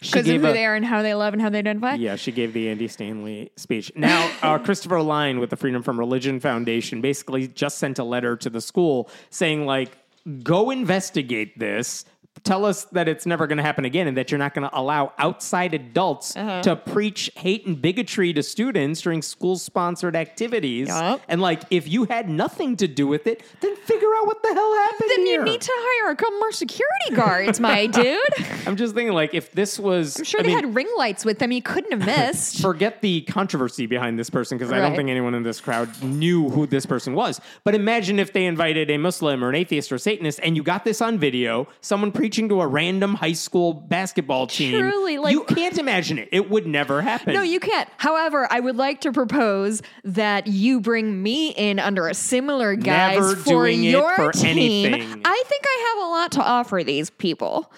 because 0.00 0.28
of 0.28 0.40
who 0.40 0.46
a- 0.46 0.52
they 0.52 0.64
are 0.64 0.76
and 0.76 0.84
how 0.84 1.02
they 1.02 1.14
love 1.14 1.34
and 1.34 1.42
how 1.42 1.50
they 1.50 1.58
identify. 1.58 1.94
Yeah, 1.94 2.16
she 2.16 2.32
gave 2.32 2.54
the 2.54 2.70
Andy 2.70 2.88
Stanley 2.88 3.50
speech. 3.56 3.92
Now, 3.94 4.32
uh, 4.40 4.58
Christopher 4.64 5.02
Line 5.02 5.40
with 5.40 5.50
the 5.50 5.56
Freedom 5.56 5.82
from 5.82 5.98
Religion 5.98 6.40
Foundation 6.40 7.02
basically 7.02 7.48
just 7.48 7.77
sent 7.78 7.98
a 7.98 8.04
letter 8.04 8.36
to 8.36 8.50
the 8.50 8.60
school 8.60 9.08
saying, 9.30 9.64
like, 9.64 9.96
go 10.42 10.70
investigate 10.70 11.58
this. 11.58 12.04
Tell 12.44 12.64
us 12.64 12.84
that 12.92 13.08
it's 13.08 13.26
never 13.26 13.46
going 13.46 13.56
to 13.58 13.62
happen 13.62 13.84
again 13.84 14.06
and 14.06 14.16
that 14.16 14.30
you're 14.30 14.38
not 14.38 14.54
going 14.54 14.68
to 14.68 14.78
allow 14.78 15.12
outside 15.18 15.74
adults 15.74 16.36
Uh-huh. 16.36 16.62
to 16.62 16.76
preach 16.76 17.30
hate 17.36 17.66
and 17.66 17.80
bigotry 17.80 18.32
to 18.32 18.42
students 18.42 19.00
during 19.00 19.22
school 19.22 19.56
sponsored 19.58 20.14
activities. 20.16 20.88
Yup. 20.88 21.20
And, 21.28 21.40
like, 21.40 21.62
if 21.70 21.88
you 21.88 22.04
had 22.04 22.28
nothing 22.28 22.76
to 22.76 22.88
do 22.88 23.06
with 23.06 23.26
it, 23.26 23.42
then 23.60 23.74
figure 23.76 24.08
out 24.18 24.26
what 24.26 24.42
the 24.42 24.52
hell 24.54 24.74
happened 24.74 25.10
Then 25.10 25.26
here. 25.26 25.38
you 25.40 25.44
need 25.44 25.60
to 25.60 25.72
hire 25.74 26.12
a 26.12 26.16
couple 26.16 26.38
more 26.38 26.52
security 26.52 27.14
guards, 27.14 27.60
my 27.60 27.86
dude. 27.98 28.18
I'm 28.66 28.76
just 28.76 28.94
thinking, 28.94 29.14
like, 29.14 29.34
if 29.34 29.52
this 29.52 29.78
was. 29.78 30.18
I'm 30.18 30.24
sure 30.24 30.40
I 30.40 30.42
they 30.44 30.48
mean, 30.50 30.64
had 30.64 30.74
ring 30.74 30.88
lights 30.96 31.24
with 31.24 31.38
them. 31.38 31.52
You 31.52 31.62
couldn't 31.62 31.92
have 31.92 32.06
missed. 32.32 32.60
forget 32.60 33.00
the 33.02 33.22
controversy 33.22 33.86
behind 33.86 34.18
this 34.18 34.30
person 34.30 34.58
because 34.58 34.72
I 34.72 34.78
don't 34.80 34.94
think 34.96 35.10
anyone 35.10 35.34
in 35.34 35.42
this 35.42 35.60
crowd 35.60 35.88
knew 36.02 36.48
who 36.50 36.66
this 36.66 36.86
person 36.86 37.14
was. 37.14 37.40
But 37.64 37.74
imagine 37.74 38.18
if 38.18 38.32
they 38.32 38.46
invited 38.46 38.90
a 38.90 38.98
Muslim 38.98 39.42
or 39.44 39.48
an 39.48 39.54
atheist 39.54 39.90
or 39.92 39.96
a 39.96 39.98
Satanist 39.98 40.40
and 40.42 40.56
you 40.56 40.62
got 40.62 40.84
this 40.84 41.00
on 41.00 41.18
video, 41.18 41.66
someone 41.80 42.12
preaching 42.28 42.50
to 42.50 42.60
a 42.60 42.66
random 42.66 43.14
high 43.14 43.32
school 43.32 43.72
basketball 43.72 44.46
team. 44.46 44.78
Truly, 44.78 45.16
like- 45.16 45.32
you 45.32 45.44
can't 45.44 45.78
imagine 45.78 46.18
it. 46.18 46.28
It 46.30 46.50
would 46.50 46.66
never 46.66 47.00
happen. 47.00 47.32
No, 47.32 47.40
you 47.40 47.58
can't. 47.58 47.88
However, 47.96 48.46
I 48.50 48.60
would 48.60 48.76
like 48.76 49.00
to 49.02 49.12
propose 49.12 49.80
that 50.04 50.46
you 50.46 50.78
bring 50.82 51.22
me 51.22 51.48
in 51.56 51.78
under 51.78 52.06
a 52.06 52.12
similar 52.12 52.74
guise 52.74 53.14
Never 53.16 53.36
for 53.36 53.66
your 53.66 54.14
for 54.14 54.32
team. 54.32 54.50
anything. 54.92 55.22
I 55.24 55.42
think 55.46 55.64
I 55.64 55.94
have 55.96 56.06
a 56.06 56.10
lot 56.10 56.32
to 56.32 56.42
offer 56.42 56.82
these 56.84 57.08
people. 57.08 57.72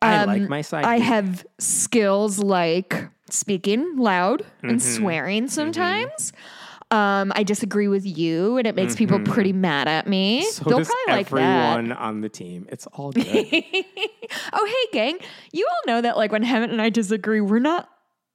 I 0.00 0.24
like 0.24 0.48
my 0.48 0.62
side. 0.62 0.84
Um, 0.84 0.90
I 0.90 0.98
have 1.00 1.44
skills 1.58 2.38
like 2.38 3.06
speaking 3.28 3.96
loud 3.98 4.46
and 4.62 4.80
Mm-hmm. 4.80 5.02
swearing 5.02 5.48
sometimes. 5.48 6.32
Um, 6.94 7.32
I 7.34 7.42
disagree 7.42 7.88
with 7.88 8.06
you, 8.06 8.56
and 8.56 8.66
it 8.66 8.76
makes 8.76 8.94
people 8.94 9.18
pretty 9.18 9.52
mad 9.52 9.88
at 9.88 10.06
me. 10.06 10.42
Mm-hmm. 10.42 10.50
So 10.50 10.64
They'll 10.64 10.78
does 10.78 10.88
probably 10.88 11.12
like 11.14 11.28
that. 11.30 11.76
everyone 11.76 11.92
on 11.92 12.20
the 12.20 12.28
team. 12.28 12.66
It's 12.70 12.86
all 12.88 13.10
good. 13.12 13.24
Oh, 14.52 14.66
hey, 14.66 14.92
gang! 14.92 15.18
You 15.52 15.66
all 15.68 15.92
know 15.92 16.00
that, 16.02 16.16
like, 16.16 16.30
when 16.30 16.44
Hemant 16.44 16.70
and 16.70 16.80
I 16.80 16.90
disagree, 16.90 17.40
we're 17.40 17.58
not 17.58 17.88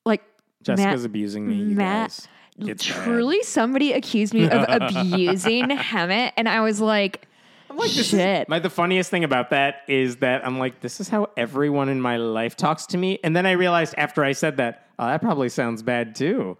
like 0.05 0.23
Jessica's 0.61 1.01
Matt- 1.01 1.05
abusing 1.05 1.47
me, 1.47 1.55
you 1.55 1.75
Matt, 1.75 2.09
guys. 2.09 2.27
It's 2.69 2.85
bad. 2.85 3.03
truly 3.05 3.41
somebody 3.43 3.93
accused 3.93 4.33
me 4.33 4.49
of 4.49 4.65
abusing 4.67 5.69
Hemant, 5.69 6.33
and 6.35 6.49
I 6.49 6.59
was 6.59 6.81
like, 6.81 7.27
I'm 7.69 7.77
like, 7.77 7.91
this 7.91 8.09
shit. 8.09 8.41
Is, 8.41 8.49
my, 8.49 8.59
the 8.59 8.69
funniest 8.69 9.09
thing 9.09 9.23
about 9.23 9.51
that 9.51 9.83
is 9.87 10.17
that 10.17 10.45
I'm 10.45 10.59
like, 10.59 10.81
this 10.81 10.99
is 10.99 11.07
how 11.07 11.29
everyone 11.37 11.87
in 11.87 12.01
my 12.01 12.17
life 12.17 12.57
talks 12.57 12.85
to 12.87 12.97
me. 12.97 13.19
And 13.23 13.35
then 13.35 13.45
I 13.45 13.51
realized 13.51 13.93
after 13.97 14.23
I 14.23 14.33
said 14.33 14.57
that, 14.57 14.87
oh, 14.97 15.05
that 15.07 15.21
probably 15.21 15.47
sounds 15.49 15.81
bad 15.83 16.15
too. 16.15 16.57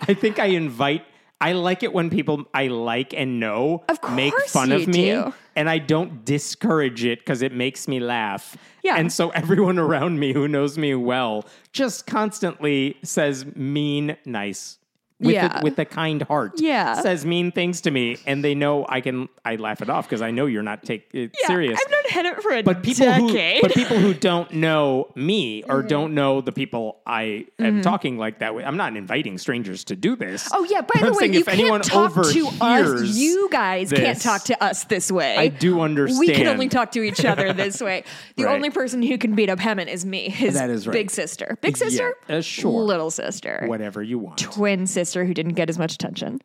I 0.00 0.14
think 0.14 0.38
I 0.38 0.46
invite, 0.46 1.04
I 1.42 1.52
like 1.52 1.82
it 1.82 1.92
when 1.92 2.08
people 2.08 2.44
I 2.54 2.68
like 2.68 3.12
and 3.12 3.40
know 3.40 3.82
Of 3.88 3.98
make 4.14 4.32
fun 4.48 4.70
of 4.72 4.86
me. 4.86 5.10
do. 5.10 5.34
And 5.56 5.68
I 5.68 5.78
don't 5.78 6.24
discourage 6.24 7.04
it 7.04 7.18
because 7.18 7.42
it 7.42 7.52
makes 7.52 7.86
me 7.88 8.00
laugh. 8.00 8.56
Yeah. 8.82 8.96
And 8.96 9.12
so 9.12 9.30
everyone 9.30 9.78
around 9.86 10.18
me 10.20 10.32
who 10.32 10.46
knows 10.48 10.78
me 10.78 10.94
well 10.94 11.44
just 11.72 12.06
constantly 12.06 12.96
says 13.02 13.44
mean, 13.56 14.16
nice. 14.24 14.78
With, 15.22 15.34
Yeah. 15.34 15.60
a, 15.60 15.62
with 15.62 15.78
a 15.78 15.84
kind 15.84 16.22
heart, 16.22 16.52
Yeah. 16.56 17.00
says 17.00 17.24
mean 17.24 17.52
things 17.52 17.80
to 17.82 17.90
me, 17.90 18.18
and 18.26 18.44
they 18.44 18.54
know 18.54 18.84
I 18.88 19.00
can. 19.00 19.28
I 19.44 19.56
laugh 19.56 19.82
it 19.82 19.90
off 19.90 20.08
because 20.08 20.22
I 20.22 20.30
know 20.30 20.46
you're 20.46 20.62
not 20.62 20.82
take 20.84 21.08
it 21.12 21.34
yeah, 21.40 21.46
serious. 21.46 21.80
I've 21.80 21.90
known 21.90 22.02
Hemant 22.34 22.42
for 22.42 22.52
a 22.52 22.62
but 22.62 22.82
people 22.82 23.06
decade. 23.06 23.56
who, 23.56 23.62
but 23.62 23.74
people 23.74 23.98
who 23.98 24.14
don't 24.14 24.52
know 24.52 25.10
me 25.14 25.62
or 25.64 25.78
mm-hmm. 25.78 25.88
don't 25.88 26.14
know 26.14 26.40
the 26.40 26.52
people 26.52 27.00
I 27.06 27.46
am 27.58 27.66
mm-hmm. 27.66 27.80
talking 27.80 28.18
like 28.18 28.40
that 28.40 28.54
way, 28.54 28.64
I'm 28.64 28.76
not 28.76 28.96
inviting 28.96 29.38
strangers 29.38 29.84
to 29.84 29.96
do 29.96 30.16
this. 30.16 30.48
Oh 30.52 30.64
yeah, 30.64 30.82
by 30.82 31.00
the 31.00 31.12
way, 31.12 31.26
you 31.26 31.40
if 31.40 31.48
anyone 31.48 31.82
can't 31.82 32.12
talk 32.12 32.26
to 32.32 32.50
us. 32.60 33.16
You 33.16 33.48
guys 33.50 33.90
can't 33.90 34.20
talk 34.20 34.44
to 34.44 34.62
us 34.62 34.84
this 34.84 35.10
way. 35.10 35.36
I 35.36 35.48
do 35.48 35.80
understand. 35.80 36.20
We 36.20 36.34
can 36.34 36.46
only 36.46 36.68
talk 36.68 36.92
to 36.92 37.02
each 37.02 37.24
other 37.24 37.52
this 37.52 37.80
way. 37.80 38.04
The 38.36 38.44
Right. 38.44 38.54
only 38.54 38.70
person 38.70 39.02
who 39.02 39.18
can 39.18 39.34
beat 39.34 39.50
up 39.50 39.58
Hemant 39.58 39.88
is 39.88 40.06
me, 40.06 40.28
his 40.28 40.54
That 40.54 40.70
is 40.70 40.86
right. 40.86 40.92
big 40.92 41.10
sister. 41.10 41.58
Big 41.60 41.76
sister? 41.76 42.14
Yeah, 42.28 42.36
uh, 42.36 42.40
sure. 42.40 42.82
Little 42.82 43.10
sister. 43.10 43.64
Whatever 43.66 44.02
you 44.02 44.18
want. 44.18 44.38
Twin 44.38 44.86
sister 44.86 45.11
who 45.14 45.34
didn't 45.34 45.54
get 45.54 45.68
as 45.68 45.78
much 45.78 45.92
attention. 45.94 46.40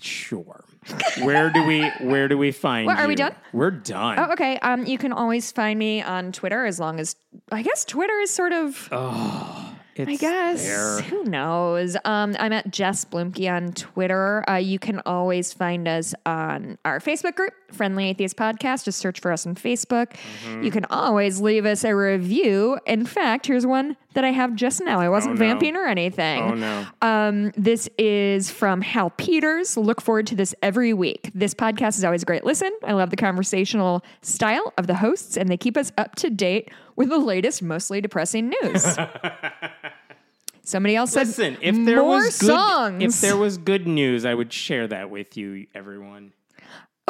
Sure. 0.00 0.64
where 1.22 1.50
do 1.50 1.64
we 1.64 1.88
where 2.00 2.28
do 2.28 2.38
we 2.38 2.52
find 2.52 2.86
What, 2.86 2.98
are 2.98 3.06
we 3.06 3.14
you? 3.14 3.16
done? 3.16 3.34
We're 3.52 3.72
done. 3.72 4.18
Oh, 4.18 4.32
okay. 4.32 4.56
Um, 4.58 4.86
you 4.86 4.96
can 4.96 5.12
always 5.12 5.50
find 5.50 5.78
me 5.78 6.02
on 6.02 6.30
Twitter 6.32 6.64
as 6.66 6.78
long 6.78 7.00
as 7.00 7.16
I 7.50 7.62
guess 7.62 7.84
Twitter 7.84 8.16
is 8.20 8.30
sort 8.30 8.52
of 8.52 8.88
It's 9.96 10.08
I 10.08 10.14
guess. 10.14 10.62
there. 10.62 11.00
Who 11.02 11.24
knows? 11.24 11.96
Um, 12.04 12.36
I'm 12.38 12.52
at 12.52 12.70
Jess 12.70 13.04
Bluemke 13.04 13.50
on 13.52 13.72
Twitter. 13.72 14.48
Uh, 14.48 14.54
you 14.54 14.78
can 14.78 15.02
always 15.04 15.52
find 15.52 15.88
us 15.88 16.14
on 16.24 16.78
our 16.84 17.00
Facebook 17.00 17.34
group, 17.34 17.52
Friendly 17.72 18.08
Atheist 18.10 18.36
Podcast. 18.36 18.84
Just 18.84 19.00
search 19.00 19.18
for 19.20 19.32
us 19.32 19.44
on 19.48 19.56
Facebook. 19.56 20.12
Mm-hmm. 20.46 20.62
You 20.62 20.70
can 20.70 20.84
always 20.90 21.40
leave 21.40 21.66
us 21.66 21.82
a 21.82 21.96
review. 21.96 22.78
In 22.86 23.04
fact, 23.04 23.46
here's 23.46 23.66
one 23.66 23.96
that 24.18 24.24
I 24.24 24.32
have 24.32 24.56
just 24.56 24.80
now. 24.82 24.98
I 25.00 25.08
wasn't 25.08 25.36
Oh, 25.36 25.38
no. 25.44 25.46
vamping 25.46 25.76
or 25.76 25.86
anything. 25.86 26.42
Oh 26.42 26.54
no. 26.54 26.86
Um, 27.02 27.52
this 27.56 27.88
is 27.98 28.50
from 28.50 28.80
Hal 28.80 29.10
Peters. 29.10 29.76
Look 29.76 30.00
forward 30.00 30.26
to 30.26 30.34
this 30.34 30.56
every 30.60 30.92
week. 30.92 31.30
This 31.36 31.54
podcast 31.54 31.96
is 31.98 32.04
always 32.04 32.24
a 32.24 32.26
great 32.26 32.42
listen. 32.44 32.72
I 32.84 32.94
love 32.94 33.10
the 33.10 33.16
conversational 33.16 34.04
style 34.22 34.72
of 34.76 34.88
the 34.88 34.96
hosts, 34.96 35.36
and 35.36 35.48
they 35.48 35.56
keep 35.56 35.76
us 35.76 35.92
up 35.96 36.16
to 36.16 36.30
date 36.30 36.68
with 36.96 37.10
the 37.10 37.18
latest, 37.18 37.62
mostly 37.62 38.00
depressing 38.00 38.52
news. 38.62 38.84
Somebody 40.62 40.96
else 40.96 41.12
said, 41.12 41.28
Listen, 41.28 41.56
if 41.62 41.74
there 41.86 41.98
more 42.02 42.16
was 42.24 42.38
good, 42.38 42.48
songs. 42.48 43.02
if 43.02 43.20
there 43.22 43.36
was 43.36 43.56
good 43.56 43.86
news, 43.86 44.26
I 44.26 44.34
would 44.34 44.52
share 44.52 44.86
that 44.88 45.08
with 45.10 45.36
you, 45.36 45.66
everyone. 45.74 46.32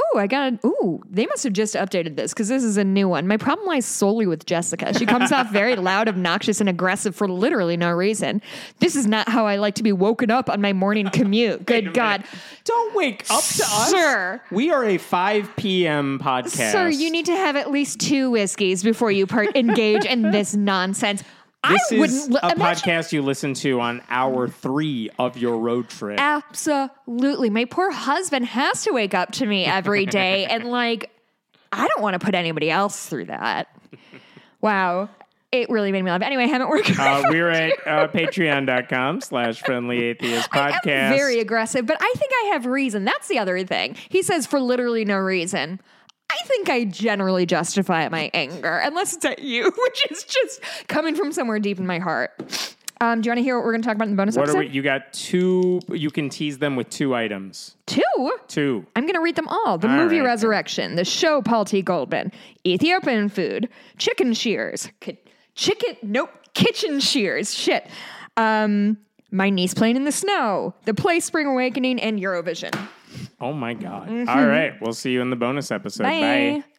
Oh, 0.01 0.19
I 0.19 0.27
got. 0.27 0.49
an, 0.49 0.61
Ooh, 0.65 1.03
they 1.11 1.27
must 1.27 1.43
have 1.45 1.53
just 1.53 1.75
updated 1.75 2.17
this 2.17 2.33
because 2.33 2.49
this 2.49 2.63
is 2.63 2.77
a 2.77 2.85
new 2.85 3.09
one. 3.09 3.27
My 3.27 3.37
problem 3.37 3.67
lies 3.67 3.85
solely 3.85 4.27
with 4.27 4.47
Jessica. 4.47 4.97
She 4.97 5.07
comes 5.07 5.33
off 5.33 5.51
very 5.51 5.75
loud, 5.91 6.09
obnoxious, 6.09 6.61
and 6.61 6.69
aggressive 6.69 7.17
for 7.17 7.29
literally 7.29 7.77
no 7.77 7.91
reason. 7.91 8.41
This 8.79 8.95
is 8.95 9.07
not 9.07 9.29
how 9.29 9.47
I 9.47 9.57
like 9.57 9.75
to 9.77 9.83
be 9.83 9.93
woken 9.93 10.31
up 10.31 10.49
on 10.49 10.61
my 10.61 10.73
morning 10.73 11.09
commute. 11.11 11.67
Good 11.67 11.95
God, 11.95 12.25
Don't 12.65 12.95
wake 12.95 13.23
up 13.31 13.43
to 13.43 13.63
us, 13.65 13.91
Sir. 13.91 14.41
We 14.51 14.71
are 14.71 14.85
a 14.85 14.99
5 14.99 15.57
p.m. 15.57 16.21
podcast. 16.23 16.73
sir, 16.73 16.89
you 16.89 17.11
need 17.11 17.27
to 17.27 17.33
have 17.37 17.57
at 17.57 17.71
least 17.71 18.01
two 18.01 18.31
whiskeys 18.31 18.83
before 18.85 19.11
you 19.11 19.27
part 19.27 19.57
engage 19.57 20.05
in 20.05 20.23
this 20.31 20.55
nonsense. 20.55 21.23
This 21.69 21.93
I 21.93 21.95
is 21.97 22.29
a 22.29 22.53
imagine- 22.53 22.59
podcast 22.59 23.13
you 23.13 23.23
listen 23.23 23.55
to 23.55 23.81
on 23.81 24.03
hour 24.09 24.49
three 24.49 25.11
of 25.19 25.37
your 25.37 25.59
road 25.59 25.89
trip. 25.89 26.19
Absolutely. 26.21 27.51
My 27.51 27.65
poor 27.65 27.91
husband 27.91 28.47
has 28.47 28.85
to 28.85 28.93
wake 28.93 29.13
up 29.15 29.33
to 29.33 29.47
me 29.47 29.65
every 29.65 30.07
day. 30.07 30.45
and 30.51 30.65
like, 30.65 31.11
I 31.73 31.87
don't 31.89 32.01
want 32.03 32.15
to 32.15 32.25
put 32.25 32.35
anybody 32.35 32.71
else 32.71 33.07
through 33.09 33.27
that. 33.27 33.69
Wow. 34.61 35.09
It 35.51 35.71
really 35.71 35.93
made 35.93 36.03
me 36.03 36.11
laugh. 36.11 36.21
Anyway, 36.23 36.45
I 36.45 36.47
haven't 36.47 36.69
worked. 36.69 36.99
Uh, 36.99 37.23
we're 37.29 37.49
at 37.49 37.73
uh, 37.87 38.09
patreon.com 38.09 39.23
slash 39.23 39.61
friendly 39.63 40.05
atheist 40.05 40.51
podcast. 40.51 41.11
very 41.11 41.41
aggressive, 41.41 41.87
but 41.87 41.97
I 42.01 42.13
think 42.17 42.31
I 42.45 42.51
have 42.53 42.67
reason. 42.67 43.05
That's 43.05 43.29
the 43.29 43.39
other 43.39 43.65
thing. 43.65 43.97
He 44.11 44.23
says 44.23 44.47
for 44.47 44.61
literally 44.61 45.05
no 45.07 45.17
reason. 45.17 45.81
I 46.31 46.37
think 46.45 46.69
I 46.69 46.85
generally 46.85 47.47
justify 47.47 48.09
my 48.09 48.31
anger, 48.35 48.79
unless 48.85 49.15
it's 49.15 49.25
at 49.25 49.39
you, 49.41 49.65
which 49.77 50.07
is 50.11 50.25
just 50.25 50.61
coming 50.89 51.15
from 51.15 51.33
somewhere 51.33 51.59
deep 51.59 51.79
in 51.79 51.87
my 51.87 51.99
heart. 51.99 52.31
Um, 53.01 53.21
do 53.21 53.29
you 53.29 53.31
want 53.31 53.39
to 53.39 53.43
hear 53.43 53.57
what 53.57 53.65
we're 53.65 53.73
going 53.73 53.83
to 53.83 53.87
talk 53.87 53.95
about 53.95 54.09
in 54.09 54.11
the 54.11 54.17
bonus 54.17 54.37
what 54.37 54.43
episode? 54.43 54.59
are 54.59 54.61
we, 54.63 54.69
you 54.71 54.83
got 54.83 55.13
two, 55.13 55.81
you 55.89 56.11
can 56.11 56.29
tease 56.29 56.59
them 56.59 56.75
with 56.75 56.91
two 56.91 57.15
items. 57.15 57.77
Two. 57.87 58.03
Two. 58.49 58.85
I'm 58.97 59.05
going 59.05 59.15
to 59.15 59.21
read 59.21 59.37
them 59.37 59.47
all. 59.47 59.79
The 59.79 59.89
All 59.89 59.97
movie 59.97 60.19
right. 60.19 60.27
Resurrection, 60.27 60.97
the 60.97 61.05
show 61.05 61.41
Paul 61.41 61.65
T. 61.65 61.81
Goldman, 61.81 62.33
Ethiopian 62.67 63.29
food, 63.29 63.69
chicken 63.99 64.35
shears, 64.35 64.89
ki- 65.01 65.19
chicken, 65.55 65.97
nope, 66.03 66.31
kitchen 66.55 66.99
shears, 66.99 67.55
shit. 67.55 67.89
Um, 68.37 68.99
my 69.31 69.49
niece 69.49 69.75
playing 69.75 69.95
in 69.95 70.05
the 70.05 70.13
snow, 70.13 70.75
the 70.85 70.95
play 70.95 71.21
Spring 71.21 71.47
Awakening, 71.47 72.01
and 72.01 72.19
Eurovision. 72.19 72.77
Oh 73.41 73.53
my 73.53 73.75
God. 73.75 74.09
All 74.29 74.47
right. 74.47 74.73
We'll 74.81 74.93
see 74.93 75.11
you 75.13 75.21
in 75.23 75.31
the 75.31 75.37
bonus 75.37 75.71
episode. 75.71 76.05
Mm-hmm. 76.05 76.21
Bye. 76.21 76.61
Bye. 76.61 76.78